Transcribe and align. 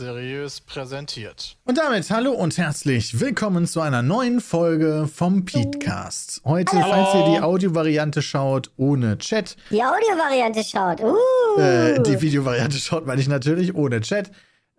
Seriös 0.00 0.62
präsentiert. 0.62 1.58
Und 1.66 1.76
damit 1.76 2.10
hallo 2.10 2.32
und 2.32 2.56
herzlich 2.56 3.20
willkommen 3.20 3.66
zu 3.66 3.82
einer 3.82 4.00
neuen 4.00 4.40
Folge 4.40 5.06
vom 5.14 5.44
Petecast. 5.44 6.40
Heute, 6.46 6.82
Hallo. 6.82 6.90
falls 6.90 7.14
ihr 7.14 7.34
die 7.34 7.42
Audiovariante 7.42 8.22
schaut, 8.22 8.70
ohne 8.78 9.18
Chat. 9.18 9.58
Die 9.68 9.82
Audiovariante 9.82 10.64
schaut. 10.64 11.02
Uh. 11.02 11.60
Äh, 11.60 12.02
die 12.02 12.18
Videovariante 12.18 12.78
schaut, 12.78 13.06
meine 13.06 13.20
ich 13.20 13.28
natürlich 13.28 13.74
ohne 13.74 14.00
Chat. 14.00 14.30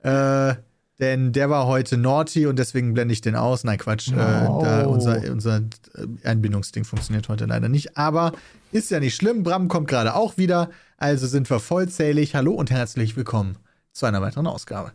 Äh, 0.02 0.56
denn 1.00 1.34
der 1.34 1.52
war 1.52 1.68
heute 1.68 1.98
naughty 1.98 2.48
und 2.48 2.58
deswegen 2.58 2.96
blende 2.96 3.14
ich 3.14 3.22
den 3.22 3.36
aus. 3.36 3.64
Nein, 3.64 3.78
Quatsch. 3.78 4.12
Äh, 4.12 4.16
da 4.16 4.86
unser, 4.88 5.22
unser 5.32 5.58
äh, 5.58 6.28
Einbindungsding 6.28 6.84
funktioniert 6.84 7.30
heute 7.30 7.46
leider 7.46 7.70
nicht. 7.70 7.96
Aber 7.96 8.32
ist 8.72 8.90
ja 8.90 9.00
nicht 9.00 9.16
schlimm. 9.16 9.44
Bram 9.44 9.68
kommt 9.68 9.88
gerade 9.88 10.16
auch 10.16 10.38
wieder. 10.38 10.72
Also 10.98 11.28
sind 11.28 11.48
wir 11.48 11.60
vollzählig. 11.60 12.34
Hallo 12.34 12.54
und 12.54 12.72
herzlich 12.72 13.16
willkommen 13.16 13.60
zu 13.94 14.06
einer 14.06 14.22
weiteren 14.22 14.48
Ausgabe. 14.48 14.92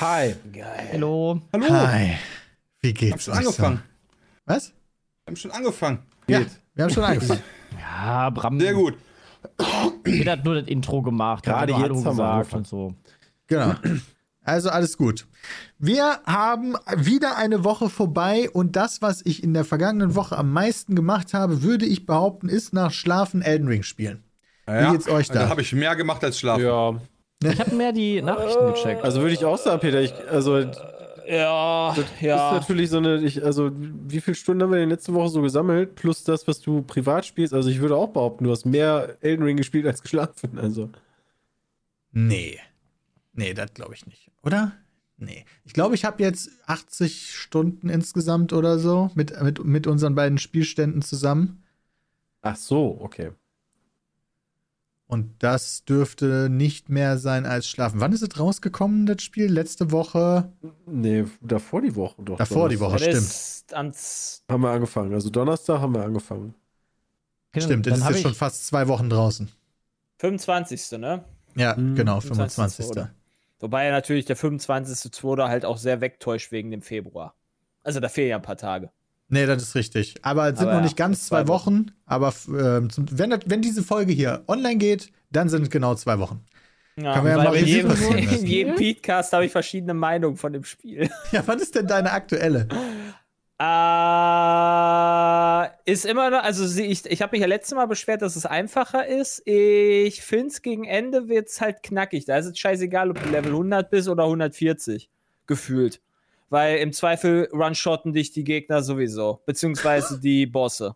Hi. 0.00 0.34
Hallo. 0.92 1.40
Hallo. 1.52 1.70
Hi. 1.70 2.16
Wie 2.80 2.88
Wir 2.88 2.90
haben 2.90 2.94
geht's 3.10 3.24
schon 3.24 3.34
euch 3.34 3.40
angefangen. 3.40 3.76
So? 3.76 4.52
Was? 4.54 4.68
Wir 4.68 4.74
haben 5.28 5.36
schon 5.36 5.50
angefangen. 5.50 5.98
Ja, 6.28 6.40
wir 6.74 6.84
haben 6.84 6.92
schon 6.92 7.04
angefangen. 7.04 7.42
Ja, 7.80 8.30
Bram. 8.30 8.60
Sehr 8.60 8.74
gut. 8.74 8.94
Jeder 10.06 10.32
hat 10.32 10.44
nur 10.44 10.56
das 10.56 10.68
Intro 10.68 11.02
gemacht. 11.02 11.44
Gerade 11.44 11.72
jetzt 11.72 11.82
Hallo 11.82 12.02
gesagt 12.02 12.52
und 12.54 12.66
so. 12.66 12.94
Genau. 13.46 13.74
Also 14.42 14.70
alles 14.70 14.96
gut. 14.96 15.26
Wir 15.78 16.20
haben 16.26 16.76
wieder 16.96 17.36
eine 17.36 17.64
Woche 17.64 17.88
vorbei 17.88 18.50
und 18.50 18.76
das, 18.76 19.02
was 19.02 19.22
ich 19.24 19.42
in 19.42 19.54
der 19.54 19.64
vergangenen 19.64 20.14
Woche 20.14 20.36
am 20.36 20.52
meisten 20.52 20.94
gemacht 20.94 21.34
habe, 21.34 21.62
würde 21.62 21.86
ich 21.86 22.06
behaupten, 22.06 22.48
ist 22.48 22.72
nach 22.72 22.92
Schlafen 22.92 23.42
Elden 23.42 23.66
Ring 23.68 23.82
spielen. 23.82 24.22
Ja, 24.68 24.92
geht's 24.92 25.08
euch 25.08 25.28
da? 25.28 25.40
Da 25.40 25.48
habe 25.48 25.62
ich 25.62 25.72
mehr 25.72 25.96
gemacht 25.96 26.22
als 26.22 26.38
schlafen. 26.38 26.64
Ja, 26.64 27.00
Ich 27.42 27.60
habe 27.60 27.74
mehr 27.74 27.92
die 27.92 28.22
Nachrichten 28.22 28.72
gecheckt. 28.72 29.04
also 29.04 29.20
würde 29.20 29.34
ich 29.34 29.44
auch 29.44 29.58
sagen, 29.58 29.80
Peter, 29.80 30.00
ich, 30.00 30.14
also 30.28 30.64
das 31.26 32.06
ja, 32.20 32.46
ist 32.46 32.52
natürlich 32.52 32.90
so 32.90 32.98
eine, 32.98 33.16
ich, 33.16 33.44
also 33.44 33.70
wie 33.74 34.20
viele 34.20 34.36
Stunden 34.36 34.62
haben 34.62 34.70
wir 34.70 34.78
in 34.78 34.88
der 34.88 34.96
letzten 34.96 35.14
Woche 35.14 35.28
so 35.28 35.42
gesammelt, 35.42 35.94
plus 35.96 36.24
das, 36.24 36.46
was 36.46 36.60
du 36.60 36.82
privat 36.82 37.26
spielst, 37.26 37.52
also 37.52 37.68
ich 37.68 37.80
würde 37.80 37.96
auch 37.96 38.08
behaupten, 38.08 38.44
du 38.44 38.50
hast 38.50 38.64
mehr 38.64 39.16
Elden 39.20 39.44
Ring 39.44 39.56
gespielt 39.56 39.86
als 39.86 40.02
geschlafen, 40.02 40.58
also. 40.58 40.90
Nee. 42.12 42.58
Nee, 43.32 43.54
das 43.54 43.74
glaube 43.74 43.94
ich 43.94 44.06
nicht. 44.06 44.30
Oder? 44.42 44.72
Nee. 45.18 45.44
Ich 45.64 45.72
glaube, 45.72 45.94
ich 45.94 46.04
habe 46.04 46.22
jetzt 46.22 46.50
80 46.66 47.34
Stunden 47.34 47.88
insgesamt 47.88 48.52
oder 48.52 48.78
so 48.78 49.10
mit, 49.14 49.40
mit, 49.42 49.64
mit 49.64 49.86
unseren 49.86 50.14
beiden 50.14 50.38
Spielständen 50.38 51.02
zusammen. 51.02 51.62
Ach 52.42 52.56
so, 52.56 52.98
okay. 53.00 53.32
Und 55.08 55.34
das 55.38 55.84
dürfte 55.84 56.48
nicht 56.50 56.88
mehr 56.88 57.16
sein 57.18 57.46
als 57.46 57.68
Schlafen. 57.68 58.00
Wann 58.00 58.12
ist 58.12 58.22
es 58.22 58.40
rausgekommen, 58.40 59.06
das 59.06 59.22
Spiel? 59.22 59.46
Letzte 59.46 59.92
Woche? 59.92 60.52
Nee, 60.86 61.24
davor 61.40 61.80
die 61.82 61.94
Woche 61.94 62.20
doch. 62.22 62.36
Davor 62.38 62.68
die 62.68 62.80
Woche, 62.80 62.98
stimmt. 62.98 63.14
ist 63.14 63.72
ans. 63.72 64.42
Haben 64.50 64.62
wir 64.62 64.70
angefangen, 64.70 65.14
also 65.14 65.30
Donnerstag 65.30 65.80
haben 65.80 65.94
wir 65.94 66.02
angefangen. 66.04 66.54
Stimmt, 67.56 67.86
dann 67.86 67.92
das 67.94 68.00
ist 68.02 68.08
jetzt 68.10 68.22
schon 68.22 68.34
fast 68.34 68.66
zwei 68.66 68.88
Wochen 68.88 69.08
draußen. 69.08 69.48
25. 70.18 70.98
ne? 70.98 71.24
Ja, 71.54 71.74
Mhm. 71.76 71.94
genau, 71.94 72.20
25. 72.20 72.86
25. 72.86 73.14
Wobei 73.60 73.90
natürlich 73.90 74.24
der 74.26 74.36
25.2. 74.36 75.48
halt 75.48 75.64
auch 75.64 75.78
sehr 75.78 76.00
wegtäuscht 76.00 76.52
wegen 76.52 76.70
dem 76.70 76.82
Februar. 76.82 77.34
Also 77.82 78.00
da 78.00 78.08
fehlen 78.08 78.28
ja 78.30 78.36
ein 78.36 78.42
paar 78.42 78.56
Tage. 78.58 78.90
Nee, 79.28 79.46
das 79.46 79.62
ist 79.62 79.74
richtig. 79.74 80.14
Aber 80.22 80.48
es 80.50 80.58
sind 80.58 80.68
Aber 80.68 80.76
noch 80.76 80.84
nicht 80.84 80.96
ganz 80.96 81.26
zwei 81.26 81.42
zwei 81.42 81.48
Wochen. 81.48 81.86
Aber 82.04 82.32
ähm, 82.48 82.90
zum, 82.90 83.06
wenn, 83.10 83.30
das, 83.30 83.40
wenn 83.46 83.60
diese 83.60 83.82
Folge 83.82 84.12
hier 84.12 84.44
online 84.46 84.76
geht, 84.76 85.10
dann 85.30 85.48
sind 85.48 85.62
es 85.62 85.70
genau 85.70 85.94
zwei 85.96 86.18
Wochen. 86.18 86.44
Ja, 86.98 87.14
Kann 87.14 87.24
man 87.24 87.36
ja 87.36 87.44
mal 87.44 87.56
in 87.56 87.66
jedem, 87.66 87.90
in 88.16 88.46
jedem 88.46 88.74
Podcast 88.74 89.32
habe 89.32 89.44
ich 89.44 89.52
verschiedene 89.52 89.94
Meinungen 89.94 90.36
von 90.36 90.52
dem 90.52 90.64
Spiel. 90.64 91.10
Ja, 91.32 91.42
was 91.46 91.60
ist 91.60 91.74
denn 91.74 91.86
deine 91.86 92.12
aktuelle? 92.12 92.68
Äh, 93.58 93.62
ist 95.90 96.04
immer 96.06 96.30
noch, 96.30 96.42
also 96.42 96.80
ich, 96.80 97.04
ich 97.06 97.22
habe 97.22 97.32
mich 97.32 97.40
ja 97.40 97.46
letztes 97.46 97.74
Mal 97.74 97.86
beschwert, 97.86 98.22
dass 98.22 98.36
es 98.36 98.46
einfacher 98.46 99.06
ist. 99.06 99.42
Ich 99.46 100.22
finde 100.22 100.48
es 100.48 100.62
gegen 100.62 100.84
Ende 100.84 101.28
wird 101.28 101.48
es 101.48 101.60
halt 101.60 101.82
knackig. 101.82 102.24
Da 102.26 102.38
ist 102.38 102.46
es 102.46 102.58
scheißegal, 102.58 103.10
ob 103.10 103.22
du 103.22 103.28
Level 103.28 103.52
100 103.52 103.90
bist 103.90 104.08
oder 104.08 104.24
140. 104.24 105.10
Gefühlt. 105.46 106.00
Weil 106.48 106.78
im 106.78 106.92
Zweifel 106.92 107.48
one-shotten 107.52 108.12
dich 108.12 108.32
die 108.32 108.44
Gegner 108.44 108.82
sowieso. 108.82 109.42
Beziehungsweise 109.46 110.20
die 110.20 110.46
Bosse. 110.46 110.94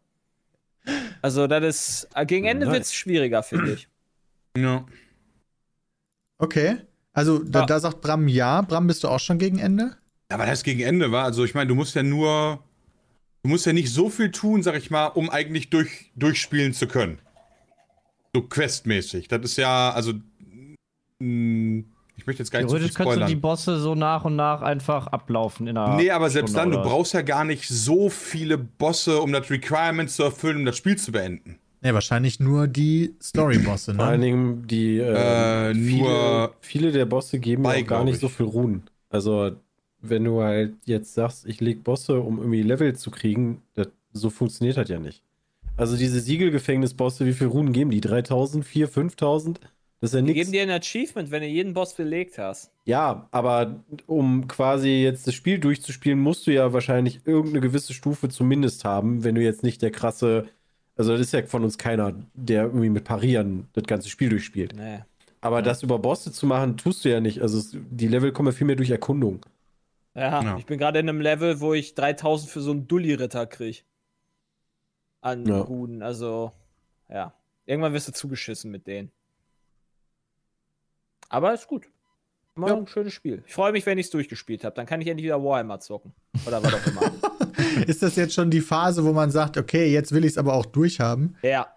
Also, 1.23 1.47
das 1.47 1.65
ist. 1.65 2.09
Gegen 2.27 2.47
Ende 2.47 2.67
Nice. 2.67 2.73
wird 2.73 2.83
es 2.85 2.95
schwieriger, 2.95 3.43
finde 3.43 3.73
ich. 3.75 3.89
Ja. 4.57 4.87
Okay. 6.39 6.77
Also, 7.13 7.39
da, 7.39 7.61
Ja. 7.61 7.67
da 7.67 7.81
sagt 7.81 8.01
Bram 8.01 8.29
ja. 8.29 8.63
Bram, 8.63 8.87
bist 8.87 9.05
du 9.05 9.09
auch 9.09 9.19
schon 9.21 9.39
gegen 9.39 9.59
Ende? 9.59 9.97
Aber 10.29 10.47
das 10.47 10.63
gegen 10.63 10.81
Ende 10.81 11.11
war, 11.11 11.25
also 11.25 11.45
ich 11.45 11.55
meine, 11.55 11.67
du 11.67 11.75
musst 11.75 11.97
ja 11.97 12.05
nur, 12.05 12.63
du 13.43 13.49
musst 13.51 13.67
ja 13.67 13.73
nicht 13.73 13.91
so 13.93 14.09
viel 14.09 14.31
tun, 14.31 14.63
sag 14.63 14.77
ich 14.77 14.89
mal, 14.91 15.07
um 15.09 15.29
eigentlich 15.29 15.71
durch, 15.71 16.13
durchspielen 16.15 16.73
zu 16.73 16.87
können. 16.87 17.19
So 18.33 18.43
questmäßig. 18.43 19.27
Das 19.27 19.41
ist 19.43 19.57
ja, 19.57 19.91
also, 19.91 20.13
mh, 21.19 21.83
ich 22.21 22.27
möchte 22.27 22.43
jetzt 22.43 22.51
gar 22.51 22.61
nicht 22.61 22.69
so 22.71 22.77
viel 22.77 22.81
Theoretisch 22.91 22.97
könntest 22.97 23.17
du 23.17 23.21
die 23.21 23.27
spoilern. 23.33 23.41
Bosse 23.41 23.81
so 23.81 23.95
nach 23.95 24.25
und 24.25 24.37
nach 24.37 24.63
einfach 24.63 25.07
ablaufen 25.09 25.67
in 25.67 25.77
einer. 25.77 25.97
Nee, 25.97 26.11
aber 26.11 26.29
selbst 26.31 26.53
Stunde 26.53 26.77
dann, 26.77 26.85
du 26.85 26.89
brauchst 26.89 27.15
ja 27.15 27.23
gar 27.23 27.45
nicht 27.45 27.67
so 27.69 28.09
viele 28.11 28.59
Bosse, 28.59 29.21
um 29.21 29.33
das 29.33 29.51
Requirement 29.51 30.11
zu 30.11 30.23
erfüllen, 30.23 30.59
um 30.59 30.65
das 30.65 30.77
Spiel 30.77 30.97
zu 30.97 31.13
beenden. 31.13 31.59
Nee, 31.83 31.95
wahrscheinlich 31.95 32.41
nur 32.41 32.69
die 32.69 33.15
Story-Bosse, 33.23 33.95
Vor 33.95 34.05
allen 34.05 34.21
ne? 34.21 34.27
Dingen 34.27 34.67
die, 34.67 34.99
Äh, 34.99 35.71
äh, 35.71 35.75
viele, 35.75 35.99
nur 35.99 36.55
viele 36.61 36.93
der 36.93 37.07
Bosse 37.07 37.39
geben 37.39 37.65
zwei, 37.65 37.83
auch 37.83 37.87
gar 37.87 38.05
nicht 38.05 38.17
ich. 38.17 38.21
so 38.21 38.29
viel 38.29 38.45
Ruhen. 38.47 38.83
Also, 39.09 39.53
wenn 40.03 40.25
du 40.25 40.43
halt 40.43 40.75
jetzt 40.85 41.15
sagst, 41.15 41.47
ich 41.47 41.61
leg 41.63 41.83
Bosse, 41.83 42.21
um 42.21 42.39
irgendwie 42.39 42.63
Level 42.63 42.95
zu 42.97 43.11
kriegen, 43.11 43.63
das, 43.75 43.89
so 44.13 44.29
funktioniert 44.29 44.77
das 44.77 44.91
ja 44.91 44.99
nicht. 44.99 45.23
Also, 45.79 45.97
diese 45.97 46.21
Siegelgefängnisbosse, 46.21 47.25
wie 47.25 47.33
viel 47.33 47.47
Runen 47.47 47.73
geben 47.73 47.91
die? 47.91 48.03
3000, 48.03 48.63
4, 48.65 48.87
5000? 48.89 49.61
Das 50.01 50.11
ist 50.11 50.15
ja 50.15 50.21
Die 50.21 50.33
nichts. 50.33 50.51
geben 50.51 50.53
dir 50.53 50.63
ein 50.63 50.71
Achievement, 50.71 51.31
wenn 51.31 51.43
du 51.43 51.49
jeden 51.49 51.75
Boss 51.75 51.95
belegt 51.95 52.39
hast. 52.39 52.73
Ja, 52.87 53.29
aber 53.31 53.85
um 54.07 54.49
quasi 54.49 54.89
jetzt 55.03 55.27
das 55.27 55.35
Spiel 55.35 55.59
durchzuspielen, 55.59 56.19
musst 56.19 56.47
du 56.47 56.53
ja 56.53 56.73
wahrscheinlich 56.73 57.27
irgendeine 57.27 57.61
gewisse 57.61 57.93
Stufe 57.95 58.29
zumindest 58.29 58.85
haben, 58.85 59.23
wenn 59.25 59.35
du 59.35 59.43
jetzt 59.43 59.63
nicht 59.63 59.83
der 59.83 59.91
krasse. 59.91 60.49
Also, 60.97 61.13
das 61.13 61.21
ist 61.21 61.33
ja 61.33 61.43
von 61.47 61.65
uns 61.65 61.79
keiner, 61.79 62.15
der 62.35 62.65
irgendwie 62.65 62.89
mit 62.91 63.05
Parieren 63.05 63.69
das 63.75 63.85
ganze 63.85 64.09
Spiel 64.09 64.29
durchspielt. 64.31 64.75
Nee. 64.77 65.01
Aber 65.43 65.63
das 65.63 65.83
über 65.83 65.99
Bosse 65.99 66.33
zu 66.33 66.47
machen, 66.47 66.77
tust 66.77 67.05
du 67.05 67.11
ja 67.11 67.21
nicht. 67.21 67.41
Also, 67.43 67.79
die 67.91 68.09
Level 68.09 68.33
kommen 68.33 68.49
ja 68.49 68.53
viel 68.53 68.67
mehr 68.67 68.77
durch 68.77 68.91
Erkundung. 68.91 69.41
Ja, 70.15 70.43
Ja. 70.43 70.57
ich 70.59 70.67
bin 70.67 70.79
gerade 70.79 70.99
in 70.99 71.09
einem 71.09 71.21
Level, 71.21 71.61
wo 71.61 71.73
ich 71.75 71.95
3000 71.95 72.51
für 72.51 72.61
so 72.61 72.73
einen 72.73 72.89
Dulli-Ritter 72.89 73.47
krieg. 73.47 73.85
An 75.23 75.47
Ja. 75.47 75.61
Ruden, 75.61 76.03
also, 76.03 76.53
ja. 77.09 77.35
Irgendwann 77.67 77.93
wirst 77.93 78.09
du 78.09 78.13
zugeschissen 78.13 78.71
mit 78.71 78.87
denen. 78.87 79.13
Aber 81.31 81.55
ist 81.55 81.67
gut. 81.67 81.87
Immer 82.57 82.69
Ja. 82.69 82.77
ein 82.77 82.87
schönes 82.87 83.15
Spiel. 83.15 83.43
Ich 83.47 83.55
freue 83.55 83.73
mich, 83.73 83.87
wenn 83.87 83.97
ich 83.97 84.07
es 84.07 84.11
durchgespielt 84.11 84.65
habe. 84.65 84.75
Dann 84.75 84.85
kann 84.85 85.01
ich 85.01 85.07
endlich 85.07 85.25
wieder 85.25 85.43
Warhammer 85.43 85.81
zocken. 85.81 86.13
Oder 86.47 86.63
was 86.63 86.75
auch 86.75 86.87
immer. 86.87 87.13
Ist 87.87 88.03
das 88.03 88.17
jetzt 88.17 88.35
schon 88.35 88.51
die 88.51 88.61
Phase, 88.61 89.05
wo 89.05 89.13
man 89.13 89.31
sagt, 89.31 89.57
okay, 89.57 89.91
jetzt 89.91 90.13
will 90.13 90.25
ich 90.25 90.33
es 90.33 90.39
aber 90.39 90.53
auch 90.55 90.67
durchhaben? 90.67 91.39
ja. 91.43 91.75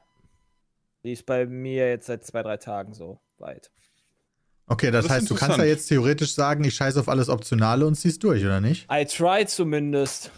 Die 1.05 1.11
ist 1.11 1.25
bei 1.25 1.45
mir 1.45 1.89
jetzt 1.89 2.05
seit 2.07 2.23
zwei, 2.25 2.41
drei 2.43 2.55
Tagen 2.55 2.93
so 2.93 3.19
weit. 3.37 3.71
Okay, 4.67 4.89
das, 4.89 5.03
Das 5.05 5.13
heißt, 5.17 5.29
du 5.29 5.35
kannst 5.35 5.57
ja 5.57 5.65
jetzt 5.65 5.87
theoretisch 5.87 6.33
sagen, 6.33 6.63
ich 6.63 6.75
scheiße 6.75 6.97
auf 6.97 7.09
alles 7.09 7.27
Optionale 7.27 7.85
und 7.85 7.95
zieh's 7.95 8.19
durch, 8.19 8.45
oder 8.45 8.61
nicht? 8.61 8.87
I 8.89 9.03
try 9.03 9.45
zumindest. 9.45 10.31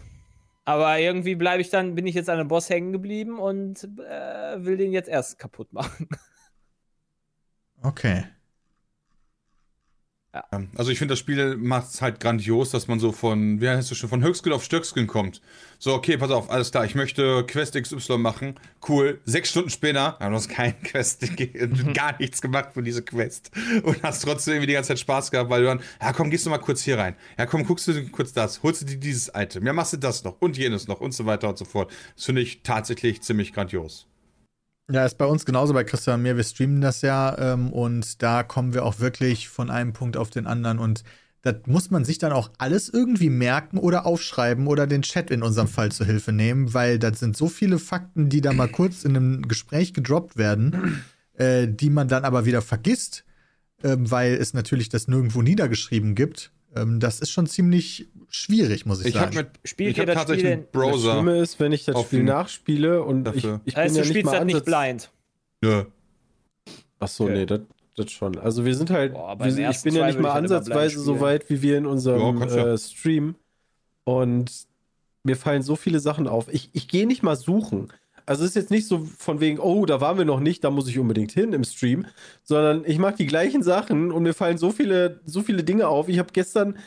Aber 0.63 0.97
irgendwie 0.97 1.35
bleibe 1.35 1.61
ich 1.61 1.69
dann, 1.69 1.93
bin 1.93 2.07
ich 2.07 2.15
jetzt 2.15 2.31
an 2.31 2.39
einem 2.39 2.47
Boss 2.47 2.67
hängen 2.71 2.91
geblieben 2.91 3.37
und 3.37 3.83
äh, 4.09 4.65
will 4.65 4.77
den 4.77 4.91
jetzt 4.91 5.07
erst 5.07 5.37
kaputt 5.37 5.71
machen. 5.71 6.09
Okay. 7.83 8.25
Ja, 10.35 10.43
Also 10.75 10.91
ich 10.91 10.99
finde, 10.99 11.13
das 11.13 11.19
Spiel 11.19 11.55
macht 11.55 11.87
es 11.93 12.01
halt 12.01 12.19
grandios, 12.19 12.69
dass 12.69 12.89
man 12.89 12.99
so 12.99 13.13
von, 13.13 13.61
wie 13.61 13.69
heißt 13.69 13.89
du 13.89 13.95
schon, 13.95 14.09
von 14.09 14.21
Höchstskill 14.21 14.51
auf 14.51 14.65
Stöckskin 14.65 15.07
kommt. 15.07 15.41
So, 15.79 15.93
okay, 15.93 16.17
pass 16.17 16.29
auf, 16.29 16.49
alles 16.51 16.71
klar, 16.71 16.83
ich 16.83 16.93
möchte 16.93 17.45
Quest 17.45 17.81
XY 17.81 18.17
machen. 18.17 18.55
Cool. 18.85 19.21
Sechs 19.23 19.51
Stunden 19.51 19.69
später, 19.69 20.17
ja, 20.19 20.29
du 20.29 20.35
hast 20.35 20.49
kein 20.49 20.77
Quest, 20.83 21.25
gar 21.93 22.19
nichts 22.19 22.41
gemacht 22.41 22.73
für 22.73 22.83
diese 22.83 23.01
Quest. 23.01 23.49
Und 23.83 24.03
hast 24.03 24.23
trotzdem 24.23 24.55
irgendwie 24.55 24.67
die 24.67 24.73
ganze 24.73 24.89
Zeit 24.89 24.99
Spaß 24.99 25.31
gehabt, 25.31 25.49
weil 25.49 25.61
du 25.61 25.67
dann, 25.67 25.79
ja 26.01 26.11
komm, 26.11 26.29
gehst 26.29 26.45
du 26.45 26.49
mal 26.49 26.57
kurz 26.57 26.81
hier 26.81 26.97
rein. 26.97 27.15
Ja 27.37 27.45
komm, 27.45 27.63
guckst 27.63 27.87
du 27.87 28.05
kurz 28.09 28.33
das, 28.33 28.61
holst 28.61 28.81
du 28.81 28.85
dir 28.85 28.97
dieses 28.97 29.31
Item. 29.33 29.65
Ja, 29.65 29.71
machst 29.71 29.93
du 29.93 29.97
das 29.97 30.25
noch 30.25 30.41
und 30.41 30.57
jenes 30.57 30.89
noch 30.89 30.99
und 30.99 31.13
so 31.13 31.25
weiter 31.25 31.47
und 31.47 31.57
so 31.57 31.63
fort. 31.63 31.93
Das 32.17 32.25
finde 32.25 32.41
ich 32.41 32.61
tatsächlich 32.61 33.21
ziemlich 33.21 33.53
grandios. 33.53 34.05
Ja, 34.91 35.03
ist 35.05 35.17
bei 35.17 35.25
uns 35.25 35.45
genauso 35.45 35.73
bei 35.73 35.83
Christian 35.83 36.15
und 36.15 36.23
mir. 36.23 36.37
Wir 36.37 36.43
streamen 36.43 36.79
das 36.81 37.01
ja 37.01 37.35
ähm, 37.53 37.73
und 37.73 38.21
da 38.21 38.43
kommen 38.43 38.73
wir 38.73 38.85
auch 38.85 38.99
wirklich 38.99 39.49
von 39.49 39.71
einem 39.71 39.93
Punkt 39.93 40.15
auf 40.15 40.29
den 40.29 40.45
anderen 40.45 40.77
und 40.79 41.03
das 41.41 41.55
muss 41.67 41.91
man 41.91 42.03
sich 42.05 42.17
dann 42.17 42.31
auch 42.31 42.51
alles 42.57 42.89
irgendwie 42.89 43.29
merken 43.29 43.77
oder 43.77 44.05
aufschreiben 44.05 44.65
oder 44.67 44.87
den 44.87 45.03
Chat 45.03 45.29
in 45.29 45.43
unserem 45.43 45.67
Fall 45.67 45.91
zur 45.91 46.05
Hilfe 46.07 46.31
nehmen, 46.31 46.73
weil 46.73 46.97
das 46.99 47.19
sind 47.19 47.37
so 47.37 47.47
viele 47.49 47.77
Fakten, 47.79 48.29
die 48.29 48.41
da 48.41 48.51
mal 48.53 48.67
kurz 48.67 49.03
in 49.03 49.15
einem 49.15 49.47
Gespräch 49.47 49.93
gedroppt 49.93 50.37
werden, 50.37 51.03
äh, 51.33 51.67
die 51.67 51.89
man 51.91 52.07
dann 52.07 52.23
aber 52.25 52.45
wieder 52.45 52.61
vergisst. 52.61 53.25
ähm, 53.83 54.09
weil 54.09 54.33
es 54.35 54.53
natürlich 54.53 54.89
das 54.89 55.07
nirgendwo 55.07 55.41
niedergeschrieben 55.41 56.15
gibt. 56.15 56.51
Ähm, 56.75 56.99
das 56.99 57.19
ist 57.19 57.31
schon 57.31 57.47
ziemlich 57.47 58.07
schwierig, 58.29 58.85
muss 58.85 58.99
ich, 59.01 59.07
Ich 59.07 59.13
sagen. 59.13 59.25
habe 59.27 59.35
mit 59.37 59.47
Spielt 59.63 59.91
ich 59.91 59.97
ihr 59.97 60.01
hab 60.01 60.07
das 60.07 60.15
tatsächlich 60.15 60.41
Spiel 60.45 60.53
einen 60.53 60.63
Das 60.63 60.71
Browser. 60.71 61.13
Schlimme 61.13 61.37
ist, 61.39 61.59
wenn 61.59 61.71
ich 61.71 61.85
das 61.85 62.01
Spiel 62.01 62.23
nachspiele 62.23 63.03
und 63.03 63.19
ich, 63.19 63.23
dafür. 63.43 63.61
ich 63.65 63.73
bin 63.75 63.83
heißt, 63.83 63.95
ja 63.95 64.01
du 64.01 64.07
nicht 64.07 64.17
spielst 64.17 64.25
mal 64.25 64.37
das 64.39 64.45
nicht 64.45 64.65
blind. 64.65 65.11
Nö. 65.61 65.83
Ach 66.99 67.07
so, 67.07 67.23
Okay. 67.25 67.33
nee, 67.33 67.45
das, 67.45 67.61
das 67.95 68.11
schon. 68.11 68.37
Also 68.37 68.65
wir 68.65 68.75
sind 68.75 68.89
halt, 68.89 69.13
Boah, 69.13 69.39
wir, 69.39 69.69
ich 69.69 69.81
bin 69.83 69.95
ja 69.95 70.07
nicht 70.07 70.19
mal 70.19 70.29
ich 70.29 70.33
halt 70.33 70.43
ansatzweise 70.43 70.99
so 70.99 71.19
weit 71.21 71.49
wie 71.49 71.61
wir 71.61 71.77
in 71.77 71.85
unserem 71.85 72.39
Ja, 72.41 72.45
ja. 72.47 72.73
äh, 72.73 72.77
Stream. 72.77 73.35
Und 74.03 74.51
mir 75.23 75.35
fallen 75.35 75.61
so 75.63 75.75
viele 75.75 75.99
Sachen 75.99 76.27
auf. 76.27 76.47
Ich, 76.53 76.69
ich 76.73 76.87
gehe 76.87 77.07
nicht 77.07 77.23
mal 77.23 77.35
suchen. 77.35 77.91
Also 78.25 78.43
es 78.43 78.49
ist 78.49 78.55
jetzt 78.55 78.71
nicht 78.71 78.87
so 78.87 79.07
von 79.17 79.39
wegen, 79.39 79.59
oh, 79.59 79.85
da 79.85 80.01
waren 80.01 80.17
wir 80.17 80.25
noch 80.25 80.39
nicht, 80.39 80.63
da 80.63 80.71
muss 80.71 80.87
ich 80.87 80.97
unbedingt 80.97 81.31
hin 81.31 81.53
im 81.53 81.63
Stream, 81.63 82.05
sondern 82.43 82.83
ich 82.85 82.97
mache 82.97 83.15
die 83.17 83.27
gleichen 83.27 83.61
Sachen 83.61 84.11
und 84.11 84.23
mir 84.23 84.33
fallen 84.33 84.57
so 84.57 84.71
viele, 84.71 85.21
so 85.25 85.41
viele 85.41 85.63
Dinge 85.63 85.87
auf. 85.87 86.07
Ich 86.07 86.17
habe 86.17 86.33
gestern, 86.33 86.77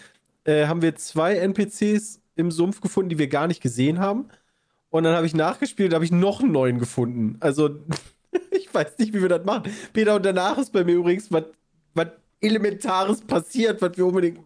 äh, 0.45 0.67
haben 0.67 0.83
wir 0.83 0.97
zwei 0.97 1.37
NPCs 1.37 2.21
im 2.35 2.51
Sumpf 2.51 2.81
gefunden, 2.81 3.11
die 3.11 3.19
wir 3.19 3.29
gar 3.29 3.47
nicht 3.47 3.63
gesehen 3.63 4.01
haben. 4.01 4.29
Und 4.91 5.05
dann 5.05 5.15
habe 5.15 5.27
ich 5.27 5.35
nachgespielt, 5.35 5.95
habe 5.95 6.05
ich 6.05 6.13
noch 6.13 6.41
einen 6.41 6.53
neuen 6.53 6.79
gefunden. 6.79 7.37
Also 7.41 7.79
ich 8.51 8.73
weiß 8.73 8.99
nicht, 8.99 9.13
wie 9.13 9.23
wir 9.23 9.29
das 9.29 9.45
machen. 9.45 9.71
Peter, 9.93 10.17
und 10.17 10.25
danach 10.25 10.59
ist 10.59 10.73
bei 10.73 10.83
mir 10.83 10.95
übrigens 10.95 11.31
was, 11.31 11.45
was 11.95 12.09
Elementares 12.41 13.21
passiert, 13.21 13.81
was 13.83 13.97
wir 13.97 14.07
unbedingt 14.07 14.41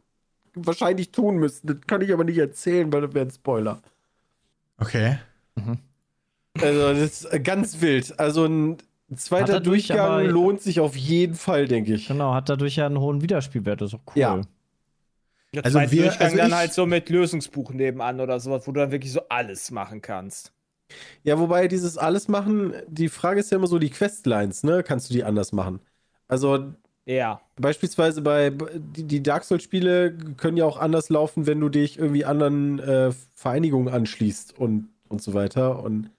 wahrscheinlich 0.55 1.12
tun 1.12 1.37
müssen. 1.37 1.67
Das 1.67 1.77
kann 1.87 2.03
ich 2.03 2.12
aber 2.12 2.25
nicht 2.25 2.38
erzählen, 2.38 2.93
weil 2.93 3.03
das 3.03 3.15
wäre 3.15 3.27
ein 3.27 3.31
Spoiler. 3.31 3.81
okay. 5.56 5.79
Also, 6.60 6.93
das 6.93 7.25
ist 7.25 7.44
ganz 7.44 7.81
wild. 7.81 8.19
Also, 8.19 8.44
ein 8.46 8.76
zweiter 9.16 9.60
Durchgang 9.60 9.99
aber- 9.99 10.22
lohnt 10.25 10.60
sich 10.62 10.81
auf 10.81 10.96
jeden 10.96 11.34
Fall, 11.34 11.66
denke 11.66 11.94
ich. 11.94 12.08
Genau, 12.08 12.34
hat 12.34 12.49
dadurch 12.49 12.76
ja 12.76 12.87
einen 12.87 12.99
hohen 13.00 13.22
Wiederspielwert. 13.22 13.81
Das 13.81 13.93
ist 13.93 13.94
auch 13.94 14.14
cool. 14.14 14.20
Ja. 14.20 14.40
Der 15.54 15.64
Also 15.64 15.81
wir- 15.81 16.02
Durchgang 16.04 16.25
also 16.26 16.37
dann 16.37 16.49
ich- 16.49 16.54
halt 16.54 16.72
so 16.72 16.87
mit 16.87 17.08
Lösungsbuch 17.10 17.72
nebenan 17.72 18.20
oder 18.20 18.40
sowas, 18.40 18.66
wo 18.66 18.72
du 18.72 18.81
dann 18.81 18.90
wirklich 18.90 19.12
so 19.12 19.20
alles 19.28 19.70
machen 19.70 20.00
kannst. 20.00 20.52
Ja, 21.25 21.38
wobei 21.38 21.69
dieses 21.69 21.96
alles 21.96 22.28
machen, 22.28 22.75
die 22.87 23.08
Frage 23.08 23.40
ist 23.40 23.50
ja 23.50 23.56
immer 23.56 23.66
so, 23.66 23.78
die 23.78 23.88
Questlines, 23.90 24.62
ne? 24.62 24.82
Kannst 24.82 25.08
du 25.08 25.14
die 25.14 25.25
anders 25.25 25.52
machen? 25.52 25.81
Also, 26.28 26.72
Ja. 27.06 27.40
beispielsweise 27.56 28.20
bei 28.20 28.50
die, 28.50 29.04
die 29.04 29.22
Dark 29.22 29.44
Souls-Spiele 29.44 30.14
können 30.37 30.56
ja 30.58 30.66
auch 30.66 30.78
anders 30.78 31.08
laufen, 31.08 31.46
wenn 31.46 31.60
du 31.60 31.70
dich 31.70 31.99
irgendwie 31.99 32.25
anderen 32.26 32.78
äh, 32.78 33.10
Vereinigungen 33.34 33.93
anschließt 33.93 34.58
und, 34.58 34.88
und 35.08 35.22
so 35.22 35.32
weiter. 35.34 35.82
Und 35.82 36.10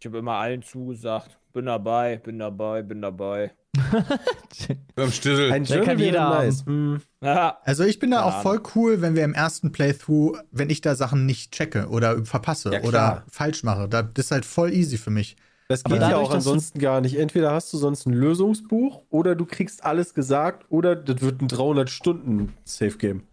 Ich 0.00 0.06
habe 0.06 0.18
immer 0.18 0.36
allen 0.36 0.62
zugesagt. 0.62 1.38
Bin 1.52 1.66
dabei, 1.66 2.16
bin 2.16 2.38
dabei, 2.38 2.80
bin 2.80 3.02
dabei. 3.02 3.52
Beim 4.94 5.12
Stissel. 5.12 5.52
ein 5.52 5.68
wäre 5.68 5.94
jeder 5.94 6.30
nice. 6.30 6.64
Hm. 6.64 7.02
Ja. 7.20 7.58
Also 7.64 7.84
ich 7.84 7.98
bin 7.98 8.10
da 8.10 8.22
Keine 8.22 8.34
auch 8.34 8.42
voll 8.42 8.62
cool, 8.74 9.02
wenn 9.02 9.14
wir 9.14 9.24
im 9.24 9.34
ersten 9.34 9.72
Playthrough, 9.72 10.38
wenn 10.50 10.70
ich 10.70 10.80
da 10.80 10.94
Sachen 10.94 11.26
nicht 11.26 11.52
checke 11.52 11.88
oder 11.88 12.24
verpasse 12.24 12.72
Ja, 12.72 12.82
oder 12.82 13.24
falsch 13.28 13.62
mache. 13.62 13.88
Da, 13.88 14.02
das 14.02 14.26
ist 14.26 14.30
halt 14.30 14.46
voll 14.46 14.72
easy 14.72 14.96
für 14.96 15.10
mich. 15.10 15.36
Das 15.68 15.84
geht 15.84 16.00
ja 16.00 16.16
auch 16.16 16.32
ansonsten 16.32 16.78
gar 16.78 17.02
nicht. 17.02 17.16
Entweder 17.16 17.52
hast 17.52 17.70
du 17.72 17.76
sonst 17.76 18.06
ein 18.06 18.14
Lösungsbuch 18.14 19.02
oder 19.10 19.34
du 19.34 19.44
kriegst 19.44 19.84
alles 19.84 20.14
gesagt 20.14 20.64
oder 20.70 20.96
das 20.96 21.20
wird 21.20 21.42
ein 21.42 21.48
300-Stunden-Safe-Game. 21.48 23.24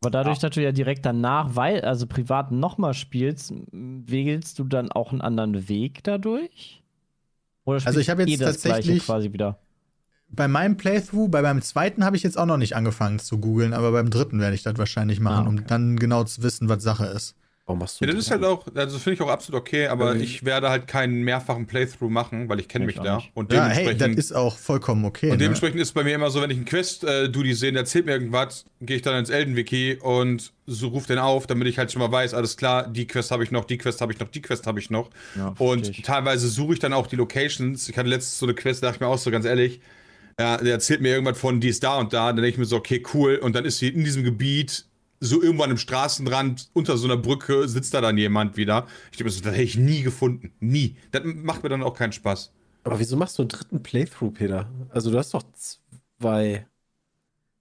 Aber 0.00 0.10
dadurch, 0.10 0.38
dass 0.38 0.50
du 0.54 0.62
ja 0.62 0.72
direkt 0.72 1.04
danach, 1.06 1.56
weil, 1.56 1.80
also 1.80 2.06
privat 2.06 2.52
nochmal 2.52 2.94
spielst, 2.94 3.52
wählst 3.72 4.58
du 4.58 4.64
dann 4.64 4.92
auch 4.92 5.10
einen 5.12 5.20
anderen 5.22 5.68
Weg 5.68 6.04
dadurch? 6.04 6.82
Oder 7.64 7.76
Also 7.84 7.98
ich 8.00 8.06
spielst 8.06 8.10
habe 8.10 8.24
du 8.24 8.30
jetzt 8.30 8.40
das 8.42 8.62
Gleiche 8.62 8.76
tatsächlich- 8.78 9.04
quasi 9.04 9.32
wieder. 9.32 9.58
Bei 10.28 10.48
meinem 10.48 10.76
Playthrough, 10.76 11.30
bei 11.30 11.40
meinem 11.40 11.62
zweiten 11.62 12.04
habe 12.04 12.16
ich 12.16 12.24
jetzt 12.24 12.36
auch 12.36 12.46
noch 12.46 12.56
nicht 12.56 12.74
angefangen 12.74 13.20
zu 13.20 13.38
googeln, 13.38 13.72
aber 13.72 13.92
beim 13.92 14.10
dritten 14.10 14.40
werde 14.40 14.54
ich 14.56 14.64
das 14.64 14.76
wahrscheinlich 14.76 15.20
machen, 15.20 15.46
Ah, 15.46 15.48
okay. 15.50 15.60
um 15.60 15.66
dann 15.66 15.96
genau 15.96 16.24
zu 16.24 16.42
wissen, 16.42 16.68
was 16.68 16.82
Sache 16.82 17.06
ist. 17.06 17.36
Warum 17.66 17.80
machst 17.80 18.00
du 18.00 18.04
Ja, 18.04 18.12
das 18.12 18.20
ist 18.20 18.30
halt 18.30 18.44
auch, 18.44 18.64
also 18.74 18.98
finde 18.98 19.14
ich 19.14 19.20
auch 19.20 19.28
absolut 19.28 19.60
okay, 19.60 19.88
aber 19.88 20.14
Ähm, 20.14 20.20
ich 20.22 20.44
werde 20.44 20.70
halt 20.70 20.86
keinen 20.86 21.22
mehrfachen 21.22 21.66
Playthrough 21.66 22.08
machen, 22.10 22.48
weil 22.48 22.60
ich 22.60 22.68
kenne 22.68 22.84
Ich 22.84 22.96
mich 22.96 23.04
da. 23.04 23.16
nicht. 23.16 23.32
Und 23.34 23.52
Ja, 23.52 23.66
hey, 23.66 23.86
dementsprechend, 23.86 24.18
das 24.18 24.24
ist 24.26 24.32
auch 24.32 24.56
vollkommen 24.56 25.04
okay. 25.04 25.26
und 25.32 25.38
ne? 25.38 25.38
dementsprechend 25.38 25.80
ist 25.80 25.92
bei 25.92 26.04
mir 26.04 26.14
immer 26.14 26.30
so, 26.30 26.40
wenn 26.40 26.50
ich 26.50 26.56
einen 26.56 26.64
Quest-Duty 26.64 27.54
sehe, 27.54 27.72
der 27.72 27.80
erzählt 27.82 28.06
mir 28.06 28.12
irgendwas, 28.12 28.66
gehe 28.80 28.96
ich 28.96 29.02
dann 29.02 29.16
ins 29.18 29.30
Elden-Wiki 29.30 29.98
und 30.00 30.52
so 30.66 30.88
ruft 30.88 31.10
den 31.10 31.18
auf, 31.18 31.48
damit 31.48 31.66
ich 31.66 31.78
halt 31.78 31.90
schon 31.90 32.00
mal 32.00 32.12
weiß, 32.12 32.34
alles 32.34 32.56
klar, 32.56 32.86
die 32.88 33.06
Quest 33.08 33.32
habe 33.32 33.42
ich 33.42 33.50
noch, 33.50 33.64
die 33.64 33.78
Quest 33.78 34.00
habe 34.00 34.12
ich 34.12 34.20
noch, 34.20 34.28
die 34.28 34.42
Quest 34.42 34.66
habe 34.68 34.78
ich 34.78 34.90
noch. 34.90 35.10
Ja, 35.36 35.54
und 35.58 35.88
ich. 35.88 36.02
teilweise 36.02 36.48
suche 36.48 36.74
ich 36.74 36.78
dann 36.78 36.92
auch 36.92 37.08
die 37.08 37.16
Locations. 37.16 37.88
Ich 37.88 37.98
hatte 37.98 38.08
letztens 38.08 38.38
so 38.38 38.46
eine 38.46 38.54
Quest, 38.54 38.82
da 38.82 38.88
dachte 38.88 38.98
ich 38.98 39.00
mir 39.00 39.08
auch 39.08 39.18
so 39.18 39.30
ganz 39.32 39.44
ehrlich, 39.44 39.80
ja, 40.38 40.58
der 40.58 40.72
erzählt 40.72 41.00
mir 41.00 41.12
irgendwas 41.14 41.38
von, 41.38 41.60
die 41.60 41.68
ist 41.68 41.82
da 41.82 41.98
und 41.98 42.12
da. 42.12 42.26
Dann 42.26 42.36
denke 42.36 42.50
ich 42.50 42.58
mir 42.58 42.64
so, 42.66 42.76
okay, 42.76 43.02
cool. 43.14 43.36
Und 43.36 43.54
dann 43.56 43.64
ist 43.64 43.78
sie 43.78 43.88
in 43.88 44.04
diesem 44.04 44.22
Gebiet, 44.22 44.84
so 45.20 45.42
irgendwann 45.42 45.70
im 45.70 45.78
Straßenrand, 45.78 46.70
unter 46.72 46.96
so 46.96 47.06
einer 47.06 47.16
Brücke, 47.16 47.68
sitzt 47.68 47.94
da 47.94 48.00
dann 48.00 48.18
jemand 48.18 48.56
wieder. 48.56 48.86
Ich 49.10 49.18
denke 49.18 49.24
mir 49.24 49.30
so, 49.30 49.42
das 49.42 49.52
hätte 49.54 49.62
ich 49.62 49.76
nie 49.78 50.02
gefunden. 50.02 50.52
Nie. 50.60 50.96
Das 51.10 51.22
macht 51.24 51.62
mir 51.62 51.68
dann 51.68 51.82
auch 51.82 51.94
keinen 51.94 52.12
Spaß. 52.12 52.52
Aber 52.84 52.98
wieso 53.00 53.16
machst 53.16 53.38
du 53.38 53.42
einen 53.42 53.48
dritten 53.48 53.82
Playthrough, 53.82 54.32
Peter? 54.32 54.70
Also 54.90 55.10
du 55.10 55.18
hast 55.18 55.34
doch 55.34 55.42
zwei. 56.18 56.66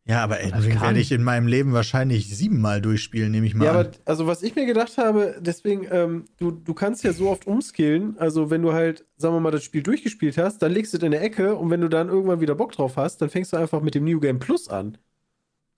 Ja, 0.08 0.24
aber 0.24 0.40
Elden 0.40 0.52
Das 0.58 0.66
Ring 0.66 0.74
kann. 0.74 0.84
werde 0.84 1.00
ich 1.00 1.12
in 1.12 1.24
meinem 1.24 1.48
Leben 1.48 1.74
wahrscheinlich 1.74 2.30
siebenmal 2.38 2.80
durchspielen, 2.80 3.32
nehme 3.32 3.48
ich 3.48 3.56
mal 3.56 3.66
Ja, 3.66 3.72
an. 3.72 3.78
aber 3.78 3.92
also 4.06 4.28
was 4.28 4.44
ich 4.44 4.56
mir 4.56 4.68
gedacht 4.68 5.00
habe, 5.00 5.38
deswegen, 5.42 5.88
ähm, 5.90 6.26
du, 6.38 6.52
du 6.52 6.76
kannst 6.76 7.04
ja 7.04 7.12
so 7.12 7.28
oft 7.32 7.48
umskillen. 7.48 8.16
Also 8.20 8.52
wenn 8.52 8.62
du 8.62 8.72
halt, 8.74 9.04
sagen 9.18 9.34
wir 9.34 9.40
mal, 9.40 9.50
das 9.50 9.64
Spiel 9.64 9.82
durchgespielt 9.82 10.38
hast, 10.38 10.60
dann 10.62 10.72
legst 10.74 10.94
du 10.94 10.98
es 10.98 11.04
in 11.04 11.10
der 11.10 11.24
Ecke 11.24 11.56
und 11.56 11.72
wenn 11.72 11.82
du 11.82 11.90
dann 11.90 12.10
irgendwann 12.10 12.40
wieder 12.40 12.54
Bock 12.54 12.74
drauf 12.74 12.98
hast, 12.98 13.20
dann 13.20 13.32
fängst 13.32 13.52
du 13.54 13.58
einfach 13.58 13.82
mit 13.82 13.96
dem 13.96 14.04
New 14.06 14.20
Game 14.20 14.38
Plus 14.38 14.68
an. 14.68 15.00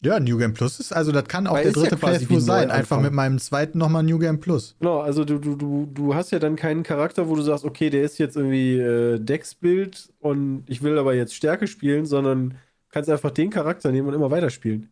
Ja, 0.04 0.20
New 0.20 0.38
Game 0.38 0.54
Plus 0.54 0.80
ist, 0.80 0.94
also 0.94 1.12
das 1.12 1.26
kann 1.26 1.48
auch 1.48 1.56
Weil 1.56 1.64
der 1.64 1.72
ja 1.72 1.82
dritte 1.82 1.96
wie 1.96 2.06
Playthrough 2.06 2.40
sein. 2.40 2.70
Einfach 2.70 3.02
mit 3.02 3.14
meinem 3.14 3.40
zweiten 3.40 3.80
nochmal 3.80 4.04
New 4.04 4.20
Game 4.20 4.40
Plus. 4.40 4.76
Genau, 4.80 5.00
also 5.00 5.26
du, 5.26 5.40
du, 5.40 5.56
du, 5.56 5.88
du 5.92 6.14
hast 6.14 6.32
ja 6.32 6.38
dann 6.38 6.56
keinen 6.56 6.84
Charakter, 6.84 7.28
wo 7.30 7.36
du 7.36 7.42
sagst, 7.42 7.66
okay, 7.66 7.90
der 7.90 8.04
ist 8.04 8.20
jetzt 8.20 8.36
irgendwie 8.36 8.78
äh, 8.78 9.20
Dex-Bild 9.20 10.14
und 10.20 10.64
ich 10.68 10.84
will 10.84 11.00
aber 11.00 11.16
jetzt 11.16 11.34
Stärke 11.34 11.66
spielen, 11.66 12.06
sondern 12.06 12.56
kannst 12.90 13.10
einfach 13.10 13.32
den 13.32 13.50
Charakter 13.50 13.92
nehmen 13.92 14.08
und 14.08 14.14
immer 14.14 14.30
weiterspielen. 14.30 14.90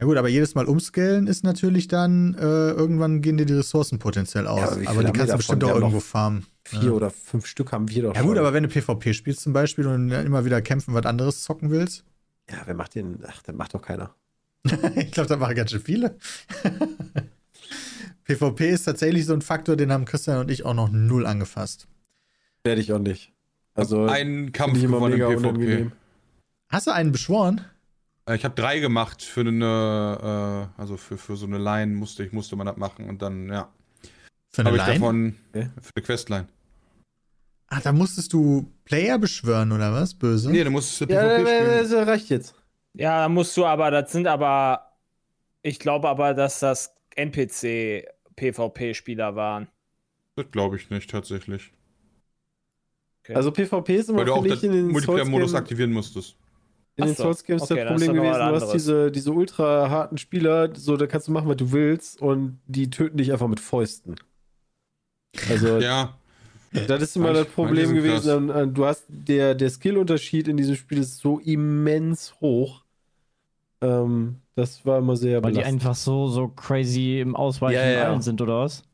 Ja 0.00 0.06
gut, 0.06 0.16
aber 0.16 0.28
jedes 0.28 0.54
Mal 0.54 0.66
umscalen 0.66 1.26
ist 1.26 1.42
natürlich 1.42 1.88
dann, 1.88 2.34
äh, 2.34 2.70
irgendwann 2.70 3.20
gehen 3.20 3.36
dir 3.36 3.46
die 3.46 3.54
Ressourcen 3.54 3.98
potenziell 3.98 4.46
aus. 4.46 4.62
aber 4.62 4.76
viel 4.76 4.88
aber 4.88 5.04
die 5.04 5.12
kannst 5.12 5.32
du 5.32 5.36
bestimmt 5.36 5.64
auch 5.64 5.74
irgendwo 5.74 6.00
farmen. 6.00 6.46
Vier 6.64 6.82
Ja. 6.84 6.90
oder 6.92 7.10
fünf 7.10 7.46
Stück 7.46 7.72
haben 7.72 7.88
wir 7.90 8.02
doch 8.04 8.14
Ja 8.14 8.22
gut, 8.22 8.38
aber 8.38 8.52
wenn 8.52 8.62
du 8.62 8.68
PvP 8.68 9.12
spielst 9.12 9.40
zum 9.40 9.52
Beispiel 9.52 9.86
und 9.88 10.10
immer 10.12 10.44
wieder 10.44 10.62
kämpfen, 10.62 10.94
was 10.94 11.04
anderes 11.04 11.42
zocken 11.42 11.70
willst, 11.70 12.04
Ja, 12.50 12.62
wer 12.64 12.74
macht 12.74 12.94
den? 12.94 13.18
Ach, 13.26 13.42
der 13.42 13.54
macht 13.54 13.74
doch 13.74 13.82
keiner. 13.82 14.14
ich 14.96 15.10
glaube, 15.12 15.28
da 15.28 15.36
machen 15.36 15.54
ganz 15.54 15.70
schön 15.70 15.80
viele. 15.80 16.16
PvP 18.24 18.70
ist 18.70 18.84
tatsächlich 18.84 19.24
so 19.26 19.32
ein 19.32 19.42
Faktor, 19.42 19.76
den 19.76 19.90
haben 19.92 20.04
Christian 20.04 20.38
und 20.40 20.50
ich 20.50 20.64
auch 20.64 20.74
noch 20.74 20.90
null 20.90 21.26
angefasst. 21.26 21.88
Werde 22.64 22.80
ich 22.80 22.92
auch 22.92 22.98
nicht. 22.98 23.32
Also, 23.74 24.04
Einen 24.06 24.52
Kampf 24.52 24.76
ich 24.76 24.82
gewonnen 24.82 25.12
mega 25.12 25.28
im 25.28 25.36
PvP. 25.36 25.48
unangenehm. 25.48 25.92
Hast 26.68 26.86
du 26.86 26.90
einen 26.90 27.12
beschworen? 27.12 27.62
Ich 28.30 28.44
habe 28.44 28.54
drei 28.54 28.78
gemacht 28.80 29.22
für 29.22 29.40
eine, 29.40 30.68
äh, 30.76 30.80
also 30.80 30.98
für, 30.98 31.16
für 31.16 31.36
so 31.36 31.46
eine 31.46 31.56
Line 31.56 31.94
musste 31.94 32.24
ich 32.24 32.32
musste 32.32 32.56
man 32.56 32.66
das 32.66 32.76
machen 32.76 33.08
und 33.08 33.22
dann 33.22 33.48
ja 33.48 33.72
Für 34.50 34.60
eine 34.62 34.68
habe 34.70 34.76
ich 34.76 34.82
Line? 34.86 34.98
davon 34.98 35.34
Okay. 35.54 35.70
für 35.80 35.92
eine 35.96 36.04
Questline. 36.04 36.48
Ah, 37.70 37.80
da 37.82 37.92
musstest 37.92 38.32
du 38.32 38.72
Player 38.84 39.18
beschwören, 39.18 39.72
oder 39.72 39.92
was? 39.92 40.14
Böse? 40.14 40.50
Nee, 40.50 40.64
du 40.64 40.70
musst 40.70 40.98
Ja, 41.00 41.06
PvP 41.06 41.46
spielen. 41.46 41.88
das 41.88 41.92
reicht 42.06 42.30
jetzt. 42.30 42.54
Ja, 42.94 43.22
da 43.22 43.28
musst 43.28 43.54
du 43.56 43.64
aber, 43.64 43.90
das 43.90 44.12
sind 44.12 44.26
aber, 44.26 44.92
ich 45.62 45.78
glaube 45.80 46.08
aber, 46.08 46.34
dass 46.34 46.60
das 46.60 46.94
NPC-PvP-Spieler 47.16 49.34
waren. 49.36 49.68
Das 50.36 50.50
glaube 50.50 50.76
ich 50.76 50.88
nicht 50.88 51.10
tatsächlich. 51.10 51.72
Okay. 53.24 53.34
Also 53.34 53.50
PvP 53.52 53.96
ist 53.96 54.08
immer, 54.08 54.20
Weil 54.20 54.24
du 54.26 54.34
auch 54.34 54.42
den 54.42 54.52
ich, 54.52 54.64
in 54.64 54.72
den 54.72 54.88
Multiplayer-Modus 54.88 55.54
aktivieren 55.54 55.92
musstest. 55.92 56.36
in 56.96 57.04
den 57.04 57.12
Ach 57.12 57.16
so, 57.16 57.22
Souls 57.22 57.44
Games 57.44 57.62
okay, 57.62 57.82
ist 57.82 57.86
Problem 57.88 58.08
das 58.10 58.16
noch 58.16 58.22
gewesen. 58.22 58.52
was 58.52 58.60
Du 58.62 58.66
hast 58.66 58.72
diese, 58.74 59.10
diese 59.12 59.32
ultra 59.32 59.88
harten 59.90 60.18
Spieler, 60.18 60.74
so 60.74 60.96
da 60.96 61.06
kannst 61.06 61.28
du 61.28 61.32
machen, 61.32 61.48
was 61.48 61.56
du 61.56 61.72
willst 61.72 62.20
und 62.20 62.60
die 62.66 62.90
töten 62.90 63.16
dich 63.18 63.32
einfach 63.32 63.48
mit 63.48 63.60
Fäusten. 63.60 64.16
Also 65.46 65.80
Ja, 65.80 66.17
das 66.72 67.02
ist 67.02 67.16
immer 67.16 67.32
das 67.32 67.48
Problem 67.48 67.94
gewesen. 67.94 68.50
Und, 68.50 68.50
und 68.50 68.74
Du 68.74 68.86
hast 68.86 69.06
der 69.08 69.54
der 69.54 69.70
Skillunterschied 69.70 70.48
in 70.48 70.56
diesem 70.56 70.76
Spiel 70.76 70.98
ist 70.98 71.18
so 71.18 71.38
immens 71.40 72.34
hoch. 72.40 72.84
Ähm, 73.80 74.42
das 74.54 74.84
war 74.86 74.98
immer 74.98 75.16
sehr 75.16 75.40
Weil 75.40 75.52
die 75.52 75.64
belastend. 75.64 75.64
einfach 75.64 75.94
so, 75.96 76.28
so 76.28 76.48
crazy 76.48 77.18
im 77.20 77.34
Ausweichen 77.36 77.76
Ja, 77.76 77.84
ja. 77.90 77.98
allen 78.02 78.22
sind, 78.22 78.40
oder 78.40 78.60
was? 78.60 78.84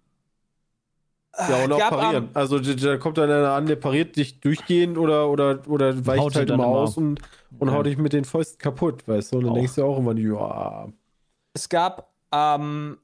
Ja, 1.46 1.56
und 1.58 1.72
auch 1.72 1.86
parieren. 1.86 2.28
am- 2.28 2.30
also 2.34 2.58
da, 2.58 2.96
kommt 2.96 3.18
dann 3.18 3.30
einer 3.30 3.50
an, 3.52 3.66
der 3.66 3.76
pariert 3.76 4.16
dich 4.16 4.40
durchgehend 4.40 4.96
oder, 4.98 5.28
oder, 5.28 5.62
oder 5.68 6.06
weicht 6.06 6.24
Haut 6.24 6.36
halt 6.36 6.48
immer 6.50 6.64
immer. 6.64 6.66
aus 6.66 6.96
und, 6.96 7.20
und 7.58 7.68
Ja. 7.68 7.72
haut 7.72 7.86
dich 7.86 7.98
mit 7.98 8.12
den 8.12 8.24
Fäusten 8.24 8.58
kaputt, 8.58 9.06
weißt 9.06 9.32
du? 9.32 9.38
Und 9.38 9.44
dann 9.44 9.52
Auch. 9.52 9.54
denkst 9.54 9.74
du 9.74 9.84
auch 9.84 9.98
immer, 9.98 10.16
ja, 10.16 10.88
Es 11.52 11.68
gab 11.68 12.12
ähm, 12.32 12.98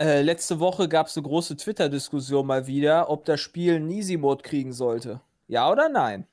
äh, 0.00 0.22
letzte 0.22 0.58
Woche 0.60 0.88
gab 0.88 1.06
es 1.06 1.16
eine 1.16 1.24
große 1.26 1.56
Twitter-Diskussion 1.56 2.46
mal 2.46 2.66
wieder, 2.66 3.08
ob 3.10 3.24
das 3.24 3.40
Spiel 3.40 3.76
einen 3.76 3.90
Easy 3.90 4.16
Mode 4.16 4.42
kriegen 4.42 4.72
sollte. 4.72 5.20
Ja 5.48 5.70
oder 5.70 5.88
nein? 5.88 6.26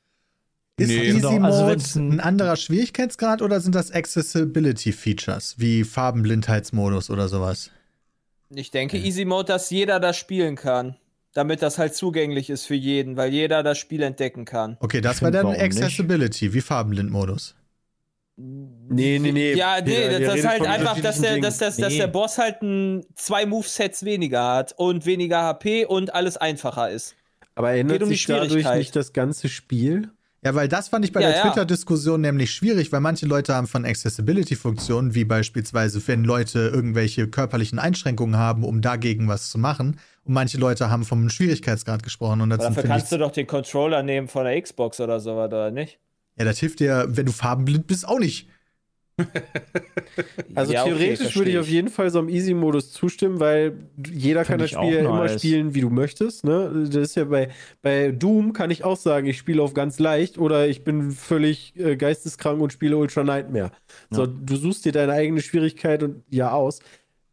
Ist 0.78 0.88
Nee. 0.90 1.10
Easy 1.10 1.26
also 1.28 1.40
Mode 1.40 1.68
wenn's 1.68 1.96
ein- 1.96 2.12
ein 2.14 2.20
anderer 2.22 2.56
Schwierigkeitsgrad 2.56 3.42
oder 3.42 3.60
sind 3.60 3.76
das 3.76 3.92
Accessibility 3.92 4.92
Features 4.94 5.56
wie 5.58 5.84
Farbenblindheitsmodus 5.84 7.10
oder 7.10 7.28
sowas? 7.28 7.70
Ich 8.50 8.72
denke, 8.72 8.98
Easy 8.98 9.26
Mode, 9.26 9.46
dass 9.48 9.70
jeder 9.70 10.00
das 10.00 10.18
spielen 10.18 10.56
kann. 10.56 10.96
Damit 11.34 11.62
das 11.62 11.78
halt 11.78 11.96
zugänglich 11.96 12.50
ist 12.50 12.66
für 12.66 12.76
jeden, 12.76 13.16
weil 13.16 13.32
jeder 13.32 13.64
das 13.64 13.78
Spiel 13.78 14.02
entdecken 14.04 14.44
kann. 14.44 14.76
Okay, 14.82 15.00
das 15.00 15.20
find, 15.20 15.34
dann 15.34 15.46
warum 15.46 15.52
nicht? 15.58 15.64
Accessibility, 15.64 16.54
wie 16.54 16.60
Farbenblindmodus. 16.60 17.56
Nee, 18.90 19.20
nee, 19.20 19.32
nee. 19.32 19.54
Ja, 19.54 19.78
nee, 19.80 19.86
Peter, 19.96 20.20
das, 20.20 20.34
redet 20.34 20.48
halt 20.50 20.68
einfach, 20.68 21.00
dass 21.00 21.22
der, 21.22 21.40
dass, 21.40 21.58
dass, 21.60 21.78
dass 21.78 21.94
Nee. 21.94 22.00
der 22.00 22.08
Boss 22.08 22.38
halt 22.38 22.62
ein, 22.62 23.06
zwei 23.16 23.46
Movesets 23.46 24.04
weniger 24.04 24.44
hat 24.56 24.74
und 24.78 25.06
weniger 25.06 25.42
HP 25.44 25.86
und 25.86 26.14
alles 26.14 26.38
einfacher 26.38 26.90
ist. 26.90 27.16
Aber 27.56 27.72
ändert 27.72 28.00
geht 28.00 28.04
um 28.04 28.10
die 28.10 28.16
sich 28.16 28.26
dadurch 28.26 28.50
Schwierigkeit. 28.52 28.78
nicht 28.80 28.96
das 28.96 29.14
ganze 29.14 29.48
Spiel? 29.50 30.10
Ja, 30.44 30.56
weil 30.56 30.68
das 30.68 30.88
fand 30.90 31.06
ich 31.06 31.12
bei 31.14 31.22
Ja, 31.22 31.30
der 31.30 31.38
ja. 31.38 31.44
Twitter-Diskussion 31.44 32.20
nämlich 32.22 32.52
schwierig, 32.52 32.92
weil 32.92 33.00
manche 33.00 33.28
Leute 33.28 33.54
haben 33.54 33.68
von 33.68 33.86
Accessibility-Funktionen, 33.86 35.14
wie 35.14 35.24
beispielsweise, 35.24 36.02
wenn 36.08 36.24
Leute 36.24 36.72
irgendwelche 36.74 37.28
körperlichen 37.28 37.78
Einschränkungen 37.78 38.38
haben, 38.38 38.64
um 38.64 38.82
dagegen 38.82 39.28
was 39.28 39.52
zu 39.52 39.60
machen. 39.60 40.00
Und 40.24 40.34
manche 40.34 40.58
Leute 40.58 40.90
haben 40.90 41.06
vom 41.06 41.30
Schwierigkeitsgrad 41.30 42.02
gesprochen. 42.02 42.42
Und 42.42 42.50
dafür 42.50 42.84
kannst 42.84 43.12
du 43.12 43.18
doch 43.18 43.32
den 43.32 43.46
Controller 43.46 44.02
nehmen 44.02 44.28
von 44.28 44.46
der 44.46 44.60
Xbox 44.60 45.00
oder 45.00 45.20
sowas, 45.20 45.48
oder 45.48 45.70
nicht? 45.72 46.00
Ja, 46.42 46.46
das 46.46 46.60
hilft 46.60 46.80
dir, 46.80 47.06
wenn 47.10 47.26
du 47.26 47.32
farbenblind 47.32 47.88
bist, 47.88 48.08
auch 48.08 48.20
nicht. 48.20 48.48
Also 50.56 50.74
Ja, 50.74 50.84
okay, 50.84 50.90
theoretisch 50.90 51.36
würde 51.36 51.52
ich 51.52 51.58
auf 51.58 51.68
jeden 51.68 51.90
Fall 51.90 52.10
so 52.10 52.20
einem 52.20 52.30
Easy-Modus 52.30 52.92
zustimmen, 52.92 53.40
weil 53.40 53.74
jeder 54.12 54.46
kann 54.46 54.60
Find 54.60 54.62
das 54.62 54.72
ich 54.72 54.78
Spiel 54.78 54.94
ja 54.94 55.02
auch 55.02 55.10
immer 55.10 55.24
nice. 55.26 55.34
spielen, 55.40 55.76
wie 55.76 55.82
du 55.82 55.90
möchtest. 55.90 56.44
Ne? 56.44 56.88
Das 56.88 56.96
ist 56.96 57.16
ja 57.16 57.26
bei, 57.26 57.50
bei 57.82 58.12
Doom 58.12 58.54
kann 58.54 58.72
ich 58.72 58.84
auch 58.84 58.98
sagen, 58.98 59.28
ich 59.28 59.38
spiele 59.38 59.62
auf 59.62 59.74
ganz 59.74 60.00
leicht 60.00 60.38
oder 60.38 60.68
ich 60.68 60.84
bin 60.84 61.12
völlig 61.12 61.76
äh, 61.78 61.96
geisteskrank 61.96 62.62
und 62.62 62.74
spiele 62.74 62.98
Ultra 62.98 63.24
Nightmare. 63.24 63.72
So, 64.10 64.26
du 64.26 64.56
suchst 64.56 64.86
dir 64.86 64.92
deine 64.92 65.14
eigene 65.14 65.42
Schwierigkeit 65.42 66.04
und 66.04 66.24
ja 66.30 66.52
aus. 66.52 66.80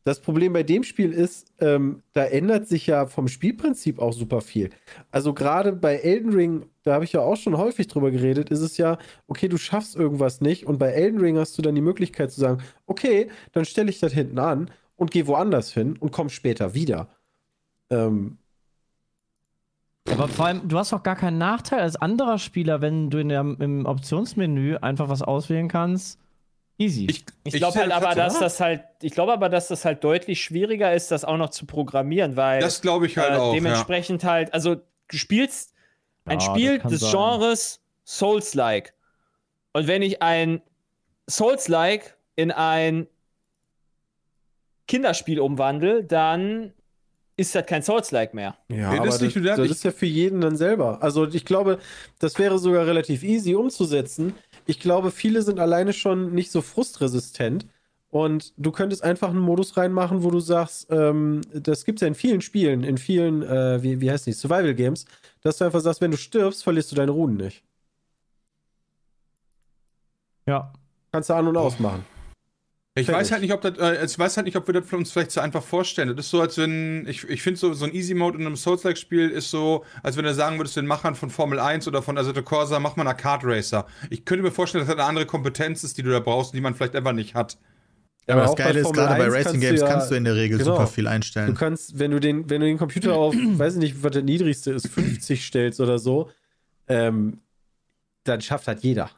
Das 0.04 0.20
Problem 0.20 0.52
bei 0.52 0.62
dem 0.62 0.84
Spiel 0.84 1.12
ist, 1.12 1.52
ähm, 1.60 2.02
da 2.12 2.24
ändert 2.24 2.66
sich 2.66 2.86
ja 2.86 3.06
vom 3.06 3.28
Spielprinzip 3.28 3.98
auch 3.98 4.12
super 4.12 4.40
viel. 4.40 4.70
Also 5.10 5.34
gerade 5.34 5.72
bei 5.72 5.96
Elden 5.96 6.32
Ring, 6.32 6.66
da 6.82 6.94
habe 6.94 7.04
ich 7.04 7.12
ja 7.12 7.20
auch 7.20 7.36
schon 7.36 7.58
häufig 7.58 7.88
drüber 7.88 8.10
geredet, 8.10 8.50
ist 8.50 8.60
es 8.60 8.78
ja, 8.78 8.98
okay, 9.26 9.48
du 9.48 9.58
schaffst 9.58 9.96
irgendwas 9.96 10.40
nicht 10.40 10.66
und 10.66 10.78
bei 10.78 10.88
Elden 10.92 11.20
Ring 11.20 11.36
hast 11.36 11.58
du 11.58 11.62
dann 11.62 11.74
die 11.74 11.82
Möglichkeit 11.82 12.32
zu 12.32 12.40
sagen, 12.40 12.62
okay, 12.86 13.28
dann 13.52 13.64
stelle 13.64 13.90
ich 13.90 14.00
das 14.00 14.12
hinten 14.12 14.38
an 14.38 14.70
und 14.96 15.10
gehe 15.10 15.26
woanders 15.26 15.72
hin 15.72 15.96
und 15.98 16.10
komm 16.12 16.28
später 16.30 16.74
wieder. 16.74 17.08
Ähm, 17.90 18.38
Aber 20.10 20.28
vor 20.28 20.46
allem, 20.46 20.68
du 20.68 20.78
hast 20.78 20.92
doch 20.92 21.02
gar 21.02 21.16
keinen 21.16 21.38
Nachteil 21.38 21.80
als 21.80 21.96
anderer 21.96 22.38
Spieler, 22.38 22.80
wenn 22.80 23.10
du 23.10 23.18
in 23.18 23.28
der, 23.28 23.40
im 23.40 23.84
Optionsmenü 23.84 24.76
einfach 24.76 25.08
was 25.08 25.22
auswählen 25.22 25.68
kannst. 25.68 26.18
Easy. 26.78 27.06
Ich, 27.10 27.24
Ich 27.44 27.54
glaube 27.54 27.78
halt 27.78 27.90
aber, 27.92 28.14
dass 28.14 28.38
das. 28.38 28.60
halt, 28.60 28.82
ich 29.02 29.12
glaube 29.12 29.32
aber, 29.32 29.48
dass 29.48 29.68
das 29.68 29.84
halt 29.84 30.04
deutlich 30.04 30.40
schwieriger 30.42 30.94
ist, 30.94 31.10
das 31.10 31.24
auch 31.24 31.36
noch 31.36 31.50
zu 31.50 31.66
programmieren, 31.66 32.36
weil 32.36 32.60
Das 32.60 32.80
glaube 32.80 33.06
ich 33.06 33.18
halt 33.18 33.32
äh, 33.32 33.36
auch. 33.36 33.48
Ja. 33.48 33.54
dementsprechend 33.54 34.22
halt, 34.24 34.54
also 34.54 34.76
du 34.76 35.16
spielst 35.16 35.74
ein 36.24 36.38
Ja, 36.38 36.46
Spiel 36.46 36.78
des 36.78 37.00
sein. 37.00 37.10
Genres 37.10 37.80
Souls-like. 38.06 38.94
Und 39.72 39.86
wenn 39.88 40.02
ich 40.02 40.22
ein 40.22 40.62
Souls-like 41.28 42.16
in 42.36 42.52
ein 42.52 43.08
Kinderspiel 44.86 45.40
umwandle, 45.40 46.04
dann 46.04 46.72
ist 47.36 47.54
das 47.54 47.66
kein 47.66 47.82
Souls-like 47.82 48.34
mehr. 48.34 48.56
ja, 48.68 48.90
Nee, 48.90 48.96
das 48.96 48.98
aber 48.98 49.06
ist 49.08 49.12
das, 49.14 49.34
nicht 49.34 49.46
das, 49.46 49.56
das 49.58 49.70
ist 49.70 49.84
ja 49.84 49.90
für 49.92 50.06
jeden 50.06 50.40
dann 50.40 50.56
selber. 50.56 51.02
Also 51.02 51.26
ich 51.28 51.44
glaube, 51.44 51.78
das 52.18 52.38
wäre 52.38 52.58
sogar 52.58 52.86
relativ 52.86 53.22
easy 53.22 53.54
umzusetzen. 53.54 54.34
Ich 54.68 54.80
glaube, 54.80 55.10
viele 55.10 55.40
sind 55.40 55.58
alleine 55.58 55.94
schon 55.94 56.34
nicht 56.34 56.50
so 56.50 56.60
frustresistent. 56.60 57.66
Und 58.10 58.52
du 58.58 58.70
könntest 58.70 59.02
einfach 59.02 59.30
einen 59.30 59.38
Modus 59.38 59.78
reinmachen, 59.78 60.22
wo 60.22 60.30
du 60.30 60.40
sagst, 60.40 60.88
ähm, 60.90 61.40
das 61.54 61.86
gibt 61.86 61.98
es 61.98 62.00
ja 62.02 62.08
in 62.08 62.14
vielen 62.14 62.42
Spielen, 62.42 62.82
in 62.84 62.98
vielen, 62.98 63.42
äh, 63.42 63.82
wie, 63.82 64.00
wie 64.02 64.10
heißt 64.10 64.26
die, 64.26 64.32
Survival 64.32 64.74
Games, 64.74 65.06
dass 65.40 65.56
du 65.56 65.64
einfach 65.64 65.80
sagst, 65.80 66.02
wenn 66.02 66.10
du 66.10 66.18
stirbst, 66.18 66.62
verlierst 66.62 66.92
du 66.92 66.96
deine 66.96 67.12
Runen 67.12 67.36
nicht. 67.38 67.62
ja. 70.46 70.72
Kannst 71.12 71.30
du 71.30 71.34
an- 71.34 71.48
und 71.48 71.56
ausmachen. 71.56 72.04
Ich 73.00 73.08
weiß 73.08 73.30
halt 73.32 73.42
nicht, 73.42 73.52
ob 73.52 73.60
das, 73.60 73.78
äh, 73.78 74.04
ich 74.04 74.18
weiß 74.18 74.36
halt 74.36 74.46
nicht, 74.46 74.56
ob 74.56 74.66
wir 74.66 74.74
das 74.74 74.86
für 74.86 74.96
uns 74.96 75.10
vielleicht 75.12 75.30
so 75.30 75.40
einfach 75.40 75.62
vorstellen. 75.62 76.14
Das 76.16 76.26
ist 76.26 76.30
so, 76.30 76.40
als 76.40 76.56
wenn, 76.58 77.06
ich, 77.08 77.24
ich 77.28 77.42
finde 77.42 77.58
so, 77.58 77.72
so 77.74 77.84
ein 77.84 77.94
Easy 77.94 78.14
Mode 78.14 78.38
in 78.38 78.46
einem 78.46 78.56
Souls-like-Spiel 78.56 79.30
ist 79.30 79.50
so, 79.50 79.84
als 80.02 80.16
wenn 80.16 80.24
du 80.24 80.34
sagen 80.34 80.58
würdest, 80.58 80.76
den 80.76 80.86
Machern 80.86 81.14
von 81.14 81.30
Formel 81.30 81.58
1 81.60 81.86
oder 81.88 82.02
von 82.02 82.16
Assetto 82.18 82.42
Corsa, 82.42 82.78
mach 82.80 82.96
mal 82.96 83.06
einen 83.06 83.16
Kart 83.16 83.42
Racer. 83.44 83.86
Ich 84.10 84.24
könnte 84.24 84.42
mir 84.42 84.50
vorstellen, 84.50 84.82
dass 84.84 84.88
das 84.94 84.98
eine 84.98 85.08
andere 85.08 85.26
Kompetenz 85.26 85.84
ist, 85.84 85.96
die 85.98 86.02
du 86.02 86.10
da 86.10 86.20
brauchst, 86.20 86.54
die 86.54 86.60
man 86.60 86.74
vielleicht 86.74 86.96
einfach 86.96 87.12
nicht 87.12 87.34
hat. 87.34 87.58
Ja, 88.26 88.34
aber 88.34 88.42
das 88.44 88.56
Geile 88.56 88.80
ist, 88.80 88.92
gerade 88.92 89.14
bei 89.16 89.24
1 89.24 89.34
Racing 89.34 89.44
kannst 89.44 89.54
du 89.54 89.60
Games 89.66 89.80
ja- 89.80 89.88
kannst 89.88 90.10
du 90.10 90.14
in 90.14 90.24
der 90.24 90.34
Regel 90.36 90.58
genau. 90.58 90.72
super 90.72 90.86
viel 90.86 91.04
Du 91.04 91.10
einstellen. 91.10 91.54
kannst, 91.54 91.98
wenn 91.98 92.10
du 92.10 92.20
den, 92.20 92.50
wenn 92.50 92.60
du 92.60 92.66
den 92.66 92.76
Computer 92.76 93.14
auf, 93.14 93.34
weiß 93.52 93.74
ich 93.74 93.80
nicht, 93.80 94.02
was 94.02 94.12
der 94.12 94.22
niedrigste 94.22 94.72
ist, 94.72 94.88
50 94.88 95.44
stellst 95.46 95.80
oder 95.80 95.98
so, 95.98 96.30
ähm, 96.88 97.38
dann 98.24 98.40
schafft 98.42 98.68
halt 98.68 98.80
jeder. 98.80 99.10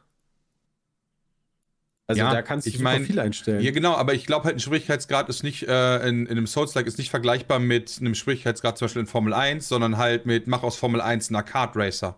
Also 2.11 2.21
Ja, 2.21 2.33
da 2.33 2.41
kannst 2.41 2.67
du 2.67 2.69
ich 2.69 2.79
mein, 2.79 3.05
viel 3.05 3.19
einstellen. 3.19 3.61
Ja, 3.61 3.71
genau, 3.71 3.95
aber 3.95 4.13
ich 4.13 4.25
glaube 4.25 4.45
halt, 4.45 4.55
ein 4.55 4.59
Schwierigkeitsgrad 4.59 5.29
ist 5.29 5.43
nicht, 5.43 5.67
äh, 5.67 6.07
in, 6.07 6.25
in 6.25 6.31
einem 6.31 6.47
Souls-like 6.47 6.87
ist 6.87 6.97
nicht 6.97 7.09
vergleichbar 7.09 7.59
mit 7.59 7.97
einem 7.99 8.15
Schwierigkeitsgrad 8.15 8.77
zum 8.77 8.85
Beispiel 8.85 9.01
in 9.01 9.07
Formel 9.07 9.33
1, 9.33 9.67
sondern 9.67 9.97
halt 9.97 10.25
mit, 10.25 10.47
mach 10.47 10.63
aus 10.63 10.75
Formel 10.75 11.01
1 11.01 11.33
einen 11.33 11.45
Kart 11.45 11.75
Racer. 11.75 12.17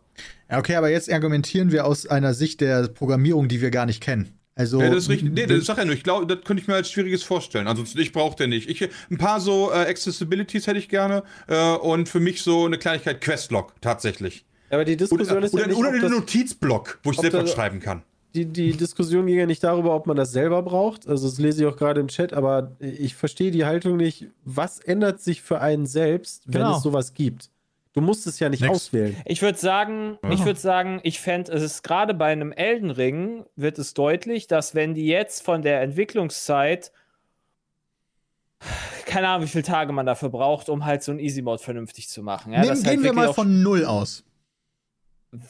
Ja, 0.49 0.59
okay, 0.59 0.75
aber 0.75 0.89
jetzt 0.89 1.11
argumentieren 1.11 1.71
wir 1.71 1.85
aus 1.85 2.07
einer 2.07 2.33
Sicht 2.33 2.61
der 2.61 2.87
Programmierung, 2.87 3.47
die 3.47 3.61
wir 3.61 3.71
gar 3.71 3.85
nicht 3.85 4.01
kennen. 4.01 4.37
Also, 4.55 4.81
Ja, 4.81 4.89
das 4.89 5.03
ist 5.03 5.09
richtig. 5.09 5.31
Nee, 5.31 5.47
das 5.47 5.65
sag 5.65 5.77
ja 5.77 5.85
nur. 5.85 5.95
Ich 5.95 6.03
glaube, 6.03 6.27
das 6.27 6.45
könnte 6.45 6.61
ich 6.61 6.67
mir 6.67 6.75
als 6.75 6.91
schwieriges 6.91 7.23
vorstellen. 7.23 7.67
Ansonsten, 7.67 7.99
ich 7.99 8.11
brauche 8.11 8.35
den 8.35 8.51
nicht. 8.51 8.69
Ich, 8.69 8.87
ein 9.09 9.17
paar 9.17 9.39
so 9.39 9.71
äh, 9.71 9.89
Accessibilities 9.89 10.67
hätte 10.67 10.77
ich 10.77 10.89
gerne. 10.89 11.23
Äh, 11.47 11.73
und 11.75 12.07
für 12.07 12.19
mich 12.19 12.43
so 12.43 12.65
eine 12.65 12.77
Kleinigkeit 12.77 13.21
Questlog, 13.21 13.73
tatsächlich. 13.81 14.45
Aber 14.69 14.85
die 14.85 14.93
Oder, 14.93 14.97
Diskussion 14.97 15.43
ist 15.43 15.53
oder, 15.53 15.63
ja 15.63 15.67
nicht, 15.67 15.77
oder 15.77 15.89
einen 15.89 16.01
das, 16.01 16.11
Notizblock, 16.11 16.99
wo 17.03 17.11
ich 17.11 17.17
selbst 17.17 17.35
was 17.35 17.51
schreiben 17.51 17.79
kann. 17.79 18.03
Die, 18.33 18.45
die 18.45 18.71
Diskussion 18.71 19.25
ging 19.27 19.37
ja 19.37 19.45
nicht 19.45 19.63
darüber, 19.63 19.95
ob 19.95 20.07
man 20.07 20.17
das 20.17 20.31
selber 20.31 20.61
braucht. 20.63 21.07
Also 21.07 21.27
das 21.27 21.37
lese 21.39 21.63
ich 21.63 21.67
auch 21.71 21.77
gerade 21.77 22.01
im 22.01 22.07
Chat, 22.07 22.33
aber 22.33 22.71
ich 22.79 23.15
verstehe 23.15 23.51
die 23.51 23.65
Haltung 23.65 23.97
nicht. 23.97 24.27
Was 24.43 24.79
ändert 24.79 25.21
sich 25.21 25.41
für 25.41 25.61
einen 25.61 25.85
selbst, 25.85 26.43
wenn 26.47 26.61
Genau. 26.61 26.77
es 26.77 26.83
sowas 26.83 27.13
gibt? 27.13 27.49
Du 27.93 28.01
musst 28.01 28.25
es 28.25 28.39
ja 28.39 28.49
nicht 28.49 28.61
Nix. 28.61 28.73
auswählen. 28.73 29.15
Ich 29.25 29.43
würde 29.43 29.59
sagen, 29.59 30.17
ich 30.31 30.43
würde 30.45 30.59
sagen, 30.59 30.99
ich 31.03 31.19
fände, 31.19 31.51
es 31.51 31.61
ist 31.61 31.83
gerade 31.83 32.15
bei 32.15 32.31
einem 32.31 32.51
Elden 32.51 32.89
Ring 32.89 33.45
wird 33.55 33.77
es 33.77 33.93
deutlich, 33.93 34.47
dass 34.47 34.73
wenn 34.73 34.95
die 34.95 35.05
jetzt 35.05 35.43
von 35.43 35.61
der 35.61 35.81
Entwicklungszeit 35.81 36.91
keine 39.05 39.27
Ahnung, 39.27 39.45
wie 39.45 39.49
viele 39.51 39.63
Tage 39.63 39.91
man 39.93 40.05
dafür 40.05 40.29
braucht, 40.29 40.69
um 40.69 40.85
halt 40.85 41.03
so 41.03 41.11
ein 41.11 41.19
Easy 41.19 41.41
Mode 41.41 41.61
vernünftig 41.61 42.09
zu 42.09 42.23
machen. 42.23 42.51
Ja, 42.53 42.61
Nehmen, 42.61 42.69
dass 42.69 42.83
halt 42.85 42.95
gehen 42.95 43.03
wir 43.03 43.13
mal 43.13 43.33
von 43.33 43.61
null 43.61 43.85
aus. 43.85 44.23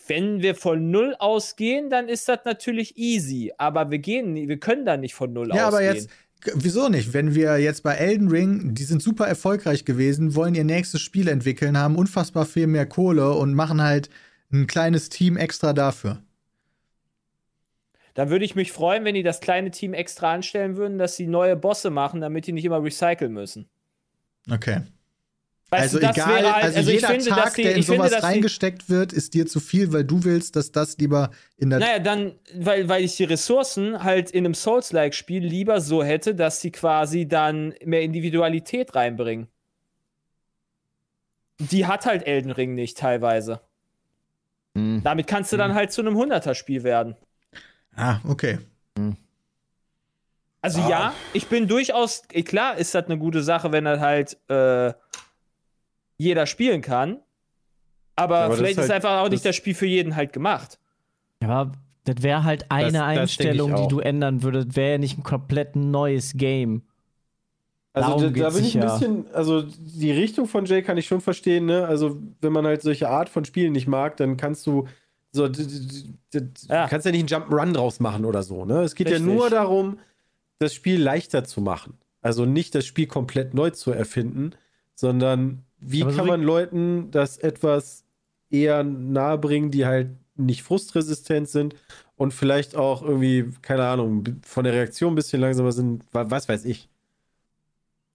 Wenn 0.08 0.42
wir 0.42 0.56
von 0.56 0.92
null 0.92 1.16
ausgehen, 1.20 1.90
dann 1.90 2.08
ist 2.08 2.30
das 2.30 2.40
natürlich 2.46 2.98
easy, 2.98 3.52
aber 3.58 3.92
wir 3.92 4.00
gehen, 4.00 4.36
wir 4.36 4.58
können 4.58 4.86
da 4.86 4.96
nicht 4.96 5.14
von 5.14 5.34
null 5.34 5.54
Ja, 5.54 5.68
aber 5.68 5.78
ausgehen. 5.78 5.96
jetzt, 5.96 6.10
g- 6.42 6.52
wieso 6.56 6.88
nicht? 6.88 7.14
Wenn 7.14 7.36
wir 7.36 7.58
jetzt 7.58 7.84
bei 7.84 7.96
Elden 7.96 8.30
Ring, 8.30 8.74
die 8.76 8.84
sind 8.84 9.02
super 9.02 9.28
erfolgreich 9.28 9.84
gewesen, 9.84 10.36
wollen 10.36 10.56
ihr 10.56 10.64
nächstes 10.64 11.02
Spiel 11.02 11.28
entwickeln, 11.28 11.78
haben 11.78 11.98
unfassbar 11.98 12.46
viel 12.46 12.68
mehr 12.68 12.86
Kohle 12.86 13.34
und 13.34 13.54
machen 13.54 13.82
halt 13.82 14.10
ein 14.54 14.68
kleines 14.68 15.10
Team 15.10 15.36
extra 15.36 15.74
dafür. 15.74 16.22
Dann 18.14 18.30
würde 18.30 18.46
ich 18.46 18.56
mich 18.56 18.72
freuen, 18.72 19.04
wenn 19.06 19.16
die 19.16 19.24
das 19.24 19.40
kleine 19.42 19.72
Team 19.72 19.94
extra 19.94 20.32
anstellen 20.34 20.78
würden, 20.78 20.98
dass 21.00 21.16
sie 21.16 21.28
neue 21.28 21.56
Bosse 21.56 21.90
machen, 21.90 22.22
damit 22.22 22.46
die 22.48 22.52
nicht 22.54 22.64
immer 22.66 22.82
recyceln 22.84 23.34
müssen. 23.34 23.68
Okay. 24.50 24.82
Weißt 25.74 25.82
also 25.82 26.00
du, 26.00 26.06
das 26.06 26.18
egal, 26.18 26.30
wäre 26.30 26.54
halt, 26.54 26.64
also, 26.66 26.78
also, 26.78 26.90
ich 26.92 26.96
jeder 26.96 27.08
finde, 27.08 27.26
Tag, 27.26 27.44
dass 27.46 27.54
die, 27.54 27.62
der 27.64 27.72
in 27.74 27.80
ich 27.80 27.86
finde, 27.88 28.08
sowas 28.08 28.20
die, 28.20 28.26
reingesteckt 28.26 28.90
wird, 28.90 29.12
ist 29.12 29.34
dir 29.34 29.48
zu 29.48 29.60
viel, 29.60 29.92
weil 29.92 30.04
du 30.04 30.24
willst, 30.24 30.56
dass 30.56 30.72
das 30.72 30.98
lieber 31.00 31.32
in 31.58 31.72
der 31.72 31.80
Naja, 31.80 31.98
dann, 31.98 32.34
weil, 32.54 32.88
weil 32.90 33.04
ich 33.04 33.16
die 33.16 33.24
Ressourcen 33.24 34.04
halt 34.04 34.30
in 34.30 34.46
einem 34.46 34.54
Souls-like-Spiel 34.54 35.44
lieber 35.44 35.82
so 35.82 36.04
hätte, 36.04 36.36
dass 36.36 36.62
sie 36.62 36.72
quasi 36.72 37.28
dann 37.28 37.74
mehr 37.84 38.04
Individualität 38.04 38.94
reinbringen. 38.94 39.48
Die 41.60 41.88
hat 41.88 42.06
halt 42.06 42.28
Elden 42.28 42.52
Ring 42.52 42.76
nicht 42.76 43.00
teilweise. 43.00 43.60
Hm. 44.76 45.02
Damit 45.04 45.26
kannst 45.26 45.52
du 45.52 45.58
dann 45.58 45.74
halt 45.74 45.92
zu 45.92 46.02
einem 46.02 46.16
100er-Spiel 46.16 46.84
werden. 46.84 47.16
Ah, 47.96 48.20
okay. 48.28 48.60
Also 50.62 50.82
Ah. 50.82 50.90
ja, 50.90 51.14
ich 51.34 51.48
bin 51.48 51.68
durchaus, 51.68 52.22
klar 52.46 52.78
ist 52.78 52.96
das 52.96 53.06
eine 53.06 53.18
gute 53.18 53.44
Sache, 53.44 53.72
wenn 53.72 53.86
das 53.86 54.00
halt 54.00 54.38
äh, 54.50 54.94
jeder 56.18 56.46
spielen 56.46 56.82
kann. 56.82 57.18
Aber, 58.16 58.38
aber 58.40 58.50
das 58.50 58.58
vielleicht 58.60 58.78
ist 58.78 58.86
ist, 58.86 58.90
halt- 58.92 59.04
einfach 59.06 59.20
auch 59.24 59.30
nicht 59.30 59.44
das- 59.46 59.50
das 59.52 59.56
Spiel 59.56 59.74
für 59.74 59.88
jeden 59.88 60.16
halt 60.16 60.34
gemacht. 60.34 60.80
Ja, 61.42 61.72
das 62.06 62.22
wäre 62.22 62.44
halt 62.44 62.66
eine 62.70 62.92
das 63.00 63.14
ich 63.14 63.20
Einstellung, 63.20 63.76
die 63.76 63.88
du 63.88 64.00
ändern 64.00 64.44
würdest. 64.44 64.76
Wäre 64.76 64.92
ja 64.94 64.98
nicht 64.98 65.18
ein 65.18 65.24
komplett 65.24 65.76
neues 65.76 66.34
Game. 66.36 66.84
Also 67.96 68.10
Darum 68.10 68.34
da, 68.34 68.40
da 68.42 68.50
bin 68.50 68.66
ich 68.66 68.76
ein 68.76 68.82
bisschen, 68.82 69.26
also 69.34 69.62
die 69.62 70.12
Richtung 70.12 70.48
von 70.48 70.66
Jay 70.66 70.82
kann 70.82 70.98
ich 70.98 71.06
schon 71.06 71.22
verstehen, 71.22 71.66
ne? 71.68 71.86
Also 71.86 72.18
wenn 72.42 72.52
man 72.52 72.66
halt 72.66 72.82
solche 72.82 73.08
Art 73.08 73.30
von 73.30 73.46
Spielen 73.46 73.72
nicht 73.74 73.88
mag, 73.88 74.18
dann 74.18 74.36
kannst 74.38 74.66
du 74.68 74.88
So, 75.36 75.48
d- 75.48 75.64
d- 75.64 75.80
d- 76.34 76.42
d- 76.42 76.50
Ja. 76.70 76.84
Du 76.86 76.90
kannst 76.92 77.06
ja 77.08 77.12
nicht 77.12 77.32
einen 77.34 77.44
Jump'n'Run 77.44 77.74
draus 77.74 78.00
machen 78.00 78.24
oder 78.26 78.44
so. 78.44 78.66
Ne? 78.66 78.82
Es 78.84 78.94
geht 78.96 79.08
Richtig. 79.08 79.26
ja 79.26 79.34
nur 79.34 79.50
darum, 79.50 79.98
das 80.60 80.74
Spiel 80.76 81.02
leichter 81.02 81.44
zu 81.44 81.60
machen. 81.62 81.98
Also 82.22 82.46
nicht 82.46 82.74
das 82.76 82.86
Spiel 82.86 83.08
komplett 83.08 83.54
neu 83.56 83.72
zu 83.72 83.92
erfinden, 83.92 84.52
sondern 84.96 85.64
wie 85.86 86.02
Aber 86.04 86.12
so 86.12 86.18
kann 86.18 86.26
wie- 86.26 86.32
man 86.32 86.42
Leuten 86.44 87.12
das 87.12 87.38
etwas 87.38 88.04
eher 88.50 88.84
nahebringen, 88.84 89.72
die 89.72 89.86
halt 89.86 90.10
nicht 90.36 90.64
frustresistent 90.64 91.48
sind 91.50 91.76
und 92.16 92.34
vielleicht 92.34 92.76
auch 92.76 93.02
irgendwie, 93.04 93.50
keine 93.62 93.86
Ahnung, 93.86 94.24
von 94.44 94.64
der 94.64 94.74
Reaktion 94.74 95.14
ein 95.14 95.16
bisschen 95.16 95.42
langsamer 95.42 95.72
sind, 95.72 96.04
wa- 96.12 96.26
was 96.30 96.48
weiß 96.50 96.66
ich. 96.66 96.90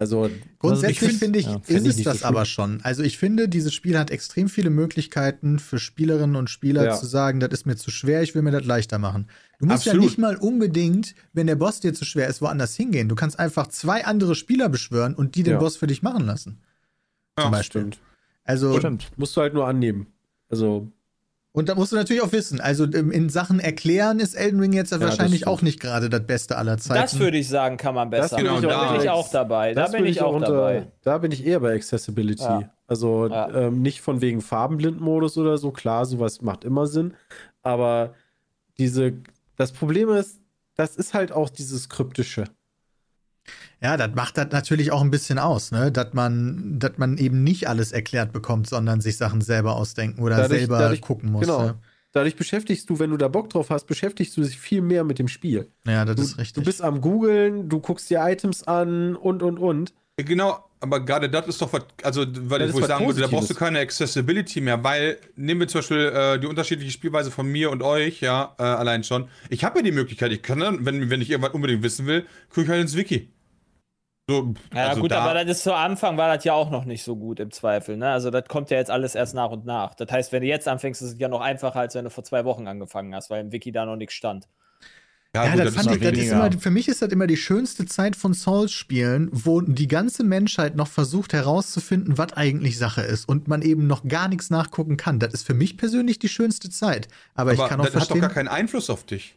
Also, 0.01 0.31
Grundsätzlich 0.61 1.03
Also 1.03 1.13
ich 1.13 1.19
finde 1.19 1.39
ich, 1.41 1.47
ja, 1.47 1.57
ist 1.67 1.85
ich 1.87 1.97
es 1.99 2.03
das 2.05 2.23
aber 2.23 2.45
schon. 2.45 2.81
Also 2.85 3.03
ich 3.03 3.19
finde, 3.19 3.49
dieses 3.49 3.75
Spiel 3.75 3.99
hat 3.99 4.13
extrem 4.13 4.49
viele 4.49 4.71
Möglichkeiten 4.71 5.59
für 5.59 5.81
Spielerinnen 5.81 6.37
und 6.37 6.49
Spieler 6.51 6.85
Ja. 6.85 6.95
zu 6.97 7.05
sagen, 7.07 7.41
das 7.41 7.51
ist 7.51 7.67
mir 7.67 7.75
zu 7.75 7.91
schwer, 7.91 8.23
ich 8.23 8.33
will 8.37 8.43
mir 8.43 8.53
das 8.53 8.65
leichter 8.65 8.99
machen. 9.01 9.27
Du 9.59 9.67
musst 9.67 9.87
ja 9.87 9.93
Absolut. 9.93 10.05
nicht 10.05 10.19
mal 10.19 10.37
unbedingt, 10.37 11.17
wenn 11.33 11.49
der 11.49 11.57
Boss 11.57 11.81
dir 11.81 11.95
zu 11.95 12.05
schwer 12.05 12.29
ist, 12.29 12.41
woanders 12.41 12.77
hingehen. 12.77 13.09
Du 13.09 13.17
kannst 13.17 13.41
einfach 13.41 13.67
zwei 13.67 14.05
andere 14.05 14.37
Spieler 14.37 14.69
beschwören 14.69 15.15
und 15.17 15.35
die 15.35 15.43
den 15.43 15.55
Ja. 15.55 15.59
Boss 15.59 15.77
für 15.77 15.89
dich 15.89 16.01
machen 16.03 16.27
lassen. 16.27 16.61
Zum 17.41 17.53
Ja, 17.53 17.59
Beispiel. 17.59 17.81
stimmt. 17.81 17.99
Also, 18.45 18.79
Stimmt. 18.79 19.11
Musst 19.17 19.37
du 19.37 19.41
halt 19.43 19.55
nur 19.55 19.67
annehmen. 19.69 20.07
Also, 20.49 20.89
und 21.53 21.69
da 21.69 21.75
musst 21.75 21.93
du 21.93 21.97
natürlich 21.97 22.23
auch 22.23 22.33
wissen, 22.33 22.61
also 22.61 22.85
ähm, 22.85 23.11
in 23.11 23.29
Sachen 23.31 23.59
Erklären 23.61 24.21
ist 24.21 24.35
Elden 24.35 24.61
Ring 24.61 24.73
jetzt 24.73 24.93
das 24.93 25.01
wahrscheinlich 25.01 25.47
auch 25.47 25.61
nicht 25.61 25.81
gerade 25.81 26.09
das 26.09 26.23
Beste 26.27 26.57
aller 26.57 26.79
Zeiten. 26.79 27.01
Das 27.01 27.19
würde 27.19 27.37
ich 27.37 27.49
sagen, 27.49 27.77
kann 27.77 27.95
man 27.95 28.11
besser. 28.11 28.37
Das 28.37 28.39
ich 28.39 28.47
da 28.47 28.53
auch 28.81 28.93
bin 28.93 29.01
ich 29.03 29.11
auch 29.11 29.31
dabei. 29.31 29.75
Da 29.75 29.89
bin 29.89 30.07
ich 30.07 30.23
auch 30.23 30.35
unter- 30.35 30.53
dabei. 30.53 30.87
Da 31.03 31.19
bin 31.19 31.33
ich 31.33 31.45
eher 31.45 31.61
bei 31.61 31.75
Accessibility. 31.75 32.43
Ja. 32.43 32.71
Also 32.87 33.27
Ja. 33.29 33.51
ähm, 33.51 33.83
nicht 33.83 34.01
von 34.01 34.21
wegen 34.21 34.41
Farbenblindmodus 34.41 35.37
oder 35.37 35.59
so. 35.59 35.71
Klar, 35.73 36.07
sowas 36.07 36.41
macht 36.43 36.65
immer 36.65 36.87
Sinn. 36.87 37.15
Aber 37.63 38.15
diese, 38.79 39.15
das 39.57 39.73
Problem 39.73 40.11
ist, 40.11 40.41
das 40.77 40.97
ist 40.97 41.13
halt 41.13 41.33
auch 41.33 41.51
dieses 41.51 41.89
Kryptische. 41.89 42.45
Ja, 43.81 43.97
das 43.97 44.11
macht 44.15 44.37
das 44.37 44.49
natürlich 44.51 44.91
auch 44.91 45.03
ein 45.03 45.11
bisschen 45.11 45.39
aus, 45.39 45.71
ne? 45.71 45.93
Dass 45.93 46.13
man, 46.13 46.79
dass 46.79 46.93
man 46.99 47.17
eben 47.17 47.45
nicht 47.45 47.69
alles 47.69 47.93
erklärt 47.93 48.33
bekommt, 48.33 48.69
sondern 48.69 49.01
sich 49.01 49.17
Sachen 49.17 49.41
selber 49.41 49.77
ausdenken 49.77 50.21
oder 50.23 50.37
Dadurch- 50.37 50.61
selber 50.61 50.79
dadurch- 50.79 51.01
gucken 51.01 51.31
muss. 51.31 51.43
genau. 51.43 51.63
ne? 51.63 51.75
Dadurch 52.13 52.37
beschäftigst 52.37 52.89
du, 52.91 52.99
wenn 52.99 53.11
du 53.11 53.17
da 53.19 53.29
Bock 53.29 53.51
drauf 53.51 53.69
hast, 53.71 53.87
beschäftigst 53.87 54.37
du 54.37 54.41
dich 54.43 54.59
viel 54.59 54.81
mehr 54.81 55.05
mit 55.05 55.19
dem 55.19 55.29
Spiel. 55.29 55.69
Ja, 55.87 56.05
das 56.05 56.17
Du, 56.17 56.23
ist 56.23 56.39
richtig. 56.39 56.55
du 56.55 56.63
bist 56.65 56.83
am 56.83 57.01
Googeln, 57.03 57.69
du 57.69 57.81
guckst 57.81 58.09
dir 58.11 58.21
Items 58.27 58.63
an 58.67 59.15
und 59.15 59.43
und 59.43 59.59
und. 59.59 59.93
Genau, 60.17 60.59
aber 60.81 61.05
gerade 61.05 61.29
das 61.31 61.47
ist 61.47 61.63
doch 61.63 61.73
was, 61.73 61.83
also 62.03 62.25
weil 62.51 62.59
Das 62.61 62.73
wo 62.73 62.81
ich 62.81 62.87
sagen 62.87 63.07
würde, 63.07 63.21
da 63.21 63.29
brauchst 63.29 63.51
du 63.51 63.55
keine 63.55 63.79
Accessibility 63.79 64.61
mehr, 64.61 64.83
weil 64.83 65.19
nehmen 65.37 65.61
wir 65.61 65.69
zum 65.69 65.81
Beispiel 65.81 65.99
äh, 66.13 66.41
die 66.41 66.47
unterschiedliche 66.49 66.91
Spielweise 66.91 67.31
von 67.31 67.47
mir 67.47 67.71
und 67.71 67.83
euch, 67.83 68.21
ja, 68.23 68.55
äh, 68.59 68.63
allein 68.65 69.05
schon. 69.05 69.29
Ich 69.51 69.63
habe 69.63 69.79
ja 69.79 69.85
die 69.85 69.93
Möglichkeit, 69.93 70.33
ich 70.33 70.43
kann 70.43 70.59
dann, 70.59 70.85
wenn, 70.87 71.11
wenn 71.11 71.21
ich 71.21 71.31
irgendwas 71.31 71.53
unbedingt 71.55 71.83
wissen 71.85 72.07
will, 72.07 72.25
gucke 72.49 72.63
ich 72.63 72.69
halt 72.69 72.81
ins 72.81 72.97
Wiki. 72.97 73.31
So, 74.29 74.53
Ja, 74.75 74.89
also 74.89 75.01
gut, 75.01 75.11
da- 75.11 75.21
aber 75.23 75.43
das 75.43 75.57
ist 75.59 75.63
zu 75.63 75.75
Anfang 75.75 76.19
war 76.19 76.35
das 76.37 76.45
ja 76.45 76.53
auch 76.53 76.71
noch 76.71 76.85
nicht 76.85 77.03
so 77.03 77.17
gut 77.17 77.41
im 77.41 77.51
Zweifel. 77.51 77.97
Ne? 77.97 78.11
Also, 78.11 78.31
das 78.31 78.45
kommt 78.47 78.69
ja 78.71 78.77
jetzt 78.77 78.91
alles 78.91 79.15
erst 79.15 79.35
nach 79.35 79.51
und 79.51 79.65
nach. 79.65 79.95
Das 79.95 80.11
heißt, 80.11 80.33
wenn 80.33 80.43
du 80.43 80.49
jetzt 80.49 80.69
anfängst, 80.69 81.01
ist 81.01 81.13
es 81.15 81.19
ja 81.19 81.29
noch 81.29 81.41
einfacher, 81.41 81.81
als 81.81 81.95
wenn 81.95 82.05
du 82.05 82.11
vor 82.11 82.25
zwei 82.25 82.45
Wochen 82.45 82.69
angefangen 82.69 83.15
hast, 83.15 83.31
weil 83.31 83.41
im 83.41 83.53
Wiki 83.53 83.73
da 83.73 83.87
noch 83.87 83.97
nichts 83.97 84.15
stand. 84.15 84.47
Ja, 85.35 85.51
gut, 85.51 85.65
das 85.65 85.75
fand 85.75 85.91
ist 85.91 85.97
ich, 85.97 86.03
das 86.03 86.19
ist 86.19 86.33
immer, 86.33 86.53
für 86.53 86.71
mich 86.71 86.89
ist 86.89 87.01
das 87.03 87.11
immer 87.11 87.27
die 87.27 87.37
schönste 87.37 87.87
Zeit 87.87 88.17
von 88.17 88.35
Souls-Spielen, 88.35 89.29
wo 89.33 89.61
die 89.61 89.87
ganze 89.87 90.25
Menschheit 90.25 90.75
noch 90.75 90.89
versucht 90.89 91.33
herauszufinden, 91.33 92.19
was 92.19 92.33
eigentlich 92.33 92.79
Sache 92.79 93.03
ist 93.03 93.29
und 93.29 93.47
man 93.47 93.63
eben 93.63 93.87
noch 93.87 94.07
gar 94.09 94.29
nichts 94.29 94.51
nachgucken 94.51 94.97
kann. 94.97 95.19
Das 95.19 95.35
ist 95.35 95.47
für 95.47 95.55
mich 95.55 95.77
persönlich 95.77 96.19
die 96.19 96.29
schönste 96.29 96.71
Zeit. 96.71 97.09
Aber, 97.35 97.53
ich 97.53 97.61
aber 97.61 97.69
kann 97.69 97.81
auch 97.81 97.85
das 97.87 97.95
hat 97.95 98.11
doch 98.11 98.21
gar 98.21 98.31
keinen 98.31 98.49
Einfluss 98.49 98.91
auf 98.91 99.05
dich. 99.05 99.37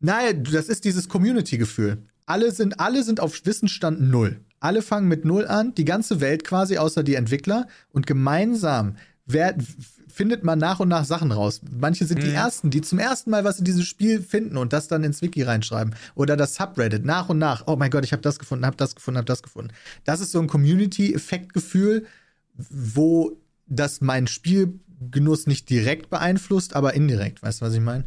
Nein, 0.00 0.42
das 0.44 0.68
ist 0.68 0.84
dieses 0.84 1.08
Community-Gefühl. 1.08 1.98
Alle 2.26 2.52
sind, 2.52 2.80
alle 2.80 3.02
sind 3.02 3.20
auf 3.20 3.44
Wissensstand 3.44 4.00
null. 4.00 4.40
Alle 4.60 4.82
fangen 4.82 5.08
mit 5.08 5.24
null 5.24 5.46
an, 5.46 5.74
die 5.74 5.84
ganze 5.84 6.20
Welt 6.20 6.44
quasi, 6.44 6.78
außer 6.78 7.02
die 7.02 7.16
Entwickler. 7.16 7.66
Und 7.90 8.06
gemeinsam 8.06 8.96
wer, 9.26 9.56
findet 10.08 10.44
man 10.44 10.58
nach 10.58 10.80
und 10.80 10.88
nach 10.88 11.04
Sachen 11.04 11.32
raus. 11.32 11.60
Manche 11.70 12.04
sind 12.04 12.22
die 12.22 12.30
Ersten, 12.30 12.70
die 12.70 12.82
zum 12.82 12.98
ersten 12.98 13.30
Mal 13.30 13.44
was 13.44 13.58
in 13.58 13.64
dieses 13.64 13.86
Spiel 13.86 14.22
finden 14.22 14.56
und 14.56 14.72
das 14.72 14.88
dann 14.88 15.04
ins 15.04 15.22
Wiki 15.22 15.42
reinschreiben. 15.42 15.94
Oder 16.14 16.36
das 16.36 16.54
Subreddit, 16.54 17.04
nach 17.04 17.28
und 17.28 17.38
nach. 17.38 17.64
Oh 17.66 17.76
mein 17.76 17.90
Gott, 17.90 18.04
ich 18.04 18.12
habe 18.12 18.22
das 18.22 18.38
gefunden, 18.38 18.66
habe 18.66 18.76
das 18.76 18.94
gefunden, 18.94 19.18
habe 19.18 19.26
das 19.26 19.42
gefunden. 19.42 19.72
Das 20.04 20.20
ist 20.20 20.32
so 20.32 20.38
ein 20.38 20.48
Community-Effekt-Gefühl, 20.48 22.06
wo 22.54 23.38
das 23.66 24.02
meinen 24.02 24.26
Spielgenuss 24.26 25.46
nicht 25.46 25.70
direkt 25.70 26.10
beeinflusst, 26.10 26.76
aber 26.76 26.94
indirekt. 26.94 27.42
Weißt 27.42 27.60
du, 27.60 27.66
was 27.66 27.74
ich 27.74 27.80
meine? 27.80 28.04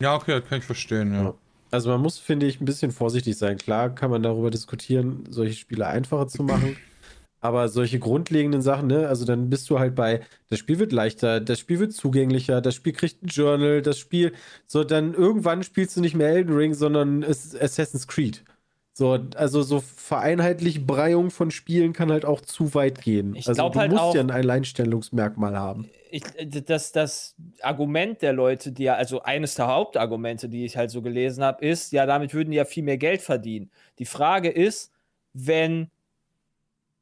Ja, 0.00 0.14
okay, 0.14 0.40
das 0.40 0.48
kann 0.48 0.58
ich 0.58 0.64
verstehen, 0.64 1.12
ja. 1.12 1.22
Ja. 1.22 1.34
Also 1.70 1.90
man 1.90 2.00
muss, 2.00 2.18
finde 2.18 2.46
ich, 2.46 2.60
ein 2.60 2.64
bisschen 2.64 2.90
vorsichtig 2.90 3.36
sein. 3.36 3.56
Klar 3.56 3.94
kann 3.94 4.10
man 4.10 4.22
darüber 4.22 4.50
diskutieren, 4.50 5.24
solche 5.28 5.54
Spiele 5.54 5.86
einfacher 5.86 6.26
zu 6.28 6.42
machen. 6.42 6.76
Aber 7.42 7.70
solche 7.70 7.98
grundlegenden 7.98 8.60
Sachen, 8.60 8.88
ne, 8.88 9.08
also 9.08 9.24
dann 9.24 9.48
bist 9.48 9.70
du 9.70 9.78
halt 9.78 9.94
bei, 9.94 10.20
das 10.50 10.58
Spiel 10.58 10.78
wird 10.78 10.92
leichter, 10.92 11.40
das 11.40 11.58
Spiel 11.58 11.78
wird 11.78 11.94
zugänglicher, 11.94 12.60
das 12.60 12.74
Spiel 12.74 12.92
kriegt 12.92 13.22
ein 13.22 13.28
Journal, 13.28 13.80
das 13.80 13.98
Spiel, 13.98 14.32
so 14.66 14.84
dann 14.84 15.14
irgendwann 15.14 15.62
spielst 15.62 15.96
du 15.96 16.02
nicht 16.02 16.14
mehr 16.14 16.28
Elden 16.28 16.54
Ring, 16.54 16.74
sondern 16.74 17.22
es 17.22 17.46
ist 17.46 17.62
Assassin's 17.62 18.06
Creed. 18.06 18.44
So, 18.92 19.18
also 19.36 19.62
so 19.62 19.80
Vereinheitlichbreiung 19.80 21.30
von 21.30 21.50
Spielen 21.50 21.94
kann 21.94 22.10
halt 22.12 22.26
auch 22.26 22.42
zu 22.42 22.74
weit 22.74 23.00
gehen. 23.00 23.34
Ich 23.34 23.48
also 23.48 23.70
du 23.70 23.78
halt 23.78 23.90
musst 23.92 24.02
auch- 24.02 24.14
ja 24.14 24.20
ein 24.20 24.30
Alleinstellungsmerkmal 24.30 25.58
haben. 25.58 25.88
Ich, 26.10 26.22
das, 26.64 26.92
das 26.92 27.34
Argument 27.62 28.20
der 28.22 28.32
Leute, 28.32 28.72
die 28.72 28.84
ja, 28.84 28.94
also 28.94 29.22
eines 29.22 29.54
der 29.54 29.68
Hauptargumente, 29.68 30.48
die 30.48 30.64
ich 30.64 30.76
halt 30.76 30.90
so 30.90 31.02
gelesen 31.02 31.42
habe, 31.44 31.64
ist, 31.64 31.92
ja, 31.92 32.06
damit 32.06 32.34
würden 32.34 32.50
die 32.50 32.56
ja 32.56 32.64
viel 32.64 32.82
mehr 32.82 32.98
Geld 32.98 33.22
verdienen. 33.22 33.70
Die 33.98 34.04
Frage 34.04 34.50
ist, 34.50 34.92
wenn 35.32 35.90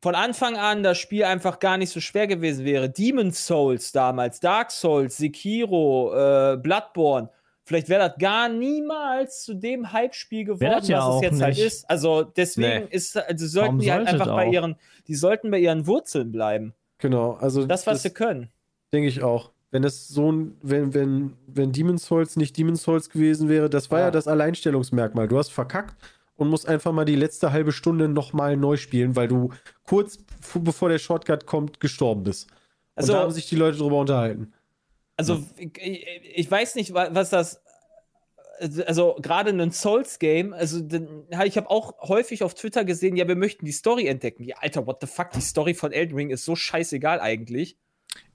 von 0.00 0.14
Anfang 0.14 0.56
an 0.56 0.82
das 0.82 0.98
Spiel 0.98 1.24
einfach 1.24 1.58
gar 1.58 1.76
nicht 1.76 1.90
so 1.90 2.00
schwer 2.00 2.26
gewesen 2.26 2.64
wäre, 2.64 2.88
Demon's 2.88 3.44
Souls 3.46 3.90
damals, 3.90 4.38
Dark 4.40 4.70
Souls, 4.70 5.16
Sekiro, 5.16 6.12
äh, 6.14 6.56
Bloodborne, 6.56 7.30
vielleicht 7.64 7.88
wäre 7.88 8.08
das 8.08 8.18
gar 8.18 8.48
niemals 8.48 9.42
zu 9.42 9.54
dem 9.54 9.92
Hype-Spiel 9.92 10.44
geworden, 10.44 10.70
das 10.70 10.88
ja 10.88 11.06
was 11.06 11.16
es 11.16 11.22
jetzt 11.22 11.42
halt 11.42 11.56
nicht. 11.56 11.66
ist. 11.66 11.90
Also 11.90 12.22
deswegen 12.22 12.84
Nee. 12.84 12.90
ist, 12.90 13.16
also 13.16 13.46
sollten 13.46 13.66
Warum 13.66 13.80
die 13.80 13.90
halt 13.90 14.08
sollte 14.08 14.22
einfach 14.22 14.36
bei 14.36 14.46
ihren, 14.46 14.76
die 15.08 15.14
sollten 15.14 15.50
bei 15.50 15.58
ihren 15.58 15.86
Wurzeln 15.86 16.30
bleiben. 16.30 16.74
Genau, 16.98 17.32
also 17.32 17.66
Das, 17.66 17.86
was 17.86 18.02
sie 18.02 18.10
können. 18.10 18.50
Denke 18.92 19.08
ich 19.08 19.22
auch. 19.22 19.50
Wenn 19.70 19.84
es 19.84 20.08
so 20.08 20.32
ein, 20.32 20.56
wenn, 20.62 20.94
wenn, 20.94 21.34
wenn 21.46 21.72
Demon's 21.72 22.06
Souls 22.06 22.36
nicht 22.36 22.56
Demon's 22.56 22.82
Souls 22.82 23.10
gewesen 23.10 23.48
wäre, 23.50 23.68
das 23.68 23.90
war 23.90 23.98
ja, 24.00 24.04
Ja. 24.06 24.10
das 24.10 24.26
Alleinstellungsmerkmal. 24.26 25.28
Du 25.28 25.36
hast 25.36 25.50
verkackt 25.50 25.94
und 26.36 26.48
musst 26.48 26.66
einfach 26.66 26.92
mal 26.92 27.04
die 27.04 27.16
letzte 27.16 27.52
halbe 27.52 27.72
Stunde 27.72 28.08
nochmal 28.08 28.56
neu 28.56 28.76
spielen, 28.78 29.14
weil 29.14 29.28
du 29.28 29.50
kurz 29.84 30.18
bevor 30.54 30.88
der 30.88 30.98
Shortcut 30.98 31.44
kommt, 31.44 31.80
gestorben 31.80 32.22
bist. 32.22 32.48
Also- 32.94 33.12
und 33.12 33.18
da 33.18 33.22
haben 33.24 33.32
sich 33.32 33.48
die 33.48 33.56
Leute 33.56 33.76
drüber 33.76 33.98
unterhalten. 34.00 34.52
Also, 35.16 35.42
ich, 35.58 36.50
weiß 36.50 36.76
nicht, 36.76 36.94
wa- 36.94 37.08
was 37.12 37.30
das. 37.30 37.60
Also, 38.86 39.16
gerade 39.20 39.50
ein 39.50 39.70
Souls-Game, 39.70 40.52
also, 40.52 40.80
ich 41.44 41.56
habe 41.56 41.70
auch 41.70 42.08
häufig 42.08 42.42
auf 42.42 42.54
Twitter 42.54 42.84
gesehen, 42.84 43.16
ja, 43.16 43.28
wir 43.28 43.36
möchten 43.36 43.64
die 43.66 43.72
Story 43.72 44.06
entdecken. 44.06 44.42
Ja, 44.44 44.56
Alter, 44.60 44.86
what 44.86 44.98
the 45.00 45.06
fuck, 45.06 45.30
die 45.30 45.40
Story 45.40 45.74
von 45.74 45.92
Elden 45.92 46.14
Ring 46.16 46.30
ist 46.30 46.44
so 46.44 46.56
scheißegal 46.56 47.20
eigentlich. 47.20 47.76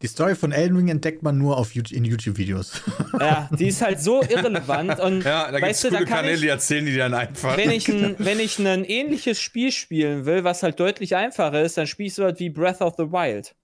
Die 0.02 0.08
Story 0.08 0.36
von 0.36 0.52
Elden 0.52 0.76
Ring 0.78 0.88
entdeckt 0.90 1.24
man 1.24 1.38
nur 1.38 1.58
auf 1.58 1.74
YouTube, 1.76 1.96
in 1.98 2.04
YouTube-Videos. 2.04 2.82
Ja, 3.20 3.50
die 3.58 3.68
ist 3.68 3.82
halt 3.82 4.02
so 4.02 4.22
irrelevant. 4.22 5.00
Und 5.00 5.24
Ja, 5.24 5.50
da 5.50 5.60
gibt 5.60 5.72
es 5.72 5.82
du, 5.82 5.90
da 5.90 5.98
coole 5.98 6.08
kann 6.10 6.18
Kanäle, 6.18 6.36
ich, 6.36 6.42
die 6.42 6.48
erzählen 6.50 6.86
die 6.86 6.96
dann 6.98 7.14
einfach. 7.14 7.56
wenn 7.58 7.72
ich, 7.72 7.88
ein, 7.88 8.16
wenn 8.20 8.40
ich 8.40 8.60
ein 8.60 8.84
ähnliches 8.84 9.40
Spiel 9.40 9.72
spielen 9.72 10.26
will, 10.26 10.44
was 10.44 10.62
halt 10.62 10.80
deutlich 10.80 11.16
einfacher 11.16 11.62
ist, 11.62 11.78
dann 11.78 11.88
spiele 11.88 12.08
ich 12.08 12.16
so 12.16 12.24
was 12.24 12.38
wie 12.40 12.50
Breath 12.50 12.82
of 12.82 12.96
the 12.98 13.12
Wild. 13.12 13.56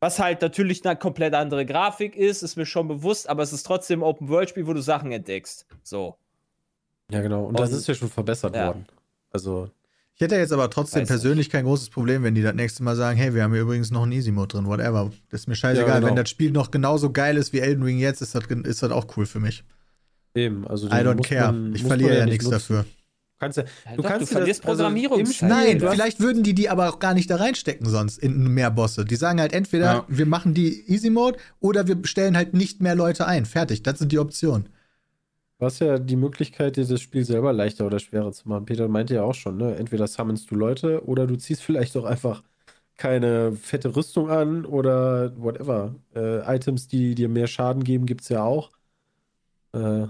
Was 0.00 0.18
halt 0.18 0.42
natürlich 0.42 0.84
eine 0.84 0.96
komplett 0.96 1.34
andere 1.34 1.64
Grafik 1.64 2.16
ist, 2.16 2.42
ist 2.42 2.56
mir 2.56 2.66
schon 2.66 2.88
bewusst, 2.88 3.28
aber 3.28 3.42
es 3.42 3.52
ist 3.52 3.62
trotzdem 3.64 4.00
ein 4.00 4.02
Open-World-Spiel, 4.04 4.66
wo 4.66 4.72
du 4.72 4.80
Sachen 4.82 5.12
entdeckst. 5.12 5.66
So. 5.84 6.16
Ja, 7.10 7.20
genau. 7.22 7.44
Und 7.44 7.58
das 7.58 7.70
Und- 7.70 7.78
ist 7.78 7.86
ja 7.88 7.94
schon 7.94 8.10
verbessert 8.10 8.54
ja. 8.56 8.66
worden. 8.68 8.86
Also, 9.30 9.70
Ich 10.14 10.20
hätte 10.20 10.36
jetzt 10.36 10.52
aber 10.52 10.68
trotzdem 10.70 11.02
Weiß 11.02 11.08
persönlich 11.08 11.48
kein 11.50 11.64
großes 11.64 11.90
Problem, 11.90 12.22
wenn 12.22 12.34
die 12.34 12.42
das 12.42 12.54
nächste 12.54 12.82
Mal 12.82 12.94
sagen, 12.96 13.16
hey, 13.18 13.34
wir 13.34 13.42
haben 13.42 13.52
hier 13.52 13.62
übrigens 13.62 13.90
noch 13.90 14.02
einen 14.02 14.12
Easy-Mode 14.12 14.48
drin, 14.56 14.66
whatever. 14.66 15.10
Das 15.30 15.40
ist 15.42 15.46
mir 15.48 15.56
scheißegal. 15.56 15.88
Ja, 15.88 15.94
genau. 15.96 16.08
Wenn 16.08 16.16
das 16.16 16.28
Spiel 16.30 16.50
noch 16.52 16.70
genauso 16.70 17.10
geil 17.10 17.36
ist 17.36 17.52
wie 17.52 17.60
Elden 17.60 17.82
Ring 17.82 17.98
jetzt, 17.98 18.20
ist 18.20 18.34
das, 18.34 18.44
ist 18.46 18.82
das 18.82 18.90
auch 18.92 19.06
cool 19.16 19.26
für 19.26 19.40
mich. 19.40 19.64
eben. 20.34 20.66
Also, 20.68 20.86
I 20.88 20.90
don't 20.90 21.22
care. 21.26 21.52
man- 21.52 21.74
ich 21.74 21.82
verliere 21.82 22.14
ja 22.18 22.24
nicht 22.24 22.32
nichts 22.32 22.44
nutzen. 22.44 22.52
dafür. 22.74 22.84
Kannst 23.40 23.58
ja, 23.58 23.64
Ja, 23.86 23.96
du 23.96 24.02
doch, 24.02 24.08
kannst 24.08 24.30
du 24.30 24.34
verlierst 24.36 24.60
also 24.64 24.84
im 24.84 24.94
Programmierungszeit. 24.94 25.34
Spiel- 25.36 25.48
Nein, 25.48 25.78
du 25.80 25.90
vielleicht 25.90 26.20
würden 26.20 26.42
die 26.44 26.54
die 26.54 26.68
aber 26.68 26.88
auch 26.90 27.00
gar 27.00 27.12
nicht 27.14 27.28
da 27.28 27.36
reinstecken 27.36 27.88
sonst 27.88 28.18
in 28.18 28.46
mehr 28.54 28.70
Bosse. 28.70 29.04
Die 29.04 29.16
sagen 29.16 29.40
halt 29.40 29.52
entweder, 29.52 29.84
Ja. 29.84 30.04
wir 30.08 30.26
machen 30.26 30.54
die 30.54 30.88
Easy 30.88 31.10
Mode 31.10 31.38
oder 31.58 31.88
wir 31.88 31.96
stellen 32.04 32.36
halt 32.36 32.54
nicht 32.54 32.80
mehr 32.80 32.94
Leute 32.94 33.26
ein. 33.26 33.44
Fertig, 33.44 33.82
das 33.82 33.98
sind 33.98 34.12
die 34.12 34.20
Optionen. 34.20 34.68
Du 35.62 35.66
hast 35.66 35.78
ja 35.78 36.00
die 36.00 36.16
Möglichkeit, 36.16 36.74
dir 36.76 36.84
das 36.84 37.00
Spiel 37.00 37.24
selber 37.24 37.52
leichter 37.52 37.86
oder 37.86 38.00
schwerer 38.00 38.32
zu 38.32 38.48
machen. 38.48 38.64
Peter 38.66 38.88
meinte 38.88 39.14
ja 39.14 39.22
auch 39.22 39.34
schon, 39.34 39.58
ne? 39.58 39.76
Entweder 39.76 40.08
summonst 40.08 40.50
du 40.50 40.56
Leute 40.56 41.04
oder 41.06 41.28
du 41.28 41.36
ziehst 41.36 41.62
vielleicht 41.62 41.96
auch 41.96 42.02
einfach 42.04 42.42
keine 42.96 43.52
fette 43.52 43.94
Rüstung 43.94 44.28
an 44.28 44.64
oder 44.66 45.32
whatever. 45.40 45.94
Äh, 46.16 46.56
Items, 46.56 46.88
die 46.88 47.14
dir 47.14 47.28
mehr 47.28 47.46
Schaden 47.46 47.84
geben, 47.84 48.06
gibt 48.06 48.22
es 48.22 48.28
ja 48.28 48.42
auch. 48.42 48.72
Äh, 49.72 50.06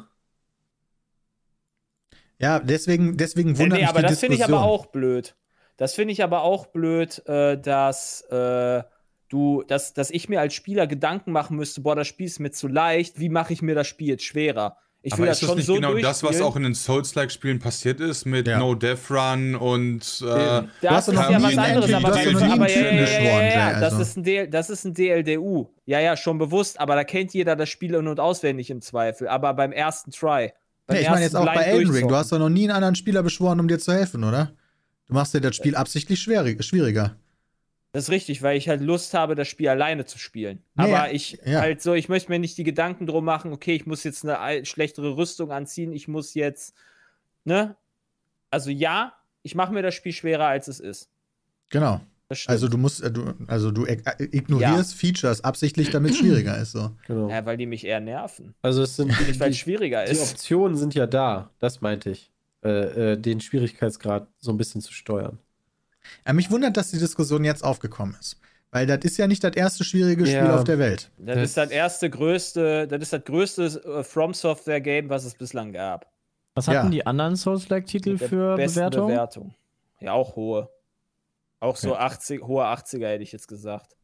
Ja, 2.39 2.59
deswegen, 2.59 3.17
deswegen 3.19 3.51
Nee, 3.51 3.59
wundert 3.59 3.79
nee, 3.79 3.83
mich 3.83 3.91
aber 3.91 4.01
die 4.01 4.09
das 4.09 4.21
finde 4.21 4.37
ich 4.37 4.45
aber 4.45 4.63
auch 4.63 4.87
blöd. 4.87 5.37
Das 5.77 5.95
finde 5.95 6.13
ich 6.13 6.23
aber 6.23 6.43
auch 6.43 6.67
blöd, 6.67 7.27
äh, 7.27 7.59
dass 7.61 8.23
äh, 8.31 8.83
du, 9.29 9.63
dass, 9.65 9.93
dass 9.95 10.11
ich 10.11 10.29
mir 10.29 10.41
als 10.41 10.55
Spieler 10.55 10.87
Gedanken 10.87 11.33
machen 11.33 11.57
müsste, 11.57 11.83
boah, 11.83 11.95
das 11.95 12.07
Spiel 12.09 12.27
ist 12.27 12.41
mir 12.41 12.51
zu 12.53 12.69
leicht, 12.69 13.21
wie 13.21 13.29
mache 13.29 13.53
ich 13.53 13.63
mir 13.63 13.75
das 13.75 13.87
Spiel 13.87 14.09
jetzt 14.09 14.25
schwerer? 14.25 14.79
Ich 15.05 15.13
will 15.15 15.25
Aber 15.25 15.27
das 15.27 15.39
ist 15.39 15.43
das 15.43 15.49
schon 15.49 15.57
nicht 15.57 15.67
so 15.67 15.75
genau 15.75 15.95
das, 15.95 16.23
was 16.23 16.41
auch 16.41 16.55
in 16.55 16.63
den 16.63 16.75
Souls-like-Spielen 16.75 17.59
passiert 17.59 17.99
ist, 17.99 18.25
mit 18.25 18.47
Ja. 18.47 18.59
No 18.59 18.77
Death 18.77 19.11
Run 19.11 19.57
und 19.57 20.01
äh. 20.23 20.25
Das 20.25 20.69
hast 20.83 21.09
ist 21.09 21.15
ja 21.15 21.43
was 21.43 21.59
anderes, 21.59 21.93
aber, 21.93 22.15
nie 22.15 22.53
aber 22.53 22.71
ja, 22.71 22.81
ja, 22.81 22.93
ja, 22.93 23.21
ja, 23.21 23.73
Jay, 23.73 23.81
das, 23.81 23.93
also. 23.95 24.03
ist 24.03 24.17
ein 24.17 24.23
DL, 24.23 24.49
das 24.49 24.71
ist 24.71 24.85
ein 24.85 24.95
DLDU. 24.95 25.67
Ja, 25.87 25.99
ja, 25.99 26.17
schon 26.17 26.39
bewusst, 26.39 26.79
aber 26.79 26.95
da 26.95 27.03
kennt 27.03 27.35
jeder 27.35 27.57
das 27.57 27.69
Spiel 27.69 27.95
in- 27.95 28.07
und 28.07 28.21
auswendig 28.21 28.71
im 28.71 28.81
Zweifel. 28.81 29.27
Aber 29.27 29.55
beim 29.55 29.73
ersten 29.73 30.13
Try. 30.13 30.53
Beim 30.87 30.97
Nee, 30.97 31.03
ich 31.03 31.11
meine 31.11 31.23
jetzt 31.23 31.35
auch 31.35 31.47
bei 31.47 31.65
Elden 31.65 31.93
Ring. 31.93 32.07
Du 32.07 32.15
hast 32.15 32.31
doch 32.31 32.39
noch 32.39 32.49
nie 32.49 32.65
einen 32.65 32.77
anderen 32.77 32.95
Spieler 32.95 33.25
beschworen, 33.25 33.59
um 33.59 33.67
dir 33.67 33.81
zu 33.81 33.93
helfen, 33.93 34.23
oder? 34.23 34.53
Du 35.09 35.15
machst 35.15 35.35
dir 35.35 35.41
das 35.41 35.57
Spiel 35.57 35.75
absichtlich 35.75 36.21
schwierig, 36.23 36.63
schwieriger. 36.65 37.17
Das 37.93 38.05
ist 38.05 38.11
richtig, 38.11 38.41
weil 38.43 38.57
ich 38.57 38.69
halt 38.71 38.81
Lust 38.81 39.13
habe, 39.13 39.35
das 39.35 39.49
Spiel 39.49 39.69
alleine 39.69 40.07
zu 40.07 40.19
spielen. 40.19 40.63
Nee, 40.77 40.85
Aber 40.85 40.91
ja, 40.93 41.09
ich 41.09 41.39
ja. 41.45 41.61
halt 41.61 41.83
so, 41.83 41.93
ich 41.93 42.09
möchte 42.09 42.31
mir 42.31 42.39
nicht 42.39 42.57
die 42.57 42.65
Gedanken 42.65 43.07
drum 43.07 43.25
machen, 43.25 43.53
okay, 43.53 43.75
ich 43.75 43.85
muss 43.87 44.03
jetzt 44.03 44.25
eine 44.27 44.65
schlechtere 44.65 45.17
Rüstung 45.17 45.53
anziehen, 45.53 45.93
ich 45.93 46.09
muss 46.09 46.33
jetzt, 46.35 46.75
ne? 47.45 47.77
Also 48.51 48.71
ja, 48.71 49.13
ich 49.43 49.55
mache 49.55 49.73
mir 49.75 49.83
das 49.83 49.95
Spiel 49.95 50.13
schwerer, 50.13 50.47
als 50.47 50.69
es 50.69 50.81
ist. 50.81 51.11
Genau. 51.69 52.01
Also 52.47 52.69
du 52.69 52.79
musst, 52.79 53.03
äh, 53.03 53.11
du, 53.11 53.35
also 53.47 53.71
du 53.71 53.85
ig- 53.85 54.07
äh, 54.07 54.25
ignorierst 54.25 54.95
Features 54.95 55.45
absichtlich, 55.45 55.91
damit 55.91 56.13
es 56.13 56.19
schwieriger 56.19 56.57
ist. 56.57 56.73
So. 56.73 56.93
genau. 57.07 57.29
ja, 57.29 57.45
weil 57.45 57.59
die 57.59 57.67
mich 57.67 57.85
eher 57.85 58.01
nerven. 58.01 58.55
Also 58.63 58.83
es 58.85 58.97
sind 58.97 59.09
Nicht, 59.09 59.39
weil 59.39 59.51
es 59.51 59.57
die, 59.57 59.61
schwieriger 59.63 60.05
die 60.07 60.13
ist. 60.13 60.33
Optionen 60.33 60.79
sind 60.79 60.95
ja 60.95 61.07
da, 61.07 61.51
das 61.59 61.83
meinte 61.83 62.09
ich. 62.11 62.31
Äh, 62.65 63.13
äh, 63.13 63.17
den 63.19 63.41
Schwierigkeitsgrad 63.43 64.29
so 64.39 64.51
ein 64.51 64.57
bisschen 64.57 64.81
zu 64.81 64.93
steuern. 64.95 65.39
Ja, 66.27 66.33
mich 66.33 66.51
wundert, 66.51 66.77
dass 66.77 66.91
die 66.91 66.99
Diskussion 66.99 67.45
jetzt 67.45 67.63
aufgekommen 67.65 68.17
ist. 68.21 68.39
Weil 68.71 68.87
das 68.87 69.01
ist 69.05 69.19
ja 69.19 69.27
nicht 69.27 69.45
das 69.45 69.55
erste 69.55 69.85
schwierige 69.85 70.25
Spiel 70.25 70.37
Ja. 70.37 70.57
auf 70.57 70.65
der 70.65 70.79
Welt. 70.79 71.11
Das, 71.19 71.35
Das- 71.37 71.45
ist 71.45 71.57
das 71.59 71.71
erste 71.71 72.09
größte, 72.11 72.89
das 72.89 73.03
ist 73.03 73.13
das 73.13 73.25
größte 73.25 73.65
äh, 73.65 74.03
From 74.03 74.33
Software 74.33 74.81
Game, 74.81 75.11
was 75.11 75.25
es 75.25 75.35
bislang 75.35 75.73
gab. 75.73 76.11
Was 76.55 76.67
Ja. 76.67 76.75
hatten 76.81 76.91
die 76.91 77.05
anderen 77.07 77.37
Souls-like-Titel 77.37 78.17
für 78.19 78.57
Bewertung? 78.57 79.09
Bewertung. 79.09 79.55
Ja, 80.01 80.13
auch 80.13 80.37
hohe. 80.37 80.71
Auch 81.61 81.77
so 81.77 81.93
Okay. 81.93 82.01
80, 82.01 82.43
hohe 82.43 82.65
80er 82.65 83.09
hätte 83.09 83.23
ich 83.23 83.33
jetzt 83.33 83.47
gesagt. 83.47 83.95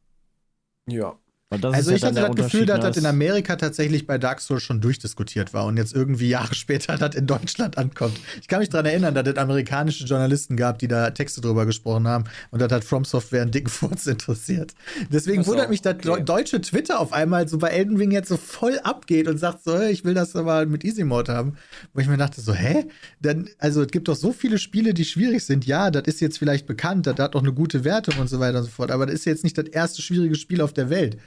Ja. 0.87 1.15
Also 1.51 1.89
ist 1.89 1.97
ich 1.97 2.01
ja 2.03 2.09
hatte 2.09 2.21
das 2.21 2.35
Gefühl, 2.35 2.67
dass 2.67 2.79
das 2.79 2.97
in 2.97 3.03
ne? 3.03 3.09
Amerika 3.09 3.55
tatsächlich 3.55 4.05
bei 4.05 4.19
Dark 4.19 4.39
Souls 4.39 4.61
schon 4.61 4.81
durchdiskutiert 4.81 5.51
war 5.51 5.65
und 5.65 5.77
jetzt 5.77 5.95
irgendwie 5.95 6.29
Jahre 6.29 6.53
später 6.53 6.95
das 6.95 7.15
in 7.15 7.25
Deutschland 7.25 7.75
ankommt. 7.79 8.19
Ich 8.39 8.47
kann 8.47 8.59
mich 8.59 8.69
daran 8.69 8.85
erinnern, 8.85 9.15
dass 9.15 9.27
es 9.27 9.35
amerikanische 9.35 10.05
Journalisten 10.05 10.57
gab, 10.57 10.77
die 10.77 10.87
da 10.87 11.09
Texte 11.09 11.41
drüber 11.41 11.65
gesprochen 11.65 12.07
haben 12.07 12.25
und 12.51 12.61
das 12.61 12.71
hat 12.71 12.83
From 12.83 13.03
Software 13.03 13.41
einen 13.41 13.51
dicken 13.51 13.69
Furz 13.69 14.05
interessiert. 14.05 14.75
Deswegen 15.11 15.41
Ach 15.41 15.45
so, 15.45 15.51
wundert 15.51 15.71
mich, 15.71 15.81
dass 15.81 15.95
okay. 16.07 16.23
deutsche 16.23 16.61
Twitter 16.61 16.99
auf 16.99 17.13
einmal 17.13 17.47
so 17.47 17.57
bei 17.57 17.69
Elden 17.69 17.97
Ring 17.97 18.11
jetzt 18.11 18.29
so 18.29 18.37
voll 18.37 18.77
abgeht 18.83 19.27
und 19.27 19.39
sagt 19.39 19.63
so, 19.63 19.75
hey, 19.75 19.91
ich 19.91 20.05
will 20.05 20.13
das 20.13 20.35
aber 20.35 20.67
mit 20.67 20.83
Easy 20.85 21.03
Mode 21.03 21.33
haben. 21.33 21.55
Wo 21.93 22.01
ich 22.01 22.07
mir 22.07 22.17
dachte 22.17 22.41
so, 22.41 22.53
hä? 22.53 22.85
Dann, 23.21 23.49
also 23.57 23.81
es 23.81 23.87
gibt 23.87 24.07
doch 24.07 24.15
so 24.15 24.33
viele 24.33 24.59
Spiele, 24.59 24.93
die 24.93 25.05
schwierig 25.05 25.43
sind. 25.43 25.65
Ja, 25.65 25.89
das 25.89 26.03
ist 26.03 26.19
jetzt 26.19 26.37
vielleicht 26.37 26.67
bekannt, 26.67 27.07
das 27.07 27.17
hat 27.17 27.35
auch 27.35 27.41
eine 27.41 27.53
gute 27.53 27.83
Wertung 27.83 28.19
und 28.19 28.27
so 28.27 28.39
weiter 28.39 28.59
und 28.59 28.65
so 28.65 28.69
fort, 28.69 28.91
aber 28.91 29.07
das 29.07 29.15
ist 29.15 29.25
jetzt 29.25 29.43
nicht 29.43 29.57
das 29.57 29.65
erste 29.65 30.03
schwierige 30.03 30.35
Spiel 30.35 30.61
auf 30.61 30.73
der 30.73 30.91
Welt. 30.91 31.17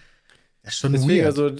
Das 0.62 0.74
ist 0.74 0.80
schon 0.80 0.92
Deswegen, 0.92 1.24
weird. 1.24 1.38
also, 1.38 1.50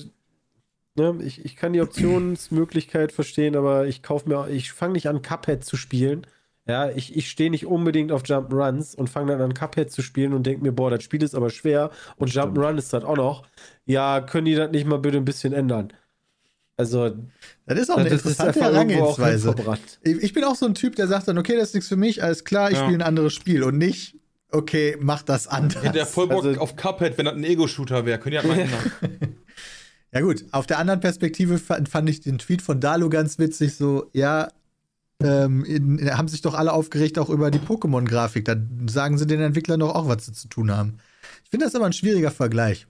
ne, 0.95 1.19
ich, 1.25 1.45
ich 1.45 1.57
kann 1.57 1.73
die 1.73 1.81
Optionsmöglichkeit 1.81 3.13
verstehen, 3.13 3.57
aber 3.57 3.87
ich 3.87 4.03
kaufe 4.03 4.29
mir, 4.29 4.49
ich 4.49 4.73
fange 4.73 4.95
nicht 4.95 5.09
an, 5.09 5.23
Cuphead 5.23 5.65
zu 5.65 5.77
spielen. 5.77 6.27
Ja, 6.67 6.91
ich, 6.91 7.17
ich 7.17 7.29
stehe 7.29 7.51
nicht 7.51 7.67
unbedingt 7.67 8.13
auf 8.13 8.23
Jump'n'Runs 8.23 8.95
und 8.95 9.11
fange 9.11 9.33
dann 9.33 9.41
an, 9.41 9.55
Cuphead 9.55 9.91
zu 9.91 10.01
spielen 10.01 10.33
und 10.33 10.45
denke 10.47 10.63
mir, 10.63 10.71
boah, 10.73 10.91
das 10.91 11.03
Spiel 11.03 11.23
ist 11.23 11.35
aber 11.35 11.51
schwer 11.51 11.91
und 12.17 12.31
Jump'n'Run 12.31 12.79
ist 12.79 12.93
das 12.93 13.03
auch 13.03 13.17
noch. 13.17 13.43
Ja, 13.85 14.21
können 14.21 14.45
die 14.45 14.55
das 14.55 14.71
nicht 14.71 14.87
mal 14.87 14.99
bitte 14.99 15.17
ein 15.17 15.25
bisschen 15.25 15.53
ändern? 15.53 15.93
Also, 16.77 17.11
Das 17.67 17.79
ist 17.79 17.91
auch 17.91 17.99
eine 17.99 18.09
interessante 18.09 18.61
Herangehensweise. 18.61 19.55
Ich 20.03 20.23
ich 20.23 20.33
bin 20.33 20.45
auch 20.45 20.55
so 20.55 20.67
ein 20.67 20.75
Typ, 20.75 20.97
der 20.97 21.09
sagt 21.09 21.29
dann, 21.29 21.39
okay, 21.39 21.57
das 21.57 21.69
ist 21.69 21.75
nichts 21.75 21.89
für 21.89 21.97
mich, 21.97 22.23
alles 22.23 22.45
klar, 22.45 22.71
ich 22.71 22.79
Ja. 22.79 22.85
spiele 22.85 22.99
ein 22.99 23.07
anderes 23.09 23.35
Spiel 23.35 23.63
und 23.65 23.77
nicht, 23.79 24.17
okay, 24.53 24.97
mach 25.01 25.23
das 25.23 25.47
anders. 25.49 25.83
hätte 25.83 25.99
er 25.99 26.07
voll 26.07 26.29
Bock 26.29 26.45
Also- 26.45 26.61
auf 26.61 26.77
Cuphead, 26.77 27.19
wenn 27.19 27.25
das 27.27 27.35
ein 27.35 27.45
Ego-Shooter 27.45 28.05
wäre. 28.07 28.19
Könnt 28.19 28.35
ihr 28.35 28.43
halt 28.43 28.71
mal 28.71 28.81
Ja 30.15 30.21
gut, 30.21 30.45
auf 30.53 30.67
der 30.67 30.79
anderen 30.79 31.01
Perspektive 31.01 31.59
fand, 31.59 31.89
fand 31.89 32.09
ich 32.11 32.21
den 32.21 32.37
Tweet 32.39 32.61
von 32.61 32.81
Dalu 32.81 33.09
ganz 33.09 33.39
witzig, 33.39 33.77
so, 33.77 34.11
ja, 34.13 34.49
ähm, 35.23 35.65
in, 35.65 35.99
in, 35.99 36.17
haben 36.19 36.29
sich 36.29 36.43
doch 36.43 36.53
alle 36.55 36.73
aufgeregt 36.73 37.19
auch 37.19 37.31
über 37.31 37.51
die 37.51 37.59
Pokémon-Grafik. 37.61 38.45
Da 38.45 38.57
sagen 38.87 39.17
sie 39.17 39.27
den 39.27 39.41
Entwicklern 39.41 39.81
doch 39.81 39.95
auch, 39.95 40.09
was 40.09 40.27
sie 40.27 40.33
zu 40.33 40.49
tun 40.49 40.71
haben. 40.71 40.99
Ich 41.45 41.51
finde 41.51 41.65
das 41.65 41.75
aber 41.75 41.87
ein 41.87 41.93
schwieriger 41.95 42.31
Vergleich. 42.31 42.87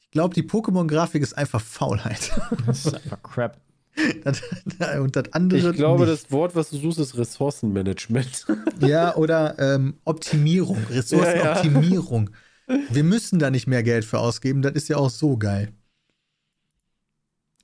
Ich 0.00 0.10
glaube, 0.10 0.34
die 0.34 0.42
Pokémon-Grafik 0.42 1.22
ist 1.22 1.38
einfach 1.38 1.60
Faulheit. 1.60 2.32
Das 2.66 2.84
ist 2.84 2.94
einfach 2.94 3.22
Crap. 3.22 3.58
Das- 4.24 4.42
und 5.00 5.16
das 5.16 5.32
andere. 5.32 5.70
Ich 5.70 5.76
glaube, 5.76 6.06
nicht. 6.06 6.12
das 6.24 6.30
Wort, 6.30 6.54
was 6.54 6.70
du 6.70 6.76
suchst, 6.78 6.98
ist 6.98 7.16
Ressourcenmanagement. 7.16 8.46
Ja, 8.80 9.16
oder 9.16 9.58
ähm, 9.58 9.94
Optimierung, 10.04 10.78
Ressourcenoptimierung. 10.90 12.30
Wir 12.90 13.04
müssen 13.04 13.38
da 13.38 13.50
nicht 13.50 13.66
mehr 13.66 13.82
Geld 13.82 14.04
für 14.04 14.18
ausgeben, 14.18 14.60
das 14.60 14.72
ist 14.74 14.88
ja 14.88 14.96
auch 14.98 15.08
so 15.10 15.36
geil. 15.38 15.72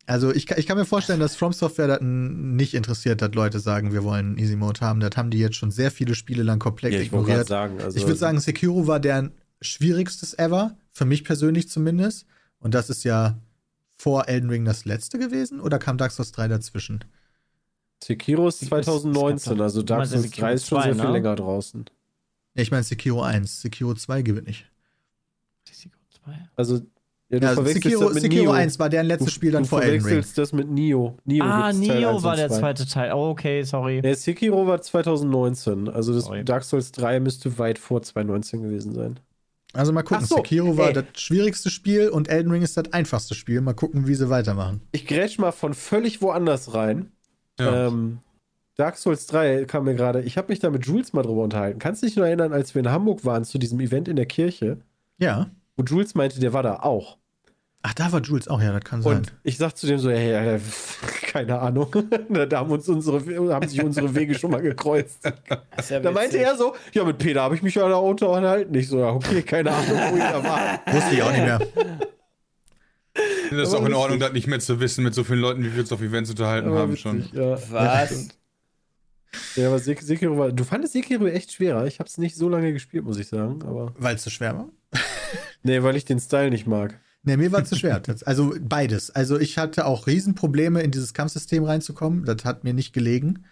Also 0.07 0.35
ich, 0.35 0.47
kann- 0.47 0.59
ich 0.59 0.67
kann 0.67 0.77
mir 0.77 0.85
vorstellen, 0.85 1.21
dass 1.21 1.37
From 1.37 1.53
Software 1.53 1.87
das 1.87 1.99
nicht 2.03 2.75
interessiert, 2.75 3.23
dass 3.23 3.33
Leute 3.35 3.61
sagen, 3.61 3.93
wir 3.93 4.03
wollen 4.05 4.37
Easy 4.37 4.57
Mode 4.57 4.81
haben. 4.81 5.01
Das 5.01 5.13
haben 5.17 5.31
die 5.31 5.39
jetzt 5.39 5.57
schon 5.57 5.71
sehr 5.71 5.91
viele 5.91 6.15
Spiele 6.15 6.43
lang 6.43 6.59
komplett 6.59 6.93
ich 6.95 7.13
wollte 7.13 7.27
gerade 7.33 7.43
ignoriert. 7.43 7.49
sagen. 7.49 7.81
Also, 7.81 7.97
ich 7.99 8.05
würde 8.07 8.17
sagen, 8.19 8.41
Sekiro 8.41 8.87
war 8.87 8.99
deren 9.01 9.33
schwierigstes 9.61 10.37
ever, 10.39 10.77
für 10.91 11.05
mich 11.05 11.25
persönlich 11.25 11.69
zumindest. 11.69 12.27
Und 12.59 12.75
das 12.75 12.91
ist 12.91 13.05
ja 13.05 13.39
vor 14.03 14.29
Elden 14.29 14.51
Ring 14.51 14.65
das 14.65 14.85
letzte 14.85 15.19
gewesen 15.19 15.61
oder 15.61 15.79
kam 15.79 15.97
Dark 15.97 16.11
Souls 16.11 16.33
3 16.33 16.49
dazwischen? 16.49 17.05
Sekiro 18.03 18.49
ist 18.49 18.57
Es- 18.57 18.63
es 18.63 18.71
gab 18.71 18.83
2019, 18.85 19.57
doch- 19.59 19.65
also 19.65 19.81
du 19.81 19.87
Dark 19.87 20.07
Souls 20.07 20.23
Sekiro 20.23 20.47
3 20.49 20.53
ist 20.55 20.67
schon 20.69 20.79
2, 20.81 20.85
sehr 20.87 20.95
viel 20.97 21.05
ne? 21.05 21.13
länger 21.13 21.37
draußen. 21.37 21.85
Ja, 22.55 22.63
ich 22.63 22.71
meine 22.73 22.83
Sekiro 22.83 23.23
1. 23.23 23.61
Sekiro 23.63 23.95
2 23.95 24.23
gewinnt 24.23 24.49
nicht. 24.49 24.67
Sekiro 25.65 25.95
2. 26.25 26.33
Also, 26.57 26.75
ja, 27.29 27.39
du 27.39 27.47
Ja, 27.47 27.53
verwechselst 27.55 27.85
Sekiro, 27.85 28.05
das 28.05 28.15
mit 28.15 28.23
Sekiro 28.25 28.43
Nio. 28.45 28.53
1 28.53 28.79
war 28.81 28.89
deren 28.89 29.07
letztes 29.07 29.27
du, 29.27 29.33
Spiel 29.33 29.53
dann 29.53 29.63
du 29.63 29.69
vor 29.69 29.81
Elden 29.83 29.93
Ring. 29.93 30.01
verwechselst 30.03 30.37
das 30.39 30.53
mit 30.53 30.69
Nio. 30.69 31.17
Nio 31.25 31.45
Ah, 31.45 31.73
Nio 31.73 32.09
1 32.17 32.23
war 32.25 32.35
der 32.37 32.49
2. 32.49 32.59
zweite 32.59 32.87
Teil. 32.87 33.13
Oh, 33.13 33.29
okay, 33.31 33.63
sorry. 33.63 34.01
Nee, 34.03 34.15
Sekiro 34.15 34.67
war 34.67 34.83
2019. 34.83 35.89
Also 35.89 36.13
das 36.13 36.25
Sorry. 36.25 36.45
Dark 36.45 36.65
Souls 36.65 36.91
3 36.91 37.21
müsste 37.21 37.57
weit 37.59 37.79
vor 37.79 38.03
2019 38.03 38.63
gewesen 38.63 38.93
sein. 38.95 39.21
Also 39.75 39.93
mal 39.93 40.03
gucken, 40.03 40.27
so, 40.27 40.37
Sekiro 40.37 40.77
war 40.77 40.89
ey. 40.89 40.93
das 40.95 41.05
schwierigste 41.15 41.71
Spiel 41.71 42.09
und 42.11 42.29
Elden 42.29 42.51
Ring 42.53 42.63
ist 42.63 42.77
das 42.77 42.93
einfachste 42.93 43.35
Spiel. 43.35 43.61
Mal 43.61 43.73
gucken, 43.75 44.07
wie 44.07 44.15
sie 44.15 44.29
weitermachen. 44.31 44.83
Ich 44.93 45.07
grätsch 45.07 45.39
mal 45.39 45.53
von 45.53 45.73
völlig 45.75 46.21
woanders 46.23 46.75
rein. 46.75 47.13
Ja. 47.59 47.87
Ähm, 47.89 48.19
Dark 48.77 48.97
Souls 48.97 49.27
3 49.27 49.65
kam 49.67 49.85
mir 49.85 49.95
gerade. 49.95 50.23
Ich 50.23 50.37
habe 50.39 50.49
mich 50.53 50.59
da 50.59 50.71
mit 50.71 50.87
Jules 50.87 51.13
mal 51.13 51.23
drüber 51.23 51.43
unterhalten. 51.43 51.79
Kannst 51.79 52.03
du 52.03 52.07
dich 52.07 52.17
noch 52.17 52.25
erinnern, 52.25 52.53
als 52.53 52.75
wir 52.75 52.81
in 52.81 52.91
Hamburg 52.91 53.25
waren 53.25 53.45
zu 53.45 53.59
diesem 53.59 53.81
Event 53.81 54.09
in 54.09 54.17
der 54.17 54.27
Kirche, 54.27 54.79
Ja. 55.19 55.51
wo 55.77 55.85
Jules 55.85 56.15
meinte, 56.15 56.41
der 56.41 56.53
war 56.53 56.63
da 56.63 56.77
auch. 56.81 57.19
Ach, 57.85 57.95
da 57.95 58.13
war 58.13 58.21
Jules 58.21 58.47
auch, 58.47 58.63
ja, 58.63 58.73
das 58.73 58.85
kann 58.85 59.03
sein. 59.03 59.17
Und 59.19 59.33
ich 59.43 59.59
sag 59.59 59.77
zu 59.77 59.89
dem 59.89 59.99
so, 59.99 60.09
hey, 60.11 60.35
Alter, 60.37 60.65
keine 61.23 61.59
Ahnung. 61.59 61.89
da 62.49 62.59
haben, 62.61 62.71
uns 62.71 62.89
unsere, 62.89 63.21
haben 63.53 63.69
sich 63.69 63.83
unsere 63.83 64.15
Wege 64.15 64.37
schon 64.37 64.53
mal 64.53 64.63
gekreuzt. 64.63 65.19
Ist 65.77 65.91
ja 65.91 65.99
Da 65.99 66.13
meinte 66.13 66.39
er 66.39 66.57
so, 66.57 66.77
ja, 66.93 67.05
mit 67.05 67.19
Peter 67.19 67.43
habe 67.43 67.57
ich 67.57 67.63
mich 67.63 67.75
ja 67.75 67.89
da 67.89 67.97
unterhalten. 67.97 68.73
Ich 68.75 68.89
so, 68.89 69.01
ja, 69.01 69.09
okay, 69.11 69.43
keine 69.43 69.73
Ahnung, 69.73 69.99
wo 70.11 70.17
ich 70.17 70.23
da 70.23 70.45
war. 70.45 70.81
Wusste 70.95 71.15
ich 71.15 71.23
auch 71.23 71.33
nicht 71.33 71.45
mehr. 71.45 71.61
Das 73.51 73.75
Aber 73.75 73.83
auch 73.83 73.87
in 73.87 73.95
Ordnung, 73.95 74.21
das 74.21 74.33
nicht 74.33 74.47
mehr 74.47 74.61
zu 74.61 74.81
wissen, 74.81 75.05
mit 75.05 75.15
so 75.15 75.25
vielen 75.25 75.41
Leuten, 75.41 75.65
wie 75.65 75.73
wir 75.75 75.81
uns 75.81 75.93
auf 75.93 76.01
Events 76.01 76.31
unterhalten 76.31 76.69
Aber 76.69 76.79
haben 76.79 76.93
witzig, 76.93 77.03
schon. 77.03 77.29
Ja. 77.33 77.59
Was? 77.71 78.29
ja, 79.57 79.67
aber 79.67 79.79
Sek 79.79 80.01
Sekiro 80.01 80.39
war. 80.39 80.53
Du 80.53 80.65
fandest 80.65 80.95
Sekiro 80.95 81.27
echt 81.27 81.53
schwerer. 81.53 81.87
Ich 81.87 81.99
habe 81.99 82.09
es 82.09 82.17
nicht 82.17 82.37
so 82.37 82.49
lange 82.49 82.73
gespielt, 82.73 83.05
muss 83.05 83.19
ich 83.19 83.29
sagen. 83.29 83.63
Aber. 83.65 83.93
Weil 83.99 84.15
es 84.15 84.23
zu 84.23 84.31
schwer 84.31 84.57
war. 84.57 84.69
Nee, 85.63 85.83
weil 85.83 85.97
ich 85.97 86.05
den 86.05 86.21
Style 86.21 86.51
nicht 86.51 86.67
mag. 86.67 86.99
Nee, 87.25 87.37
mir 87.37 87.53
war 87.53 87.65
zu 87.65 87.77
schwer. 87.77 88.03
Also 88.25 88.55
beides. 88.61 89.11
Also 89.11 89.39
ich 89.39 89.57
hatte 89.59 89.87
auch 89.87 90.07
Riesenprobleme, 90.07 90.83
in 90.83 90.91
dieses 90.91 91.15
Kampfsystem 91.15 91.63
reinzukommen. 91.65 92.25
Das 92.25 92.45
hat 92.45 92.65
mir 92.65 92.75
nicht 92.75 92.93
gelegen. 92.93 93.45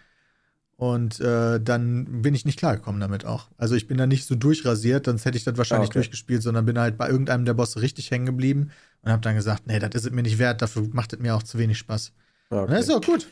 Und 0.75 1.19
äh, 1.19 1.59
dann 1.61 2.21
bin 2.23 2.33
ich 2.33 2.43
nicht 2.45 2.57
klargekommen 2.57 2.99
damit 2.99 3.23
auch. 3.23 3.49
Also 3.57 3.75
ich 3.75 3.87
bin 3.87 3.97
da 3.97 4.07
nicht 4.07 4.25
so 4.25 4.33
durchrasiert, 4.35 5.05
sonst 5.05 5.25
hätte 5.25 5.37
ich 5.37 5.43
das 5.43 5.55
wahrscheinlich 5.57 5.89
Ah, 5.89 5.91
okay. 5.91 5.99
durchgespielt, 5.99 6.41
sondern 6.41 6.65
bin 6.65 6.79
halt 6.79 6.97
bei 6.97 7.07
irgendeinem 7.07 7.45
der 7.45 7.53
Bosse 7.53 7.81
richtig 7.81 8.09
hängen 8.09 8.25
geblieben 8.25 8.71
und 9.03 9.11
habe 9.11 9.21
dann 9.21 9.35
gesagt, 9.35 9.67
nee, 9.67 9.77
das 9.77 9.91
ist 9.93 10.05
es 10.07 10.11
mir 10.11 10.23
nicht 10.23 10.39
wert, 10.39 10.61
dafür 10.61 10.87
macht 10.91 11.13
es 11.13 11.19
mir 11.19 11.35
auch 11.35 11.43
zu 11.43 11.59
wenig 11.59 11.77
Spaß. 11.77 12.13
Und 12.49 12.71
das 12.71 12.85
ist 12.85 12.89
auch 12.91 13.01
gut. 13.01 13.27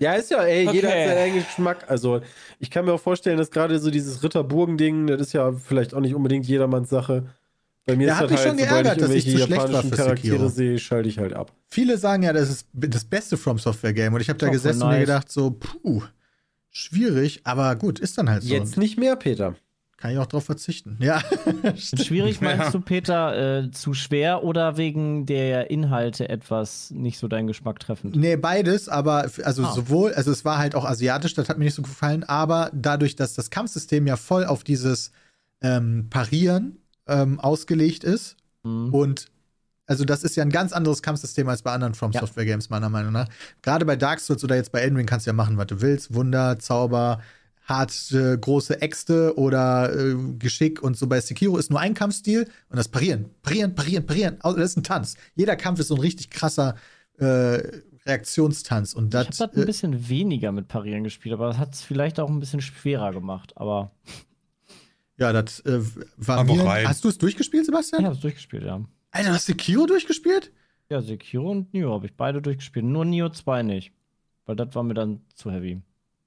Ja, 0.00 0.14
ist 0.14 0.32
ja, 0.32 0.42
ey, 0.42 0.68
jeder 0.72 0.88
Okay. 0.88 1.02
hat 1.02 1.08
seinen 1.08 1.18
eigenen 1.24 1.44
Geschmack. 1.44 1.84
Also, 1.88 2.22
ich 2.58 2.70
kann 2.70 2.84
mir 2.84 2.92
auch 2.92 3.00
vorstellen, 3.00 3.38
dass 3.38 3.52
gerade 3.52 3.78
so 3.78 3.90
dieses 3.92 4.24
Ritterburgen-Ding, 4.24 5.06
das 5.06 5.20
ist 5.20 5.32
ja 5.34 5.52
vielleicht 5.52 5.94
auch 5.94 6.00
nicht 6.00 6.16
unbedingt 6.16 6.46
jedermanns 6.46 6.90
Sache. 6.90 7.26
Bei 7.84 7.96
mir 7.96 8.06
Ja, 8.08 8.14
ist 8.14 8.18
hat 8.20 8.24
das 8.24 8.30
mich 8.30 8.38
halt, 8.40 8.48
schon 8.48 8.56
geärgert, 8.58 8.96
ich 8.96 9.02
dass 9.02 9.10
ich 9.10 9.24
zu 9.24 9.38
schlecht 9.38 9.72
war 9.72 9.82
für 9.82 9.90
Charaktere 9.90 10.32
Sekiro. 10.34 10.48
sehe, 10.48 10.78
schalte 10.78 11.08
ich 11.08 11.18
halt 11.18 11.32
ab. 11.32 11.52
Viele 11.66 11.98
sagen 11.98 12.22
ja, 12.22 12.32
das 12.32 12.48
ist 12.48 12.68
das 12.72 13.04
beste 13.04 13.36
From 13.36 13.58
Software 13.58 13.92
Game 13.92 14.14
und 14.14 14.20
ich 14.20 14.28
habe 14.28 14.38
da 14.38 14.48
gesessen 14.50 14.80
voll 14.80 14.88
und 14.88 14.92
mir 14.94 14.98
nice. 15.00 15.06
gedacht 15.08 15.32
so, 15.32 15.50
puh, 15.50 16.02
schwierig, 16.70 17.40
aber 17.44 17.74
gut, 17.76 17.98
ist 17.98 18.18
dann 18.18 18.30
halt 18.30 18.42
so. 18.42 18.54
Jetzt 18.54 18.76
nicht 18.78 18.98
mehr, 18.98 19.16
Peter. 19.16 19.56
kann 19.96 20.10
ich 20.12 20.18
auch 20.18 20.26
drauf 20.26 20.44
verzichten. 20.44 20.96
Ja. 21.00 21.20
Schwierig 21.76 22.40
Ja. 22.40 22.56
meinst 22.56 22.74
du, 22.74 22.80
Peter, 22.80 23.62
äh, 23.64 23.70
zu 23.70 23.94
schwer 23.94 24.42
oder 24.42 24.76
wegen 24.76 25.26
der 25.26 25.70
Inhalte 25.70 26.28
etwas 26.28 26.90
nicht 26.90 27.18
so 27.18 27.28
deinen 27.28 27.46
Geschmack 27.46 27.78
treffend? 27.80 28.16
Nee, 28.16 28.36
beides, 28.36 28.88
aber 28.88 29.28
also 29.44 29.64
Ah. 29.64 29.72
sowohl, 29.72 30.12
also 30.14 30.30
es 30.32 30.44
war 30.44 30.58
halt 30.58 30.74
auch 30.74 30.84
asiatisch, 30.84 31.34
das 31.34 31.48
hat 31.48 31.58
mir 31.58 31.64
nicht 31.66 31.74
so 31.74 31.82
gefallen, 31.82 32.24
aber 32.24 32.70
dadurch, 32.74 33.16
dass 33.16 33.34
das 33.34 33.50
Kampfsystem 33.50 34.06
ja 34.06 34.16
voll 34.16 34.44
auf 34.44 34.64
dieses 34.64 35.12
ähm, 35.60 36.08
Parieren 36.10 36.78
ähm, 37.06 37.40
ausgelegt 37.40 38.04
ist 38.04 38.36
Mhm. 38.64 38.94
und 38.94 39.26
also 39.86 40.04
das 40.04 40.22
ist 40.22 40.36
ja 40.36 40.44
ein 40.44 40.50
ganz 40.50 40.72
anderes 40.72 41.02
Kampfsystem 41.02 41.48
als 41.48 41.62
bei 41.62 41.72
anderen 41.72 41.94
From. 41.94 42.12
Software 42.12 42.44
Games, 42.44 42.70
meiner 42.70 42.88
Meinung 42.88 43.12
nach. 43.12 43.28
Gerade 43.60 43.84
bei 43.84 43.96
Dark 43.96 44.20
Souls 44.20 44.44
oder 44.44 44.54
jetzt 44.54 44.70
bei 44.70 44.78
Elden 44.80 44.96
Ring 44.96 45.06
kannst 45.06 45.26
du 45.26 45.30
ja 45.30 45.34
machen, 45.34 45.58
was 45.58 45.66
du 45.66 45.80
willst. 45.80 46.14
Wunder, 46.14 46.58
Zauber, 46.60 47.20
hart 47.64 48.12
äh, 48.12 48.38
große 48.38 48.80
Äxte 48.80 49.36
oder 49.36 49.92
äh, 49.94 50.14
Geschick 50.38 50.80
und 50.82 50.96
so. 50.96 51.08
Bei 51.08 51.20
Sekiro 51.20 51.58
ist 51.58 51.70
nur 51.70 51.80
ein 51.80 51.94
Kampfstil 51.94 52.48
und 52.70 52.76
das 52.76 52.88
Parieren. 52.88 53.26
Parieren, 53.42 53.74
parieren, 53.74 54.06
parieren. 54.06 54.38
Das 54.42 54.56
ist 54.56 54.76
ein 54.78 54.84
Tanz. 54.84 55.16
Jeder 55.34 55.56
Kampf 55.56 55.80
ist 55.80 55.88
so 55.88 55.96
ein 55.96 56.00
richtig 56.00 56.30
krasser 56.30 56.76
äh, 57.18 57.60
Reaktionstanz. 58.06 58.94
Und 58.94 59.12
Ich 59.14 59.18
habe 59.18 59.28
das, 59.28 59.38
das 59.38 59.52
ein 59.56 59.62
äh, 59.62 59.66
bisschen 59.66 60.08
weniger 60.08 60.52
mit 60.52 60.68
Parieren 60.68 61.04
gespielt, 61.04 61.34
aber 61.34 61.48
das 61.48 61.58
hat 61.58 61.74
es 61.74 61.82
vielleicht 61.82 62.20
auch 62.20 62.28
ein 62.30 62.40
bisschen 62.40 62.60
schwerer 62.60 63.12
gemacht. 63.12 63.52
Aber 63.56 63.90
ja, 65.18 65.32
das 65.32 65.60
äh, 65.60 65.80
war 66.16 66.40
Einfach 66.40 66.54
mir. 66.54 66.64
rein. 66.64 66.88
Hast 66.88 67.04
du 67.04 67.08
es 67.08 67.18
durchgespielt, 67.18 67.62
ich 67.62 67.66
Sebastian? 67.66 68.04
habe 68.04 68.14
es 68.14 68.20
durchgespielt, 68.20 68.64
ja. 68.64 68.80
Alter, 69.10 69.28
du 69.28 69.34
hast 69.34 69.46
Sekiro 69.46 69.86
durchgespielt? 69.86 70.52
Ja, 70.88 71.00
Sekiro 71.00 71.50
und 71.50 71.72
Nioh 71.72 71.92
habe 71.94 72.06
ich 72.06 72.14
beide 72.16 72.42
durchgespielt. 72.42 72.84
Nur 72.84 73.04
Nioh 73.04 73.28
2 73.30 73.62
nicht. 73.62 73.92
Weil 74.46 74.56
das 74.56 74.74
war 74.74 74.82
mir 74.82 74.94
dann 74.94 75.20
zu 75.34 75.50
heavy. 75.50 75.80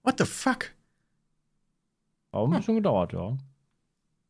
What 0.03 0.15
the 0.19 0.25
fuck? 0.25 0.65
Hat 2.31 2.39
auch 2.39 2.45
ein 2.51 2.57
bisschen 2.57 2.75
gedauert, 2.75 3.13
ja. 3.13 3.37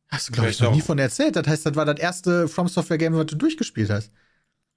Hast 0.10 0.30
du, 0.30 0.34
glaube 0.34 0.50
ich, 0.50 0.60
noch 0.60 0.74
nie 0.74 0.82
von 0.82 0.98
erzählt. 1.00 1.36
Das 1.36 1.48
heißt, 1.48 1.66
das 1.66 1.76
war 1.76 1.86
das 1.86 2.00
erste 2.00 2.48
From 2.48 2.68
Software 2.68 2.98
Game, 2.98 3.14
was 3.16 3.26
du 3.28 3.36
durchgespielt 3.36 3.90
hast. 3.90 4.12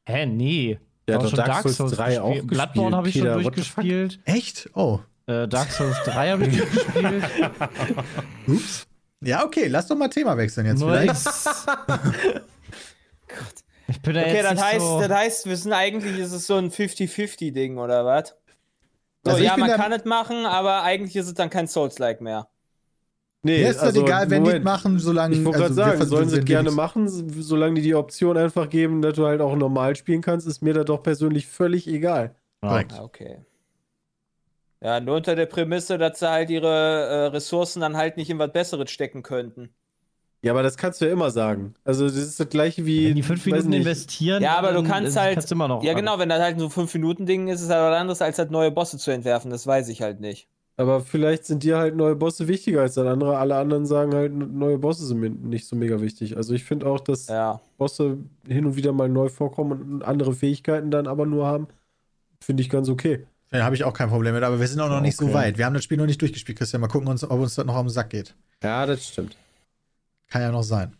Hä, 0.06 0.26
nee. 0.26 0.78
Hat 1.08 1.22
doch 1.22 1.28
schon 1.28 1.36
Dark 1.36 1.68
Souls 1.68 1.92
3 1.92 2.20
auch 2.20 2.32
gespielt. 2.32 2.46
Bloodborne 2.48 2.96
habe 2.96 3.08
ich 3.08 3.14
schon 3.14 3.22
Peter. 3.22 3.34
Fuck? 3.34 3.54
durchgespielt. 3.54 4.20
Echt? 4.24 4.70
Oh. 4.74 5.00
Äh, 5.26 5.46
Dark 5.48 5.70
Souls 5.70 5.96
3 6.04 6.30
habe 6.32 6.46
ich 6.46 6.56
durchgespielt. 6.58 7.24
Ups. 8.46 8.87
Ja, 9.20 9.44
okay, 9.44 9.66
lass 9.66 9.86
doch 9.88 9.96
mal 9.96 10.08
Thema 10.08 10.36
wechseln 10.36 10.66
jetzt 10.66 10.80
Nur 10.80 10.90
vielleicht. 10.92 11.14
ich- 11.16 12.42
Ich 13.90 14.02
bin 14.02 14.14
da 14.14 14.20
Okay, 14.20 14.34
jetzt 14.34 14.44
das 14.44 14.52
nicht 14.52 14.62
heißt, 14.64 14.80
so 14.80 15.00
das 15.00 15.10
heißt, 15.10 15.46
wir 15.46 15.56
sind 15.56 15.72
eigentlich, 15.72 16.18
ist 16.18 16.32
es 16.32 16.46
so 16.46 16.56
ein 16.56 16.70
50-50-Ding, 16.70 17.78
oder 17.78 18.04
was? 18.04 18.34
So, 19.24 19.32
Also 19.32 19.42
ja, 19.42 19.56
man 19.56 19.70
kann 19.70 19.92
es 19.92 20.04
machen, 20.04 20.44
aber 20.44 20.82
eigentlich 20.82 21.16
ist 21.16 21.26
es 21.26 21.34
dann 21.34 21.48
kein 21.50 21.66
Souls-like 21.66 22.20
mehr. 22.20 22.48
Nee, 23.42 23.62
Mir 23.62 23.70
ist 23.70 23.80
das 23.80 23.94
egal, 23.94 24.28
wenn 24.30 24.42
die 24.44 24.48
Moment. 24.50 24.64
machen, 24.64 24.98
solange. 24.98 25.36
Ich 25.36 25.44
wollte 25.44 25.58
gerade 25.58 25.64
also 25.70 25.76
wir 25.76 25.84
sagen, 25.96 26.04
sollen 26.06 26.28
sie 26.28 26.40
gerne 26.40 26.70
machen, 26.70 27.08
solange 27.42 27.74
die 27.76 27.82
die 27.82 27.94
Option 27.94 28.36
einfach 28.36 28.68
geben, 28.68 29.00
dass 29.00 29.14
du 29.14 29.26
halt 29.26 29.40
auch 29.40 29.56
normal 29.56 29.96
spielen 29.96 30.20
kannst, 30.22 30.46
ist 30.46 30.60
mir 30.60 30.74
das 30.74 30.84
doch 30.84 31.02
persönlich 31.02 31.46
völlig 31.46 31.86
egal. 31.88 32.34
Korrekt. 32.60 32.92
Ah, 32.92 33.04
Okay. 33.04 33.38
Ja, 34.82 35.00
nur 35.00 35.16
unter 35.16 35.34
der 35.34 35.46
Prämisse, 35.46 35.98
dass 35.98 36.20
sie 36.20 36.30
halt 36.30 36.50
ihre 36.50 36.68
äh, 36.68 37.26
Ressourcen 37.26 37.80
dann 37.80 37.96
halt 37.96 38.16
nicht 38.16 38.30
in 38.30 38.38
was 38.38 38.52
Besseres 38.52 38.90
stecken 38.90 39.22
könnten. 39.22 39.70
Ja, 40.40 40.52
aber 40.52 40.62
das 40.62 40.76
kannst 40.76 41.00
du 41.00 41.06
ja 41.06 41.10
immer 41.12 41.32
sagen. 41.32 41.74
Also, 41.84 42.04
das 42.04 42.14
ist 42.14 42.38
das 42.38 42.48
gleiche 42.48 42.86
wie. 42.86 43.08
Wenn 43.08 43.16
die 43.16 43.24
fünf 43.24 43.44
Minuten 43.44 43.70
nicht, 43.70 43.80
investieren, 43.80 44.40
Ja, 44.40 44.56
aber 44.56 44.68
du 44.68 44.74
dann, 44.82 44.84
kannst 44.86 45.16
halt- 45.16 45.34
kannst 45.34 45.50
immer 45.50 45.66
noch. 45.66 45.82
Ja, 45.82 45.94
genau, 45.94 46.20
wenn 46.20 46.28
das 46.28 46.40
halt 46.40 46.60
so 46.60 46.68
5-Minuten-Ding 46.68 47.48
ist, 47.48 47.56
ist 47.60 47.66
es 47.66 47.70
halt 47.72 47.90
was 47.90 47.98
anderes, 48.00 48.22
als 48.22 48.38
halt 48.38 48.52
neue 48.52 48.70
Bosse 48.70 48.98
zu 48.98 49.10
entwerfen. 49.10 49.50
Das 49.50 49.66
weiß 49.66 49.88
ich 49.88 50.00
halt 50.00 50.20
nicht. 50.20 50.46
Aber 50.76 51.00
vielleicht 51.00 51.44
sind 51.44 51.64
dir 51.64 51.76
halt 51.78 51.96
neue 51.96 52.14
Bosse 52.14 52.46
wichtiger 52.46 52.82
als 52.82 52.94
das 52.94 53.04
andere. 53.04 53.36
Alle 53.36 53.56
anderen 53.56 53.84
sagen 53.84 54.14
halt, 54.14 54.32
neue 54.32 54.78
Bosse 54.78 55.04
sind 55.06 55.18
mir 55.18 55.30
nicht 55.30 55.66
so 55.66 55.74
mega 55.74 56.00
wichtig. 56.00 56.36
Also, 56.36 56.54
ich 56.54 56.62
finde 56.62 56.86
auch, 56.86 57.00
dass 57.00 57.26
Ja. 57.26 57.60
Bosse 57.78 58.18
hin 58.46 58.64
und 58.64 58.76
wieder 58.76 58.92
mal 58.92 59.08
neu 59.08 59.28
vorkommen 59.28 59.94
und 59.94 60.04
andere 60.04 60.32
Fähigkeiten 60.34 60.92
dann 60.92 61.08
aber 61.08 61.26
nur 61.26 61.46
haben, 61.48 61.66
finde 62.40 62.62
ich 62.62 62.70
ganz 62.70 62.88
okay. 62.88 63.26
Ja, 63.50 63.64
habe 63.64 63.74
ich 63.74 63.84
auch 63.84 63.94
kein 63.94 64.10
Problem 64.10 64.34
mit, 64.34 64.42
aber 64.42 64.60
wir 64.60 64.66
sind 64.68 64.80
auch 64.80 64.90
noch 64.90 65.00
nicht 65.00 65.16
so 65.16 65.26
Okay. 65.26 65.34
weit. 65.34 65.58
Wir 65.58 65.64
haben 65.64 65.74
das 65.74 65.84
Spiel 65.84 65.96
noch 65.96 66.06
nicht 66.06 66.20
durchgespielt, 66.20 66.58
Christian. 66.58 66.80
Mal 66.80 66.88
gucken, 66.88 67.08
ob 67.08 67.40
uns 67.40 67.54
das 67.54 67.64
noch 67.64 67.80
den 67.80 67.88
Sack 67.88 68.10
geht. 68.10 68.34
Ja, 68.62 68.84
das 68.84 69.06
stimmt. 69.08 69.36
Kann 70.28 70.42
ja 70.42 70.52
noch 70.52 70.62
sein. 70.62 70.94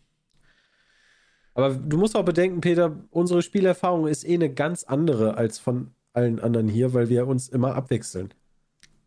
Aber 1.55 1.75
du 1.75 1.99
musst 1.99 2.17
auch 2.17 2.25
bedenken, 2.25 2.61
Peter, 2.61 2.97
unsere 3.11 3.43
Spielerfahrung 3.43 4.07
ist 4.07 4.27
eh 4.27 4.35
eine 4.35 4.49
ganz 4.53 4.85
andere 4.85 5.37
als 5.37 5.59
von 5.59 5.91
allen 6.13 6.41
anderen 6.41 6.69
hier, 6.69 6.95
weil 6.95 7.09
wir 7.09 7.27
uns 7.27 7.49
immer 7.49 7.75
abwechseln. 7.75 8.33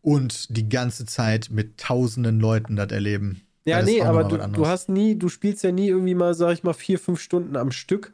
Und 0.02 0.56
die 0.56 0.68
ganze 0.68 1.06
Zeit 1.06 1.48
mit 1.50 1.78
tausenden 1.78 2.40
Leuten 2.40 2.76
das 2.76 2.90
erleben. 2.92 3.42
Ja, 3.64 3.78
Das 3.78 3.86
nee, 3.86 4.02
aber 4.02 4.24
du, 4.24 4.36
du 4.36 4.66
hast 4.66 4.88
nie, 4.88 5.16
du 5.16 5.28
spielst 5.28 5.62
ja 5.62 5.72
nie 5.72 5.88
irgendwie 5.88 6.14
mal, 6.14 6.34
sag 6.34 6.52
ich 6.52 6.62
mal, 6.62 6.72
vier, 6.74 6.98
fünf 6.98 7.20
Stunden 7.20 7.56
am 7.56 7.70
Stück 7.70 8.12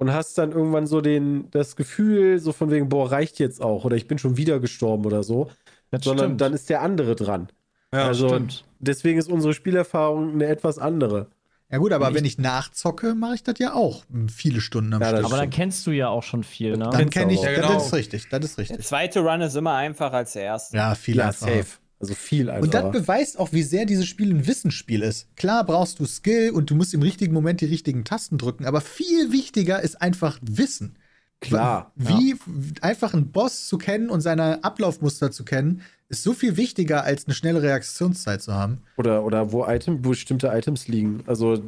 und 0.00 0.12
hast 0.12 0.38
dann 0.38 0.52
irgendwann 0.52 0.86
so 0.86 1.00
den, 1.00 1.50
das 1.50 1.76
Gefühl, 1.76 2.38
so 2.40 2.52
von 2.52 2.70
wegen, 2.70 2.88
boah, 2.88 3.10
reicht 3.12 3.38
jetzt 3.38 3.62
auch 3.62 3.84
oder 3.84 3.96
ich 3.96 4.08
bin 4.08 4.18
schon 4.18 4.36
wieder 4.36 4.60
gestorben 4.60 5.04
oder 5.06 5.22
so, 5.22 5.50
Das 5.90 6.04
sondern 6.04 6.26
stimmt. 6.28 6.40
dann 6.40 6.52
ist 6.54 6.70
der 6.70 6.82
andere 6.82 7.14
dran. 7.16 7.48
Ja, 7.92 8.06
also 8.06 8.28
stimmt. 8.28 8.64
deswegen 8.78 9.18
ist 9.18 9.30
unsere 9.30 9.54
Spielerfahrung 9.54 10.32
eine 10.32 10.46
etwas 10.46 10.78
andere. 10.78 11.30
Ja, 11.70 11.78
gut, 11.78 11.92
aber 11.92 12.14
wenn 12.14 12.24
ich 12.24 12.38
nachzocke, 12.38 13.14
mache 13.14 13.34
ich 13.36 13.42
das 13.44 13.54
ja 13.60 13.74
auch 13.74 14.04
viele 14.28 14.60
Stunden 14.60 14.92
am 14.94 15.02
Ja, 15.02 15.10
das 15.12 15.20
Stück. 15.20 15.32
aber 15.32 15.36
dann 15.36 15.50
kennst 15.50 15.86
du 15.86 15.92
ja 15.92 16.08
auch 16.08 16.24
schon 16.24 16.42
viel, 16.42 16.76
ne? 16.76 16.90
Dann 16.90 17.10
kenne 17.10 17.32
ich, 17.32 17.38
auch. 17.40 17.44
Ja, 17.44 17.52
das 17.52 17.66
genau. 17.68 17.76
ist 17.78 17.92
richtig, 17.94 18.28
das 18.28 18.44
ist 18.44 18.58
Der 18.58 18.62
richtig. 18.64 18.86
zweite 18.86 19.20
Run 19.20 19.40
ist 19.40 19.54
immer 19.54 19.74
einfacher 19.74 20.14
als 20.14 20.32
der 20.32 20.42
erste. 20.42 20.76
Ja, 20.76 20.94
viel 20.96 21.16
Ja, 21.18 21.28
einfacher. 21.28 21.56
safe. 21.58 21.78
Also 22.00 22.14
viel 22.14 22.48
Und 22.48 22.72
das 22.72 22.84
einfacher. 22.84 23.00
beweist 23.00 23.38
auch, 23.38 23.52
wie 23.52 23.62
sehr 23.62 23.84
dieses 23.84 24.06
Spiel 24.06 24.34
ein 24.34 24.46
Wissensspiel 24.46 25.02
ist. 25.02 25.28
Klar 25.36 25.64
brauchst 25.64 26.00
du 26.00 26.06
Skill 26.06 26.50
und 26.50 26.70
du 26.70 26.74
musst 26.74 26.94
im 26.94 27.02
richtigen 27.02 27.34
Moment 27.34 27.60
die 27.60 27.66
richtigen 27.66 28.04
Tasten 28.04 28.38
drücken, 28.38 28.64
aber 28.64 28.80
viel 28.80 29.32
wichtiger 29.32 29.82
ist 29.82 30.00
einfach 30.00 30.38
Wissen. 30.42 30.96
Klar. 31.40 31.92
Wie 31.96 32.36
einfach 32.82 33.14
einen 33.14 33.32
Boss 33.32 33.66
zu 33.66 33.78
kennen 33.78 34.10
und 34.10 34.20
seine 34.20 34.62
Ablaufmuster 34.64 35.30
zu 35.30 35.44
kennen, 35.44 35.82
ist 36.10 36.22
so 36.22 36.32
viel 36.32 36.56
wichtiger, 36.56 37.04
als 37.04 37.26
eine 37.26 37.34
schnelle 37.34 37.62
Reaktionszeit 37.62 38.42
zu 38.42 38.52
haben. 38.52 38.82
Oder, 38.96 39.24
oder 39.24 39.52
wo 39.52 39.64
Item, 39.66 40.02
bestimmte 40.02 40.48
Items 40.48 40.88
liegen. 40.88 41.22
Also, 41.26 41.62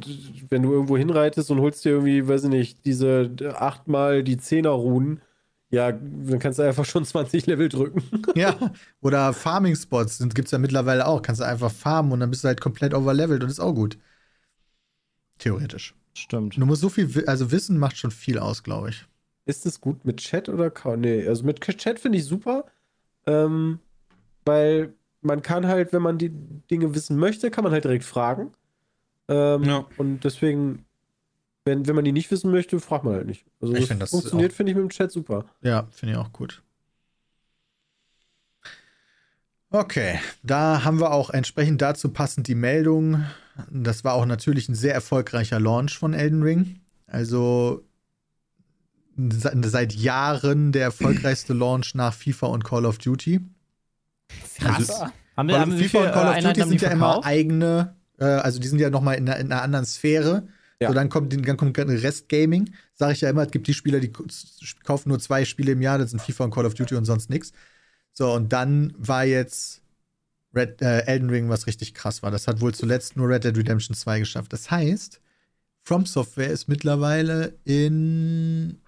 wenn 0.49 0.61
du 0.63 0.71
irgendwo 0.73 0.97
hinreitest 0.97 1.49
und 1.49 1.59
holst 1.61 1.85
dir 1.85 1.89
irgendwie, 1.89 2.27
weiß 2.27 2.43
ich 2.43 2.49
nicht, 2.49 2.85
diese 2.85 3.31
achtmal 3.55 4.21
die 4.23 4.37
Zehner-Runen, 4.37 5.21
ja, 5.73 5.91
dann 5.91 6.37
kannst 6.37 6.59
du 6.59 6.63
einfach 6.63 6.85
schon 6.85 7.03
20 7.03 7.47
Level 7.47 7.67
drücken. 7.67 8.03
Ja. 8.35 8.55
Oder 9.01 9.33
Farming-Spots 9.33 10.19
gibt 10.33 10.45
es 10.45 10.51
ja 10.51 10.59
mittlerweile 10.59 11.07
auch. 11.07 11.21
Kannst 11.23 11.41
du 11.41 11.45
einfach 11.45 11.71
farmen 11.71 12.11
und 12.11 12.19
dann 12.19 12.29
bist 12.29 12.43
du 12.43 12.47
halt 12.47 12.61
komplett 12.61 12.93
overlevelt 12.93 13.43
und 13.43 13.49
ist 13.49 13.59
auch 13.59 13.73
gut. 13.73 13.97
Theoretisch. 15.39 15.95
Stimmt. 16.13 16.57
Du 16.57 16.65
musst 16.65 16.81
so 16.81 16.89
viel, 16.89 17.25
also 17.27 17.51
Wissen 17.51 17.79
macht 17.79 17.97
schon 17.97 18.11
viel 18.11 18.37
aus, 18.37 18.61
glaube 18.61 18.89
ich. 18.89 19.05
Ist 19.45 19.65
es 19.65 19.81
gut 19.81 20.05
mit 20.05 20.17
Chat 20.17 20.47
oder 20.47 20.69
kaum? 20.69 21.01
Nee, 21.01 21.27
also 21.27 21.43
mit 21.43 21.59
Chat 21.59 21.99
finde 21.99 22.19
ich 22.19 22.25
super. 22.25 22.65
Ähm, 23.25 23.79
weil 24.45 24.93
man 25.21 25.41
kann 25.41 25.67
halt, 25.67 25.91
wenn 25.91 26.01
man 26.03 26.17
die 26.17 26.29
Dinge 26.69 26.93
wissen 26.93 27.17
möchte, 27.17 27.49
kann 27.49 27.63
man 27.63 27.73
halt 27.73 27.83
direkt 27.83 28.03
fragen. 28.03 28.51
Ähm, 29.27 29.63
Ja. 29.63 29.85
Und 29.97 30.23
deswegen, 30.23 30.85
wenn, 31.65 31.87
wenn 31.87 31.95
man 31.95 32.03
die 32.05 32.11
nicht 32.11 32.29
wissen 32.31 32.51
möchte, 32.51 32.79
fragt 32.79 33.03
man 33.05 33.13
halt 33.13 33.27
nicht. 33.27 33.45
Also 33.61 33.73
Ich 33.73 33.79
das 33.81 33.87
find 33.87 34.01
das 34.01 34.09
funktioniert, 34.11 34.53
finde 34.53 34.71
ich, 34.71 34.75
mit 34.77 34.83
dem 34.83 34.89
Chat 34.89 35.11
super. 35.11 35.45
Ja, 35.61 35.87
finde 35.91 36.13
ich 36.13 36.19
auch 36.19 36.31
gut. 36.33 36.61
Okay, 39.69 40.19
da 40.43 40.83
haben 40.83 40.99
wir 40.99 41.11
auch 41.11 41.31
entsprechend 41.31 41.81
dazu 41.81 42.09
passend 42.09 42.47
die 42.47 42.53
Meldung. 42.55 43.23
Das 43.71 44.03
war 44.03 44.13
auch 44.13 44.25
natürlich 44.25 44.69
ein 44.69 44.75
sehr 44.75 44.93
erfolgreicher 44.93 45.59
Launch 45.59 45.97
von 45.97 46.13
Elden 46.13 46.43
Ring. 46.43 46.79
Also 47.07 47.83
se- 49.17 49.51
seit 49.65 49.93
Jahren 49.93 50.73
der 50.73 50.83
erfolgreichste 50.83 51.53
Launch 51.53 51.95
nach 51.95 52.13
FIFA 52.13 52.47
und 52.47 52.63
Call 52.63 52.85
of 52.85 52.99
Duty. 52.99 53.41
Also, 54.63 54.93
Haben 55.35 55.47
wir, 55.49 55.59
haben 55.59 55.71
FIFA 55.77 55.99
und 55.99 56.11
Call 56.11 56.25
äh, 56.25 56.29
of 56.29 56.35
Einheiten 56.35 56.59
Duty 56.59 56.69
sind 56.69 56.81
ja 56.81 56.89
immer 56.91 57.25
eigene, 57.25 57.95
äh, 58.19 58.25
also 58.25 58.59
die 58.59 58.67
sind 58.67 58.79
ja 58.79 58.91
nochmal 58.91 59.15
in, 59.15 59.25
in 59.25 59.51
einer 59.51 59.61
anderen 59.63 59.85
Sphäre. 59.85 60.47
Ja. 60.79 60.89
So, 60.89 60.93
dann 60.93 61.09
kommt, 61.09 61.33
dann 61.33 61.57
kommt 61.57 61.77
Rest 61.77 62.29
Gaming. 62.29 62.73
Sage 62.93 63.13
ich 63.13 63.21
ja 63.21 63.29
immer, 63.29 63.43
es 63.43 63.51
gibt 63.51 63.67
die 63.67 63.73
Spieler, 63.73 63.99
die 63.99 64.11
kaufen 64.83 65.09
nur 65.09 65.19
zwei 65.19 65.45
Spiele 65.45 65.73
im 65.73 65.81
Jahr, 65.81 65.97
das 65.97 66.11
sind 66.11 66.21
FIFA 66.21 66.45
und 66.45 66.51
Call 66.51 66.65
of 66.65 66.73
Duty 66.73 66.95
und 66.95 67.05
sonst 67.05 67.29
nichts. 67.29 67.53
So, 68.13 68.33
und 68.33 68.53
dann 68.53 68.93
war 68.97 69.25
jetzt 69.25 69.81
Red, 70.55 70.81
äh, 70.81 71.05
Elden 71.05 71.29
Ring, 71.29 71.49
was 71.49 71.67
richtig 71.67 71.93
krass 71.93 72.21
war. 72.21 72.31
Das 72.31 72.47
hat 72.47 72.61
wohl 72.61 72.73
zuletzt 72.73 73.15
nur 73.15 73.27
Red 73.27 73.43
Dead 73.43 73.57
Redemption 73.57 73.95
2 73.95 74.19
geschafft. 74.19 74.53
Das 74.53 74.69
heißt, 74.69 75.19
From 75.81 76.05
Software 76.05 76.49
ist 76.49 76.67
mittlerweile 76.67 77.57
in 77.65 78.79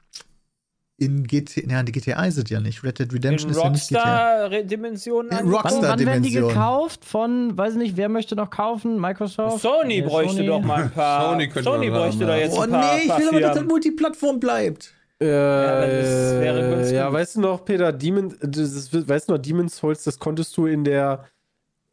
in 0.97 1.23
GTA, 1.25 1.62
ja, 1.69 1.84
die 1.84 1.91
GTA 1.91 2.23
ist 2.25 2.38
es 2.38 2.49
ja 2.49 2.60
nicht. 2.62 2.84
Red 2.84 2.99
Dead 2.99 3.12
Redemption 3.13 3.49
In 3.51 3.55
ist 3.58 3.63
ja 3.63 3.69
nicht 3.69 3.89
GTA. 3.89 4.45
Rockstar-Dimensionen 4.45 5.31
In? 5.31 5.47
Rockstar- 5.51 5.81
Wann, 5.81 5.89
wann 5.89 6.05
werden 6.05 6.23
die 6.23 6.31
gekauft? 6.31 7.03
Von, 7.03 7.58
weiß 7.58 7.75
nicht, 7.75 7.97
wer 7.97 8.08
möchte 8.08 8.36
noch 8.36 8.49
kaufen? 8.49 8.99
Microsoft? 9.01 9.62
Sony 9.62 9.97
Äh, 9.97 10.01
bräuchte 10.03 10.38
Sony? 10.38 10.47
doch 10.47 10.62
mal 10.62 10.84
ein 10.84 10.91
paar. 10.91 11.31
Sony 11.31 11.47
könnte 11.49 11.69
Sony 11.69 11.89
bräuchte 11.89 12.21
haben, 12.21 12.27
doch 12.27 12.36
ja. 12.36 12.38
jetzt 12.38 12.58
Oh 12.58 12.62
ein 12.62 12.69
paar, 12.69 12.95
nee, 12.95 13.01
ich 13.03 13.08
paar 13.10 13.19
will 13.19 13.27
aber, 13.29 13.39
dass 13.41 13.55
das. 13.58 13.65
Multiplattform 13.65 14.39
bleibt. 14.39 14.93
Äh, 15.19 15.25
das 15.27 16.41
wäre 16.41 16.69
ganz 16.71 16.91
ja, 16.91 17.12
weißt 17.12 17.36
du 17.38 17.41
noch, 17.41 17.65
Peter, 17.65 17.91
Demon, 17.91 18.34
das, 18.41 18.89
weißt 18.93 19.29
du 19.29 19.34
noch, 19.34 19.39
Demon's 19.41 19.77
Souls, 19.77 20.03
das 20.03 20.19
konntest 20.19 20.55
du 20.58 20.65
in 20.65 20.84
der 20.84 21.25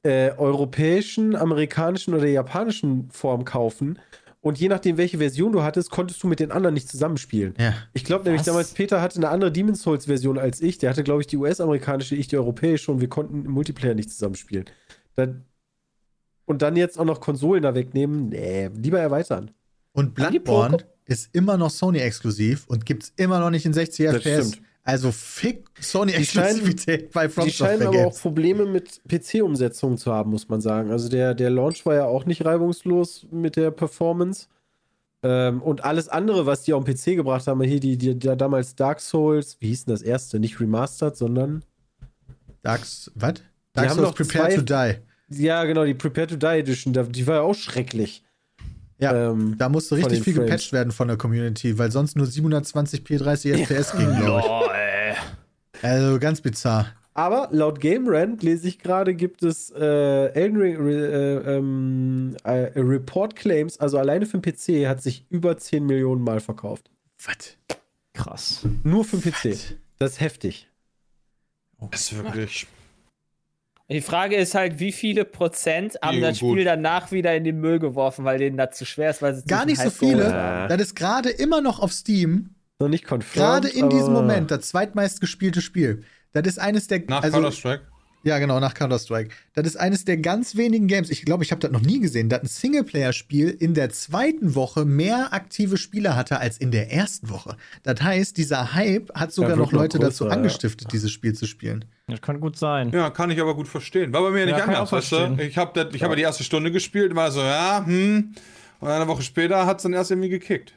äh, 0.04 0.30
europäischen, 0.36 1.36
amerikanischen 1.36 2.14
oder 2.14 2.26
japanischen 2.26 3.08
Form 3.10 3.44
kaufen. 3.44 3.98
Und 4.42 4.58
je 4.58 4.68
nachdem, 4.68 4.96
welche 4.96 5.18
Version 5.18 5.52
du 5.52 5.62
hattest, 5.62 5.90
konntest 5.90 6.20
du 6.22 6.26
mit 6.26 6.40
den 6.40 6.50
anderen 6.50 6.74
nicht 6.74 6.88
zusammenspielen. 6.88 7.54
Ja. 7.58 7.74
Ich 7.92 8.04
glaube 8.04 8.24
nämlich 8.24 8.42
damals, 8.42 8.72
Peter 8.72 9.00
hatte 9.00 9.16
eine 9.16 9.28
andere 9.28 9.52
Demon's 9.52 9.82
Souls-Version 9.82 10.36
als 10.36 10.60
ich. 10.60 10.78
Der 10.78 10.90
hatte, 10.90 11.04
glaube 11.04 11.20
ich, 11.20 11.28
die 11.28 11.36
US-amerikanische, 11.36 12.16
ich 12.16 12.26
die 12.26 12.36
europäische 12.36 12.90
und 12.90 13.00
wir 13.00 13.08
konnten 13.08 13.44
im 13.44 13.52
Multiplayer 13.52 13.94
nicht 13.94 14.10
zusammenspielen. 14.10 14.64
Dann, 15.14 15.44
und 16.44 16.60
dann 16.60 16.74
jetzt 16.74 16.98
auch 16.98 17.04
noch 17.04 17.20
Konsolen 17.20 17.62
da 17.62 17.76
wegnehmen? 17.76 18.30
Nee, 18.30 18.68
lieber 18.74 18.98
erweitern. 18.98 19.52
Und 19.92 20.16
Bloodborne 20.16 20.78
ist 21.04 21.32
immer 21.32 21.56
noch 21.56 21.70
Sony-exklusiv 21.70 22.66
und 22.66 22.84
gibt's 22.84 23.12
immer 23.16 23.38
noch 23.38 23.50
nicht 23.50 23.64
in 23.64 23.72
60 23.72 24.06
Das 24.06 24.16
FPS. 24.16 24.48
stimmt. 24.48 24.66
Also 24.84 25.12
fick 25.12 25.72
Die 25.76 25.82
scheinen- 25.84 26.08
Sony-Exklusivität 26.10 27.12
bei 27.12 27.28
From 27.28 27.44
Die 27.44 27.52
scheinen 27.52 27.86
aber 27.86 28.06
auch. 28.06 28.20
Probleme 28.20 28.64
mit 28.66 29.00
PC-Umsetzungen 29.08 29.96
zu 29.96 30.12
haben, 30.12 30.30
muss 30.30 30.48
man 30.48 30.60
sagen. 30.60 30.90
Also 30.90 31.08
der, 31.08 31.34
der 31.34 31.50
Launch 31.50 31.86
war 31.86 31.94
ja 31.94 32.04
auch 32.06 32.24
nicht 32.24 32.44
reibungslos 32.44 33.26
mit 33.30 33.54
der 33.56 33.70
Performance. 33.70 34.48
Ähm, 35.22 35.62
und 35.62 35.84
alles 35.84 36.08
andere, 36.08 36.46
was 36.46 36.62
die 36.62 36.72
auf 36.72 36.84
den 36.84 36.96
PC 36.96 37.14
gebracht 37.16 37.46
haben, 37.46 37.62
hier 37.62 37.78
die, 37.78 37.96
die, 37.96 38.18
die 38.18 38.36
damals 38.36 38.74
Dark 38.74 38.98
Souls, 39.00 39.56
wie 39.60 39.68
hieß 39.68 39.84
denn 39.84 39.94
das 39.94 40.02
erste? 40.02 40.40
Nicht 40.40 40.58
remastered, 40.58 41.16
sondern. 41.16 41.62
Darks, 42.62 43.10
was? 43.14 43.34
Dark 43.72 43.88
haben 43.90 43.98
Souls 44.00 44.14
Prepare 44.14 44.48
zwei- 44.50 44.56
to 44.56 44.62
Die. 45.30 45.42
Ja, 45.44 45.64
genau, 45.64 45.84
die 45.84 45.94
Prepare 45.94 46.26
to 46.26 46.36
Die 46.36 46.46
Edition, 46.46 46.92
die 46.92 47.26
war 47.26 47.36
ja 47.36 47.40
auch 47.42 47.54
schrecklich. 47.54 48.24
Ja, 49.02 49.30
Ähm, 49.30 49.56
da 49.58 49.68
musste 49.68 49.96
richtig 49.96 50.22
viel 50.22 50.34
Frames. 50.34 50.46
gepatcht 50.48 50.72
werden 50.72 50.92
von 50.92 51.08
der 51.08 51.16
Community, 51.16 51.78
weil 51.78 51.90
sonst 51.90 52.16
nur 52.16 52.26
720p 52.26 53.18
30 53.18 53.66
FPS 53.66 53.92
ging, 53.96 54.14
glaube 54.16 54.42
ich. 55.72 55.82
Also 55.84 56.18
ganz 56.18 56.40
bizarr. 56.40 56.86
Aber 57.14 57.48
laut 57.50 57.78
Game 57.80 58.04
Rant 58.08 58.42
lese 58.42 58.68
ich 58.68 58.78
gerade, 58.78 59.14
gibt 59.14 59.42
es 59.42 59.70
äh, 59.70 60.26
Elden 60.32 60.56
Ring 60.56 60.86
äh, 60.88 61.56
ähm, 61.56 62.36
äh, 62.44 62.70
Report 62.76 63.36
Claims, 63.36 63.78
also 63.78 63.98
alleine 63.98 64.24
für 64.24 64.38
den 64.38 64.42
PC 64.54 64.88
hat 64.88 65.02
sich 65.02 65.26
über 65.28 65.58
10 65.58 65.84
Millionen 65.84 66.22
Mal 66.22 66.40
verkauft. 66.40 66.90
Was? 67.26 67.56
Krass. 68.14 68.66
Nur 68.82 69.04
für 69.04 69.18
den 69.18 69.30
PC. 69.32 69.76
Das 69.98 70.12
ist 70.12 70.20
heftig. 70.20 70.68
Das 71.90 72.00
ist 72.12 72.16
wirklich. 72.16 72.66
Die 73.92 74.00
Frage 74.00 74.36
ist 74.36 74.54
halt, 74.54 74.78
wie 74.80 74.92
viele 74.92 75.24
Prozent 75.24 75.98
haben 76.02 76.18
Ja, 76.18 76.28
das 76.30 76.40
gut. 76.40 76.52
Spiel 76.52 76.64
danach 76.64 77.12
wieder 77.12 77.34
in 77.36 77.44
den 77.44 77.60
Müll 77.60 77.78
geworfen, 77.78 78.24
weil 78.24 78.38
denen 78.38 78.56
das 78.56 78.76
zu 78.76 78.84
schwer 78.86 79.10
ist, 79.10 79.22
weil 79.22 79.34
sie 79.34 79.44
Gar 79.46 79.66
nicht 79.66 79.80
so 79.80 79.90
viele. 79.90 80.32
haben. 80.32 80.68
Das 80.68 80.80
ist 80.80 80.94
gerade 80.96 81.28
immer 81.30 81.60
noch 81.60 81.78
auf 81.80 81.92
Steam, 81.92 82.54
Noch 82.78 82.88
nicht 82.88 83.06
confirmed. 83.06 83.34
gerade 83.34 83.68
in 83.68 83.90
diesem 83.90 84.12
Moment, 84.12 84.50
das 84.50 84.68
zweitmeistgespielte 84.68 85.60
Spiel. 85.60 86.04
Das 86.32 86.46
ist 86.46 86.58
eines 86.58 86.86
der. 86.86 87.02
Nach 87.08 87.22
also, 87.22 87.36
Counter-Strike? 87.36 87.82
Ja, 88.24 88.38
genau, 88.38 88.60
nach 88.60 88.74
Counter-Strike. 88.74 89.30
Das 89.54 89.66
ist 89.66 89.76
eines 89.76 90.04
der 90.04 90.18
ganz 90.18 90.56
wenigen 90.56 90.86
Games, 90.86 91.10
ich 91.10 91.24
glaube, 91.24 91.42
ich 91.42 91.50
habe 91.50 91.60
das 91.60 91.72
noch 91.72 91.80
nie 91.80 91.98
gesehen, 91.98 92.28
dass 92.28 92.42
ein 92.42 92.46
Singleplayer-Spiel 92.46 93.48
in 93.48 93.74
der 93.74 93.90
zweiten 93.90 94.54
Woche 94.54 94.84
mehr 94.84 95.32
aktive 95.32 95.76
Spieler 95.76 96.14
hatte 96.14 96.38
als 96.38 96.58
in 96.58 96.70
der 96.70 96.92
ersten 96.92 97.30
Woche. 97.30 97.56
Das 97.82 98.00
heißt, 98.00 98.36
dieser 98.36 98.74
Hype 98.74 99.12
hat 99.14 99.32
sogar 99.32 99.50
wird 99.50 99.58
noch 99.58 99.72
noch 99.72 99.80
Leute 99.80 99.98
dazu 99.98 100.24
größer, 100.24 100.34
ja. 100.34 100.36
angestiftet, 100.36 100.92
dieses 100.92 101.10
Spiel 101.10 101.34
zu 101.34 101.46
spielen. 101.46 101.84
Das 102.06 102.20
kann 102.20 102.40
gut 102.40 102.56
sein. 102.56 102.90
Ja, 102.92 103.10
kann 103.10 103.30
ich 103.30 103.40
aber 103.40 103.54
gut 103.54 103.68
verstehen. 103.68 104.12
War 104.12 104.22
bei 104.22 104.30
mir 104.30 104.46
nicht 104.46 104.58
Ja, 104.58 104.64
ich 104.64 104.64
anders, 104.64 104.92
weißt 104.92 105.12
du? 105.12 105.36
Ich 105.42 105.56
habe 105.56 105.90
ich 105.92 106.02
hab 106.02 106.14
die 106.14 106.22
erste 106.22 106.44
Stunde 106.44 106.70
gespielt, 106.70 107.14
war 107.14 107.30
so, 107.30 107.40
ja, 107.40 107.84
hm. 107.84 108.34
Und 108.80 108.88
eine 108.88 109.06
Woche 109.06 109.22
später 109.22 109.64
hat 109.66 109.76
es 109.78 109.84
dann 109.84 109.92
erst 109.92 110.10
irgendwie 110.10 110.28
gekickt. 110.28 110.74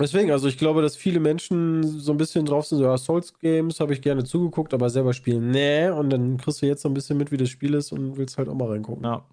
Deswegen, 0.00 0.30
also 0.30 0.48
ich 0.48 0.56
glaube, 0.56 0.82
dass 0.82 0.96
viele 0.96 1.20
Menschen 1.20 1.82
so 2.00 2.12
ein 2.12 2.16
bisschen 2.16 2.46
drauf 2.46 2.66
sind, 2.66 2.78
so, 2.78 2.84
ja, 2.84 2.96
Souls-Games 2.96 3.80
habe 3.80 3.92
ich 3.92 4.00
gerne 4.00 4.24
zugeguckt, 4.24 4.72
aber 4.72 4.88
selber 4.88 5.12
spielen, 5.12 5.50
nee. 5.50 5.88
Und 5.88 6.10
dann 6.10 6.38
kriegst 6.38 6.62
du 6.62 6.66
jetzt 6.66 6.82
so 6.82 6.88
ein 6.88 6.94
bisschen 6.94 7.18
mit, 7.18 7.30
wie 7.30 7.36
das 7.36 7.50
Spiel 7.50 7.74
ist 7.74 7.92
und 7.92 8.16
willst 8.16 8.38
halt 8.38 8.48
auch 8.48 8.54
mal 8.54 8.70
reingucken. 8.70 9.04
Ja. 9.04 9.24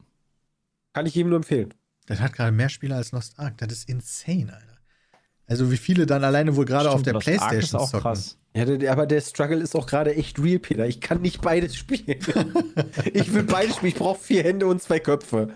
Kann 0.93 1.06
ich 1.06 1.15
jedem 1.15 1.30
nur 1.30 1.38
empfehlen. 1.38 1.73
Das 2.08 2.19
hat 2.19 2.34
gerade 2.34 2.51
mehr 2.51 2.69
Spieler 2.69 2.97
als 2.97 3.12
Lost 3.12 3.39
Ark. 3.39 3.58
Das 3.58 3.71
ist 3.71 3.89
insane, 3.89 4.53
Alter. 4.53 4.77
Also 5.45 5.71
wie 5.71 5.77
viele 5.77 6.06
dann 6.06 6.23
alleine 6.23 6.56
wohl 6.56 6.65
gerade 6.65 6.89
auf 6.89 7.03
der 7.03 7.13
Lost 7.13 7.27
Ark 7.27 7.38
Playstation 7.38 7.62
ist 7.62 7.75
auch 7.75 7.89
zocken. 7.89 8.01
krass. 8.01 8.38
Ja, 8.56 8.65
der, 8.65 8.91
aber 8.91 9.06
der 9.06 9.21
Struggle 9.21 9.60
ist 9.60 9.75
auch 9.75 9.86
gerade 9.86 10.15
echt 10.15 10.39
real, 10.39 10.60
Peter. 10.60 10.88
Ich 10.88 10.99
kann 10.99 11.21
nicht 11.21 11.41
beides 11.41 11.75
spielen. 11.75 12.19
ich 13.13 13.34
will 13.34 13.43
beides 13.43 13.77
spielen. 13.77 13.91
Ich 13.91 13.97
brauche 13.97 14.19
vier 14.19 14.43
Hände 14.43 14.67
und 14.67 14.82
zwei 14.82 14.99
Köpfe. 14.99 15.49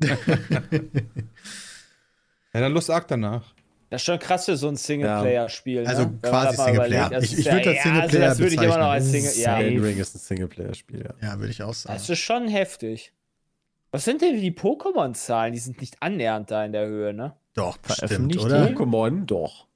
Ja, 2.52 2.60
dann 2.60 2.72
Lust 2.72 2.90
Ark 2.90 3.06
danach. 3.06 3.54
Das 3.90 4.00
ist 4.02 4.06
schon 4.06 4.18
krass 4.20 4.44
für 4.44 4.56
so 4.56 4.68
ein 4.68 4.76
Singleplayer-Spiel. 4.76 5.84
Also 5.86 6.02
ne? 6.04 6.18
Wenn 6.22 6.30
man 6.30 6.44
quasi 6.46 6.56
Singleplayer. 6.62 7.06
überlegt. 7.08 7.24
Ich- 7.32 7.38
ich 7.40 7.44
ja- 7.44 7.52
würd 7.54 7.66
das 7.66 7.74
ja, 7.74 7.82
Singleplayer 7.82 8.02
Also 8.02 8.18
das 8.18 8.38
würde 8.38 8.54
ich 8.54 8.62
immer 8.62 8.78
noch 8.78 8.86
als. 8.90 9.10
Single. 9.10 9.36
Ja, 9.38 9.58
Elden 9.60 9.84
Ring 9.84 9.98
ist 9.98 10.14
ein 10.14 10.18
Singleplayer-Spiel, 10.20 11.04
ja. 11.04 11.28
Ja, 11.28 11.38
würde 11.38 11.50
ich 11.50 11.62
auch 11.62 11.74
sagen. 11.74 11.94
das 11.98 12.08
ist 12.08 12.18
schon 12.20 12.48
heftig. 12.48 13.12
Was 13.90 14.04
sind 14.04 14.22
denn 14.22 14.40
die 14.40 14.52
Pokémon-Zahlen? 14.52 15.52
Die 15.52 15.58
sind 15.58 15.80
nicht 15.80 15.96
annähernd 16.00 16.50
da 16.52 16.64
in 16.64 16.70
der 16.72 16.86
Höhe, 16.86 17.12
ne? 17.12 17.34
Doch, 17.54 17.76
bestimmt, 17.78 18.38
oder? 18.38 18.68
Pokémon, 18.68 19.26
doch. 19.26 19.66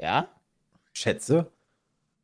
Ja? 0.00 0.28
Schätze. 0.94 1.46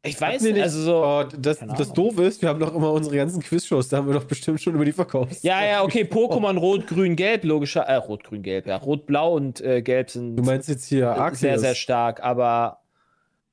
Ich 0.02 0.20
weiß 0.20 0.42
nicht, 0.42 0.60
also 0.60 0.80
so. 0.80 1.04
Oh, 1.04 1.24
das, 1.24 1.58
das. 1.58 1.92
Doofe 1.92 2.22
ist, 2.22 2.40
wir 2.40 2.48
haben 2.48 2.60
doch 2.60 2.72
immer 2.74 2.92
unsere 2.92 3.16
ganzen 3.16 3.42
Quizshows, 3.42 3.88
da 3.88 3.96
haben 3.96 4.06
wir 4.06 4.14
doch 4.14 4.24
bestimmt 4.24 4.60
schon 4.60 4.74
über 4.74 4.84
die 4.84 4.92
verkauft. 4.92 5.42
Ja, 5.42 5.64
ja, 5.64 5.82
okay, 5.82 6.04
Pokémon 6.04 6.56
Rot, 6.56 6.86
Grün, 6.86 7.16
Gelb, 7.16 7.44
logischer. 7.44 7.82
Äh, 7.82 7.96
Rot, 7.96 8.22
Grün, 8.22 8.42
Gelb, 8.42 8.66
ja. 8.68 8.76
Rot, 8.76 9.06
Blau 9.06 9.34
und 9.34 9.60
äh, 9.60 9.82
Gelb 9.82 10.10
sind 10.10 10.36
Du 10.36 10.44
meinst 10.44 10.68
jetzt 10.68 10.86
hier 10.86 11.10
Arceus? 11.10 11.40
sehr, 11.40 11.58
sehr 11.58 11.74
stark, 11.74 12.22
aber 12.22 12.78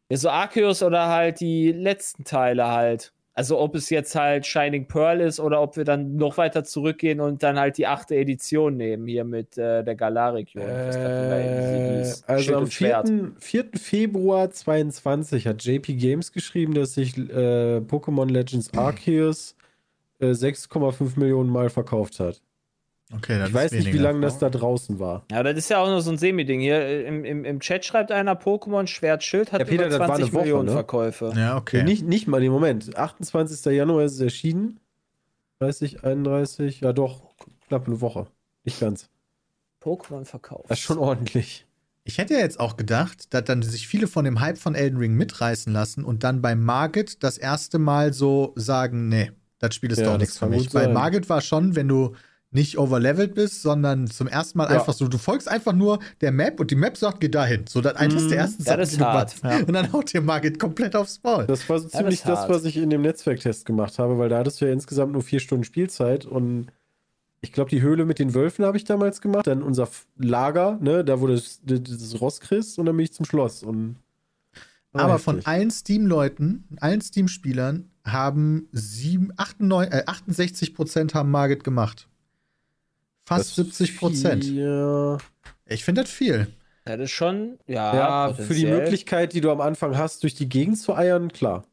ja, 0.09 0.17
so 0.17 0.29
Arceus 0.29 0.83
oder 0.83 1.07
halt 1.07 1.39
die 1.39 1.71
letzten 1.71 2.25
Teile 2.25 2.67
halt. 2.67 3.11
Also 3.37 3.59
ob 3.59 3.75
es 3.75 3.89
jetzt 3.89 4.15
halt 4.15 4.45
Shining 4.45 4.87
Pearl 4.87 5.19
ist 5.19 5.41
oder 5.41 5.61
ob 5.61 5.75
wir 5.75 5.83
dann 5.83 6.15
noch 6.15 6.37
weiter 6.37 6.63
zurückgehen 6.63 7.19
und 7.19 7.43
dann 7.43 7.59
halt 7.59 7.77
die 7.77 7.85
achte 7.85 8.15
Edition 8.15 8.77
nehmen, 8.77 9.07
hier 9.07 9.25
mit 9.25 9.57
äh, 9.57 9.83
der 9.83 9.95
irgendwie 9.95 10.45
Äh, 10.61 12.23
also 12.27 12.55
am 12.55 12.63
und 12.63 12.73
Schwert. 12.73 13.09
4. 13.09 13.33
4. 13.37 13.65
Februar 13.75 14.49
22 14.49 15.47
hat 15.47 15.65
JP 15.65 15.95
Games 15.95 16.31
geschrieben, 16.31 16.75
dass 16.75 16.93
sich 16.93 17.17
äh, 17.17 17.79
Pokémon 17.79 18.31
Legends 18.31 18.73
Arceus 18.73 19.57
äh, 20.19 20.27
6,5 20.27 21.19
Millionen 21.19 21.49
Mal 21.49 21.69
verkauft 21.69 22.21
hat. 22.21 22.41
Okay, 23.17 23.43
Ich 23.47 23.53
weiß 23.53 23.71
nicht, 23.71 23.91
wie 23.93 23.97
lange 23.97 24.21
das 24.21 24.39
da 24.39 24.49
draußen 24.49 24.99
war. 24.99 25.25
Ja, 25.31 25.43
das 25.43 25.57
ist 25.57 25.69
ja 25.69 25.79
auch 25.79 25.87
nur 25.87 26.01
so 26.01 26.11
ein 26.11 26.17
Semi-Ding. 26.17 26.59
Hier 26.59 27.05
im, 27.05 27.23
im, 27.25 27.45
im 27.45 27.59
Chat 27.59 27.85
schreibt 27.85 28.11
einer, 28.11 28.33
Pokémon 28.33 28.87
Schwert 28.87 29.23
Schild 29.23 29.51
hat 29.51 29.61
Ja, 29.61 29.65
Peter, 29.65 29.87
über 29.87 29.97
das 29.97 29.99
war 29.99 30.07
20 30.07 30.25
eine 30.25 30.33
Woche, 30.33 30.43
Millionen 30.43 30.65
ne? 30.67 30.71
Verkäufe. 30.71 31.33
Ja, 31.35 31.57
okay. 31.57 31.83
Nicht, 31.83 32.05
nicht 32.05 32.27
mal 32.27 32.41
den 32.41 32.51
Moment. 32.51 32.97
28. 32.97 33.65
Januar 33.73 34.03
ist 34.03 34.13
es 34.13 34.19
erschienen. 34.19 34.79
30, 35.59 36.03
31, 36.03 36.81
ja 36.81 36.91
doch, 36.93 37.21
knapp 37.67 37.87
eine 37.87 38.01
Woche. 38.01 38.27
Nicht 38.63 38.79
ganz. 38.79 39.09
Pokémon 39.81 40.25
verkauft. 40.25 40.65
Das 40.69 40.79
ist 40.79 40.83
schon 40.83 40.97
ordentlich. 40.97 41.65
Ich 42.03 42.17
hätte 42.17 42.35
ja 42.35 42.39
jetzt 42.39 42.59
auch 42.59 42.77
gedacht, 42.77 43.33
dass 43.33 43.45
dann 43.45 43.63
sich 43.63 43.87
viele 43.87 44.07
von 44.07 44.25
dem 44.25 44.39
Hype 44.39 44.57
von 44.57 44.75
Elden 44.75 44.97
Ring 44.97 45.13
mitreißen 45.15 45.73
lassen 45.73 46.03
und 46.03 46.23
dann 46.23 46.41
bei 46.41 46.55
Margit 46.55 47.23
das 47.23 47.37
erste 47.37 47.79
Mal 47.79 48.13
so 48.13 48.53
sagen, 48.55 49.09
nee, 49.09 49.31
das 49.59 49.73
Spiel 49.73 49.91
ist 49.91 49.99
Ja, 49.99 50.11
doch 50.11 50.17
nichts 50.17 50.37
für 50.37 50.47
mich. 50.47 50.73
Weil. 50.73 50.93
Margit 50.93 51.29
war 51.29 51.41
schon, 51.41 51.75
wenn 51.75 51.87
du 51.87 52.15
nicht 52.55 52.79
overlevelt 52.79 53.35
bist, 53.35 53.61
sondern 53.61 54.07
zum 54.07 54.27
ersten 54.27 54.57
Mal 54.57 54.71
Ja. 54.71 54.79
einfach 54.79 54.93
so, 54.93 55.07
du 55.07 55.17
folgst 55.19 55.47
einfach 55.47 55.73
nur 55.73 55.99
der 56.21 56.31
Map 56.31 56.59
und 56.59 56.71
die 56.71 56.75
Map 56.75 56.97
sagt, 56.97 57.19
geh 57.19 57.29
dahin. 57.29 57.65
So, 57.67 57.81
das 57.81 57.95
eines 57.97 58.27
der 58.29 58.39
ersten. 58.39 58.63
Ja, 58.63 58.75
das 58.77 58.99
hart. 58.99 59.43
machst. 59.43 59.67
Und 59.67 59.73
dann 59.73 59.93
haut 59.93 60.11
dir 60.11 60.21
Margit 60.21 60.57
komplett 60.57 60.95
aufs 60.95 61.21
Maul. 61.21 61.45
Das 61.45 61.69
war 61.69 61.77
so 61.79 61.85
Ja, 61.89 61.99
ziemlich 61.99 62.21
das 62.21 62.27
das, 62.31 62.39
hart. 62.39 62.49
was 62.49 62.65
ich 62.65 62.77
in 62.77 62.89
dem 62.89 63.01
Netzwerktest 63.03 63.65
gemacht 63.65 63.99
habe, 63.99 64.17
weil 64.17 64.29
da 64.29 64.39
hattest 64.39 64.59
du 64.61 64.65
ja 64.65 64.71
insgesamt 64.73 65.11
nur 65.13 65.21
vier 65.21 65.39
Stunden 65.39 65.63
Spielzeit 65.65 66.25
und 66.25 66.67
ich 67.41 67.51
glaube, 67.51 67.69
die 67.69 67.81
Höhle 67.83 68.05
mit 68.05 68.17
den 68.17 68.33
Wölfen 68.33 68.65
habe 68.65 68.75
ich 68.77 68.85
damals 68.85 69.21
gemacht. 69.21 69.45
Dann 69.45 69.61
unser 69.61 69.87
Lager, 70.17 70.79
ne, 70.81 71.03
da 71.05 71.21
wo 71.21 71.27
du 71.27 71.33
das, 71.35 71.59
das 71.63 72.19
Ross 72.19 72.39
kriegst 72.39 72.79
und 72.79 72.87
dann 72.87 72.97
bin 72.97 73.03
ich 73.03 73.13
zum 73.13 73.25
Schloss. 73.25 73.61
Und 73.61 73.97
Aber 74.93 75.09
heftig. 75.13 75.23
von 75.25 75.45
allen 75.45 75.69
Steam-Leuten, 75.69 76.63
allen 76.79 77.01
Steam-Spielern 77.01 77.89
haben 78.03 78.67
sieben, 78.71 79.31
98, 79.37 79.93
äh, 79.93 80.03
68% 80.05 81.13
haben 81.13 81.29
Margit 81.31 81.63
gemacht. 81.63 82.07
Fast 83.25 83.49
Das 83.57 83.65
70 83.65 83.97
Prozent. 83.97 84.43
Ja, 84.45 85.17
Ich 85.65 85.83
finde 85.83 86.01
das 86.03 86.11
viel. 86.11 86.47
Ja, 86.87 86.97
das 86.97 87.05
ist 87.05 87.11
schon, 87.15 87.57
ja. 87.65 87.95
ja 88.29 88.33
für 88.33 88.53
die. 88.53 88.67
Möglichkeit, 88.67 89.33
die 89.33 89.41
du 89.41 89.49
am 89.51 89.59
Anfang 89.61 89.97
hast, 89.97 90.21
durch 90.23 90.35
die 90.35 90.47
Gegend 90.47 90.77
zu 90.77 90.95
eiern, 90.95 91.31
klar. 91.33 91.65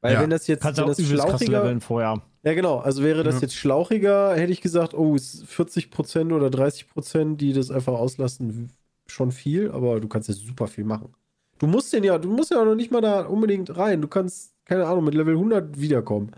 Weil 0.00 0.14
Ja. 0.14 0.22
wenn 0.22 0.30
das 0.30 0.46
jetzt 0.46 0.62
Kannst 0.62 0.80
wenn 0.80 0.86
das 0.86 1.02
schlauchiger, 1.02 1.62
leveln 1.62 1.82
vorher. 1.82 2.22
Ja, 2.42 2.54
genau. 2.54 2.78
Also 2.78 3.02
wäre 3.02 3.22
das 3.22 3.34
Ja. 3.36 3.40
jetzt 3.42 3.54
schlauchiger, 3.54 4.34
hätte 4.34 4.50
ich 4.52 4.62
gesagt, 4.62 4.94
oh, 4.94 5.14
ist 5.14 5.44
40% 5.44 6.32
oder 6.32 6.48
30%, 6.48 7.36
die 7.36 7.52
das 7.52 7.70
einfach 7.70 7.92
auslassen, 7.92 8.70
schon 9.06 9.30
viel, 9.32 9.70
aber 9.72 10.00
du 10.00 10.08
kannst 10.08 10.28
ja 10.30 10.34
super 10.34 10.66
viel 10.68 10.84
machen. 10.84 11.14
Du 11.58 11.66
musst 11.66 11.92
den 11.92 12.04
ja, 12.04 12.16
du 12.16 12.30
musst 12.30 12.50
ja 12.50 12.58
auch 12.62 12.64
noch 12.64 12.74
nicht 12.76 12.90
mal 12.90 13.02
da 13.02 13.20
unbedingt 13.26 13.76
rein. 13.76 14.00
Du 14.00 14.08
kannst, 14.08 14.54
keine 14.64 14.86
Ahnung, 14.86 15.04
mit 15.04 15.12
Level 15.14 15.34
100 15.34 15.78
wiederkommen. 15.78 16.30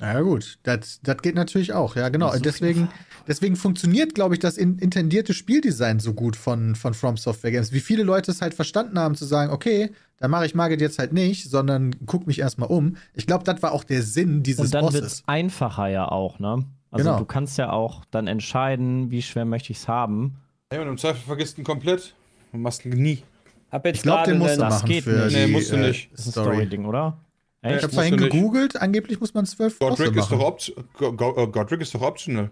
Ja, 0.00 0.20
gut, 0.20 0.58
das, 0.62 1.00
das 1.02 1.18
geht 1.22 1.34
natürlich 1.34 1.72
auch, 1.72 1.96
ja, 1.96 2.08
genau. 2.08 2.28
So 2.30 2.36
Und 2.36 2.44
deswegen, 2.46 2.88
deswegen 3.26 3.56
funktioniert, 3.56 4.14
glaube 4.14 4.34
ich, 4.34 4.38
das 4.40 4.56
in, 4.56 4.78
intendierte 4.78 5.34
Spieldesign 5.34 5.98
so 5.98 6.14
gut 6.14 6.36
von, 6.36 6.76
von 6.76 6.94
From 6.94 7.16
Software 7.16 7.50
Games. 7.50 7.72
Wie 7.72 7.80
viele 7.80 8.04
Leute 8.04 8.30
es 8.30 8.40
halt 8.40 8.54
verstanden 8.54 8.96
haben, 8.98 9.16
zu 9.16 9.24
sagen, 9.24 9.52
okay, 9.52 9.90
dann 10.18 10.30
mache 10.30 10.46
ich 10.46 10.54
Margit 10.54 10.80
jetzt 10.80 11.00
halt 11.00 11.12
nicht, 11.12 11.50
sondern 11.50 11.94
guck 12.06 12.28
mich 12.28 12.38
erstmal 12.38 12.68
um. 12.68 12.96
Ich 13.14 13.26
glaube, 13.26 13.42
das 13.44 13.60
war 13.62 13.72
auch 13.72 13.82
der 13.82 14.02
Sinn 14.02 14.44
dieses 14.44 14.66
Und 14.66 14.74
dann 14.74 14.84
wird 14.84 15.02
Bosses. 15.02 15.12
es 15.14 15.22
einfacher 15.26 15.88
ja 15.88 16.06
auch, 16.08 16.38
ne? 16.38 16.64
Also 16.90 17.04
Genau. 17.04 17.18
du 17.18 17.24
kannst 17.24 17.58
ja 17.58 17.70
auch 17.70 18.04
dann 18.12 18.28
entscheiden, 18.28 19.10
wie 19.10 19.20
schwer 19.22 19.44
möchte 19.44 19.72
ich 19.72 19.78
es 19.78 19.88
haben. 19.88 20.36
Ja, 20.72 20.80
und 20.80 20.88
im 20.88 20.96
Zweifel 20.98 21.20
vergisst 21.26 21.58
ihn 21.58 21.64
komplett 21.64 22.14
und 22.52 22.62
machst 22.62 22.84
ihn 22.86 22.92
nie. 22.92 23.22
Hab 23.70 23.84
jetzt 23.84 23.96
Ich 23.96 24.02
glaube, 24.02 24.24
den 24.30 24.38
gerade 24.38 24.44
musst 24.44 24.56
du 24.60 24.64
machen 24.64 24.88
geht 24.88 25.04
für 25.04 25.10
nicht. 25.24 25.30
die 25.36 25.40
Nee, 25.40 25.46
musst 25.48 25.72
du 25.72 25.76
äh, 25.76 25.88
nicht. 25.88 26.10
Das 26.12 26.20
ist 26.20 26.26
ein 26.28 26.32
Story. 26.32 26.46
Story-Ding, 26.56 26.84
oder? 26.86 27.18
Ich 27.62 27.68
Echt? 27.70 27.74
habe 27.76 27.86
musst 27.86 27.94
vorhin 27.94 28.16
du 28.16 28.24
nicht. 28.24 28.32
gegoogelt, 28.32 28.80
angeblich 28.80 29.18
muss 29.20 29.34
man 29.34 29.44
zwölf 29.46 29.78
Bosse 29.78 30.04
Godric 30.04 30.16
ist 30.16 30.30
machen. 30.30 30.38
doch, 30.38 30.46
Opt 30.46 30.72
Go 30.96 31.12
Go 31.12 31.34
äh, 31.42 31.46
Godric 31.48 31.80
ist 31.80 31.94
doch 31.94 32.02
optional. 32.02 32.50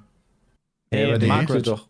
Hey, 0.91 1.05
aber 1.07 1.19
die- 1.19 1.27
Margaret 1.27 1.67
doch. 1.67 1.89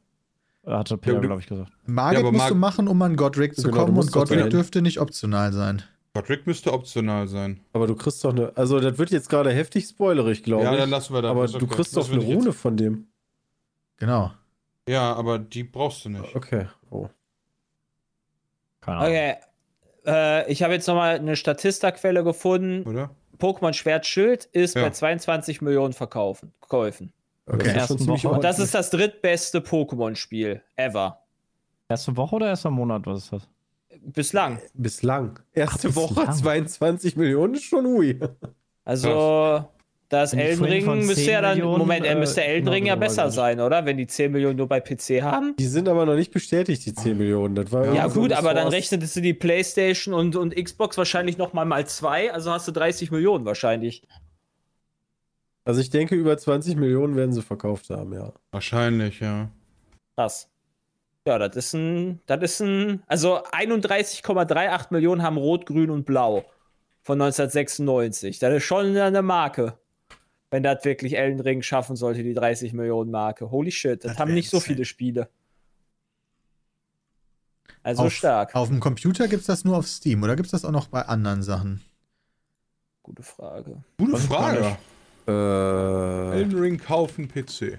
hatte 0.67 0.99
Peter, 0.99 1.15
Ja, 1.15 1.21
du- 1.21 1.27
glaube 1.29 1.41
ich, 1.41 1.47
gesagt. 1.47 1.73
Margit 1.87 2.19
Ja, 2.23 2.25
musst 2.31 2.39
Mar- 2.39 2.49
du 2.51 2.55
machen, 2.57 2.89
um 2.89 3.01
an 3.03 3.17
Godric 3.17 3.57
zu 3.57 3.63
Genau, 3.71 3.85
kommen 3.87 3.97
und 3.99 4.13
Godric 4.13 4.51
dürfte 4.51 4.83
nicht 4.83 5.01
optional 5.01 5.53
sein. 5.53 5.83
Godric 6.15 6.47
müsste 6.47 6.73
optional 6.73 7.29
sein. 7.29 7.61
Aber 7.73 7.87
du 7.87 7.95
kriegst 7.95 8.23
doch 8.25 8.31
eine. 8.33 8.53
Also, 8.57 8.81
das 8.81 8.97
wird 8.99 9.11
jetzt 9.11 9.29
gerade 9.29 9.51
heftig 9.53 9.87
spoilerig, 9.87 10.43
glaube 10.43 10.65
Ja, 10.65 10.73
ich. 10.73 10.79
dann 10.79 10.91
lassen 10.91 11.13
wir 11.15 11.23
das. 11.23 11.31
Aber 11.31 11.47
du 11.47 11.57
okay. 11.57 11.67
kriegst 11.75 11.97
doch 11.97 12.11
eine 12.11 12.23
ich 12.23 12.29
jetzt- 12.29 12.37
Rune 12.39 12.53
von 12.53 12.77
dem. 12.77 13.07
Genau. 13.99 14.33
Ja, 14.89 15.15
aber 15.15 15.39
die 15.39 15.65
brauchst 15.65 16.05
du 16.05 16.11
nicht. 16.11 16.35
Okay. 16.35 16.67
Oh. 16.91 17.09
Keine 18.81 18.97
Ahnung. 18.99 19.09
Okay. 19.11 19.35
Äh, 20.07 20.51
ich 20.51 20.63
habe 20.63 20.75
jetzt 20.75 20.87
nochmal 20.87 21.17
eine 21.17 21.37
Statista-Quelle 21.37 22.25
gefunden. 22.25 22.89
Oder? 22.89 23.11
Pokémon 23.39 23.73
Schwert 23.75 24.07
Schild 24.07 24.45
ist 24.47 24.77
Ja. 24.77 24.83
bei 24.83 24.91
22 24.91 25.61
Millionen 25.61 25.93
Verkaufen, 25.93 26.53
Käufen. 26.61 27.13
Okay. 27.47 27.73
Das 27.75 27.91
ist 27.91 28.07
Woche. 28.09 28.29
Und 28.29 28.43
das 28.45 28.59
ist 28.59 28.75
das 28.75 28.91
drittbeste 28.91 29.59
Pokémon-Spiel 29.61 30.63
ever. 30.77 31.21
Erste 31.89 32.17
Woche 32.17 32.37
oder 32.37 32.49
erster 32.49 32.71
Monat, 32.71 33.07
was 33.07 33.25
ist 33.25 33.33
das? 33.33 33.49
Bislang. 34.01 34.59
Bislang. 34.75 35.39
Erste 35.53 35.89
Ach, 35.91 35.97
Woche 35.97 36.15
bislang. 36.27 36.37
22 36.37 37.17
Millionen 37.17 37.55
ist 37.55 37.65
schon 37.65 37.87
ui. 37.87 38.19
Also, 38.85 39.65
das 40.09 40.35
Elden 40.35 40.65
Ring 40.65 40.87
müsste 40.99 41.15
10 41.15 41.29
ja 41.31 41.41
dann. 41.41 41.57
Millionen, 41.57 41.79
Moment, 41.79 42.07
er 42.07 42.13
äh, 42.13 42.19
müsste 42.19 42.45
Elden 42.45 42.67
genau 42.67 42.73
Ring 42.73 42.87
ja 42.87 42.95
drüber 42.95 43.07
besser 43.07 43.23
geredet. 43.23 43.35
sein, 43.35 43.61
oder? 43.61 43.85
Wenn 43.87 43.97
die 43.97 44.07
10 44.07 44.31
Millionen 44.31 44.57
nur 44.57 44.69
bei 44.69 44.81
PC 44.81 45.23
haben. 45.23 45.57
Die 45.59 45.67
sind 45.67 45.89
aber 45.89 46.07
noch 46.07 46.15
nicht 46.15 46.33
bestätigt, 46.33 46.87
die 46.87 46.95
10 46.95 47.19
Millionen. 47.19 47.57
Das 47.57 47.73
war 47.73 47.93
Ja, 47.93 48.07
gut, 48.07 48.33
aber 48.33 48.55
dann 48.55 48.69
rechnetest 48.69 49.17
du 49.17 49.21
die 49.21 49.35
PlayStation 49.35 50.15
und, 50.15 50.37
und 50.37 50.55
Xbox 50.55 50.97
wahrscheinlich 50.97 51.39
noch 51.39 51.53
mal 51.53 51.65
mal 51.65 51.87
zwei, 51.87 52.33
also 52.33 52.53
hast 52.53 52.69
du 52.69 52.73
30 52.73 53.11
Millionen 53.11 53.45
wahrscheinlich. 53.45 54.07
Also, 55.65 55.81
ich 55.81 55.91
denke, 55.91 56.15
über 56.15 56.39
20 56.39 56.77
Millionen 56.77 57.17
werden 57.17 57.33
sie 57.33 57.43
verkauft 57.43 57.91
haben, 57.91 58.13
ja. 58.13 58.33
Wahrscheinlich, 58.53 59.19
ja. 59.19 59.51
Krass. 60.15 60.49
Ja, 61.27 61.41
das 61.41 61.57
ist 61.57 61.75
ein, 61.75 62.21
das 62.27 62.41
ist 62.43 62.61
ein, 62.61 63.03
also 63.09 63.43
31,38 63.43 64.87
Millionen 64.91 65.25
haben 65.25 65.37
Rot, 65.37 65.67
Grün 65.67 65.91
und 65.91 66.07
Blau 66.07 66.45
von 67.03 67.21
1996. 67.21 68.39
Das 68.39 68.55
ist 68.55 68.63
schon 68.63 68.97
eine 68.97 69.23
Marke. 69.23 69.77
Wenn 70.51 70.63
das 70.63 70.85
wirklich 70.85 71.17
Elden 71.17 71.41
Ring 71.41 71.63
schaffen 71.63 71.97
sollte, 71.97 72.23
die 72.23 72.35
30 72.35 72.73
Millionen 72.73 73.11
Marke. 73.11 73.51
Holy 73.51 73.73
shit, 73.73 74.05
das, 74.05 74.13
Das 74.13 74.21
haben 74.21 74.33
nicht 74.35 74.49
so 74.51 74.61
viele 74.61 74.85
Spiele. 74.85 75.29
Also 77.83 78.05
auf, 78.05 78.13
stark. 78.13 78.55
Auf 78.55 78.69
dem 78.69 78.81
Computer 78.81 79.29
gibt 79.29 79.41
es 79.43 79.47
das 79.47 79.65
nur 79.65 79.77
auf 79.77 79.87
Steam 79.87 80.23
oder 80.23 80.35
gibt 80.37 80.47
es 80.47 80.53
das 80.53 80.65
auch 80.65 80.73
noch 80.73 80.89
bei 80.89 81.03
anderen 81.03 81.43
Sachen? 81.43 81.83
Gute 83.03 83.23
Frage. 83.23 83.83
Gute 83.99 84.13
gar 84.13 84.21
Frage. 84.21 84.77
Äh, 85.29 86.39
Elden 86.39 86.59
Ring 86.59 86.79
kaufen 86.79 87.29
PC. 87.29 87.79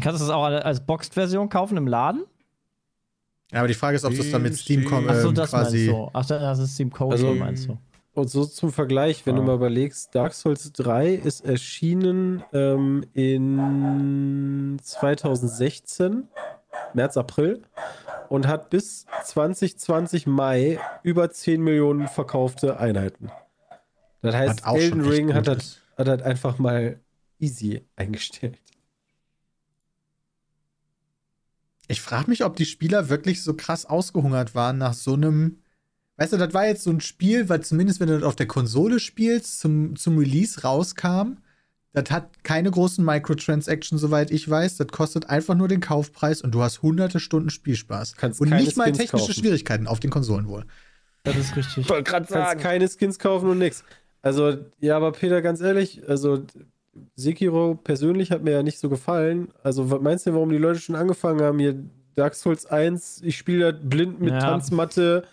Kannst 0.00 0.20
du 0.20 0.24
es 0.26 0.30
auch 0.30 0.44
als 0.44 0.80
Boxed-Version 0.84 1.48
kaufen 1.48 1.76
im 1.76 1.86
Laden? 1.86 2.24
Ja, 3.50 3.60
aber 3.60 3.68
die 3.68 3.74
Frage 3.74 3.96
ist, 3.96 4.04
ob 4.04 4.14
das 4.14 4.30
dann 4.30 4.42
mit 4.42 4.54
Steam, 4.56 4.80
Steam 4.80 4.90
kommt. 4.90 5.08
Achso, 5.08 5.28
ähm, 5.28 5.34
das 5.34 5.50
quasi. 5.50 5.86
meinst 5.86 5.92
du. 5.92 6.10
Ach, 6.12 6.26
das 6.26 6.58
ist 6.58 6.74
Steam 6.74 6.90
Code, 6.90 7.12
Also- 7.14 7.34
meinst 7.34 7.68
du. 7.68 7.78
Und 8.18 8.28
so 8.28 8.44
zum 8.44 8.72
Vergleich, 8.72 9.24
wenn 9.26 9.34
Ah. 9.34 9.38
du 9.38 9.42
mal 9.44 9.54
überlegst, 9.54 10.14
Dark 10.14 10.34
Souls 10.34 10.72
3 10.72 11.14
ist 11.14 11.44
erschienen 11.44 12.42
ähm, 12.52 13.04
in 13.14 14.78
2016, 14.82 16.28
März, 16.94 17.16
April, 17.16 17.62
und 18.28 18.46
hat 18.46 18.70
bis 18.70 19.06
2020 19.24 20.26
Mai 20.26 20.78
über 21.02 21.30
10 21.30 21.62
Millionen 21.62 22.08
verkaufte 22.08 22.78
Einheiten. 22.78 23.30
Das 24.20 24.34
heißt, 24.34 24.62
Elden 24.66 25.00
Ring 25.02 25.32
hat 25.32 25.46
das, 25.46 25.56
ist. 25.58 25.82
hat 25.96 26.08
das 26.08 26.22
einfach 26.22 26.58
mal 26.58 27.00
easy 27.38 27.86
eingestellt. 27.96 28.58
Ich 31.86 32.02
frage 32.02 32.28
mich, 32.28 32.44
ob 32.44 32.56
die 32.56 32.66
Spieler 32.66 33.08
wirklich 33.08 33.42
so 33.42 33.54
krass 33.54 33.86
ausgehungert 33.86 34.54
waren 34.54 34.76
nach 34.78 34.92
so 34.94 35.14
einem. 35.14 35.62
Weißt 36.18 36.32
du, 36.32 36.36
das 36.36 36.52
war 36.52 36.66
jetzt 36.66 36.82
so 36.82 36.90
ein 36.90 37.00
Spiel, 37.00 37.48
weil 37.48 37.62
zumindest 37.62 38.00
wenn 38.00 38.08
du 38.08 38.14
das 38.14 38.24
auf 38.24 38.34
der 38.36 38.48
Konsole 38.48 38.98
spielst, 38.98 39.60
zum, 39.60 39.96
zum 39.96 40.18
Release 40.18 40.62
rauskam. 40.62 41.38
Das 41.92 42.10
hat 42.10 42.44
keine 42.44 42.70
großen 42.70 43.04
Microtransactions, 43.04 44.00
soweit 44.00 44.30
ich 44.30 44.48
weiß. 44.48 44.76
Das 44.76 44.88
kostet 44.88 45.30
einfach 45.30 45.54
nur 45.54 45.68
den 45.68 45.80
Kaufpreis 45.80 46.42
und 46.42 46.52
du 46.54 46.60
hast 46.60 46.82
hunderte 46.82 47.18
Stunden 47.20 47.50
Spielspaß. 47.50 48.16
Kannst 48.16 48.40
und 48.40 48.50
nicht 48.50 48.76
mal 48.76 48.84
Skins 48.84 48.98
technische 48.98 49.26
kaufen. 49.26 49.40
Schwierigkeiten 49.40 49.86
auf 49.86 50.00
den 50.00 50.10
Konsolen 50.10 50.48
wohl. 50.48 50.64
Das 51.22 51.36
ist 51.36 51.56
richtig. 51.56 51.78
Ich 51.78 51.88
wollte 51.88 52.10
gerade 52.10 52.26
kannst 52.26 52.62
keine 52.62 52.88
Skins 52.88 53.18
kaufen 53.18 53.48
und 53.48 53.58
nix. 53.58 53.84
Also, 54.20 54.58
ja, 54.80 54.96
aber 54.96 55.12
Peter, 55.12 55.40
ganz 55.40 55.60
ehrlich, 55.60 56.02
also 56.08 56.44
Sekiro 57.14 57.76
persönlich 57.76 58.32
hat 58.32 58.42
mir 58.42 58.52
ja 58.52 58.62
nicht 58.62 58.80
so 58.80 58.88
gefallen. 58.88 59.48
Also, 59.62 59.90
was 59.90 60.00
meinst 60.00 60.26
du, 60.26 60.34
warum 60.34 60.50
die 60.50 60.58
Leute 60.58 60.80
schon 60.80 60.96
angefangen 60.96 61.40
haben, 61.40 61.58
hier 61.58 61.76
Dark 62.16 62.34
Souls 62.34 62.66
1, 62.66 63.22
ich 63.22 63.38
spiele 63.38 63.72
das 63.72 63.80
blind 63.82 64.20
mit 64.20 64.32
Ja. 64.32 64.40
Tanzmatte 64.40 65.24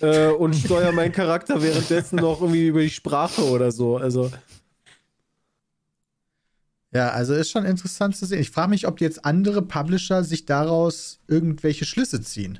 äh, 0.00 0.28
und 0.28 0.54
steuere 0.54 0.92
meinen 0.92 1.12
Charakter 1.12 1.62
währenddessen 1.62 2.16
noch 2.16 2.40
irgendwie 2.40 2.66
über 2.68 2.80
die 2.80 2.90
Sprache 2.90 3.42
oder 3.50 3.70
so. 3.72 3.96
Also, 3.96 4.30
Ja, 6.92 7.10
also 7.10 7.34
ist 7.34 7.50
schon 7.50 7.64
interessant 7.64 8.16
zu 8.16 8.26
sehen. 8.26 8.40
Ich 8.40 8.50
frage 8.50 8.70
mich, 8.70 8.86
ob 8.88 9.00
jetzt 9.00 9.24
andere 9.24 9.62
Publisher 9.62 10.24
sich 10.24 10.44
daraus 10.44 11.20
irgendwelche 11.28 11.84
Schlüsse 11.84 12.20
ziehen. 12.20 12.58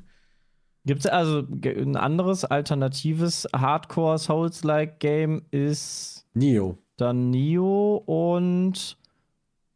Gibt 0.86 1.00
es 1.00 1.06
also 1.06 1.42
ein 1.64 1.96
anderes 1.96 2.44
alternatives 2.44 3.46
Hardcore-Souls-like-Game 3.54 5.42
ist 5.50 6.24
Neo. 6.32 6.78
dann 6.96 7.30
Neo 7.30 7.96
und 8.06 8.96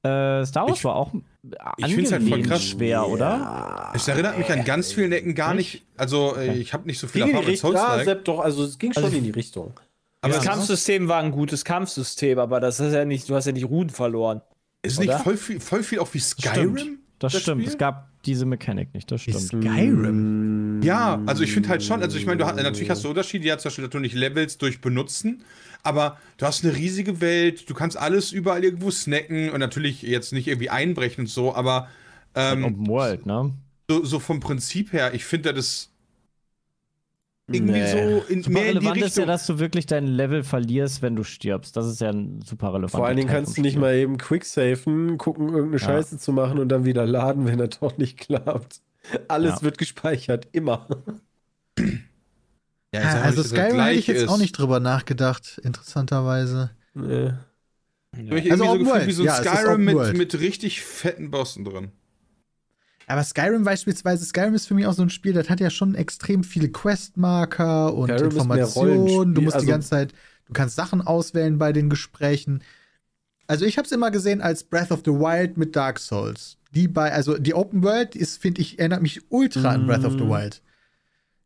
äh, 0.03 0.45
Star 0.47 0.67
Wars 0.69 0.79
Ich- 0.79 0.85
war 0.85 0.95
auch 0.95 1.12
ich 1.76 1.95
find's 1.95 2.12
halt 2.12 2.28
voll 2.28 2.42
krass. 2.42 2.62
schwer, 2.64 3.09
oder? 3.09 3.92
Es 3.95 4.09
erinnert 4.09 4.38
mich 4.38 4.51
an 4.51 4.64
ganz 4.64 4.92
vielen 4.92 5.12
Ecken 5.12 5.34
gar 5.34 5.55
Nicht? 5.55 5.74
nicht. 5.74 5.84
Also, 5.97 6.36
äh, 6.36 6.55
ich 6.57 6.72
habe 6.72 6.86
nicht 6.86 6.99
so 6.99 7.07
viel 7.07 7.22
Ging 7.24 7.32
Erfahrung 7.34 7.47
mit. 7.51 7.57
Ja, 7.57 7.68
Souls-like. 7.68 8.05
Sepp, 8.05 8.24
doch, 8.24 8.40
also 8.40 8.64
es 8.64 8.78
ging 8.78 8.92
schon 8.92 9.05
Also- 9.05 9.16
in 9.16 9.24
die 9.24 9.30
Richtung. 9.30 9.72
Aber 10.20 10.32
das 10.32 10.42
es 10.42 10.49
Kampfsystem 10.49 11.07
war 11.09 11.20
ein 11.20 11.32
gutes 11.32 11.64
Kampfsystem, 11.66 12.38
aber 12.38 12.59
das 12.59 12.80
ist 12.80 12.95
ja 12.95 13.05
nicht, 13.05 13.28
du 13.28 13.34
hast 13.34 13.45
ja 13.45 13.53
nicht 13.53 13.68
Ruhen 13.68 13.90
verloren. 13.90 14.40
ist 14.80 14.99
nicht 14.99 15.11
oder? 15.11 15.18
voll 15.18 15.36
viel, 15.36 15.61
voll 15.61 15.82
viel 15.82 15.99
auch 15.99 16.09
wie 16.14 16.18
Skyrim? 16.18 16.99
Das, 17.18 17.32
stimmt. 17.38 17.61
Spiel? 17.62 17.72
Es 17.72 17.76
gab 17.78 18.09
diese 18.27 18.47
Mechanik 18.47 18.93
nicht, 18.95 19.11
das 19.11 19.22
stimmt. 19.22 19.41
Skyrim. 19.41 20.81
Ja, 20.83 21.22
also 21.27 21.43
ich 21.43 21.53
finde 21.53 21.68
halt 21.68 21.83
schon, 21.83 22.03
also 22.03 22.16
ich 22.16 22.27
meine, 22.27 22.39
du 22.39 22.47
hast, 22.47 22.57
natürlich 22.57 22.91
hast 22.91 23.05
du 23.05 23.09
Unterschiede, 23.09 23.47
ja, 23.47 23.59
zum 23.59 23.68
Beispiel, 23.68 23.85
dass 23.85 23.93
du 23.93 23.99
nicht 23.99 24.14
levelst 24.14 24.61
durch 24.62 24.81
Benutzen, 24.81 25.45
aber 25.83 26.18
du 26.39 26.47
hast 26.47 26.64
eine 26.64 26.75
riesige 26.75 27.20
Welt, 27.20 27.68
du 27.68 27.75
kannst 27.75 27.97
alles 27.97 28.33
überall 28.33 28.64
irgendwo 28.64 28.91
snacken 28.91 29.51
und 29.51 29.61
natürlich 29.61 30.03
jetzt 30.03 30.33
nicht 30.33 30.49
irgendwie 30.49 30.70
einbrechen 30.70 31.22
und 31.22 31.29
so, 31.29 31.55
aber 31.55 31.89
ähm, 32.35 32.64
Open 32.64 32.87
World, 32.89 33.27
ne? 33.27 33.53
so, 33.89 34.05
so 34.05 34.18
vom 34.18 34.41
Prinzip 34.41 34.93
her, 34.93 35.14
ich 35.14 35.25
finde 35.25 35.55
das 35.55 35.93
irgendwie 37.47 37.72
Nee. 37.80 37.92
so 37.92 38.24
in, 38.28 38.42
Super 38.42 38.55
mehr 38.55 38.66
in 38.66 38.72
die 38.72 38.86
relevant 38.86 39.03
ist 39.03 39.16
ja, 39.18 39.26
dass 39.26 39.47
du 39.47 39.59
wirklich 39.59 39.86
dein 39.86 40.07
Level 40.07 40.42
verlierst, 40.45 41.03
wenn 41.03 41.14
du 41.14 41.24
stirbst. 41.24 41.76
Das 41.76 41.86
ist 41.86 42.01
ja 42.01 42.09
ein 42.11 42.40
super 42.42 42.68
relevant. 42.68 42.92
Vor 42.92 43.07
allen 43.07 43.16
Dingen 43.18 43.28
kannst 43.28 43.57
du 43.59 43.61
nicht 43.62 43.76
mal 43.76 43.95
eben 43.95 44.16
quicksafen, 44.18 45.18
gucken, 45.18 45.49
irgendeine 45.49 45.72
Ja. 45.80 45.86
Scheiße 45.86 46.18
zu 46.18 46.32
machen 46.32 46.59
und 46.59 46.68
dann 46.70 46.84
wieder 46.84 47.07
laden, 47.07 47.47
wenn 47.47 47.59
das 47.59 47.80
doch 47.80 47.99
nicht 47.99 48.18
klappt. 48.18 48.80
Alles 49.28 49.57
Ja. 49.57 49.62
wird 49.62 49.76
gespeichert, 49.78 50.49
immer. 50.53 50.86
ja, 52.95 53.01
mal 53.01 53.22
also 53.22 53.42
dass 53.42 53.51
das 53.51 53.59
Skyrim 53.59 53.80
hätte 53.80 53.99
ich 53.99 54.07
jetzt 54.07 54.22
ist. 54.22 54.28
auch 54.28 54.38
nicht 54.38 54.53
drüber 54.53 54.80
nachgedacht, 54.80 55.61
interessanterweise. 55.62 56.70
Nee. 56.95 57.32
Hab 58.16 58.32
ich 58.36 58.51
Also 58.53 58.64
irgendwie 58.64 58.84
so 58.84 58.92
gefühlt 58.92 59.07
wie 59.09 59.12
so 59.12 59.22
ein 59.22 59.26
Ja, 59.26 59.40
es 59.40 59.47
ist 59.47 59.53
Skyrim 59.53 59.84
mit, 59.84 60.16
mit 60.16 60.40
richtig 60.40 60.80
fetten 60.82 61.30
Bossen 61.30 61.64
drin. 61.64 61.92
Aber 63.07 63.23
Skyrim 63.23 63.65
beispielsweise, 63.65 64.25
Skyrim 64.25 64.55
ist 64.55 64.67
für 64.67 64.75
mich 64.75 64.87
auch 64.87 64.93
so 64.95 65.03
ein 65.03 65.11
Spiel, 65.11 65.33
das 65.33 65.51
hat 65.51 65.61
ja 65.61 65.71
schon 65.71 65.95
extrem 65.95 66.43
viele 66.45 66.69
Questmarker 66.71 67.95
und 67.95 68.09
Skyrim 68.09 68.31
Informationen. 68.31 69.35
Du 69.35 69.43
musst 69.43 69.55
also- 69.57 69.67
die 69.67 69.71
ganze 69.73 69.91
Zeit, 69.91 70.13
du 70.47 70.53
kannst 70.53 70.77
Sachen 70.77 71.01
auswählen 71.03 71.59
bei 71.59 71.73
den 71.73 71.91
Gesprächen. 71.91 72.63
Also 73.47 73.67
ich 73.67 73.77
habe 73.77 73.87
es 73.87 73.93
immer 73.93 74.11
gesehen 74.11 74.41
als 74.41 74.65
Breath 74.65 74.91
of 74.91 75.03
the 75.05 75.11
Wild 75.13 75.59
mit 75.59 75.77
Dark 75.77 75.99
Souls. 75.99 76.57
Die 76.75 76.89
bei, 76.89 77.13
also 77.13 77.37
die 77.39 77.55
Open 77.55 77.83
World 77.83 78.17
ist, 78.17 78.41
finde 78.41 78.61
ich, 78.63 78.79
erinnert 78.79 79.03
mich 79.03 79.21
ultra 79.29 79.71
an 79.71 79.87
Breath 79.87 80.05
of 80.05 80.15
the 80.15 80.21
Wild. 80.21 80.63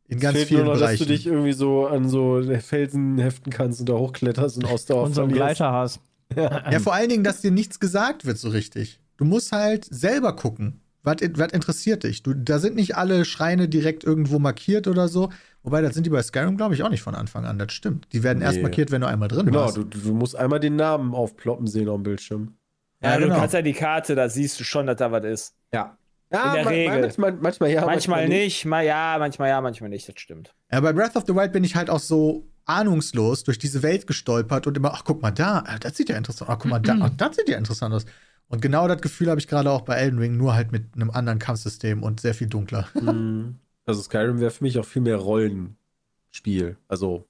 In 0.07 0.21
ganz 0.21 0.37
Fehlt 0.37 0.49
vielen 0.49 0.65
nur 0.65 0.75
noch, 0.75 0.81
dass 0.81 0.89
Bereichen. 0.91 1.05
du 1.07 1.13
dich 1.13 1.27
irgendwie 1.27 1.53
so 1.53 1.87
an 1.87 2.09
so 2.09 2.43
Felsen 2.61 3.19
heften 3.19 3.53
kannst 3.53 3.81
und 3.81 3.89
da 3.91 3.95
hochkletterst 3.95 4.57
und 4.57 4.65
Ausdauer 4.65 5.03
Und 5.03 5.15
so 5.15 5.23
einen. 5.23 5.33
Gleiter 5.33 5.71
hast. 5.73 6.01
ja, 6.35 6.79
vor 6.81 6.95
allen 6.95 7.11
Dingen, 7.11 7.25
dass 7.25 7.43
dir 7.43 7.51
nichts 7.51 7.79
gesagt 7.79 8.25
wird 8.25 8.39
so 8.39 8.49
richtig. 8.49 9.01
Du 9.19 9.25
musst 9.27 9.53
halt 9.53 9.85
selber 9.85 10.35
gucken. 10.35 10.81
Was, 11.03 11.17
was 11.35 11.53
interessiert 11.53 12.05
dich? 12.05 12.23
Du, 12.23 12.35
da 12.35 12.59
sind 12.59 12.75
nicht 12.77 12.97
alle 12.97 13.25
Schreine 13.25 13.69
direkt 13.69 14.05
irgendwo 14.05 14.39
markiert 14.39 14.87
oder 14.89 15.09
so. 15.09 15.31
Wobei, 15.63 15.81
das 15.81 15.95
sind 15.95 16.05
die 16.07 16.11
bei 16.11 16.23
Skyrim, 16.23 16.57
glaube 16.57 16.75
ich, 16.75 16.83
auch 16.83 16.91
nicht 16.91 17.03
von 17.03 17.15
Anfang 17.15 17.45
an. 17.45 17.59
Das 17.59 17.73
stimmt. 17.73 18.09
Die 18.13 18.23
werden 18.23 18.43
erst 18.43 18.57
Nee. 18.57 18.63
markiert, 18.63 18.91
wenn 18.91 19.01
du 19.01 19.07
einmal 19.07 19.29
drin 19.29 19.47
Genau, 19.47 19.61
warst. 19.61 19.77
du, 19.77 19.85
du 19.85 20.15
musst 20.15 20.37
einmal 20.37 20.61
den 20.61 20.77
Namen 20.77 21.15
aufploppen 21.15 21.67
sehen 21.67 21.89
auf 21.89 21.97
dem 21.99 22.03
Bildschirm. 22.03 22.57
Ja, 23.03 23.11
Ja, 23.13 23.17
du 23.19 23.25
genau. 23.25 23.39
kannst 23.39 23.55
ja 23.55 23.63
die 23.63 23.73
Karte, 23.73 24.15
da 24.15 24.29
siehst 24.29 24.59
du 24.61 24.65
schon, 24.65 24.87
dass 24.87 24.97
da 24.97 25.13
was 25.13 25.25
ist. 25.25 25.55
Ja. 25.73 25.97
In 26.31 26.39
der 26.53 26.69
Regel. 26.69 27.01
Manchmal, 27.01 27.33
manchmal 27.33 27.71
ja. 27.71 27.87
manchmal 27.87 28.29
nicht, 28.29 28.67
mal 28.67 28.85
ja, 28.85 29.17
manchmal 29.19 29.49
ja, 29.49 29.61
manchmal 29.63 29.89
nicht, 29.89 30.07
das 30.09 30.21
stimmt. 30.21 30.55
Ja, 30.71 30.81
bei 30.81 30.93
Breath 30.93 31.17
of 31.17 31.25
the 31.27 31.35
Wild 31.35 31.53
bin 31.53 31.65
ich 31.65 31.75
halt 31.75 31.89
auch 31.89 32.01
so 32.01 32.47
ahnungslos 32.67 33.45
durch 33.45 33.59
diese 33.59 33.83
Welt 33.83 34.07
gestolpert 34.07 34.67
und 34.67 34.77
immer, 34.77 34.93
ach, 34.93 35.05
guck 35.05 35.23
mal 35.23 35.31
da, 35.31 35.65
ah, 35.67 35.79
das 35.79 35.97
sieht 35.97 36.11
ja 36.11 36.19
interessant 36.19 36.51
aus. 36.51 36.57
Ach, 36.57 36.61
guck 36.61 36.71
mal 36.71 36.81
da, 36.81 36.99
ach, 37.01 37.11
das 37.17 37.37
sieht 37.37 37.49
ja 37.49 37.57
interessant 37.57 37.95
aus. 37.95 38.05
Und 38.49 38.63
genau 38.63 38.89
das 38.89 39.01
Gefühl 39.03 39.29
habe 39.31 39.41
ich 39.41 39.47
gerade 39.49 39.71
auch 39.71 39.83
bei 39.83 39.97
Elden 39.97 40.19
Ring, 40.19 40.37
nur 40.37 40.55
halt 40.55 40.73
mit 40.73 40.95
einem 40.95 41.11
anderen 41.11 41.39
Kampfsystem 41.39 42.03
und 42.03 42.21
sehr 42.21 42.35
viel 42.35 42.49
dunkler. 42.49 42.89
Mhm. 42.95 43.59
Also 43.87 44.03
Skyrim 44.03 44.41
wäre 44.41 44.51
für 44.51 44.65
mich 44.65 44.79
auch 44.79 44.85
viel 44.85 45.03
mehr 45.03 45.17
Rollenspiel. 45.17 46.77
Also 46.89 47.27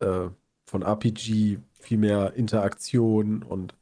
äh, 0.00 0.28
von 0.66 0.82
RPG 0.82 1.58
viel 1.80 1.98
mehr 1.98 2.34
Interaktion 2.34 3.42
und 3.42 3.74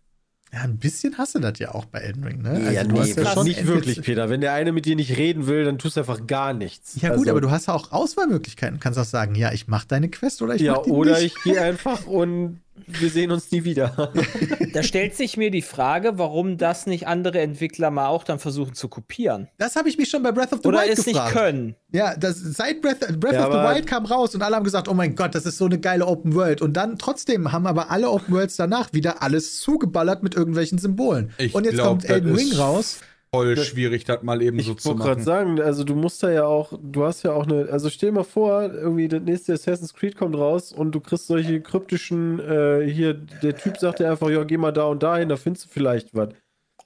Ja, 0.52 0.62
ein 0.62 0.78
bisschen 0.78 1.16
hast 1.16 1.36
du 1.36 1.38
das 1.38 1.60
ja 1.60 1.72
auch 1.74 1.84
bei 1.84 2.00
Elden 2.00 2.24
Ring, 2.24 2.42
ne? 2.42 2.72
ja, 2.72 2.82
du 2.82 2.94
nee, 2.94 3.00
hast 3.00 3.14
ja 3.16 3.24
schon 3.26 3.46
nicht 3.46 3.66
wirklich, 3.68 4.02
Peter. 4.02 4.28
Wenn 4.28 4.40
der 4.40 4.52
eine 4.52 4.72
mit 4.72 4.84
dir 4.84 4.96
nicht 4.96 5.16
reden 5.16 5.46
will, 5.46 5.64
dann 5.64 5.78
tust 5.78 5.94
du 5.96 6.00
einfach 6.00 6.26
gar 6.26 6.52
nichts. 6.54 7.00
Ja, 7.00 7.10
gut, 7.10 7.18
Also, 7.18 7.30
aber 7.30 7.40
du 7.40 7.50
hast 7.52 7.66
ja 7.66 7.74
auch 7.74 7.92
Auswahlmöglichkeiten. 7.92 8.78
Du 8.78 8.82
kannst 8.82 8.98
auch 8.98 9.04
sagen, 9.04 9.36
ja, 9.36 9.52
ich 9.52 9.68
mach 9.68 9.84
deine 9.84 10.08
Quest 10.10 10.42
oder 10.42 10.56
ich 10.56 10.62
Ja, 10.62 10.72
mach 10.74 10.82
die 10.82 10.90
oder 10.90 11.20
nicht. 11.20 11.36
ich 11.36 11.42
gehe 11.44 11.60
einfach 11.62 12.04
und 12.06 12.60
wir 12.86 13.10
sehen 13.10 13.30
uns 13.32 13.50
nie 13.50 13.64
wieder. 13.64 14.12
Da 14.72 14.84
stellt 14.84 15.16
sich 15.16 15.36
mir 15.36 15.50
die 15.50 15.62
Frage, 15.62 16.12
warum 16.16 16.56
das 16.56 16.86
nicht 16.86 17.08
andere 17.08 17.40
Entwickler 17.40 17.90
mal 17.90 18.06
auch 18.06 18.22
dann 18.22 18.38
versuchen 18.38 18.74
zu 18.74 18.86
kopieren. 18.88 19.48
Das 19.58 19.74
habe 19.74 19.88
ich 19.88 19.98
mich 19.98 20.08
schon 20.08 20.22
bei 20.22 20.30
Breath 20.30 20.52
of 20.52 20.60
the 20.62 20.68
Oder 20.68 20.82
Wild 20.82 20.92
es 20.98 21.06
nicht 21.06 21.14
gefragt. 21.16 21.32
können. 21.34 21.74
Ja, 21.92 22.14
das, 22.16 22.36
seit 22.38 22.80
Breath, 22.80 23.00
Breath 23.18 23.32
Ja, 23.32 23.48
of 23.48 23.52
the 23.52 23.58
Wild 23.74 23.86
kam 23.88 24.04
raus 24.06 24.32
und 24.36 24.42
alle 24.42 24.54
haben 24.54 24.62
gesagt, 24.64 24.86
oh 24.86 24.94
mein 24.94 25.16
Gott, 25.16 25.34
das 25.34 25.44
ist 25.46 25.58
so 25.58 25.64
eine 25.64 25.80
geile 25.80 26.06
Open 26.06 26.34
World. 26.36 26.62
Und 26.62 26.74
dann 26.74 26.98
trotzdem 26.98 27.50
haben 27.50 27.66
aber 27.66 27.90
alle 27.90 28.10
Open 28.10 28.32
Worlds 28.32 28.54
danach 28.56 28.92
wieder 28.92 29.22
alles 29.22 29.60
zugeballert 29.60 30.22
mit 30.22 30.36
irgendwelchen 30.36 30.78
Symbolen. 30.78 31.32
Ich 31.38 31.52
und 31.54 31.64
jetzt 31.64 31.74
glaub, 31.74 31.88
kommt 31.88 32.04
das 32.04 32.10
Elden 32.10 32.34
ist- 32.36 32.40
Ring 32.52 32.52
raus. 32.58 32.98
Voll 33.32 33.56
schwierig, 33.58 34.04
das 34.04 34.22
mal 34.22 34.42
eben 34.42 34.58
Ich 34.58 34.66
so 34.66 34.74
zu 34.74 34.88
wollte 34.88 34.98
gerade 35.02 35.10
machen. 35.20 35.24
sagen, 35.24 35.60
also 35.60 35.84
du 35.84 35.94
musst 35.94 36.20
da 36.22 36.30
ja 36.32 36.46
auch, 36.46 36.72
du 36.82 37.04
hast 37.04 37.22
ja 37.22 37.32
auch 37.32 37.46
eine, 37.46 37.68
also 37.70 37.88
stell 37.88 38.08
dir 38.10 38.16
mal 38.16 38.24
vor, 38.24 38.62
irgendwie 38.62 39.06
das 39.06 39.22
nächste 39.22 39.52
Assassin's 39.52 39.94
Creed 39.94 40.16
kommt 40.16 40.34
raus 40.36 40.72
und 40.72 40.90
du 40.92 40.98
kriegst 41.00 41.28
solche 41.28 41.60
kryptischen, 41.60 42.40
äh, 42.40 42.90
hier, 42.90 43.14
der 43.14 43.54
Typ 43.56 43.76
sagt 43.78 44.00
dir 44.00 44.10
einfach, 44.10 44.28
ja, 44.30 44.42
geh 44.42 44.56
mal 44.56 44.72
da 44.72 44.84
und 44.86 45.04
dahin, 45.04 45.28
da 45.28 45.36
findest 45.36 45.66
du 45.66 45.68
vielleicht 45.70 46.12
was. 46.12 46.30
Da 46.30 46.34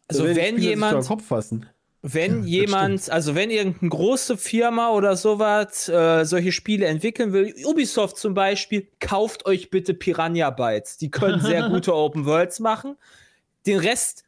Also 0.08 0.24
wenn 0.26 0.58
jemand- 0.58 1.06
Kopf 1.06 1.24
fassen. 1.24 1.64
Wenn 2.06 2.44
jemand, 2.44 3.08
also 3.10 3.34
wenn 3.34 3.48
irgendeine 3.48 3.88
große 3.88 4.36
Firma 4.36 4.90
oder 4.90 5.16
sowas 5.16 5.88
äh, 5.88 6.24
solche 6.26 6.52
Spiele 6.52 6.84
entwickeln 6.84 7.32
will, 7.32 7.54
Ubisoft 7.64 8.18
zum 8.18 8.34
Beispiel, 8.34 8.86
kauft 9.00 9.46
euch 9.46 9.70
bitte 9.70 9.94
Piranha 9.94 10.50
Bytes. 10.50 10.98
Die 10.98 11.10
können 11.10 11.40
sehr 11.40 11.66
gute 11.70 11.94
Open 11.94 12.26
Worlds 12.26 12.60
machen. 12.60 12.96
Den 13.64 13.78
Rest 13.78 14.23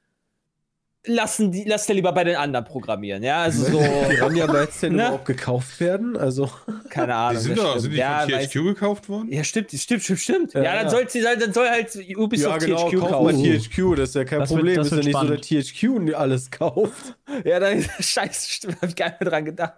lassen 1.07 1.51
die, 1.53 1.65
lasst 1.65 1.89
ihr 1.89 1.95
lieber 1.95 2.13
bei 2.13 2.25
den 2.25 2.37
anderen 2.37 2.65
programmieren. 2.65 3.23
Ja, 3.23 3.43
also 3.43 3.65
so, 3.65 3.79
Piranha 4.09 4.47
Bytes 4.47 4.81
denn 4.81 4.95
Ne? 4.97 5.03
überhaupt 5.05 5.25
gekauft 5.25 5.79
werden? 5.81 6.17
Also, 6.17 6.51
keine 6.91 7.07
Die 7.09 7.13
Ahnung. 7.13 7.43
sind, 7.43 7.57
das 7.59 7.65
doch, 7.65 7.71
stimmt. 7.71 7.83
sind 7.83 7.91
die 7.93 7.97
ja, 7.99 8.21
von 8.21 8.29
THQ 8.31 8.53
gekauft 8.65 9.09
worden? 9.09 9.33
ja, 9.33 9.45
stimmt, 9.45 9.71
stimmt, 9.73 10.03
stimmt, 10.03 10.19
stimmt. 10.21 10.55
Ja, 10.55 10.63
Ja, 10.63 10.75
dann 10.75 10.85
ja. 10.85 10.91
soll 10.91 11.09
sie, 11.09 11.23
dann 11.23 11.53
soll 11.53 11.69
halt 11.69 11.97
Ubisoft 12.17 12.61
THQ 12.61 12.69
kauf 12.69 12.93
mal 12.93 13.11
kaufen. 13.33 13.43
THQ, 13.61 13.95
das 13.97 14.09
ist 14.11 14.15
ja 14.15 14.25
kein 14.25 14.41
Das 14.41 14.51
wird- 14.51 14.59
Problem. 14.59 14.77
das 14.77 14.87
ist 14.87 14.91
ja 14.93 14.97
wird 14.97 15.05
nicht 15.07 15.15
so, 15.15 15.19
spannend. 15.21 15.51
dass 15.51 16.09
THQ 16.11 16.15
alles 16.15 16.51
kauft. 16.51 17.17
Ja, 17.45 17.59
dann 17.61 17.83
scheiße, 18.01 18.51
stimmt, 18.51 18.81
hab 18.83 18.89
ich 18.89 18.97
gar 18.97 19.09
nicht 19.11 19.21
mehr 19.21 19.31
dran 19.31 19.45
gedacht. 19.45 19.75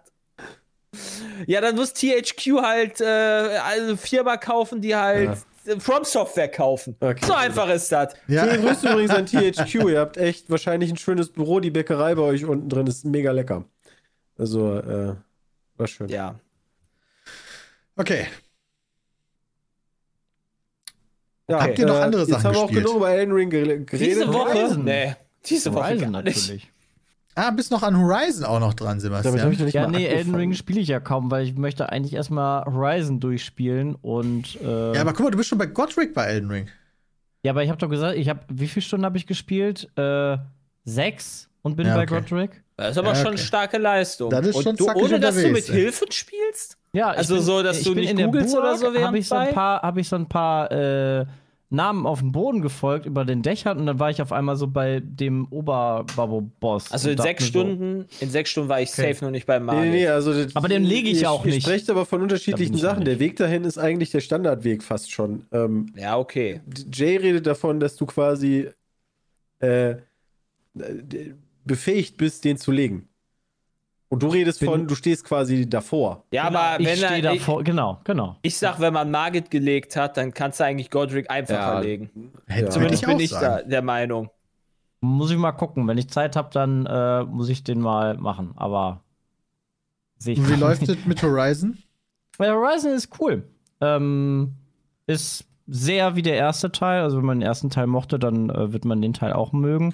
Ja, 1.47 1.61
dann 1.61 1.76
muss 1.76 1.93
THQ 1.93 2.62
halt 2.62 3.01
äh, 3.01 3.05
eine 3.05 3.97
Firma 3.97 4.37
kaufen, 4.39 4.81
die 4.81 4.97
halt 4.97 5.29
äh, 5.31 5.37
From 5.81 6.05
Software 6.05 6.49
kaufen. 6.49 6.97
Okay. 7.01 7.25
So 7.25 7.33
einfach 7.35 7.69
ist 7.69 7.91
das. 7.93 8.14
Ja, 8.27 8.45
Schöne 8.45 8.62
Grüße 8.66 8.89
übrigens 8.91 9.11
an 9.12 9.27
THQ. 9.27 9.75
Ihr 9.89 10.01
habt 10.01 10.16
echt 10.16 10.49
wahrscheinlich 10.51 10.91
ein 10.91 10.97
schönes 10.97 11.31
Büro. 11.31 11.61
Die 11.61 11.71
Bäckerei 11.71 12.14
bei 12.14 12.23
euch 12.23 12.45
unten 12.45 12.69
drin 12.69 12.87
ist 12.87 13.05
mega 13.05 13.33
lecker. 13.33 13.64
Also, 14.39 14.77
äh, 14.79 15.14
war 15.77 15.87
schön. 15.87 16.09
Ja. 16.09 16.39
okay. 17.97 18.27
Ja, 21.51 21.62
Habt 21.62 21.79
ihr 21.79 21.87
noch 21.87 21.97
andere 22.01 22.23
jetzt 22.23 22.31
Sachen 22.31 22.45
haben 22.45 22.55
wir 22.55 22.61
auch 22.61 22.66
gespielt? 22.66 22.85
genug 22.87 22.99
über 22.99 23.11
Elden 23.11 23.33
Ring 23.33 23.49
gere- 23.51 23.79
geredet. 23.85 23.91
Diese 24.16 24.29
Woche? 24.33 24.55
Horizon. 24.55 24.85
Nee, 24.85 25.16
diese 25.47 25.73
Woche 25.73 25.85
Horizon 25.89 26.12
gar 26.12 26.23
nicht. 26.23 26.37
natürlich. 26.37 26.71
Ah, 27.41 27.53
bist 27.53 27.70
noch 27.70 27.84
an 27.84 27.97
Horizon 27.97 28.45
auch 28.45 28.59
noch 28.59 28.74
dran, 28.74 28.99
Damit 28.99 29.24
habe 29.24 29.36
ich 29.36 29.41
Sebastian. 29.43 29.51
noch 29.53 29.64
nicht 29.66 29.74
Ja, 29.74 29.82
mal 29.86 29.91
nee, 29.93 30.07
Elden. 30.07 30.34
Ring 30.34 30.55
spiele 30.55 30.80
ich 30.80 30.89
ja 30.89 30.99
kaum, 30.99 31.30
weil 31.30 31.45
ich 31.45 31.55
möchte 31.55 31.89
eigentlich 31.91 32.14
erstmal 32.14 32.64
Horizon 32.64 33.20
durchspielen 33.20 33.95
und 33.95 34.59
äh, 34.61 34.95
Ja, 34.95 35.03
aber 35.03 35.12
guck 35.12 35.20
mal, 35.26 35.30
du 35.30 35.36
bist 35.39 35.49
schon 35.49 35.59
bei 35.59 35.66
Godric 35.66 36.14
bei 36.14 36.24
Elden 36.24 36.51
Ring. 36.51 36.68
Ja, 37.45 37.53
aber 37.53 37.62
ich 37.62 37.70
habe 37.70 37.78
doch 37.78 37.89
gesagt, 37.89 38.16
ich 38.16 38.28
habe, 38.28 38.41
wie 38.49 38.66
viele 38.66 38.82
Stunden 38.84 39.05
habe 39.07 39.16
ich 39.18 39.26
gespielt? 39.28 39.89
Äh, 39.97 40.39
sechs 40.84 41.49
und 41.62 41.76
bin 41.76 41.86
Ja, 41.86 41.95
bei 41.95 42.03
okay. 42.03 42.20
Godric. 42.20 42.64
Das 42.76 42.91
ist 42.91 42.99
aber 42.99 43.11
Ja, 43.11 43.14
schon 43.14 43.26
okay. 43.28 43.36
eine 43.36 43.39
starke 43.39 43.78
Leistung. 43.78 44.30
Das 44.30 44.45
ist 44.45 44.57
Und 44.57 44.62
schon 44.64 44.76
du, 44.76 44.91
ohne 44.91 45.20
dass 45.20 45.41
du 45.41 45.49
mit. 45.51 45.64
Hilfen 45.66 46.11
spielst? 46.11 46.76
Ja, 46.93 47.12
ich 47.12 47.18
Also 47.18 47.39
so, 47.39 47.62
dass 47.62 47.78
ich 47.78 47.84
du 47.84 47.91
bin 47.91 48.01
nicht 48.01 48.11
in 48.11 48.16
der 48.16 48.26
googelst 48.26 48.57
oder 48.57 48.76
so 48.76 48.93
während 48.93 49.07
Habe 49.07 49.18
ich, 49.18 49.28
so 49.28 49.36
ein 49.36 49.47
bei? 49.47 49.53
paar- 49.53 49.82
hab 49.82 49.97
ich 49.97 50.09
so 50.09 50.16
ein 50.16 50.28
paar 50.28 50.72
äh, 50.72 51.26
Namen 51.71 52.07
auf 52.07 52.21
dem 52.21 52.33
Boden 52.33 52.62
gefolgt 52.62 53.05
über 53.05 53.25
den 53.27 53.43
Dächern 53.43 53.79
und 53.79 53.85
dann 53.87 53.99
war 53.99 54.09
ich 54.11 54.23
auf 54.23 54.33
einmal 54.33 54.57
so 54.57 54.66
bei 54.69 55.01
dem 55.05 55.47
Oberbabo-Boss. 55.51 56.93
Also 56.93 57.11
in 57.11 57.19
sechs 57.19 57.45
mir 57.45 57.47
so, 57.53 57.61
Stunden, 57.61 58.07
in 58.21 58.31
sechs 58.31 58.51
Stunden 58.51 58.69
war 58.71 58.81
ich 58.81 58.91
Okay. 58.91 59.12
safe 59.12 59.25
noch 59.25 59.31
nicht 59.31 59.47
beim 59.47 59.64
Mario. 59.66 59.83
nee, 59.83 59.91
nee, 59.91 60.07
also 60.09 60.33
das, 60.33 60.57
Aber 60.57 60.69
den 60.69 60.85
lege 60.85 61.09
ich 61.11 61.23
ihr- 61.23 61.31
auch 61.31 61.45
Ihr 61.45 61.53
nicht. 61.53 61.64
sprecht 61.66 61.91
aber 61.91 62.07
von 62.07 62.23
unterschiedlichen 62.23 62.77
Sachen. 62.77 63.05
Der. 63.05 63.19
Weg 63.19 63.37
dahin 63.37 63.64
ist 63.64 63.77
eigentlich 63.79 64.11
der 64.11 64.21
Standardweg 64.21 64.83
fast 64.83 65.11
schon. 65.12 65.45
Ähm, 65.53 65.93
Ja, 65.97 66.16
okay. 66.16 66.61
Jay 66.93 67.16
redet 67.16 67.47
davon, 67.47 67.81
dass 67.81 67.97
du 67.97 68.07
quasi 68.07 68.69
äh, 69.61 69.97
d- 70.75 71.35
befähigt 71.64 72.16
bist, 72.16 72.45
den 72.45 72.57
zu 72.57 72.71
legen. 72.73 73.08
Und 74.11 74.23
du 74.23 74.29
redest 74.29 74.61
Bin- 74.61 74.69
von, 74.71 74.87
du 74.87 74.95
stehst 74.95 75.25
quasi 75.25 75.69
davor. 75.69 76.25
Ja, 76.31 76.49
Genau, 76.49 76.59
aber 76.59 76.81
ich 76.81 76.87
wenn 76.87 76.97
stehe 76.97 77.11
er, 77.17 77.23
da 77.23 77.33
ich, 77.33 77.43
vor, 77.43 77.63
genau, 77.63 78.01
genau. 78.05 78.37
ich 78.43 78.57
sag, 78.57 78.81
wenn 78.81 78.95
man 78.95 79.11
Margit 79.11 79.51
gelegt 79.51 79.97
hat, 79.97 80.17
dann 80.17 80.33
kannst 80.33 80.61
du 80.61 80.65
eigentlich 80.65 80.91
Godric 80.91 81.31
einfacher 81.31 81.75
Ja. 81.75 81.79
legen. 81.81 82.33
Hätte 82.47 82.65
Ja. 82.67 82.71
Zumindest 82.71 83.03
ich 83.03 83.09
bin 83.09 83.21
ich 83.21 83.31
da 83.31 83.61
der 83.63 83.83
Meinung. 83.83 84.31
Muss 85.01 85.31
ich 85.31 85.37
mal 85.37 85.53
gucken. 85.53 85.87
Wenn 85.87 85.99
ich 85.99 86.09
Zeit 86.09 86.37
habe, 86.37 86.49
dann 86.53 86.87
äh, 86.87 87.23
muss 87.25 87.49
ich 87.51 87.63
den 87.65 87.81
mal 87.81 88.17
machen. 88.17 88.53
Aber 88.57 89.03
sehe 90.19 90.35
ich 90.35 90.49
wie 90.49 90.55
läuft 90.55 90.89
es 90.89 91.05
mit 91.07 91.23
Horizon? 91.23 91.79
Ja, 92.41 92.55
Horizon 92.55 92.93
ist 92.93 93.11
cool. 93.21 93.43
Ähm, 93.81 94.55
ist 95.09 95.45
sehr 95.67 96.15
wie 96.15 96.23
der 96.23 96.37
erste 96.37 96.71
Teil. 96.71 97.03
Also, 97.03 97.19
wenn 97.19 97.25
man 97.25 97.41
den 97.41 97.47
ersten 97.49 97.69
Teil 97.69 97.89
mochte, 97.89 98.19
dann 98.19 98.49
äh, 98.49 98.73
wird 98.73 98.85
man 98.85 99.03
den 99.03 99.13
Teil 99.13 99.33
auch 99.33 99.53
mögen. 99.53 99.93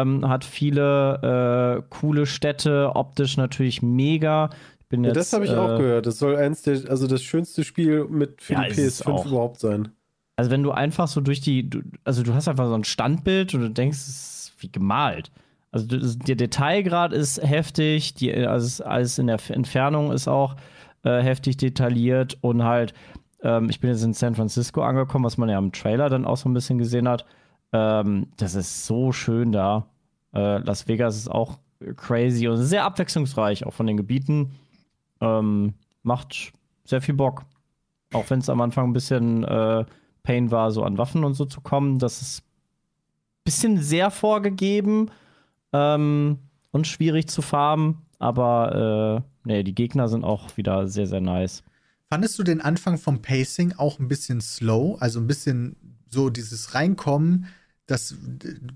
Ähm, 0.00 0.28
hat 0.28 0.44
viele 0.44 1.80
äh, 1.80 1.82
coole 1.90 2.26
Städte, 2.26 2.92
optisch 2.94 3.36
natürlich 3.36 3.82
mega. 3.82 4.50
Bin 4.88 5.02
Ja, 5.04 5.08
jetzt, 5.10 5.16
das 5.18 5.32
habe 5.32 5.44
ich 5.44 5.50
äh, 5.50 5.56
auch 5.56 5.76
gehört. 5.76 6.06
Das 6.06 6.18
soll 6.18 6.36
eins 6.36 6.62
der, 6.62 6.88
also 6.88 7.06
das 7.06 7.22
schönste 7.22 7.64
Spiel 7.64 8.04
mit 8.08 8.40
für 8.42 8.54
Ja, 8.54 8.62
die 8.64 8.70
ist 8.70 8.78
es 8.78 9.00
PS5 9.02 9.08
auch. 9.10 9.26
überhaupt 9.26 9.60
sein. 9.60 9.88
Also, 10.36 10.50
wenn 10.50 10.62
du 10.62 10.70
einfach 10.72 11.08
so 11.08 11.20
durch 11.20 11.40
die, 11.40 11.68
du, 11.68 11.82
also 12.04 12.22
du 12.22 12.34
hast 12.34 12.48
einfach 12.48 12.66
so 12.68 12.74
ein 12.74 12.84
Standbild 12.84 13.54
und 13.54 13.60
du 13.60 13.70
denkst, 13.70 13.98
es 13.98 14.08
ist 14.08 14.52
wie 14.62 14.70
gemalt. 14.72 15.30
Also 15.72 15.86
das- 15.86 16.18
der 16.18 16.36
Detailgrad 16.36 17.12
ist 17.12 17.42
heftig, 17.42 18.14
die, 18.14 18.32
also 18.34 18.66
es- 18.66 18.80
alles 18.80 19.18
in 19.18 19.26
der 19.26 19.38
Entfernung 19.50 20.12
ist 20.12 20.28
auch 20.28 20.56
äh, 21.04 21.20
heftig 21.20 21.56
detailliert 21.56 22.38
und 22.42 22.62
halt, 22.62 22.94
ähm, 23.42 23.68
ich 23.70 23.80
bin 23.80 23.90
jetzt 23.90 24.04
in 24.04 24.12
San 24.14 24.34
Francisco 24.36 24.82
angekommen, 24.82 25.24
was 25.24 25.36
man 25.36 25.48
ja 25.48 25.58
im 25.58 25.72
Trailer 25.72 26.08
dann 26.08 26.24
auch 26.24 26.36
so 26.36 26.48
ein 26.48 26.54
bisschen 26.54 26.78
gesehen 26.78 27.08
hat. 27.08 27.24
Ähm, 27.72 28.28
das 28.36 28.54
ist 28.54 28.86
so 28.86 29.12
schön 29.12 29.52
da. 29.52 29.88
Äh, 30.34 30.58
Las 30.58 30.88
Vegas 30.88 31.16
ist 31.16 31.30
auch 31.30 31.58
crazy 31.96 32.48
und 32.48 32.58
sehr 32.58 32.84
abwechslungsreich, 32.84 33.66
auch 33.66 33.72
von 33.72 33.86
den 33.86 33.96
Gebieten. 33.96 34.52
Ähm, 35.20 35.74
macht 36.02 36.52
sehr 36.84 37.00
viel 37.00 37.14
Bock. 37.14 37.44
Auch 38.12 38.28
wenn 38.30 38.40
es 38.40 38.50
am 38.50 38.60
Anfang 38.60 38.90
ein 38.90 38.92
bisschen 38.92 39.44
äh, 39.44 39.84
Pain 40.22 40.50
war, 40.50 40.70
so 40.70 40.84
an 40.84 40.98
Waffen 40.98 41.24
und 41.24 41.34
so 41.34 41.44
zu 41.44 41.60
kommen. 41.60 41.98
Das 41.98 42.22
ist 42.22 42.40
ein 42.40 43.44
bisschen 43.44 43.82
sehr 43.82 44.10
vorgegeben 44.10 45.10
ähm, 45.72 46.38
und 46.70 46.86
schwierig 46.86 47.28
zu 47.28 47.42
farmen. 47.42 48.02
Aber 48.18 49.24
äh, 49.44 49.48
nee, 49.48 49.62
die 49.62 49.74
Gegner 49.74 50.08
sind 50.08 50.24
auch 50.24 50.56
wieder 50.56 50.86
sehr, 50.88 51.06
sehr 51.06 51.20
nice. 51.20 51.64
Fandest 52.08 52.38
du 52.38 52.42
den 52.42 52.60
Anfang 52.60 52.98
vom 52.98 53.22
Pacing 53.22 53.74
auch 53.78 53.98
ein 53.98 54.08
bisschen 54.08 54.40
slow? 54.40 54.96
Also 55.00 55.18
ein 55.18 55.26
bisschen 55.26 55.76
so 56.08 56.28
dieses 56.28 56.74
Reinkommen, 56.74 57.46
das. 57.86 58.14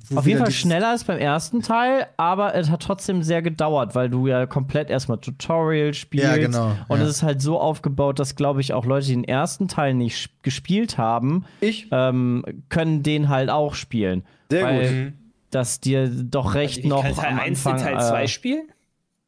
wo 0.08 0.18
Auf 0.18 0.26
jeden 0.26 0.40
Fall 0.40 0.50
schneller 0.50 0.90
als 0.90 1.04
beim 1.04 1.18
ersten 1.18 1.62
Teil, 1.62 2.06
aber 2.16 2.54
es 2.54 2.70
hat 2.70 2.82
trotzdem 2.82 3.22
sehr 3.22 3.40
gedauert, 3.40 3.94
weil 3.94 4.10
du 4.10 4.26
ja 4.26 4.46
komplett 4.46 4.90
erstmal 4.90 5.18
Tutorial 5.18 5.94
spielst. 5.94 6.26
Ja, 6.26 6.36
genau, 6.36 6.76
Und 6.88 6.98
ja. 6.98 7.04
es 7.04 7.10
ist 7.10 7.22
halt 7.22 7.40
so 7.40 7.60
aufgebaut, 7.60 8.18
dass, 8.18 8.34
glaube 8.34 8.60
ich, 8.60 8.72
auch 8.72 8.84
Leute, 8.84 9.06
die 9.06 9.12
den 9.14 9.24
ersten 9.24 9.68
Teil 9.68 9.94
nicht 9.94 10.42
gespielt 10.42 10.98
haben, 10.98 11.44
Ich? 11.60 11.88
ähm, 11.92 12.44
können 12.68 13.02
den 13.02 13.28
halt 13.28 13.48
auch 13.48 13.74
spielen. 13.74 14.24
Sehr 14.50 14.64
weil 14.64 15.04
gut. 15.04 15.12
Das 15.50 15.80
dir 15.80 16.08
doch 16.08 16.54
recht 16.54 16.78
Ich 16.78 16.84
noch 16.84 17.02
kann 17.02 17.14
Teil 17.14 17.32
am 17.32 17.38
1 17.38 17.62
den 17.62 17.76
Teil 17.76 18.00
2 18.00 18.22
äh, 18.22 18.28
spielen? 18.28 18.68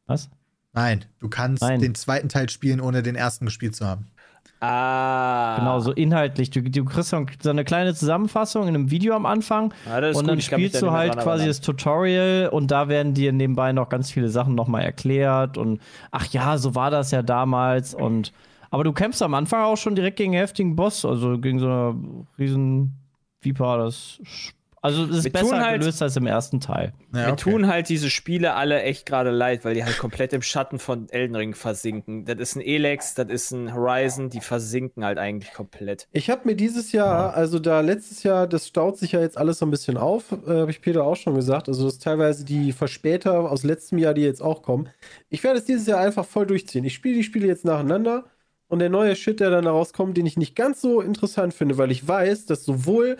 Was? 0.05 0.29
Nein, 0.73 1.05
du 1.19 1.29
kannst 1.29 1.63
Nein. 1.63 1.79
den 1.79 1.95
zweiten 1.95 2.29
Teil 2.29 2.49
spielen, 2.49 2.81
ohne 2.81 3.01
den 3.01 3.15
ersten 3.15 3.45
gespielt 3.45 3.75
zu 3.75 3.85
haben. 3.85 4.07
Ah. 4.61 5.55
Genau, 5.57 5.79
so 5.79 5.91
inhaltlich. 5.93 6.49
Du, 6.49 6.61
du 6.61 6.83
kriegst 6.83 7.09
so 7.09 7.49
eine 7.49 7.63
kleine 7.63 7.93
Zusammenfassung 7.93 8.63
in 8.63 8.69
einem 8.69 8.91
Video 8.91 9.15
am 9.15 9.25
Anfang 9.25 9.73
ist 9.85 9.87
und 9.87 10.13
gut, 10.13 10.27
dann 10.27 10.35
mich 10.35 10.45
spielst 10.45 10.81
du 10.81 10.91
halt 10.91 11.17
quasi 11.17 11.45
das 11.45 11.61
Tutorial 11.61 12.49
und 12.49 12.69
da 12.69 12.89
werden 12.89 13.13
dir 13.13 13.31
nebenbei 13.31 13.71
noch 13.71 13.87
ganz 13.87 14.11
viele 14.11 14.29
Sachen 14.29 14.55
nochmal 14.55 14.83
erklärt 14.83 15.57
und 15.57 15.79
ach 16.11 16.25
ja, 16.27 16.57
so 16.57 16.75
war 16.75 16.91
das 16.91 17.11
ja 17.11 17.21
damals 17.21 17.93
und 17.93 18.33
aber 18.71 18.83
du 18.83 18.91
kämpfst 18.93 19.23
am 19.23 19.33
Anfang 19.33 19.63
auch 19.63 19.77
schon 19.77 19.95
direkt 19.95 20.17
gegen 20.17 20.33
einen 20.33 20.41
heftigen 20.41 20.75
Boss, 20.75 21.05
also 21.05 21.39
gegen 21.39 21.59
so 21.59 21.65
eine 21.65 22.25
riesen 22.37 22.93
Viper, 23.41 23.77
das 23.77 24.19
also 24.81 25.05
das 25.05 25.17
ist 25.17 25.23
Wir 25.25 25.31
besser 25.31 25.59
halt- 25.59 25.79
gelöst 25.81 26.01
als 26.01 26.15
im 26.15 26.27
ersten 26.27 26.59
Teil. 26.59 26.93
Ja, 27.13 27.27
Mir 27.27 27.33
okay. 27.33 27.51
tun 27.51 27.67
halt 27.67 27.89
diese 27.89 28.09
Spiele 28.09 28.53
alle 28.55 28.81
echt 28.83 29.05
gerade 29.05 29.29
leid, 29.31 29.65
weil 29.65 29.73
die 29.73 29.83
halt 29.83 29.97
komplett 29.97 30.31
im 30.33 30.41
Schatten 30.41 30.79
von 30.79 31.09
Elden 31.09 31.35
Ring 31.35 31.53
versinken. 31.55 32.25
Das 32.25 32.37
ist 32.37 32.55
ein 32.55 32.61
Elex, 32.61 33.13
das 33.15 33.27
ist 33.29 33.51
ein 33.51 33.73
Horizon, 33.73 34.29
die 34.29 34.39
versinken 34.41 35.03
halt 35.03 35.17
eigentlich 35.17 35.53
komplett. 35.53 36.07
Ich 36.11 36.29
habe 36.29 36.41
mir 36.45 36.55
dieses 36.55 36.91
Jahr, 36.91 37.33
also 37.33 37.59
da 37.59 37.81
letztes 37.81 38.23
Jahr, 38.23 38.47
das 38.47 38.67
staut 38.67 38.97
sich 38.97 39.11
ja 39.13 39.19
jetzt 39.21 39.37
alles 39.37 39.59
so 39.59 39.65
ein 39.65 39.71
bisschen 39.71 39.97
auf, 39.97 40.31
äh, 40.31 40.59
habe 40.61 40.71
ich 40.71 40.81
Peter 40.81 41.03
auch 41.03 41.15
schon 41.15 41.35
gesagt. 41.35 41.67
Also 41.67 41.85
das 41.85 41.93
ist 41.93 42.03
teilweise 42.03 42.45
die 42.45 42.71
Verspäter 42.71 43.51
aus 43.51 43.63
letztem 43.63 43.97
Jahr, 43.97 44.13
die 44.13 44.21
jetzt 44.21 44.41
auch 44.41 44.61
kommen. 44.61 44.89
Ich 45.29 45.43
werde 45.43 45.59
es 45.59 45.65
dieses 45.65 45.87
Jahr 45.87 45.99
einfach 45.99 46.25
voll 46.25 46.45
durchziehen. 46.45 46.83
Ich 46.85 46.93
spiele 46.93 47.15
die 47.15 47.23
Spiele 47.23 47.47
jetzt 47.47 47.65
nacheinander 47.65 48.25
und 48.67 48.79
der 48.79 48.89
neue 48.89 49.15
Shit, 49.15 49.39
der 49.39 49.49
dann 49.49 49.65
da 49.65 49.71
rauskommt, 49.71 50.15
den 50.15 50.25
ich 50.25 50.37
nicht 50.37 50.55
ganz 50.55 50.79
so 50.79 51.01
interessant 51.01 51.53
finde, 51.53 51.77
weil 51.77 51.91
ich 51.91 52.07
weiß, 52.07 52.45
dass 52.45 52.63
sowohl 52.65 53.17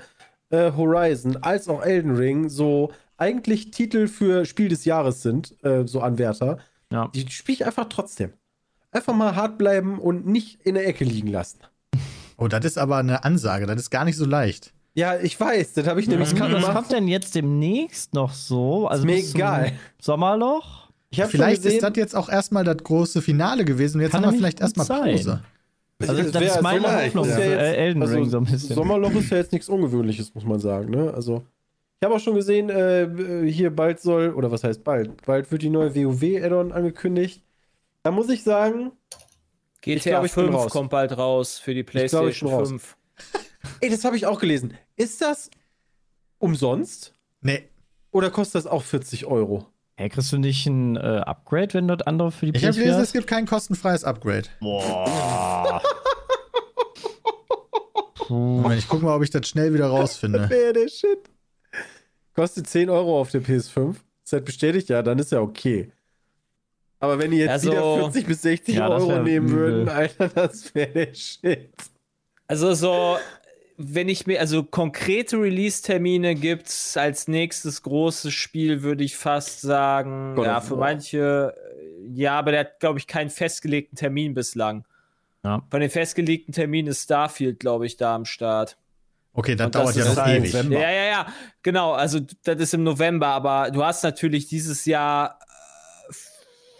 äh, 0.49 0.71
Horizon 0.71 1.37
als 1.37 1.67
auch 1.67 1.83
Elden 1.83 2.15
Ring 2.15 2.49
so 2.49 2.91
eigentlich 3.17 3.71
Titel 3.71 4.07
für 4.07 4.45
Spiel 4.45 4.69
des 4.69 4.85
Jahres 4.85 5.21
sind, 5.21 5.55
äh, 5.63 5.85
so 5.85 6.01
Anwärter. 6.01 6.57
Ja. 6.91 7.09
Die 7.13 7.29
spiele 7.29 7.55
ich 7.55 7.65
einfach 7.65 7.85
trotzdem. 7.89 8.33
Einfach 8.91 9.13
mal 9.13 9.35
hart 9.35 9.57
bleiben 9.57 9.99
und 9.99 10.25
nicht 10.25 10.61
in 10.63 10.75
der 10.75 10.87
Ecke 10.87 11.03
liegen 11.03 11.27
lassen. 11.27 11.59
Oh, 12.37 12.47
das 12.47 12.65
ist 12.65 12.77
aber 12.77 12.97
eine 12.97 13.23
Ansage, 13.23 13.67
das 13.67 13.77
ist 13.81 13.89
gar 13.89 14.05
nicht 14.05 14.15
so 14.15 14.25
leicht. 14.25 14.73
Ja, 14.95 15.19
ich 15.19 15.39
weiß, 15.39 15.73
das 15.73 15.87
habe 15.87 15.99
ich 15.99 16.07
nämlich 16.07 16.31
Was, 16.31 16.35
gerade 16.37 16.53
was 16.55 16.61
gemacht. 16.61 16.75
kommt 16.75 16.91
denn 16.91 17.07
jetzt 17.07 17.35
demnächst 17.35 18.13
noch 18.13 18.33
so? 18.33 18.87
Also 18.87 19.05
mir 19.05 19.17
egal. 19.17 19.73
Sommerloch? 20.01 20.89
Vielleicht 21.11 21.31
schon 21.31 21.41
ist 21.49 21.65
das 21.65 21.73
gesehen, 21.73 21.93
jetzt 21.95 22.15
auch 22.15 22.29
erstmal 22.29 22.63
das 22.63 22.77
große 22.77 23.21
Finale 23.21 23.65
gewesen 23.65 23.97
und 23.97 24.03
jetzt 24.03 24.13
haben 24.13 24.23
wir 24.23 24.33
vielleicht 24.33 24.61
erstmal 24.61 24.87
gut 24.87 25.23
sein. 25.23 25.41
Also 26.07 26.21
es 26.21 26.31
das 26.31 26.41
wär- 26.41 26.55
ist 26.55 26.61
meine 26.61 26.81
Sommerloch 26.81 27.05
Hoffnung 27.05 27.25
ist 27.25 27.33
für 27.35 27.41
ja 27.43 27.49
jetzt- 27.49 27.77
Elden 27.77 28.01
also, 28.01 28.15
Ring 28.15 28.29
so 28.29 28.37
ein 28.37 28.43
bisschen. 28.45 28.75
Sommerloch 28.75 29.11
ist 29.11 29.29
ja 29.31 29.37
jetzt 29.37 29.51
nichts 29.51 29.69
Ungewöhnliches, 29.69 30.33
muss 30.33 30.45
man 30.45 30.59
sagen. 30.59 30.89
Ne? 30.91 31.13
Also, 31.13 31.43
ich 31.99 32.05
habe 32.05 32.15
auch 32.15 32.19
schon 32.19 32.35
gesehen, 32.35 32.69
äh, 32.69 33.45
hier 33.51 33.75
bald 33.75 33.99
soll, 33.99 34.33
oder 34.33 34.49
was 34.51 34.63
heißt 34.63 34.83
bald? 34.83 35.25
Bald 35.25 35.51
wird 35.51 35.61
die 35.61 35.69
neue 35.69 35.93
WoW-Add-on 35.93 36.71
angekündigt. 36.71 37.43
Da 38.03 38.11
muss 38.11 38.29
ich 38.29 38.43
sagen, 38.43 38.91
Ich 39.75 39.81
GTA 39.81 40.09
glaub, 40.11 40.25
ich 40.25 40.33
bin 40.33 40.45
5 40.45 40.55
raus. 40.55 40.71
kommt 40.71 40.89
bald 40.89 41.17
raus 41.17 41.59
für 41.59 41.73
die 41.73 41.83
glaub, 41.83 42.03
ich 42.05 42.09
PlayStation 42.11 42.49
bin 42.49 42.59
raus. 42.59 42.69
5. 42.69 42.97
ey, 43.81 43.89
das 43.89 44.05
habe 44.05 44.15
ich 44.15 44.25
auch 44.25 44.39
gelesen. 44.39 44.73
Ist 44.95 45.21
das 45.21 45.49
umsonst? 46.37 47.13
Nee, 47.41 47.63
Oder 48.11 48.31
kostet 48.31 48.55
das 48.55 48.67
auch 48.67 48.83
40 48.83 49.25
Euro? 49.27 49.67
Hey, 49.99 50.07
kriegst 50.07 50.31
du 50.31 50.37
nicht 50.37 50.65
ein 50.65 50.95
äh, 50.95 50.99
Upgrade, 51.25 51.73
wenn 51.73 51.89
das 51.89 52.03
andere 52.03 52.31
für 52.31 52.45
die 52.45 52.57
ich 52.57 52.63
habe 52.63 52.71
PS4 52.73 52.77
gelesen, 52.77 52.95
hast? 52.99 53.07
es 53.07 53.11
gibt 53.11 53.27
kein 53.27 53.45
kostenfreies 53.45 54.05
Upgrade. 54.05 54.47
Moment, 58.29 58.79
ich 58.79 58.87
guck 58.87 59.01
mal, 59.01 59.13
ob 59.13 59.23
ich 59.23 59.29
das 59.29 59.45
schnell 59.45 59.73
wieder 59.73 59.87
rausfinde. 59.87 60.49
Wäre 60.49 60.71
der 60.71 60.87
Shit. 60.87 61.29
Kostet 62.33 62.67
10 62.67 62.89
Euro 62.89 63.19
auf 63.19 63.31
der 63.31 63.41
PS5. 63.41 63.95
Ist 64.23 64.31
halt 64.31 64.45
bestätigt, 64.45 64.87
ja, 64.87 65.01
dann 65.03 65.19
ist 65.19 65.33
ja 65.33 65.41
okay. 65.41 65.91
Aber 67.01 67.19
wenn 67.19 67.31
die 67.31 67.37
jetzt 67.39 67.49
Also- 67.49 67.71
wieder 67.71 67.95
40 68.11 68.25
bis 68.25 68.41
60 68.43 68.75
Ja, 68.75 68.87
das 68.87 69.03
Euro 69.03 69.21
nehmen 69.21 69.49
würden, 69.51 69.89
Alter, 69.89 70.29
das 70.29 70.73
wäre 70.73 70.91
der 70.93 71.13
Shit. 71.13 71.71
Also 72.47 72.73
so, 72.73 73.17
wenn 73.81 74.09
ich 74.09 74.27
mir, 74.27 74.41
also 74.41 74.61
konkrete 74.63 75.37
Release-Termine 75.37 76.35
gibt's 76.35 76.97
als 76.97 77.29
nächstes 77.29 77.81
großes 77.81 78.33
Spiel, 78.33 78.83
würde 78.83 79.05
ich 79.05 79.15
fast 79.15 79.61
sagen, 79.61 80.35
God 80.35 80.45
ja, 80.45 80.59
für 80.59 80.71
War. 80.71 80.79
manche, 80.91 81.55
äh, 81.57 82.11
ja, 82.13 82.37
aber 82.37 82.51
der 82.51 82.59
hat, 82.61 82.79
glaube 82.81 82.99
ich, 82.99 83.07
keinen 83.07 83.29
festgelegten 83.29 83.95
Termin 83.97 84.33
bislang. 84.33 84.85
Ja. 85.45 85.63
Von 85.71 85.79
den 85.79 85.89
festgelegten 85.89 86.53
Terminen 86.53 86.89
ist 86.89 87.03
Starfield, 87.03 87.61
glaube 87.61 87.85
ich, 87.85 87.95
da 87.95 88.15
am 88.15 88.25
Start. 88.25 88.77
Okay, 89.31 89.55
das 89.55 89.67
Und 89.67 89.75
dauert 89.75 89.95
ja 89.95 90.03
ist 90.03 90.09
noch 90.15 90.23
halt- 90.25 90.39
ewig. 90.41 90.53
November. 90.53 90.79
Ja, 90.81 90.91
ja, 90.91 91.05
ja, 91.05 91.27
genau. 91.63 91.93
Also, 91.93 92.19
das 92.43 92.59
ist 92.59 92.73
im 92.73 92.83
November, 92.83 93.27
aber 93.27 93.71
du 93.71 93.81
hast 93.85 94.03
natürlich 94.03 94.47
dieses 94.47 94.83
Jahr 94.83 95.39
äh, 96.09 96.13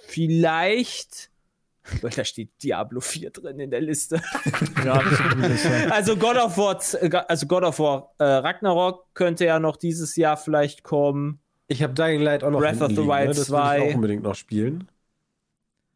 vielleicht. 0.08 1.29
Weil 2.02 2.12
da 2.12 2.24
steht 2.24 2.50
Diablo 2.62 3.00
4 3.02 3.32
drin 3.32 3.60
in 3.60 3.72
der 3.72 3.82
Liste. 3.82 4.22
Ja, 4.86 5.02
das. 5.02 5.92
Also 5.92 6.16
God 6.16 6.38
of 6.38 6.58
War, 6.58 6.80
z- 6.80 7.14
also 7.28 7.46
God 7.48 7.64
of 7.64 7.80
War 7.80 8.14
äh, 8.20 8.24
Ragnarok 8.24 9.08
könnte 9.14 9.46
ja 9.46 9.60
noch 9.60 9.76
dieses 9.78 10.16
Jahr 10.16 10.38
vielleicht 10.38 10.84
kommen. 10.84 11.40
Ich 11.68 11.84
habe 11.84 11.94
Dying 11.94 12.22
Light 12.22 12.44
auch 12.44 12.52
noch 12.52 12.60
Breath 12.60 12.82
of 12.82 12.90
the 12.90 12.96
liegen, 12.96 13.08
Wild 13.10 13.28
ne? 13.30 13.34
Das 13.36 13.38
will 13.38 13.46
2. 13.58 13.78
ich 13.78 13.92
auch 13.92 13.96
unbedingt 13.96 14.24
noch 14.24 14.36
spielen. 14.36 14.88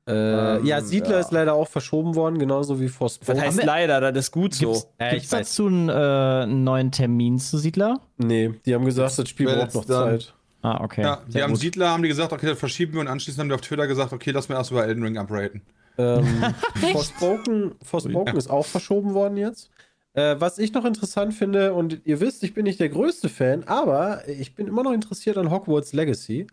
Äh, 0.06 0.12
Ähm, 0.58 0.66
ja, 0.66 0.82
Siedler 0.82 1.14
ja. 1.14 1.20
ist 1.20 1.32
leider 1.32 1.54
auch 1.54 1.68
verschoben 1.68 2.16
worden, 2.16 2.38
genauso 2.38 2.80
wie 2.82 2.88
Das 2.88 2.96
Forspoken. 2.96 3.42
heißt 3.42 3.64
leider, 3.64 4.12
das 4.12 4.26
ist 4.26 4.32
gut 4.32 4.54
so. 4.54 4.72
Gibt's, 4.74 4.88
Ja, 5.00 5.10
gibt's 5.12 5.26
ich 5.26 5.32
weiß. 5.32 5.48
dazu 5.50 5.68
einen, 5.68 5.90
äh, 5.90 6.46
neuen 6.46 6.92
Termin 6.92 7.40
zu 7.40 7.58
Siedler? 7.58 8.00
Nee, 8.18 8.54
die 8.66 8.76
haben 8.76 8.84
gesagt, 8.86 9.18
das 9.18 9.30
Spiel 9.30 9.48
braucht 9.48 9.74
noch 9.76 9.86
Zeit. 9.86 10.34
Ah, 10.64 10.82
okay. 10.84 11.02
Ja, 11.04 11.22
die 11.28 11.42
haben 11.44 11.52
gut. 11.52 11.60
Siedler, 11.60 11.90
haben 11.90 12.02
die 12.04 12.10
gesagt, 12.10 12.32
okay, 12.34 12.48
das 12.48 12.58
verschieben 12.58 12.94
wir 12.94 13.02
und 13.02 13.08
anschließend 13.08 13.40
haben 13.42 13.50
die 13.50 13.56
auf 13.56 13.62
Twitter 13.62 13.86
gesagt, 13.86 14.12
okay, 14.14 14.32
lass 14.32 14.50
mir 14.50 14.56
erst 14.56 14.72
über 14.72 14.86
Elden 14.86 15.04
Ring 15.04 15.18
upgraden. 15.18 15.62
Ähm, 15.98 16.26
Forspoken, 16.92 17.76
Forspoken 17.84 18.38
ist 18.38 18.50
auch 18.50 18.66
verschoben 18.66 19.14
worden 19.14 19.38
jetzt. 19.38 19.70
Äh, 20.14 20.36
was 20.40 20.58
ich 20.60 20.74
noch 20.74 20.86
interessant 20.86 21.34
finde, 21.34 21.74
und 21.74 22.02
ihr 22.06 22.20
wisst, 22.20 22.44
ich 22.44 22.54
bin 22.54 22.64
nicht 22.64 22.80
der 22.80 22.90
größte 22.90 23.30
Fan, 23.30 23.64
aber 23.66 24.28
ich 24.28 24.56
bin 24.56 24.68
immer 24.68 24.84
noch 24.84 24.94
interessiert 24.94 25.38
an 25.38 25.52
Hogwarts 25.52 25.92
Legacy. 25.94 26.48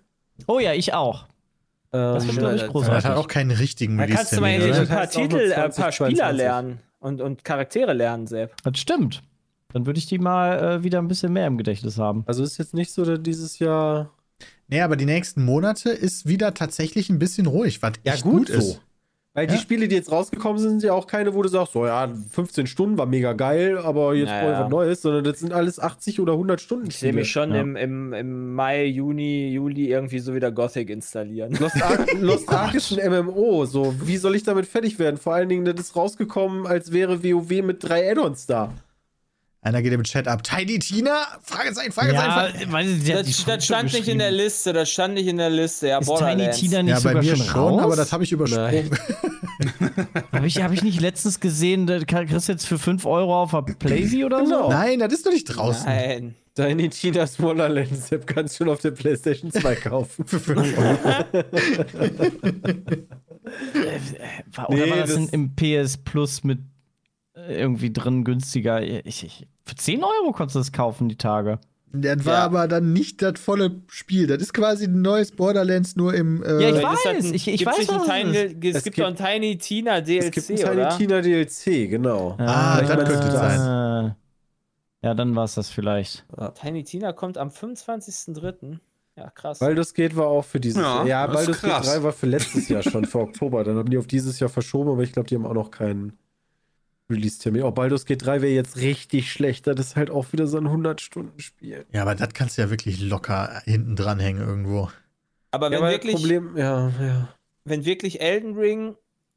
Oh 0.47 0.59
ja, 0.59 0.73
ich 0.73 0.93
auch. 0.95 1.27
Das 1.93 2.23
Ähm, 2.25 2.29
wird, 2.31 2.39
glaube 2.39 2.55
ich, 2.55 2.61
das- 2.63 2.69
Das 2.69 2.73
großartig. 2.73 3.05
hat 3.11 3.17
auch 3.17 3.29
keinen 3.29 3.51
richtigen 3.51 3.99
Da 3.99 4.07
kannst 4.07 4.33
du 4.37 4.41
mal 4.41 4.49
endlich 4.51 4.77
ein 4.77 4.89
paar 4.89 5.07
Das 5.07 5.11
Titel, 5.15 5.37
äh, 5.37 5.55
ein 5.55 5.61
paar 5.63 5.71
2022. 5.73 6.17
Spieler 6.17 6.33
lernen 6.33 6.79
und, 7.01 7.21
und 7.21 7.45
Charaktere 7.45 7.93
lernen, 7.93 8.27
Sepp. 8.27 8.55
Das 8.63 8.79
stimmt. 8.79 9.23
Dann 9.73 9.87
würde 9.87 9.99
ich 9.99 10.07
die 10.07 10.19
mal 10.19 10.59
äh, 10.79 10.83
wieder 10.85 10.99
ein 10.99 11.09
bisschen 11.09 11.33
mehr 11.33 11.47
im 11.47 11.57
Gedächtnis 11.59 11.99
haben. 11.99 12.25
also 12.27 12.43
ist 12.43 12.59
jetzt 12.59 12.75
nicht 12.75 12.93
so, 12.93 13.05
dass 13.05 13.23
dieses 13.23 13.59
Jahr. 13.59 14.11
Nee, 14.69 14.81
aber 14.83 14.97
die 14.97 15.07
nächsten 15.07 15.45
Monate 15.45 15.91
ist 15.91 16.27
wieder 16.27 16.55
tatsächlich 16.55 17.11
ein 17.11 17.19
bisschen 17.19 17.47
ruhig, 17.47 17.83
was 17.83 17.93
echt 18.05 18.23
gut, 18.23 18.49
ist. 18.49 18.81
Weil 19.33 19.47
die 19.47 19.55
Ja. 19.55 19.61
Spiele, 19.61 19.87
die 19.87 19.95
jetzt 19.95 20.11
rausgekommen 20.11 20.59
sind, 20.59 20.71
sind 20.81 20.83
ja 20.85 20.93
auch 20.93 21.07
keine, 21.07 21.35
wo 21.35 21.43
du 21.43 21.49
sagst, 21.49 21.73
so 21.73 21.87
ja, 21.87 22.09
15 22.31 22.67
Stunden 22.67 22.99
war 22.99 23.07
mega 23.07 23.33
geil, 23.33 23.79
aber 23.79 24.13
jetzt 24.15 24.29
Naja. 24.29 24.41
brauche 24.43 24.53
ich 24.55 24.59
was 24.65 24.71
Neues, 24.71 25.03
sondern 25.03 25.23
das 25.25 25.39
sind 25.39 25.53
alles 25.53 25.79
80 25.79 26.19
oder 26.19 26.33
100 26.33 26.61
Stunden. 26.61 26.89
Ich 26.89 26.97
sehe 26.99 27.13
mich 27.13 27.31
schon 27.31 27.55
Ja. 27.55 27.61
im, 27.61 27.77
im, 27.77 28.13
im 28.13 28.55
Mai, 28.55 28.87
Juni, 28.87 29.51
Juli 29.53 29.89
irgendwie 29.89 30.19
so 30.19 30.35
wieder 30.35 30.51
Gothic 30.51 30.91
installieren. 30.91 31.53
Lost 31.61 31.77
Ark, 31.83 32.09
Lost 32.21 32.49
Ark 32.49 32.75
ist 32.75 32.93
ein 32.99 33.25
MMO, 33.27 33.67
so 33.67 33.95
wie 34.05 34.17
soll 34.17 34.35
ich 34.35 34.43
damit 34.43 34.67
fertig 34.67 34.99
werden? 34.99 35.17
Vor 35.17 35.35
allen 35.35 35.49
Dingen, 35.49 35.65
das 35.65 35.79
ist 35.79 35.95
rausgekommen, 35.97 36.67
als 36.67 36.91
wäre 36.91 37.23
WoW 37.23 37.51
mit 37.63 37.85
drei 37.85 38.11
Add-ons 38.11 38.47
da. 38.47 38.73
Einer 39.63 39.83
geht 39.83 39.93
im 39.93 40.03
Chat 40.05 40.27
ab. 40.27 40.43
Tiny 40.43 40.79
Tina? 40.79 41.27
Fragezeichen, 41.43 41.93
Fragezeichen. 41.93 42.71
Ja, 42.73 43.23
die, 43.23 43.31
Das, 43.31 43.45
das 43.45 43.65
stand 43.67 43.93
nicht 43.93 44.09
in 44.09 44.19
der 44.19 44.31
Liste, 44.31 44.73
das 44.73 44.91
stand 44.91 45.13
nicht 45.15 45.27
in 45.27 45.37
der 45.37 45.51
Liste. 45.51 45.89
Ja, 45.89 45.99
Ist 45.99 46.09
Tiny. 46.09 46.49
Tina 46.51 46.83
nicht 46.83 46.93
Ja, 46.93 46.95
bei 46.95 47.11
sogar 47.11 47.23
mir 47.23 47.37
schon, 47.37 47.45
schon, 47.47 47.75
raus? 47.75 47.83
aber 47.83 47.97
das 47.97 48.11
habe 48.13 48.25
ich 48.25 48.33
übersprungen. 48.33 48.91
Habe 50.33 50.47
ich, 50.47 50.63
hab 50.63 50.73
ich 50.73 50.83
nicht 50.83 51.03
letztens 51.03 51.39
gesehen, 51.39 51.87
da 51.87 51.99
kriegst 52.03 52.49
du 52.49 52.53
jetzt 52.53 52.67
für 52.67 52.79
5 52.79 53.05
Euro 53.05 53.43
auf 53.43 53.51
der 53.51 53.61
Playsee 53.75 54.25
oder 54.25 54.39
so? 54.39 54.45
Genau. 54.55 54.71
Nein, 54.71 54.99
das 55.01 55.13
ist 55.13 55.27
doch 55.27 55.33
nicht 55.33 55.45
draußen. 55.45 55.85
Nein. 55.85 56.35
Deine 56.55 56.89
Tina's 56.89 57.39
Wonderlands 57.39 58.11
App 58.11 58.27
kannst 58.27 58.55
du 58.55 58.65
schon 58.65 58.73
auf 58.73 58.81
der 58.81 58.93
PlayStation 58.93 59.53
2 59.53 59.75
kaufen. 59.77 60.25
War, 64.55 64.71
oder 64.71 64.85
Nee, 64.85 64.91
war 64.91 64.97
das, 64.99 65.15
das- 65.15 65.29
im 65.31 65.55
PS 65.55 65.97
Plus 65.99 66.45
mit 66.45 66.59
äh, 66.59 66.63
irgendwie 67.35 67.93
drin 67.93 68.25
günstiger? 68.25 68.83
Ich, 68.83 69.25
ich, 69.25 69.47
für 69.65 69.75
10 69.77 70.03
Euro 70.05 70.33
konntest 70.33 70.57
du 70.57 70.61
das 70.61 70.73
kaufen, 70.73 71.09
die 71.09 71.17
Tage. 71.17 71.59
Das 71.93 72.25
war 72.25 72.35
Ja. 72.35 72.45
aber 72.45 72.69
dann 72.69 72.93
nicht 72.93 73.21
das 73.21 73.41
volle 73.41 73.83
Spiel. 73.89 74.29
Das 74.29 74.41
ist 74.41 74.55
quasi 74.55 74.85
ein 74.85 75.03
neues 75.03 75.33
Borderlands 75.33 75.97
nur 75.97 76.15
im. 76.15 76.41
Äh, 76.45 76.63
Ja, 76.63 76.69
ich 76.69 76.75
das 76.77 76.85
weiß, 76.85 77.07
ein- 77.25 77.35
ich- 77.35 77.49
ich 77.49 77.67
weiß, 77.67 77.89
was 77.89 78.03
es 78.03 78.09
Tiny, 78.09 78.31
ist. 78.37 78.65
Es, 78.65 78.77
Es 78.77 78.85
gibt 78.85 78.97
gibt- 78.97 78.99
doch 78.99 79.07
ein 79.07 79.17
Tiny 79.41 79.59
Tina 79.59 80.01
DLC, 80.01 80.27
Es 80.27 80.31
gibt 80.31 80.51
ein 80.51 80.57
Tiny 80.57 80.71
oder? 80.73 80.89
Tina 80.97 81.21
DLC, 81.21 81.89
genau. 81.89 82.37
Ah, 82.39 82.81
das 82.81 82.89
meinst 82.97 83.07
könnte 83.11 83.27
du 83.27 83.33
sein. 83.33 84.07
Äh, 84.07 84.15
Ja, 85.03 85.15
dann 85.15 85.35
war 85.35 85.45
es 85.45 85.55
das 85.55 85.69
vielleicht. 85.71 86.25
Tiny 86.61 86.85
Tina 86.85 87.13
kommt 87.13 87.39
am 87.39 87.51
25.03. 87.51 88.79
Ja, 89.17 89.29
krass. 89.31 89.59
Baldur's 89.59 89.93
Gate 89.95 90.15
war 90.15 90.29
auch 90.29 90.45
für 90.45 90.61
dieses 90.61 90.81
Ja, 90.81 90.99
Jahr. 90.99 91.07
Ja, 91.07 91.27
das 91.27 91.41
ist 91.41 91.47
Baldur's 91.47 91.63
Gate 91.63 91.71
krass. 91.73 91.87
3 91.95 92.03
war 92.05 92.13
für 92.13 92.27
letztes 92.27 92.69
Jahr 92.69 92.83
schon, 92.83 93.05
für 93.05 93.19
Oktober. 93.19 93.65
Dann 93.65 93.77
haben 93.77 93.91
die 93.91 93.99
auf 93.99 94.07
dieses 94.07 94.39
Jahr 94.39 94.49
verschoben, 94.51 94.91
aber 94.91 95.03
ich 95.03 95.13
glaube, 95.13 95.29
die 95.29 95.35
haben 95.35 95.47
auch 95.47 95.55
noch 95.55 95.71
keinen 95.73 96.13
Release-Termin. 97.11 97.63
Auch 97.63 97.73
Baldur's 97.73 98.07
Gate 98.07 98.25
3 98.25 98.43
wäre 98.43 98.53
jetzt 98.53 98.77
richtig 98.79 99.33
schlecht. 99.33 99.67
Das 99.67 99.79
ist 99.79 99.97
halt 99.97 100.11
auch 100.11 100.33
wieder 100.33 100.47
so 100.47 100.59
ein 100.59 100.67
100-Stunden-Spiel. 100.67 101.87
Ja, 101.93 102.03
aber 102.03 102.15
das 102.15 102.33
kannst 102.33 102.57
du 102.57 102.63
ja 102.63 102.71
wirklich 102.71 103.01
locker 103.01 103.63
hinten 103.65 103.97
dranhängen 103.97 104.47
irgendwo. 104.47 104.91
aber 105.51 105.67
Ja, 105.67 105.73
wenn 105.73 105.79
aber 105.79 105.91
wirklich, 105.91 106.15
Problem, 106.15 106.57
ja, 106.57 106.89
ja. 106.89 107.29
wenn 107.65 107.85
wirklich 107.85 108.21
Elden 108.21 108.57
Ring, 108.57 108.97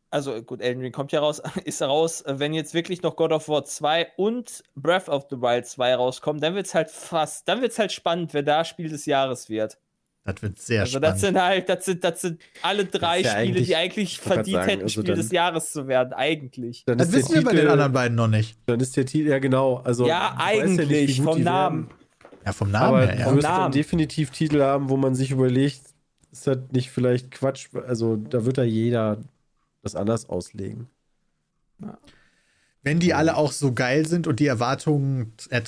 also 0.10 0.42
gut, 0.44 0.62
Elden 0.62 0.82
Ring 0.82 0.92
kommt 0.92 1.12
ja 1.12 1.20
raus, 1.20 1.42
ist 1.66 1.82
raus, 1.82 2.24
wenn 2.28 2.54
jetzt 2.54 2.74
wirklich 2.74 3.02
noch 3.02 3.16
God 3.16 3.32
of 3.32 3.50
War 3.50 3.66
2 3.66 4.14
und 4.18 4.64
Breath 4.76 5.10
of 5.10 5.26
the 5.30 5.38
Wild 5.38 5.66
2 5.66 5.96
rauskommen, 5.96 6.42
dann 6.42 6.56
wird's 6.56 6.74
halt 6.74 6.90
fast, 6.90 7.48
dann 7.48 7.62
wird's 7.62 7.80
halt 7.80 7.92
spannend, 7.92 8.34
wer 8.34 8.44
da 8.44 8.64
Spiel 8.64 8.90
des 8.90 9.06
Jahres 9.06 9.50
wird. 9.50 9.78
Das 10.26 10.42
wird 10.42 10.58
sehr 10.60 10.82
Also 10.82 10.98
spannend. 11.00 11.14
das 11.16 11.22
sind 11.22 11.42
halt, 11.42 11.68
das 11.70 11.84
sind, 11.86 12.04
das 12.04 12.22
sind 12.22 12.42
alle 12.62 12.86
drei 12.86 13.20
ja 13.22 13.32
Spiele, 13.42 13.62
die 13.62 13.76
eigentlich 13.76 14.20
verdient 14.20 14.56
sagen, 14.56 14.70
hätten, 14.70 14.82
also 14.84 14.92
Spiel 15.02 15.04
dann- 15.04 15.16
des 15.18 15.32
Jahres 15.32 15.72
zu 15.74 15.88
werden, 15.88 16.14
eigentlich. 16.14 16.84
Dann 16.86 16.98
das 16.98 17.12
wissen 17.12 17.34
wir 17.36 17.44
bei 17.44 17.52
den 17.52 17.60
Titel- 17.60 17.72
anderen 17.72 17.92
beiden 17.92 18.16
noch 18.16 18.30
nicht. 18.30 18.58
Dann 18.66 18.80
ist 18.80 18.96
der 18.96 19.06
Titel, 19.06 19.28
ja 19.30 19.40
genau. 19.40 19.82
Also, 19.84 20.08
ja, 20.08 20.32
du 20.38 20.42
eigentlich, 20.44 20.88
nicht, 20.90 21.18
wie 21.20 21.22
gut 21.24 21.34
vom 21.34 21.42
Namen. 21.44 21.90
werden. 21.90 21.98
Ja, 22.46 22.54
vom 22.54 22.72
Namen 22.72 22.86
Aber 22.88 23.06
her, 23.06 23.14
du 23.16 23.20
ja. 23.20 23.26
Vom 23.26 23.36
wirst 23.36 23.48
dann 23.48 23.72
definitiv 23.74 24.30
Titel 24.32 24.62
haben, 24.62 24.90
wo 24.90 24.96
man 24.98 25.14
sich 25.14 25.32
überlegt, 25.32 25.82
ist 26.32 26.48
das 26.48 26.58
nicht 26.72 26.90
vielleicht 26.90 27.32
Quatsch? 27.32 27.68
Also 27.88 28.16
da 28.16 28.46
wird 28.46 28.58
da 28.58 28.64
jeder 28.64 29.18
das 29.82 29.96
anders 29.96 30.30
auslegen. 30.30 30.88
Wenn 32.86 33.00
die 33.00 33.14
alle 33.14 33.38
auch 33.38 33.54
so 33.54 33.72
geil 33.72 34.06
sind 34.06 34.28
und 34.28 34.42
die 34.42 34.46
Erwartungen 34.48 35.32
äh, 35.50 35.62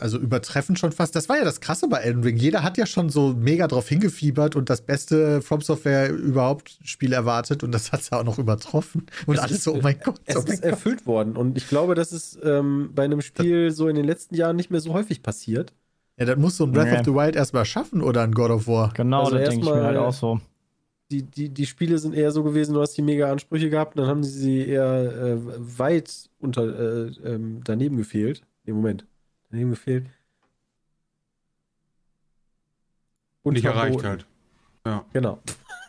also 0.00 0.18
übertreffen 0.18 0.74
schon 0.76 0.90
fast. 0.90 1.14
Das 1.14 1.28
war 1.28 1.38
ja 1.38 1.44
das 1.44 1.60
Krasse 1.60 1.86
bei 1.88 1.98
Elden 1.98 2.24
Ring. 2.24 2.36
Jeder 2.36 2.64
hat 2.64 2.76
ja 2.76 2.86
schon 2.86 3.08
so 3.08 3.34
mega 3.38 3.68
drauf 3.68 3.88
hingefiebert 3.88 4.56
und 4.56 4.68
das 4.68 4.80
beste 4.82 5.42
From 5.42 5.60
Software 5.60 6.10
überhaupt 6.10 6.78
Spiel 6.82 7.12
erwartet 7.12 7.62
und 7.62 7.70
das 7.72 7.92
hat 7.92 8.00
es 8.00 8.10
ja 8.10 8.18
auch 8.18 8.24
noch 8.24 8.38
übertroffen. 8.40 9.06
Und 9.26 9.38
alles 9.38 9.62
so, 9.62 9.74
oh 9.74 9.80
mein 9.80 10.00
Gott. 10.02 10.20
Es 10.24 10.36
Oh 10.36 10.40
mein 10.44 10.54
ist 10.54 10.62
Gott. 10.62 10.70
erfüllt 10.72 11.06
worden 11.06 11.36
und 11.36 11.56
ich 11.56 11.68
glaube, 11.68 11.94
das 11.94 12.10
ist 12.12 12.38
ähm, 12.42 12.90
bei 12.94 13.04
einem 13.04 13.20
Spiel 13.20 13.70
so 13.70 13.86
in 13.86 13.94
den 13.94 14.04
letzten 14.04 14.34
Jahren 14.34 14.56
nicht 14.56 14.72
mehr 14.72 14.80
so 14.80 14.92
häufig 14.92 15.22
passiert. 15.22 15.72
Ja, 16.16 16.26
das 16.26 16.36
muss 16.36 16.56
so 16.56 16.64
ein 16.64 16.72
Breath 16.72 16.88
Nee. 16.90 16.98
of 16.98 17.04
the 17.04 17.14
Wild 17.14 17.36
erstmal 17.36 17.64
schaffen 17.64 18.02
oder 18.02 18.22
ein 18.22 18.32
God 18.32 18.50
of 18.50 18.66
War. 18.66 18.92
Genau, 18.94 19.20
Also 19.24 19.38
das 19.38 19.50
denke 19.50 19.64
ich 19.64 19.70
mir 19.70 19.76
erstmal- 19.76 19.86
halt 19.86 19.98
auch 19.98 20.12
so. 20.12 20.40
Die, 21.12 21.22
die, 21.22 21.48
die 21.48 21.66
Spiele 21.66 21.98
sind 21.98 22.14
eher 22.14 22.30
so 22.30 22.42
gewesen, 22.44 22.74
du 22.74 22.80
hast 22.80 22.96
die 22.96 23.02
mega 23.02 23.30
Ansprüche 23.32 23.68
gehabt 23.70 23.96
und 23.96 24.02
dann 24.02 24.08
haben 24.10 24.22
sie 24.22 24.38
sie 24.38 24.66
eher 24.68 25.12
äh, 25.12 25.38
weit 25.78 26.29
unter, 26.40 26.62
äh, 26.64 27.06
ähm, 27.24 27.60
daneben 27.64 27.96
gefehlt. 27.96 28.42
Nee, 28.64 28.72
Moment. 28.72 29.06
Daneben 29.50 29.70
gefehlt. 29.70 30.06
Und 33.42 33.54
Nicht 33.54 33.64
erreicht 33.64 34.00
verboten. 34.00 34.24
halt. 34.84 35.04
Genau. 35.12 35.38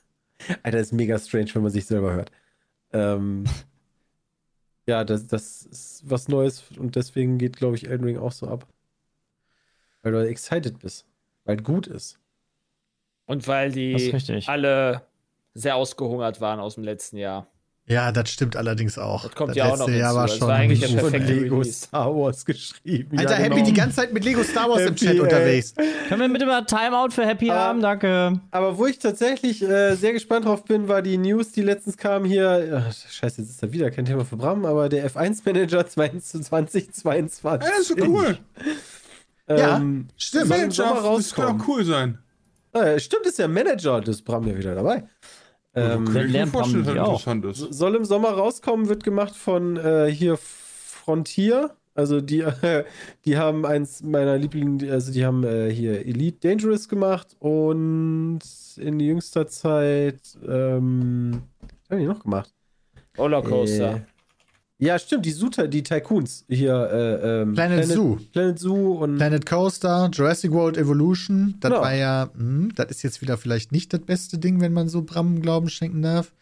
Alter, 0.64 0.80
ist 0.80 0.93
mega 0.93 1.18
strange, 1.20 1.54
wenn 1.54 1.64
man 1.64 1.72
sich 1.72 1.86
selber 1.86 2.14
hört. 2.14 2.32
Ähm, 2.93 3.45
ja, 4.86 5.04
das, 5.04 5.28
das 5.28 5.64
ist 5.64 6.10
was 6.10 6.28
Neues 6.28 6.64
und 6.78 6.95
deswegen 6.95 7.38
geht, 7.38 7.58
glaube 7.58 7.76
ich, 7.76 7.88
Elden 7.88 8.06
Ring 8.06 8.18
auch 8.18 8.32
so 8.32 8.47
ab. 8.47 8.68
Weil 10.02 10.14
du 10.14 10.28
excited 10.28 10.80
bist. 10.80 11.06
Weil 11.45 11.58
es 11.58 11.64
gut 11.64 11.88
ist. 11.88 12.20
Und 13.26 13.47
weil 13.47 13.72
die 13.72 14.14
alle 14.47 15.06
sehr 15.54 15.76
ausgehungert 15.76 16.41
waren 16.41 16.60
aus 16.60 16.76
dem 16.76 16.84
letzten 16.84 17.18
Jahr. 17.18 17.47
Ja, 17.88 18.12
das 18.14 18.30
stimmt 18.30 18.56
allerdings 18.56 18.98
auch. 18.98 19.24
Das 19.24 19.36
kommt 19.36 19.50
das 19.50 19.58
ja 19.58 19.66
auch 19.66 19.78
noch 19.78 19.88
letzte 19.88 20.00
Jahr 20.00 20.10
hinzu. 20.12 20.16
war 20.18 20.28
Das 20.28 20.38
schon 20.38 20.48
war 20.48 20.56
eigentlich 20.56 20.80
der 20.80 20.88
Buch, 20.90 20.96
perfekte 21.00 21.34
ey. 21.34 21.40
Lego 21.40 21.58
Release. 21.58 21.74
Star 21.88 22.16
Wars 22.16 22.46
geschrieben. 22.46 23.18
Alter, 23.18 23.32
ja, 23.32 23.38
Happy 23.38 23.56
genau. 23.56 23.66
die 23.66 23.74
ganze 23.74 23.96
Zeit 23.98 24.14
mit 24.14 24.24
Lego 24.24 24.44
Star 24.44 24.70
Wars 24.70 24.82
im 24.82 24.88
Happy, 24.90 25.06
Chat 25.06 25.20
unterwegs. 25.20 25.74
Können 26.08 26.22
wir 26.22 26.30
bitte 26.30 26.46
mal 26.46 26.62
Timeout 26.66 27.10
für 27.12 27.26
Happy 27.26 27.50
Aber- 27.50 27.60
haben? 27.60 27.82
Danke. 27.82 28.40
Aber 28.52 28.78
wo 28.78 28.86
ich 28.86 29.00
tatsächlich 29.00 29.62
äh, 29.64 29.96
sehr 29.96 30.14
gespannt 30.14 30.46
drauf 30.46 30.64
bin, 30.64 30.88
war 30.88 31.02
die 31.02 31.18
News, 31.18 31.52
die 31.52 31.64
letztens 31.64 31.98
kam 31.98 32.24
hier. 32.24 32.86
Ach, 32.88 32.94
scheiße, 32.94 33.42
jetzt 33.42 33.50
ist 33.52 33.64
da 33.64 33.72
wieder 33.74 33.92
kein 33.92 34.06
Thema 34.06 34.24
für 34.24 34.38
Bram, 34.38 34.64
aber 34.66 34.88
der 34.88 35.10
F1-Manager 35.10 35.86
2022. 35.86 37.42
Ja, 37.44 37.58
das 37.78 37.80
ist 37.80 37.88
so 37.90 37.96
cool. 38.06 38.38
Ja, 39.50 39.78
Ähm, 39.78 40.08
stimmt. 40.16 40.44
im 40.46 40.72
Sommer 40.72 40.94
Manager, 41.02 41.14
das 41.18 41.34
kann 41.34 41.60
auch 41.62 41.68
cool 41.68 41.84
sein. 41.84 42.20
Ah, 42.74 42.98
stimmt, 43.00 43.26
ist 43.26 43.38
ja 43.40 43.50
Manager, 43.50 44.00
das 44.00 44.18
ist 44.18 44.22
Bram 44.22 44.48
ja 44.48 44.58
wieder 44.58 44.76
dabei. 44.76 45.04
Ähm, 45.74 46.05
Bram 46.05 46.32
das 46.34 46.93
die 46.93 46.99
auch. 46.99 47.07
interessant 47.07 47.45
ist. 47.45 47.74
soll 47.74 47.95
im 47.95 48.05
Sommer 48.05 48.30
rauskommen, 48.30 48.89
wird 48.89 49.03
gemacht 49.03 49.36
von 49.36 49.78
äh, 49.78 50.11
hier 50.11 50.38
Frontier. 50.38 51.72
Also 51.93 52.22
die, 52.22 52.41
äh, 52.41 52.84
die 53.26 53.38
haben 53.38 53.65
eins 53.65 54.03
meiner 54.03 54.38
Lieblings, 54.38 54.84
also 54.89 55.11
die 55.11 55.26
haben 55.26 55.43
äh, 55.43 55.69
hier 55.72 56.05
Elite 56.05 56.47
Dangerous 56.47 56.88
gemacht 56.89 57.36
und 57.39 58.39
in 58.78 58.99
jüngster 58.99 59.47
Zeit, 59.47 60.38
ähm, 60.47 61.43
was 61.61 61.89
haben 61.89 61.99
die 61.99 62.05
noch 62.05 62.24
gemacht? 62.24 62.53
Rollercoaster. 63.17 64.05
Ja, 64.84 64.98
stimmt, 64.98 65.28
die 65.28 65.32
Suta, 65.32 65.68
die 65.68 65.84
Tycoons 65.84 66.44
hier, 66.50 66.74
äh, 66.92 67.42
ähm, 67.42 67.54
Planet 67.54 67.86
Zoo. 67.86 68.18
Planet 68.34 68.58
Zoo 68.58 68.94
und 69.04 69.18
Planet 69.18 69.46
Coaster, 69.46 70.10
Jurassic 70.12 70.52
World 70.52 70.76
Evolution, 70.76 71.56
das 71.60 71.70
Genau. 71.70 71.84
war 71.84 71.94
ja, 71.94 72.32
hm, 72.34 72.74
das 72.76 72.88
ist 72.90 73.04
jetzt 73.04 73.22
wieder 73.22 73.38
vielleicht 73.38 73.72
nicht 73.72 73.94
das 73.94 74.02
beste 74.02 74.40
Ding, 74.40 74.60
wenn 74.60 74.74
man 74.74 74.90
so 74.90 75.04
Bram 75.04 75.40
Glauben 75.40 75.70
schenken 75.70 76.02
darf. 76.02 76.34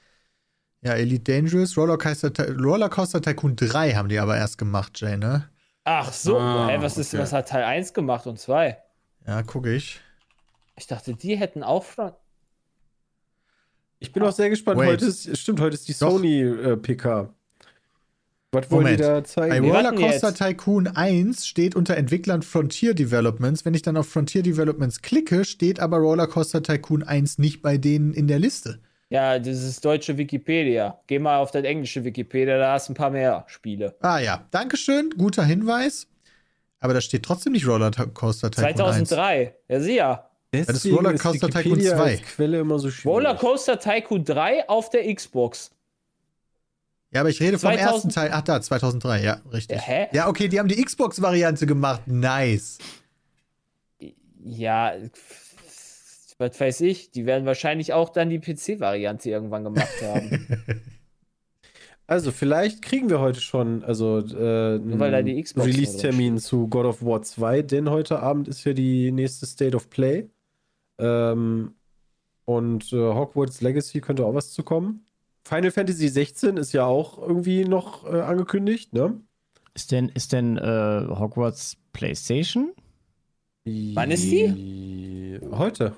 Ja, 0.82 0.94
Elite 0.94 1.34
Dangerous, 1.34 1.76
Rollercoaster, 1.76 2.32
Rollercoaster 2.58 3.22
Tycoon 3.22 3.58
3 3.58 3.96
haben 3.96 4.08
die 4.08 4.20
aber 4.20 4.38
erst 4.38 4.58
gemacht, 4.58 4.94
Jay, 5.02 5.18
ne? 5.18 5.50
Ach 5.84 6.14
so, 6.14 6.38
Ah, 6.40 6.70
hä, 6.70 6.78
was, 6.80 6.98
ist, 6.98 7.14
okay. 7.14 7.22
was 7.22 7.34
hat 7.34 7.50
Teil 7.50 7.66
1 7.66 7.94
gemacht 7.94 8.26
und 8.26 8.40
2? 8.40 8.78
Ja, 9.28 9.44
gucke 9.44 9.76
ich. 9.76 10.00
Ich 10.78 10.88
dachte, 10.88 11.14
die 11.14 11.36
hätten 11.36 11.62
auch 11.62 11.84
schon. 11.84 12.14
ich 14.00 14.14
bin 14.14 14.24
auch 14.24 14.32
sehr 14.32 14.50
gespannt. 14.50 14.80
Wait. 14.80 14.88
Heute 14.88 15.08
ist, 15.08 15.38
stimmt, 15.38 15.60
heute 15.60 15.74
ist 15.74 15.90
die 15.90 15.92
Doch. 15.94 16.12
Sony 16.12 16.42
äh, 16.42 16.78
PK. 16.78 17.34
Was 18.52 18.72
wollen 18.72 18.84
Moment. 18.84 19.00
die 19.00 19.04
da 19.04 19.14
Bei 19.16 19.22
zeigen? 19.22 19.70
Warten 19.70 19.98
Rollercoaster. 19.98 20.34
Tycoon 20.34 20.88
1 20.88 21.46
steht 21.46 21.76
unter 21.76 21.96
Entwicklern 21.98 22.42
Frontier 22.42 22.96
Developments. 22.96 23.64
Wenn 23.64 23.76
ich 23.76 23.84
dann 23.84 23.96
auf 23.96 24.08
Frontier 24.10 24.42
Developments 24.42 25.02
klicke, 25.02 25.46
steht 25.46 25.80
aber 25.80 25.98
Rollercoaster 25.98 26.64
Tycoon 26.64 27.04
1 27.04 27.38
nicht 27.38 27.62
bei 27.62 27.78
denen 27.78 28.14
in 28.14 28.28
der 28.28 28.40
Liste. 28.40 28.80
Ja, 29.12 29.38
das 29.40 29.64
ist 29.64 29.86
deutsche 29.86 30.18
Wikipedia. 30.18 31.00
Geh 31.08 31.20
mal 31.20 31.38
auf 31.38 31.52
das 31.52 31.64
englische 31.64 32.04
Wikipedia, 32.04 32.58
da 32.58 32.74
hast 32.74 32.90
du 32.90 32.94
ein 32.94 32.96
paar 32.96 33.10
mehr 33.10 33.44
Spiele. 33.48 33.96
Ah 34.02 34.20
ja, 34.20 34.46
Dankeschön, 34.52 35.12
guter 35.18 35.44
Hinweis. 35.44 36.08
Aber 36.80 36.94
da 36.94 37.02
steht 37.02 37.24
trotzdem 37.24 37.54
nicht 37.54 37.68
Rollercoaster 37.68 38.52
Tycoon 38.52 38.68
1. 38.68 38.76
2003. 38.78 39.56
Ja, 39.68 39.80
sieh 39.80 39.96
ja. 39.96 40.30
Deswegen 40.54 40.76
ist 40.76 40.98
Rollercoaster 40.98 41.50
Tycoon 41.50 41.78
Wikipedia 41.78 41.98
2. 41.98 42.04
als 42.04 42.22
Quelle 42.24 42.60
immer 42.60 42.80
so 42.80 42.90
schwierig. 42.90 43.16
Rollercoaster 43.16 43.80
Tycoon 43.80 44.24
3 44.24 44.70
auf 44.70 44.90
der 44.90 45.14
Xbox. 45.14 45.72
Ja, 47.12 47.22
aber 47.22 47.30
ich 47.30 47.40
rede 47.40 47.58
vom 47.58 47.72
2000 47.72 47.94
ersten 47.94 48.10
Teil. 48.10 48.30
Ach 48.34 48.42
da, 48.42 48.62
2003, 48.62 49.24
ja, 49.24 49.42
richtig. 49.52 49.78
Ja, 49.78 49.84
hä? 49.84 50.08
Ja, 50.12 50.28
okay, 50.28 50.48
die 50.48 50.60
haben 50.60 50.68
die 50.68 50.84
Xbox-Variante 50.84 51.66
gemacht. 51.66 52.08
Nice. 52.08 52.78
Ja, 54.44 54.94
was 56.38 56.60
weiß 56.60 56.82
ich. 56.82 57.12
Die 57.12 57.26
werden 57.26 57.46
wahrscheinlich 57.46 57.94
auch 57.94 58.10
dann 58.10 58.30
die 58.30 58.40
PC-Variante 58.40 59.30
irgendwann 59.30 59.64
gemacht 59.64 60.02
haben. 60.02 60.48
Also, 62.10 62.32
vielleicht 62.32 62.82
kriegen 62.82 63.08
wir 63.12 63.20
heute 63.20 63.40
schon 63.40 63.84
also, 63.84 64.18
äh, 64.18 64.80
Xbox 65.44 65.68
Release-Termin 65.68 66.40
zu 66.40 66.68
God 66.68 66.88
of 66.88 67.06
War 67.06 67.22
2, 67.22 67.62
denn 67.62 67.88
heute 67.92 68.20
Abend 68.20 68.48
ist 68.48 68.64
ja 68.64 68.74
die 68.74 69.12
nächste 69.12 69.46
State 69.46 69.76
of 69.76 69.92
Play. 69.92 70.28
Ähm, 70.98 71.76
und 72.46 72.92
äh, 72.94 72.96
Hogwarts 72.96 73.62
Legacy 73.62 74.02
könnte 74.02 74.26
auch 74.26 74.34
was 74.34 74.54
zu 74.54 74.64
kommen. 74.64 75.06
Final 75.50 75.72
Fantasy 75.72 76.08
16 76.08 76.58
ist 76.58 76.74
ja 76.74 76.86
auch 76.86 77.18
irgendwie 77.18 77.66
noch 77.66 78.06
äh, 78.06 78.22
angekündigt, 78.22 78.94
ne? 78.94 79.20
Ist 79.74 79.92
denn, 79.92 80.10
ist 80.10 80.32
denn 80.32 80.58
äh, 80.58 81.08
Hogwarts 81.10 81.78
PlayStation? 81.92 82.74
Wann 83.66 84.12
ist 84.12 84.24
die? 84.24 85.40
Heute. 85.52 85.96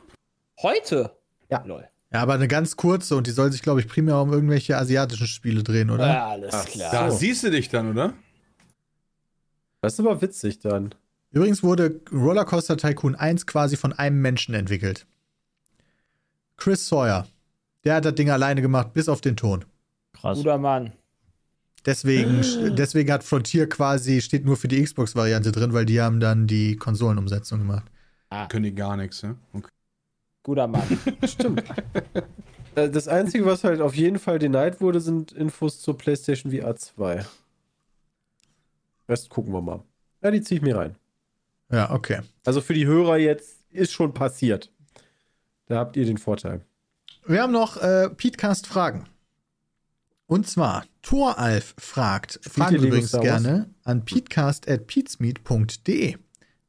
Heute? 0.62 1.12
Ja. 1.50 1.64
Lol. 1.66 1.88
Ja, 2.14 2.22
aber 2.22 2.34
eine 2.34 2.48
ganz 2.48 2.76
kurze 2.76 3.16
und 3.16 3.28
die 3.28 3.32
soll 3.32 3.52
sich, 3.52 3.62
glaube 3.62 3.80
ich, 3.82 3.88
primär 3.88 4.20
um 4.22 4.32
irgendwelche 4.32 4.78
asiatischen 4.78 5.28
Spiele 5.28 5.64
drehen, 5.64 5.90
oder? 5.90 6.08
Ja, 6.08 6.28
alles 6.30 6.54
Ach, 6.54 6.66
klar. 6.66 6.92
Da 6.92 7.12
So. 7.12 7.18
siehst 7.18 7.44
du 7.44 7.52
dich 7.52 7.70
dann, 7.70 7.92
oder? 7.92 8.14
Das 9.82 9.94
ist 9.94 10.00
aber 10.00 10.22
witzig 10.22 10.60
dann. 10.60 10.94
Übrigens 11.32 11.64
wurde 11.64 12.02
Rollercoaster 12.12 12.78
Tycoon 12.78 13.16
1 13.16 13.48
quasi 13.48 13.78
von 13.78 13.94
einem 13.94 14.22
Menschen 14.22 14.54
entwickelt. 14.54 15.08
Chris 16.58 16.88
Sawyer. 16.88 17.28
Der 17.84 17.96
hat 17.96 18.06
das 18.06 18.16
Ding 18.16 18.30
alleine 18.30 18.62
gemacht, 18.62 18.94
bis 18.94 19.10
auf 19.10 19.22
den 19.22 19.36
Ton. 19.36 19.66
Krass. 20.14 20.38
Guter 20.38 20.58
Mann. 20.58 20.94
Deswegen, 21.86 22.42
deswegen 22.76 23.12
hat 23.12 23.24
Frontier 23.24 23.68
quasi, 23.68 24.22
steht 24.22 24.46
nur 24.46 24.56
für 24.56 24.68
die 24.68 24.84
Xbox-Variante 24.84 25.52
drin, 25.52 25.74
weil 25.74 25.86
die 25.86 26.00
haben 26.00 26.20
dann 26.20 26.46
die 26.46 26.76
Konsolenumsetzung 26.76 27.60
gemacht. 27.60 27.86
Können 28.50 28.64
die 28.64 28.76
gar 28.76 28.96
nichts, 28.98 29.24
ne? 29.24 29.36
Okay. 29.52 29.70
Guter 30.44 30.68
Mann. 30.68 30.84
Stimmt. 31.26 31.64
Äh, 32.76 32.90
Das 32.90 33.08
Einzige, 33.08 33.46
was 33.46 33.64
halt 33.64 33.82
auf 33.82 33.96
jeden 33.96 34.20
Fall 34.20 34.38
denied 34.40 34.80
wurde, 34.80 35.02
sind 35.02 35.32
Infos 35.32 35.82
zur 35.82 35.98
PlayStation 35.98 36.52
VR 36.52 36.76
2. 36.76 37.26
Rest 39.10 39.30
gucken 39.30 39.52
wir 39.54 39.62
mal. 39.62 39.84
Ja, 40.22 40.32
die 40.32 40.42
ziehe 40.42 40.60
ich 40.60 40.64
mir 40.64 40.78
rein. 40.78 40.96
Ja, 41.72 41.92
okay. 41.92 42.22
Also 42.46 42.62
für 42.62 42.74
die 42.74 42.86
Hörer 42.86 43.18
jetzt 43.18 43.58
ist 43.72 43.92
schon 43.92 44.14
passiert. 44.14 44.72
Da 45.66 45.80
habt 45.80 45.98
ihr 45.98 46.06
den 46.06 46.18
Vorteil. 46.18 46.62
Wir 47.26 47.42
haben 47.42 47.54
noch 47.54 47.78
äh, 47.78 48.10
Petecast 48.10 48.68
Fragen. 48.68 49.06
Und 50.26 50.48
zwar, 50.48 50.86
Thoralf 51.02 51.74
fragt, 51.78 52.40
fragen 52.50 52.78
übrigens 52.78 53.12
gerne 53.12 53.70
an 53.84 54.06
peatcast.peatsmeet.de. 54.06 56.16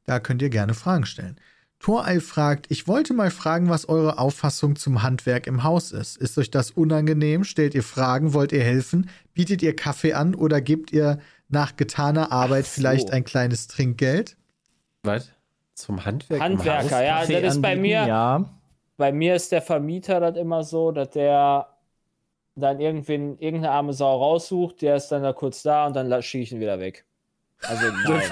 Da 0.04 0.18
könnt 0.20 0.42
ihr 0.42 0.50
gerne 0.50 0.74
Fragen 0.74 1.06
stellen. 1.06 1.36
Thoralf 1.78 2.26
fragt, 2.26 2.66
ich 2.70 2.88
wollte 2.88 3.14
mal 3.14 3.30
fragen, 3.30 3.68
was 3.68 3.88
eure 3.88 4.18
Auffassung 4.18 4.74
zum 4.76 5.02
Handwerk 5.02 5.46
im 5.46 5.64
Haus 5.64 5.92
ist. 5.92 6.16
Ist 6.16 6.38
euch 6.38 6.50
das 6.50 6.70
unangenehm? 6.70 7.44
Stellt 7.44 7.74
ihr 7.74 7.82
Fragen? 7.82 8.34
Wollt 8.34 8.52
ihr 8.52 8.62
helfen? 8.62 9.08
Bietet 9.34 9.62
ihr 9.62 9.74
Kaffee 9.74 10.12
an 10.12 10.34
oder 10.34 10.60
gebt 10.60 10.92
ihr 10.92 11.18
nach 11.48 11.76
getaner 11.76 12.30
Arbeit 12.30 12.66
so. 12.66 12.72
vielleicht 12.72 13.10
ein 13.10 13.24
kleines 13.24 13.68
Trinkgeld? 13.68 14.36
Was? 15.02 15.30
Zum 15.74 16.04
Handwerk? 16.04 16.40
im 16.40 16.44
Handwerker, 16.44 16.96
Haus? 16.96 17.00
ja, 17.04 17.20
Kaffee 17.20 17.40
das 17.40 17.54
ist 17.56 17.62
bei 17.62 17.76
mir. 17.76 18.06
Ja. 18.06 18.50
Bei 18.96 19.12
mir 19.12 19.34
ist 19.34 19.52
der 19.52 19.62
Vermieter 19.62 20.20
das 20.20 20.36
immer 20.36 20.64
so, 20.64 20.92
dass 20.92 21.10
der 21.10 21.68
dann 22.54 22.80
irgendwen, 22.80 23.38
irgendeine 23.38 23.70
arme 23.72 23.92
Sau 23.94 24.16
raussucht, 24.18 24.82
der 24.82 24.96
ist 24.96 25.08
dann 25.08 25.22
da 25.22 25.32
kurz 25.32 25.62
da 25.62 25.86
und 25.86 25.94
dann 25.96 26.22
schicke 26.22 26.42
ich 26.44 26.52
ihn 26.52 26.60
wieder 26.60 26.78
weg. 26.78 27.04
Also 27.62 27.86
nein. 28.08 28.22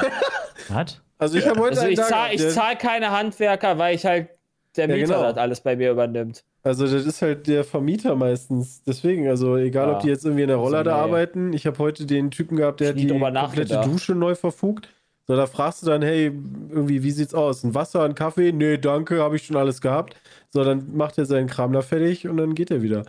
Was? 0.68 1.00
Also 1.18 1.38
ich 1.38 1.46
habe 1.46 1.60
heute 1.60 1.80
Also 1.80 1.86
ich 1.88 2.00
zahle 2.00 2.36
zahl 2.48 2.76
keine 2.76 3.10
Handwerker, 3.10 3.78
weil 3.78 3.94
ich 3.94 4.04
halt 4.06 4.28
der 4.76 4.88
Ja, 4.88 4.94
Mieter 4.96 5.14
genau. 5.14 5.22
das 5.22 5.36
alles 5.36 5.60
bei 5.60 5.76
mir 5.76 5.90
übernimmt. 5.90 6.44
Also 6.62 6.84
das 6.86 7.06
ist 7.06 7.22
halt 7.22 7.46
der 7.46 7.64
Vermieter 7.64 8.14
meistens. 8.16 8.82
Deswegen, 8.84 9.28
also 9.28 9.56
egal, 9.56 9.88
Ja. 9.88 9.94
ob 9.96 10.00
die 10.02 10.08
jetzt 10.08 10.24
irgendwie 10.24 10.42
in 10.42 10.48
der 10.48 10.58
Roller 10.58 10.78
Also, 10.78 10.90
da 10.90 10.96
nee. 10.96 11.02
arbeiten. 11.02 11.52
Ich 11.54 11.66
habe 11.66 11.78
heute 11.78 12.04
den 12.06 12.30
Typen 12.30 12.56
gehabt, 12.56 12.80
der 12.80 12.94
Ich 12.94 13.02
hat 13.04 13.10
die 13.10 13.18
komplette. 13.18 13.80
Dusche 13.82 14.14
neu 14.14 14.34
verfugt. 14.34 14.88
So, 15.30 15.36
da 15.36 15.46
fragst 15.46 15.84
du 15.84 15.86
dann, 15.86 16.02
hey, 16.02 16.32
irgendwie, 16.70 17.04
wie 17.04 17.12
sieht's 17.12 17.34
aus? 17.34 17.62
Ein 17.62 17.72
Wasser, 17.72 18.02
ein 18.02 18.16
Kaffee? 18.16 18.50
Nee, 18.50 18.78
danke, 18.78 19.22
habe 19.22 19.36
ich 19.36 19.46
schon 19.46 19.54
alles 19.56 19.80
gehabt. 19.80 20.16
So, 20.48 20.64
dann 20.64 20.96
macht 20.96 21.18
er 21.18 21.24
seinen 21.24 21.46
Kram 21.46 21.72
da 21.72 21.82
fertig 21.82 22.26
und 22.26 22.36
dann 22.36 22.56
geht 22.56 22.72
er 22.72 22.82
wieder. 22.82 23.04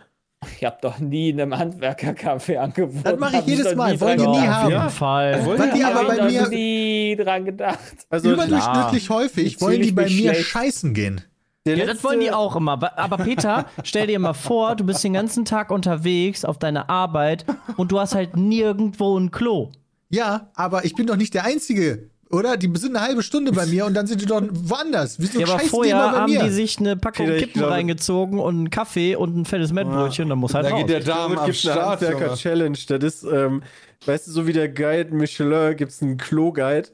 Ich 0.56 0.64
habe 0.64 0.78
doch 0.84 1.00
nie 1.00 1.34
einem 1.34 1.58
Handwerker 1.58 2.14
Kaffee 2.14 2.58
angeboten. 2.58 3.02
Das 3.04 3.20
mache 3.20 3.38
ich 3.38 3.46
jedes 3.48 3.74
Mal. 3.74 4.00
Wollen 4.00 4.20
die 4.20 4.24
dran 4.24 4.34
nie 4.34 4.40
gedacht. 4.40 4.56
Auf 4.56 4.62
haben. 4.62 4.72
jeden 4.72 4.90
Fall. 4.92 5.46
Wollen 5.48 5.72
die 5.74 5.84
aber 5.84 6.00
Hab 6.00 6.08
bei 6.10 6.26
mir 6.26 6.48
nie 6.50 7.16
dran 7.16 7.46
gedacht. 7.46 7.80
Also 8.12 8.32
überdurchschnittlich 8.34 9.10
häufig, 9.10 9.58
Fühl 9.58 9.68
wollen 9.68 9.82
die 9.82 9.92
bei 9.92 10.04
mir 10.04 10.10
schlecht. 10.10 10.42
scheißen 10.42 10.94
gehen. 10.94 11.22
der 11.66 11.76
Ja, 11.76 11.86
das 11.88 12.04
wollen 12.04 12.20
die 12.20 12.32
auch 12.32 12.56
immer. 12.56 13.00
Aber 13.00 13.18
Peter, 13.18 13.66
stell 13.84 14.06
dir 14.06 14.20
mal 14.20 14.34
vor, 14.34 14.76
du 14.76 14.84
bist 14.84 15.04
den 15.04 15.14
ganzen 15.14 15.44
Tag 15.44 15.72
unterwegs 15.72 16.46
auf 16.46 16.60
deiner 16.60 16.88
Arbeit 16.88 17.48
und 17.78 17.92
du 17.92 18.00
hast 18.00 18.14
halt 18.14 18.38
nirgendwo 18.38 19.18
ein 19.18 19.32
Klo. 19.32 19.72
Ja, 20.12 20.52
aber 20.54 20.86
ich 20.86 20.94
bin 20.96 21.08
doch 21.08 21.16
nicht 21.16 21.34
der 21.34 21.46
Einzige, 21.46 22.10
oder? 22.30 22.58
Die 22.58 22.72
sind 22.78 22.96
eine 22.96 23.06
halbe 23.06 23.24
Stunde 23.24 23.52
bei 23.52 23.66
mir 23.66 23.86
und 23.86 23.94
dann 23.94 24.08
sind 24.08 24.22
die 24.22 24.26
doch 24.26 24.42
woanders. 24.52 25.20
Wieso 25.20 25.40
Ja, 25.40 25.46
aber 25.48 25.54
scheißen 25.54 25.66
die 25.66 25.70
vorher 25.70 25.96
immer 25.96 26.12
bei 26.12 26.18
haben 26.20 26.32
mir? 26.34 26.44
die 26.44 26.50
sich 26.50 26.80
eine 26.80 26.96
Packung 26.98 27.26
Peter, 27.28 27.40
Kippen 27.40 27.54
glaube- 27.60 27.74
reingezogen 27.74 28.40
und 28.40 28.56
einen 28.56 28.70
Kaffee 28.70 29.16
und 29.16 29.36
ein 29.38 29.46
fettes 29.46 29.72
Mettbrötchen, 29.74 30.30
dann 30.30 30.38
muss 30.40 30.54
halt 30.54 30.66
Da 30.66 30.70
raus. 30.72 30.80
geht 30.82 30.90
der 30.90 31.00
Darm 31.00 31.38
am 31.38 31.46
gibt 31.46 31.58
es 31.58 31.66
eine 31.66 31.74
Start, 31.74 32.02
Junge. 32.02 32.14
Handwerker-Challenge. 32.14 32.78
Das 32.88 33.04
ist, 33.04 33.24
ähm, 33.24 33.64
weißt 34.06 34.28
du, 34.28 34.32
so 34.32 34.48
wie 34.48 34.54
der 34.54 34.70
Guide 34.70 35.14
Michelin 35.16 35.76
gibt 35.78 35.92
es 35.92 36.02
einen 36.02 36.18
Klo-Guide. 36.18 36.90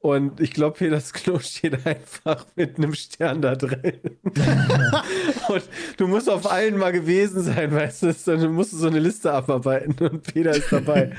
Und 0.00 0.40
ich 0.40 0.52
glaube, 0.52 0.78
hier 0.78 0.90
das 0.90 1.12
Klo 1.12 1.40
steht 1.40 1.84
einfach 1.84 2.46
mit 2.54 2.78
einem 2.78 2.94
Stern 2.94 3.42
da 3.42 3.56
drin. 3.56 3.94
und 5.48 5.62
du 5.96 6.06
musst 6.06 6.30
auf 6.30 6.48
allen 6.50 6.76
mal 6.78 6.92
gewesen 6.92 7.42
sein, 7.42 7.74
weißt 7.74 8.02
du? 8.04 8.14
Dann 8.26 8.52
musst 8.52 8.72
du 8.72 8.76
so 8.76 8.86
eine 8.86 9.00
Liste 9.00 9.32
abarbeiten 9.32 9.96
und 10.06 10.22
Peter 10.22 10.52
ist 10.52 10.70
dabei. 10.70 11.10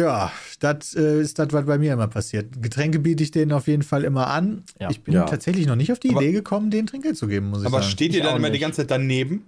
Ja, 0.00 0.32
das 0.60 0.94
äh, 0.94 1.20
ist 1.20 1.38
das, 1.38 1.48
was 1.52 1.66
bei 1.66 1.76
mir 1.78 1.92
immer 1.92 2.08
passiert. 2.08 2.62
Getränke 2.62 2.98
biete 2.98 3.22
ich 3.22 3.30
denen 3.30 3.52
auf 3.52 3.66
jeden 3.68 3.82
Fall 3.82 4.04
immer 4.04 4.28
an. 4.28 4.64
Ja. 4.80 4.90
Ich 4.90 5.02
bin 5.02 5.14
Ja. 5.14 5.24
tatsächlich 5.24 5.66
noch 5.66 5.76
nicht 5.76 5.92
auf 5.92 5.98
die 5.98 6.10
Aber- 6.10 6.22
Idee 6.22 6.32
gekommen, 6.32 6.70
denen 6.70 6.86
Trinkgeld 6.86 7.16
zu 7.16 7.26
geben, 7.26 7.50
muss 7.50 7.60
ich 7.60 7.66
Aber 7.66 7.80
sagen. 7.80 7.90
steht 7.90 8.14
ihr 8.14 8.22
dann 8.22 8.36
immer 8.36 8.48
die 8.48 8.52
nicht. 8.52 8.60
ganze 8.62 8.78
Zeit 8.82 8.90
daneben? 8.90 9.44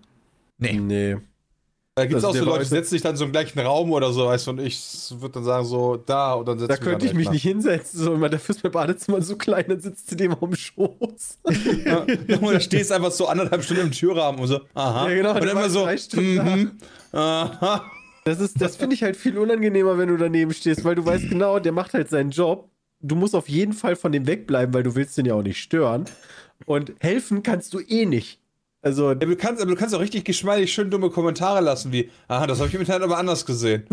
nee. 0.58 0.72
nee. 0.74 1.16
Da 1.94 2.06
gibt 2.06 2.16
es 2.18 2.24
Also 2.24 2.38
auch 2.38 2.42
so 2.44 2.50
Leute, 2.50 2.62
die 2.64 2.70
setzen 2.70 2.88
sich 2.88 3.02
dann 3.02 3.16
so 3.16 3.26
im 3.26 3.32
gleichen 3.32 3.58
Raum 3.58 3.92
oder 3.92 4.14
so, 4.14 4.24
weißt 4.24 4.46
du, 4.46 4.52
und 4.52 4.60
ich 4.60 4.80
würde 5.18 5.34
dann 5.34 5.44
sagen, 5.44 5.66
so 5.66 5.96
da 5.98 6.32
und 6.32 6.48
dann 6.48 6.58
setze 6.58 6.68
Da 6.68 6.76
könnte 6.78 7.04
ich 7.04 7.12
mich 7.12 7.28
nicht 7.30 7.42
hinsetzen, 7.42 8.00
so, 8.00 8.18
weil 8.18 8.30
dafür 8.30 8.54
ist 8.54 8.62
mein 8.64 8.72
Badezimmer 8.72 9.20
so 9.20 9.36
klein, 9.36 9.66
dann 9.68 9.78
sitzt 9.78 10.10
du 10.10 10.16
dem 10.16 10.32
auf 10.32 10.38
dem 10.40 10.56
Schoß. 10.56 11.38
Ja, 11.84 11.98
und 11.98 12.50
da 12.54 12.60
stehst 12.60 12.90
du 12.90 12.94
einfach 12.94 13.12
so 13.12 13.26
anderthalb 13.28 13.62
Stunden 13.62 13.82
im 13.82 13.90
Türrahmen 13.90 14.40
und 14.40 14.46
so, 14.46 14.60
aha. 14.72 15.06
Ja, 15.10 15.14
genau, 15.16 15.34
Und 15.34 15.40
du 15.42 15.46
dann 15.48 15.56
immer 15.58 15.68
so, 15.68 15.84
drei 15.84 15.98
Stunden 15.98 16.36
da. 16.36 16.44
mhm, 16.56 16.70
aha. 17.12 17.84
Das, 18.24 18.40
ist- 18.40 18.60
das 18.60 18.76
finde 18.76 18.94
ich 18.94 19.02
halt 19.02 19.16
viel 19.16 19.36
unangenehmer, 19.38 19.98
wenn 19.98 20.08
du 20.08 20.16
daneben 20.16 20.52
stehst, 20.54 20.84
weil 20.84 20.94
du 20.94 21.04
weißt 21.04 21.28
genau, 21.28 21.58
der 21.58 21.72
macht 21.72 21.94
halt 21.94 22.08
seinen 22.08 22.30
Job. 22.30 22.70
Du 23.00 23.16
musst 23.16 23.34
auf 23.34 23.48
jeden 23.48 23.72
Fall 23.72 23.96
von 23.96 24.12
dem 24.12 24.26
wegbleiben, 24.28 24.72
weil 24.74 24.84
du 24.84 24.94
willst 24.94 25.18
den 25.18 25.26
ja 25.26 25.34
auch 25.34 25.42
nicht 25.42 25.60
stören. 25.60 26.04
Und 26.66 26.92
helfen 27.00 27.42
kannst 27.42 27.74
du 27.74 27.80
eh 27.80 28.06
nicht. 28.06 28.40
Also, 28.84 29.10
Ja, 29.10 29.14
du 29.14 29.36
kannst, 29.36 29.62
aber 29.62 29.70
du 29.70 29.76
kannst 29.76 29.94
auch 29.94 30.00
richtig 30.00 30.24
geschmeidig 30.24 30.72
schön 30.72 30.90
dumme 30.90 31.08
Kommentare 31.08 31.60
lassen, 31.60 31.92
wie, 31.92 32.10
aha, 32.26 32.48
das 32.48 32.58
habe 32.58 32.68
ich 32.68 32.74
im 32.74 32.80
Internet 32.80 33.04
aber 33.04 33.16
anders 33.16 33.46
gesehen. 33.46 33.84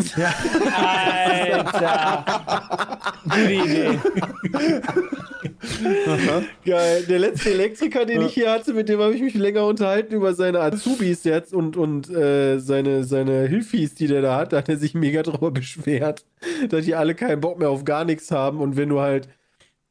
Alter. 0.76 2.26
Gute 3.24 3.54
Idee. 3.54 4.00
geil. 6.66 7.04
Der 7.08 7.20
letzte 7.20 7.52
Elektriker, 7.52 8.06
den 8.06 8.24
ich 8.24 8.34
hier 8.34 8.52
hatte, 8.52 8.74
mit 8.74 8.90
dem 8.90 9.00
habe 9.00 9.14
ich 9.14 9.22
mich 9.22 9.36
länger 9.36 9.66
unterhalten 9.66 10.16
über 10.16 10.34
seine 10.34 10.60
Azubis 10.60 11.24
jetzt 11.24 11.54
und, 11.54 11.78
und 11.78 12.10
äh, 12.10 12.58
seine, 12.60 13.04
seine 13.04 13.48
Hilfis, 13.48 13.94
die 13.94 14.08
der 14.08 14.24
da 14.24 14.38
hat. 14.38 14.54
Da 14.54 14.58
hat 14.58 14.70
er 14.70 14.78
sich 14.78 14.96
mega 14.96 15.22
drüber 15.22 15.52
beschwert, 15.52 16.26
dass 16.70 16.86
die 16.86 16.96
alle 16.96 17.14
keinen 17.14 17.42
Bock 17.42 17.60
mehr 17.60 17.70
auf 17.70 17.86
gar 17.86 18.06
nichts 18.06 18.32
haben. 18.32 18.60
Und 18.60 18.76
wenn 18.76 18.90
du 18.90 19.00
halt, 19.00 19.30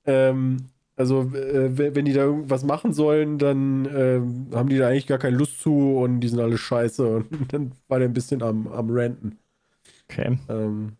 ähm, 0.07 0.69
also 0.99 1.23
äh, 1.33 1.95
wenn 1.95 2.05
die 2.05 2.13
da 2.13 2.23
irgendwas 2.23 2.65
machen 2.65 2.93
sollen, 2.93 3.39
dann 3.39 3.89
ähm, 3.95 4.47
haben 4.53 4.69
die 4.69 4.79
da 4.79 4.89
eigentlich 4.89 5.07
gar 5.07 5.19
keine 5.19 5.37
Lust 5.37 5.61
zu 5.61 5.97
und 5.97 6.21
die 6.21 6.29
sind 6.29 6.41
alle 6.41 6.59
scheiße. 6.59 7.07
Und 7.07 7.29
dann 7.53 7.73
war 7.87 8.01
der 8.01 8.09
ein 8.09 8.15
bisschen 8.15 8.43
am, 8.43 8.67
am 8.67 8.91
Ranten. 8.91 9.39
Okay. 10.11 10.39
Ähm, 10.49 10.97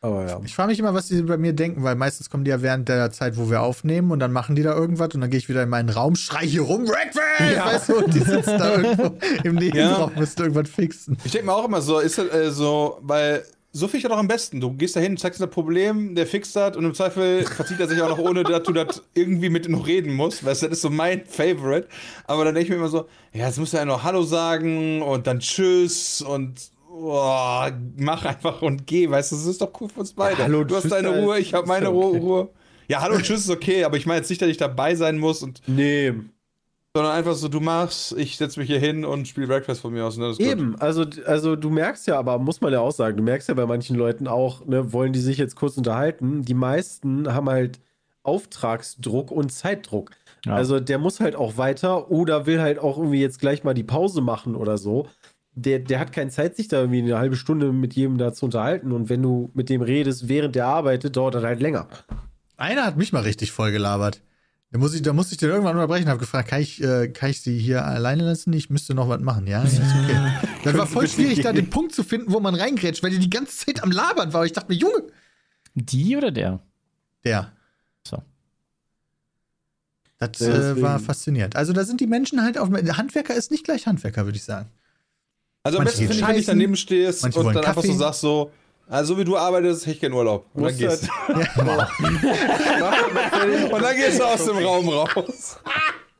aber 0.00 0.28
ja. 0.28 0.40
Ich 0.44 0.54
frage 0.54 0.68
mich 0.68 0.78
immer, 0.78 0.94
was 0.94 1.08
die 1.08 1.22
bei 1.22 1.36
mir 1.36 1.52
denken, 1.52 1.82
weil 1.82 1.96
meistens 1.96 2.30
kommen 2.30 2.44
die 2.44 2.52
ja 2.52 2.62
während 2.62 2.88
der 2.88 3.10
Zeit, 3.10 3.36
wo 3.36 3.50
wir 3.50 3.62
aufnehmen 3.62 4.12
und 4.12 4.20
dann 4.20 4.30
machen 4.30 4.54
die 4.54 4.62
da 4.62 4.76
irgendwas 4.76 5.12
und 5.12 5.22
dann 5.22 5.30
gehe 5.30 5.38
ich 5.38 5.48
wieder 5.48 5.64
in 5.64 5.68
meinen 5.68 5.88
Raum, 5.88 6.14
schrei 6.14 6.46
hier 6.46 6.62
rum, 6.62 6.84
Breakfast! 6.84 7.18
Weißt 7.40 7.88
du, 7.88 8.04
und 8.04 8.14
die 8.14 8.20
sitzen 8.20 8.58
da 8.58 8.76
irgendwo 8.76 9.18
im 9.42 9.56
Nebenraum, 9.56 10.12
müssen 10.16 10.40
irgendwas 10.40 10.70
fixen. 10.70 11.18
Ich 11.24 11.32
denke 11.32 11.46
mir 11.46 11.52
auch 11.52 11.64
immer 11.64 11.82
so, 11.82 11.98
ist 11.98 12.16
das 12.16 12.32
äh, 12.32 12.52
so, 12.52 12.98
weil 13.02 13.42
so 13.70 13.86
finde 13.86 13.98
ich 13.98 14.02
das 14.04 14.12
auch 14.12 14.18
am 14.18 14.28
besten. 14.28 14.60
Du 14.60 14.72
gehst 14.72 14.96
da 14.96 15.00
hin, 15.00 15.16
zeigst 15.16 15.42
ein 15.42 15.50
Problem, 15.50 16.14
der 16.14 16.26
fixt 16.26 16.56
das 16.56 16.76
und 16.76 16.84
im 16.84 16.94
Zweifel 16.94 17.44
verzieht 17.44 17.78
er 17.80 17.86
sich 17.88 18.00
auch 18.00 18.08
noch, 18.08 18.18
ohne 18.18 18.42
dass 18.42 18.62
du 18.62 18.72
das 18.72 19.02
irgendwie 19.14 19.50
mit 19.50 19.66
ihm 19.66 19.72
noch 19.72 19.86
reden 19.86 20.14
musst. 20.14 20.44
Weißt 20.44 20.62
du, 20.62 20.66
das 20.68 20.78
ist 20.78 20.82
so 20.82 20.90
mein 20.90 21.24
Favorite. 21.26 21.86
Aber 22.26 22.44
dann 22.44 22.54
denke 22.54 22.64
ich 22.64 22.70
mir 22.70 22.76
immer 22.76 22.88
so, 22.88 23.06
ja, 23.32 23.46
jetzt 23.46 23.58
musst 23.58 23.72
du 23.74 23.76
ja 23.76 23.84
noch 23.84 24.02
Hallo 24.04 24.22
sagen 24.22 25.02
und 25.02 25.26
dann 25.26 25.40
Tschüss 25.40 26.22
und 26.22 26.70
oh, 26.90 27.66
mach 27.96 28.24
einfach 28.24 28.62
und 28.62 28.86
geh. 28.86 29.08
Weißt 29.10 29.32
du, 29.32 29.36
das 29.36 29.46
ist 29.46 29.60
doch 29.60 29.70
cool 29.80 29.88
für 29.88 30.00
uns 30.00 30.12
beide. 30.14 30.38
Ja, 30.38 30.44
hallo, 30.44 30.64
du 30.64 30.74
hast 30.74 30.82
Tschüss, 30.82 30.90
deine 30.92 31.08
ist- 31.10 31.22
Ruhe, 31.24 31.38
ich 31.38 31.52
habe 31.54 31.66
meine 31.66 31.86
ja 31.86 31.92
okay. 31.92 32.18
Ruhe. 32.18 32.48
Ja, 32.88 33.02
hallo 33.02 33.16
und 33.16 33.22
Tschüss 33.24 33.40
ist 33.40 33.50
okay, 33.50 33.84
aber 33.84 33.98
ich 33.98 34.06
meine 34.06 34.20
jetzt 34.20 34.30
nicht, 34.30 34.40
dass 34.40 34.48
ich 34.48 34.56
dabei 34.56 34.94
sein 34.94 35.18
muss 35.18 35.42
und 35.42 35.60
Nee, 35.66 36.14
sondern 36.94 37.12
einfach 37.12 37.34
so, 37.34 37.48
du 37.48 37.60
machst, 37.60 38.16
ich 38.16 38.36
setze 38.36 38.58
mich 38.58 38.68
hier 38.68 38.80
hin 38.80 39.04
und 39.04 39.28
spiele 39.28 39.46
Breakfast 39.46 39.82
von 39.82 39.92
mir 39.92 40.04
aus. 40.04 40.16
Und 40.16 40.22
das 40.22 40.32
ist 40.32 40.38
gut. 40.38 40.46
Eben, 40.46 40.76
also, 40.80 41.04
also 41.26 41.54
du 41.54 41.70
merkst 41.70 42.06
ja, 42.06 42.18
aber 42.18 42.38
muss 42.38 42.60
man 42.60 42.72
ja 42.72 42.80
auch 42.80 42.92
sagen, 42.92 43.16
du 43.16 43.22
merkst 43.22 43.48
ja 43.48 43.54
bei 43.54 43.66
manchen 43.66 43.96
Leuten 43.96 44.26
auch, 44.26 44.66
ne, 44.66 44.92
wollen 44.92 45.12
die 45.12 45.20
sich 45.20 45.38
jetzt 45.38 45.54
kurz 45.54 45.76
unterhalten. 45.76 46.42
Die 46.42 46.54
meisten 46.54 47.32
haben 47.32 47.48
halt 47.48 47.80
Auftragsdruck 48.22 49.30
und 49.30 49.50
Zeitdruck. 49.52 50.10
Ja. 50.44 50.54
Also 50.54 50.80
der 50.80 50.98
muss 50.98 51.20
halt 51.20 51.36
auch 51.36 51.56
weiter 51.56 52.10
oder 52.10 52.46
will 52.46 52.60
halt 52.60 52.78
auch 52.78 52.98
irgendwie 52.98 53.20
jetzt 53.20 53.40
gleich 53.40 53.64
mal 53.64 53.74
die 53.74 53.84
Pause 53.84 54.20
machen 54.20 54.54
oder 54.54 54.78
so. 54.78 55.08
Der, 55.52 55.80
der 55.80 55.98
hat 55.98 56.12
keine 56.12 56.30
Zeit, 56.30 56.56
sich 56.56 56.68
da 56.68 56.80
irgendwie 56.80 57.02
eine 57.02 57.18
halbe 57.18 57.36
Stunde 57.36 57.72
mit 57.72 57.94
jedem 57.94 58.16
da 58.16 58.32
zu 58.32 58.46
unterhalten. 58.46 58.92
Und 58.92 59.08
wenn 59.08 59.22
du 59.22 59.50
mit 59.54 59.68
dem 59.68 59.82
redest, 59.82 60.28
während 60.28 60.54
der 60.54 60.66
arbeitet, 60.66 61.16
dauert 61.16 61.34
das 61.34 61.42
halt 61.42 61.60
länger. 61.60 61.88
Einer 62.56 62.84
hat 62.84 62.96
mich 62.96 63.12
mal 63.12 63.22
richtig 63.22 63.52
voll 63.52 63.72
gelabert. 63.72 64.20
Da 64.70 64.78
muss 64.78 64.94
ich, 64.94 65.00
da 65.00 65.14
musste 65.14 65.32
ich 65.32 65.38
den 65.38 65.48
irgendwann 65.48 65.76
unterbrechen, 65.76 66.08
habe 66.08 66.18
gefragt, 66.20 66.50
kann 66.50 66.60
ich, 66.60 66.82
äh, 66.82 67.08
kann 67.08 67.30
ich 67.30 67.40
sie 67.40 67.58
hier 67.58 67.86
alleine 67.86 68.24
lassen? 68.24 68.52
Ich 68.52 68.68
müsste 68.68 68.94
noch 68.94 69.08
was 69.08 69.20
machen, 69.20 69.46
ja? 69.46 69.62
Ist 69.62 69.78
okay. 69.80 70.32
Das 70.64 70.76
war 70.76 70.86
voll 70.86 71.08
schwierig, 71.08 71.40
da 71.40 71.52
den 71.52 71.70
Punkt 71.70 71.94
zu 71.94 72.02
finden, 72.04 72.32
wo 72.32 72.40
man 72.40 72.54
reingrätscht, 72.54 73.02
weil 73.02 73.10
die 73.10 73.18
die 73.18 73.30
ganze 73.30 73.56
Zeit 73.64 73.82
am 73.82 73.90
Labern 73.90 74.32
war. 74.32 74.44
Ich 74.44 74.52
dachte 74.52 74.70
mir, 74.70 74.76
Junge, 74.78 75.04
Die 75.74 76.16
oder 76.16 76.30
der? 76.30 76.60
der. 77.24 77.52
So. 78.06 78.22
Das 80.18 80.38
Ja, 80.40 80.72
äh, 80.72 80.82
war 80.82 80.98
faszinierend. 80.98 81.56
Also 81.56 81.72
da 81.72 81.84
sind 81.84 82.00
die 82.00 82.06
Menschen 82.06 82.42
halt 82.42 82.58
auf. 82.58 82.68
Handwerker 82.70 83.34
ist 83.34 83.50
nicht 83.50 83.64
gleich 83.64 83.86
Handwerker, 83.86 84.24
würde 84.26 84.36
ich 84.36 84.44
sagen. 84.44 84.68
Also 85.62 85.78
am 85.78 85.84
Manche 85.84 85.98
besten 86.00 86.12
finde 86.12 86.22
ich, 86.22 86.28
wenn 86.28 86.40
ich 86.40 86.46
daneben 86.46 86.76
stehst 86.76 87.24
und 87.24 87.34
dann 87.36 87.56
einfach 87.58 87.82
so 87.82 87.88
Kaffee. 87.88 87.96
sagst 87.96 88.20
so, 88.20 88.50
also 88.88 89.14
so 89.14 89.20
wie 89.20 89.24
du 89.24 89.36
arbeitest, 89.36 89.82
hätte 89.82 89.94
ich 89.94 90.00
gerne 90.00 90.14
Urlaub. 90.14 90.46
Und 90.54 90.64
dann, 90.64 90.76
gehst, 90.76 91.08
halt- 91.28 91.58
und 93.72 93.82
dann 93.82 93.96
gehst 93.96 94.18
du 94.18 94.24
aus 94.24 94.44
dem 94.44 94.58
Raum 94.58 94.88
raus. 94.88 95.58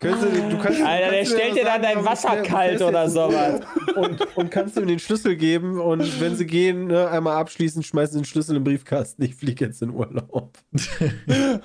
Kannst 0.00 0.22
du, 0.22 0.28
du 0.28 0.58
kannst, 0.58 0.80
Alter, 0.80 1.10
der 1.10 1.18
kannst 1.18 1.32
du 1.32 1.36
stellt 1.36 1.56
dir 1.56 1.64
dann 1.64 1.82
dein 1.82 2.04
Wasser 2.04 2.36
kalt 2.42 2.80
oder 2.80 3.10
sowas. 3.10 3.60
Und, 3.96 4.36
und 4.36 4.50
kannst 4.50 4.76
ihm 4.76 4.86
den 4.86 5.00
Schlüssel 5.00 5.34
geben 5.34 5.80
und 5.80 6.20
wenn 6.20 6.36
sie 6.36 6.46
gehen, 6.46 6.86
ne, 6.86 7.08
einmal 7.08 7.36
abschließen, 7.36 7.82
schmeißen 7.82 8.20
den 8.20 8.24
Schlüssel 8.24 8.56
im 8.56 8.64
Briefkasten. 8.64 9.22
Ich 9.22 9.34
fliege 9.34 9.64
jetzt 9.64 9.82
in 9.82 9.90
Urlaub. 9.90 10.56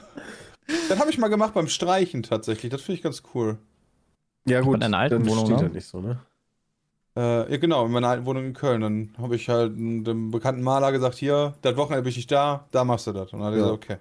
Das 0.87 0.97
habe 0.97 1.09
ich 1.09 1.17
mal 1.17 1.27
gemacht 1.27 1.53
beim 1.53 1.67
Streichen 1.67 2.23
tatsächlich. 2.23 2.71
Das 2.71 2.81
finde 2.81 2.97
ich 2.97 3.03
ganz 3.03 3.21
cool. 3.33 3.57
Ja, 4.47 4.61
gut. 4.61 4.75
in 4.75 4.79
deiner 4.79 4.97
alten 4.97 5.23
dann 5.23 5.29
Wohnung, 5.29 5.45
steht 5.45 5.61
ne? 5.61 5.69
nicht 5.69 5.87
so, 5.87 5.99
ne? 5.99 6.19
Äh, 7.15 7.51
ja, 7.51 7.57
genau, 7.57 7.85
in 7.85 7.91
meiner 7.91 8.07
alten 8.09 8.25
Wohnung 8.25 8.45
in 8.45 8.53
Köln. 8.53 8.81
Dann 8.81 9.13
habe 9.19 9.35
ich 9.35 9.47
halt 9.49 9.73
dem 9.77 10.31
bekannten 10.31 10.63
Maler 10.63 10.91
gesagt: 10.91 11.15
Hier, 11.15 11.53
das 11.61 11.75
Wochenende 11.77 12.03
bin 12.03 12.09
ich 12.09 12.17
nicht 12.17 12.31
da, 12.31 12.67
da 12.71 12.83
machst 12.83 13.05
du 13.07 13.11
das. 13.11 13.31
Und 13.33 13.39
dann 13.39 13.47
hat 13.47 13.53
er 13.53 13.59
Ja. 13.59 13.71
gesagt: 13.75 13.83
Okay. 13.83 13.97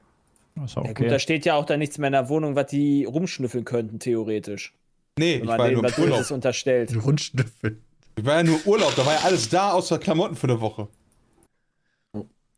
Ist 0.65 0.77
ja 0.77 0.83
Ja, 0.83 0.89
gut, 0.89 0.99
okay. 1.01 1.09
da 1.09 1.19
steht 1.19 1.45
ja 1.45 1.55
auch 1.55 1.65
da 1.65 1.77
nichts 1.77 1.99
mehr 1.99 2.09
in 2.09 2.13
der 2.13 2.29
Wohnung, 2.29 2.57
was 2.57 2.67
die 2.67 3.05
rumschnüffeln 3.05 3.65
könnten, 3.65 3.99
theoretisch. 3.99 4.75
Nee, 5.19 5.37
Wenn 5.37 5.43
ich 5.45 5.49
war 5.49 5.59
ja 5.59 5.65
denen 5.65 5.75
nur 5.75 5.85
was 5.85 5.99
im 5.99 6.05
Urlaub. 6.05 6.31
Unterstellt. 6.31 7.05
Rundschnüffel. 7.05 7.79
Ich 8.17 8.25
war 8.27 8.37
ja 8.37 8.43
nur 8.43 8.59
Urlaub, 8.67 8.95
da 8.95 9.05
war 9.07 9.15
ja 9.15 9.21
alles 9.25 9.49
da, 9.49 9.73
außer 9.73 9.99
Klamotten 9.99 10.37
für 10.37 10.47
eine 10.49 10.61
Woche. 10.61 10.89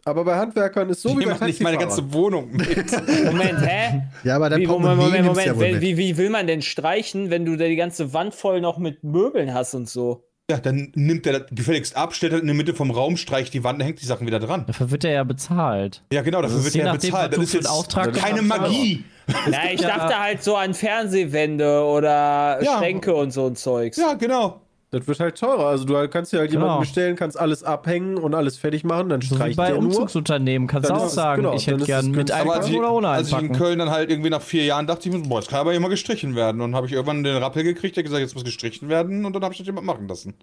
Aber 0.07 0.25
bei 0.25 0.37
Handwerkern 0.37 0.91
ist 0.91 1.01
so 1.01 1.11
ich 1.11 1.21
wie 1.21 1.25
bei 1.25 1.47
nicht 1.47 1.63
meine 1.63 1.79
ganze 1.79 2.13
Wohnung 2.13 2.53
mit. 2.53 2.69
Moment, 3.25 3.61
hä? 3.67 4.03
Ja, 4.23 4.37
aber 4.37 4.51
dann 4.51 4.61
Wie, 4.61 4.67
Moment, 4.67 4.99
Moment, 4.99 5.27
Moment. 5.27 5.75
ja 5.75 5.81
wie, 5.81 5.97
wie 5.97 6.17
will 6.19 6.29
man 6.29 6.47
denn 6.47 6.61
streichen, 6.61 7.31
wenn 7.31 7.47
du 7.47 7.57
da 7.57 7.67
die 7.67 7.77
ganze 7.77 8.13
Wand 8.13 8.35
voll 8.35 8.61
noch 8.61 8.77
mit 8.77 9.03
Möbeln 9.03 9.55
hast 9.55 9.75
und 9.75 9.89
so? 9.89 10.25
Ja, 10.51 10.59
dann 10.59 10.93
nimmt 10.95 11.27
er 11.27 11.41
das 11.41 11.49
gefälligst 11.53 11.97
ab, 11.97 12.15
stellt 12.15 12.35
das 12.35 12.41
in 12.41 12.47
der 12.47 12.55
Mitte 12.55 12.75
vom 12.75 12.91
Raum, 12.91 13.17
streicht 13.17 13.55
die 13.55 13.65
Wand 13.65 13.79
und 13.79 13.87
hängt 13.87 14.03
die 14.03 14.07
Sachen 14.07 14.27
wieder 14.27 14.41
dran. 14.41 14.65
Dafür 14.67 14.91
wird 14.91 15.05
er 15.05 15.13
ja 15.13 15.25
bezahlt. 15.25 16.03
Ja, 16.13 16.21
genau, 16.21 16.43
dafür 16.43 16.59
ist 16.59 16.65
wird 16.65 16.77
er 16.77 16.85
nachdem, 16.93 17.11
bezahlt. 17.11 17.33
Das 17.33 17.43
ist 17.43 17.55
jetzt 17.55 17.71
Auftrag 17.71 18.13
keine. 18.13 18.43
Magie. 18.43 19.05
Ja, 19.51 19.71
ich 19.73 19.81
ja- 19.81 19.89
dachte 19.89 20.19
halt 20.19 20.43
so 20.43 20.55
an 20.57 20.75
Fernsehwände 20.75 21.83
oder 21.85 22.63
Ja. 22.63 22.77
Schränke 22.79 23.15
und 23.15 23.31
so 23.31 23.47
ein 23.47 23.57
Zeugs. 23.57 23.97
Ja, 23.97 24.13
genau. 24.15 24.61
Das 24.95 25.07
wird 25.09 25.21
halt 25.21 25.39
teurer. 25.39 25.67
Also 25.67 25.85
du 25.85 26.09
kannst 26.09 26.33
dir 26.33 26.39
halt 26.39 26.51
Genau. 26.51 26.65
jemanden 26.65 26.83
bestellen, 26.83 27.17
kannst 27.17 27.39
alles 27.39 27.63
abhängen 27.65 28.17
und 28.17 28.35
alles 28.35 28.57
fertig 28.57 28.85
machen, 28.85 29.09
dann 29.09 29.21
So 29.21 29.31
wie 29.33 29.35
streicht 29.37 29.57
bei 29.57 29.67
der 29.69 29.75
nur. 29.81 29.87
Umzugsunternehmen 29.87 30.69
kannst 30.69 30.89
du 30.91 30.95
auch 30.95 31.09
sagen, 31.09 31.43
genau, 31.43 31.55
ich 31.55 31.67
hätte 31.67 31.85
gern 31.85 32.11
mit 32.11 32.31
einpacken 32.31 32.71
ich, 32.73 32.79
oder 32.79 32.93
ohne 32.93 33.09
als 33.09 33.29
ich 33.29 33.33
in 33.33 33.39
einpacken. 33.41 33.59
Köln 33.59 33.79
dann 33.81 33.91
halt 33.91 34.11
irgendwie 34.11 34.31
nach 34.31 34.43
vier 34.43 34.65
Jahren 34.65 34.87
dachte 34.87 35.09
ich 35.09 35.15
mir, 35.15 35.23
boah, 35.29 35.41
jetzt 35.41 35.49
kann 35.51 35.61
aber 35.61 35.75
immer 35.75 35.89
gestrichen 35.89 36.35
werden. 36.37 36.61
Und 36.61 36.71
dann 36.71 36.77
habe 36.77 36.87
ich 36.87 36.93
irgendwann 36.93 37.25
den 37.25 37.37
Rappel 37.37 37.65
gekriegt, 37.65 37.97
der 37.97 38.03
gesagt, 38.05 38.21
jetzt 38.21 38.35
muss 38.35 38.45
gestrichen 38.45 38.89
werden 38.89 39.25
und 39.25 39.33
dann 39.35 39.43
habe 39.43 39.53
ich 39.53 39.59
das 39.59 39.67
jemand 39.67 39.87
machen 39.87 40.07
lassen. 40.09 40.35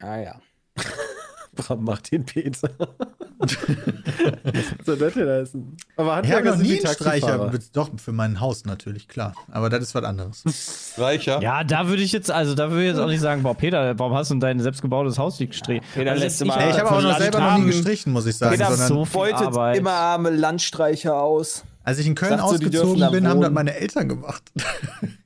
Ah 0.00 0.18
ja. 0.18 0.40
Bram 1.56 1.84
macht 1.84 2.12
den 2.12 2.24
Peter. 2.24 2.70
so 4.84 4.96
das 4.96 5.14
denn 5.14 5.28
heißen. 5.28 5.76
Aber 5.96 6.16
Handwerker 6.16 6.50
noch 6.50 6.56
sind 6.56 6.66
nie 6.66 6.74
wie 6.74 6.84
einen 6.86 6.94
Streicher. 6.94 7.50
Doch, 7.72 7.90
für 7.98 8.12
mein 8.12 8.40
Haus 8.40 8.64
natürlich, 8.64 9.08
klar. 9.08 9.34
Aber 9.50 9.68
das 9.68 9.82
ist 9.82 9.94
was 9.94 10.04
anderes. 10.04 10.94
Reicher. 10.98 11.40
Ja, 11.42 11.64
da 11.64 11.88
würde 11.88 12.02
ich 12.02 12.12
jetzt, 12.12 12.30
also 12.30 12.54
da 12.54 12.70
würde 12.70 12.82
ich 12.84 12.88
jetzt 12.90 12.98
auch 13.00 13.08
nicht 13.08 13.20
sagen, 13.20 13.42
boah, 13.42 13.54
Peter, 13.54 13.98
warum 13.98 14.14
hast 14.14 14.30
du 14.30 14.34
denn 14.34 14.40
dein 14.40 14.60
selbstgebaut 14.60 15.06
Haus 15.18 15.38
nicht 15.40 15.50
gestrichen? 15.50 15.84
Peter 15.94 16.12
Also 16.12 16.24
ich- 16.24 16.40
immer- 16.40 16.56
Ey, 16.58 16.70
ich 16.70 16.78
habe 16.78 16.90
auch 16.90 17.02
noch 17.02 17.18
selber 17.18 17.40
noch 17.40 17.58
nie 17.58 17.66
gestrichen, 17.66 18.12
muss 18.12 18.26
ich 18.26 18.36
sagen. 18.36 18.56
Peter 18.56 18.70
Sondern, 18.70 18.88
so 18.88 19.04
beutet 19.18 19.40
Arbeit. 19.48 19.76
immer 19.78 19.92
arme 19.92 20.30
Landstreicher 20.30 21.20
aus. 21.20 21.64
als 21.84 21.98
ich 21.98 22.06
in 22.06 22.14
Köln 22.14 22.36
die 22.36 22.40
ausgezogen 22.42 23.00
da 23.00 23.10
bin, 23.10 23.28
haben 23.28 23.40
das 23.40 23.50
meine 23.50 23.74
Eltern 23.76 24.08
gemacht. 24.08 24.42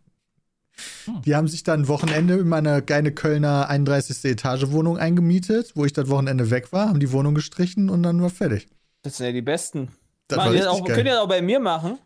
Die 1.24 1.34
haben 1.34 1.48
sich 1.48 1.62
dann 1.62 1.88
Wochenende 1.88 2.34
in 2.34 2.48
meine 2.48 2.82
geile 2.82 3.12
Kölner 3.12 3.68
31. 3.68 4.24
Etage 4.24 4.70
Wohnung 4.70 4.98
eingemietet, 4.98 5.72
wo 5.74 5.84
ich 5.84 5.92
das 5.92 6.08
Wochenende 6.08 6.50
weg 6.50 6.72
war, 6.72 6.88
haben 6.88 7.00
die 7.00 7.12
Wohnung 7.12 7.34
gestrichen 7.34 7.90
und 7.90 8.02
dann 8.02 8.20
war 8.22 8.30
fertig. 8.30 8.68
Das 9.02 9.16
sind 9.16 9.26
ja 9.26 9.32
die 9.32 9.42
Besten. 9.42 9.88
Das 10.28 10.48
die 10.48 10.58
das 10.58 10.66
auch, 10.66 10.84
geil. 10.84 10.96
könnt 10.96 11.08
ihr 11.08 11.14
das 11.14 11.22
auch 11.22 11.28
bei 11.28 11.42
mir 11.42 11.61
machen? 11.61 11.98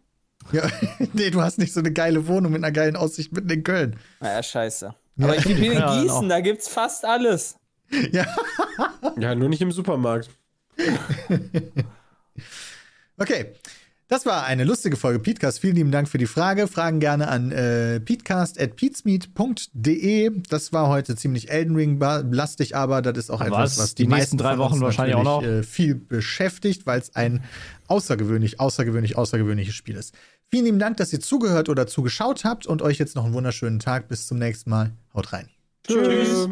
Ja, 0.52 0.68
nee, 1.12 1.30
du 1.30 1.40
hast 1.42 1.58
nicht 1.58 1.72
so 1.72 1.80
eine 1.80 1.92
geile 1.92 2.26
Wohnung 2.26 2.52
mit 2.52 2.62
einer 2.62 2.72
geilen 2.72 2.96
Aussicht 2.96 3.32
mitten 3.32 3.50
in 3.50 3.62
Köln. 3.64 3.96
Naja, 4.20 4.42
scheiße. 4.42 4.94
Aber 5.20 5.36
ich 5.36 5.44
bin 5.44 5.56
in 5.56 5.72
Gießen, 5.72 6.06
genau. 6.06 6.28
da 6.28 6.40
gibt's 6.40 6.68
fast 6.68 7.04
alles. 7.04 7.56
Ja, 8.10 8.26
Ja, 9.18 9.34
nur 9.34 9.48
nicht 9.48 9.62
im 9.62 9.72
Supermarkt. 9.72 10.30
okay. 13.18 13.54
Das 14.14 14.26
war 14.26 14.44
eine 14.44 14.62
lustige 14.62 14.96
Folge 14.96 15.18
Peatcast. 15.18 15.58
Vielen 15.58 15.74
lieben 15.74 15.90
Dank 15.90 16.08
für 16.08 16.18
die 16.18 16.26
Frage. 16.26 16.68
Fragen 16.68 17.00
gerne 17.00 17.26
an 17.26 17.50
äh. 17.50 18.00
Das 20.48 20.72
war 20.72 20.86
heute 20.88 21.16
ziemlich 21.16 21.50
Elden 21.50 21.74
Ring-lastig, 21.74 22.76
aber 22.76 23.02
das 23.02 23.18
ist 23.18 23.30
auch 23.30 23.40
Aber 23.40 23.48
etwas, 23.48 23.76
was 23.76 23.96
die, 23.96 24.04
die 24.04 24.08
meisten 24.08 24.20
nächsten 24.20 24.38
drei 24.38 24.56
Wochen 24.58 24.80
wahrscheinlich 24.80 25.16
auch 25.16 25.24
natürlich, 25.24 25.42
Äh, 25.42 25.62
viel 25.64 25.96
beschäftigt, 25.96 26.86
weil 26.86 27.00
es 27.00 27.16
ein 27.16 27.42
außergewöhnlich, 27.88 28.60
außergewöhnlich, 28.60 29.18
außergewöhnliches 29.18 29.74
Spiel 29.74 29.96
ist. 29.96 30.14
Vielen 30.48 30.66
lieben 30.66 30.78
Dank, 30.78 30.96
dass 30.98 31.12
ihr 31.12 31.18
zugehört 31.18 31.68
oder 31.68 31.88
zugeschaut 31.88 32.44
habt 32.44 32.68
und 32.68 32.82
euch 32.82 32.98
jetzt 32.98 33.16
noch 33.16 33.24
einen 33.24 33.34
wunderschönen 33.34 33.80
Tag. 33.80 34.06
Bis 34.06 34.28
zum 34.28 34.38
nächsten 34.38 34.70
Mal. 34.70 34.92
Haut 35.12 35.32
rein. 35.32 35.48
Tschüss. 35.88 36.50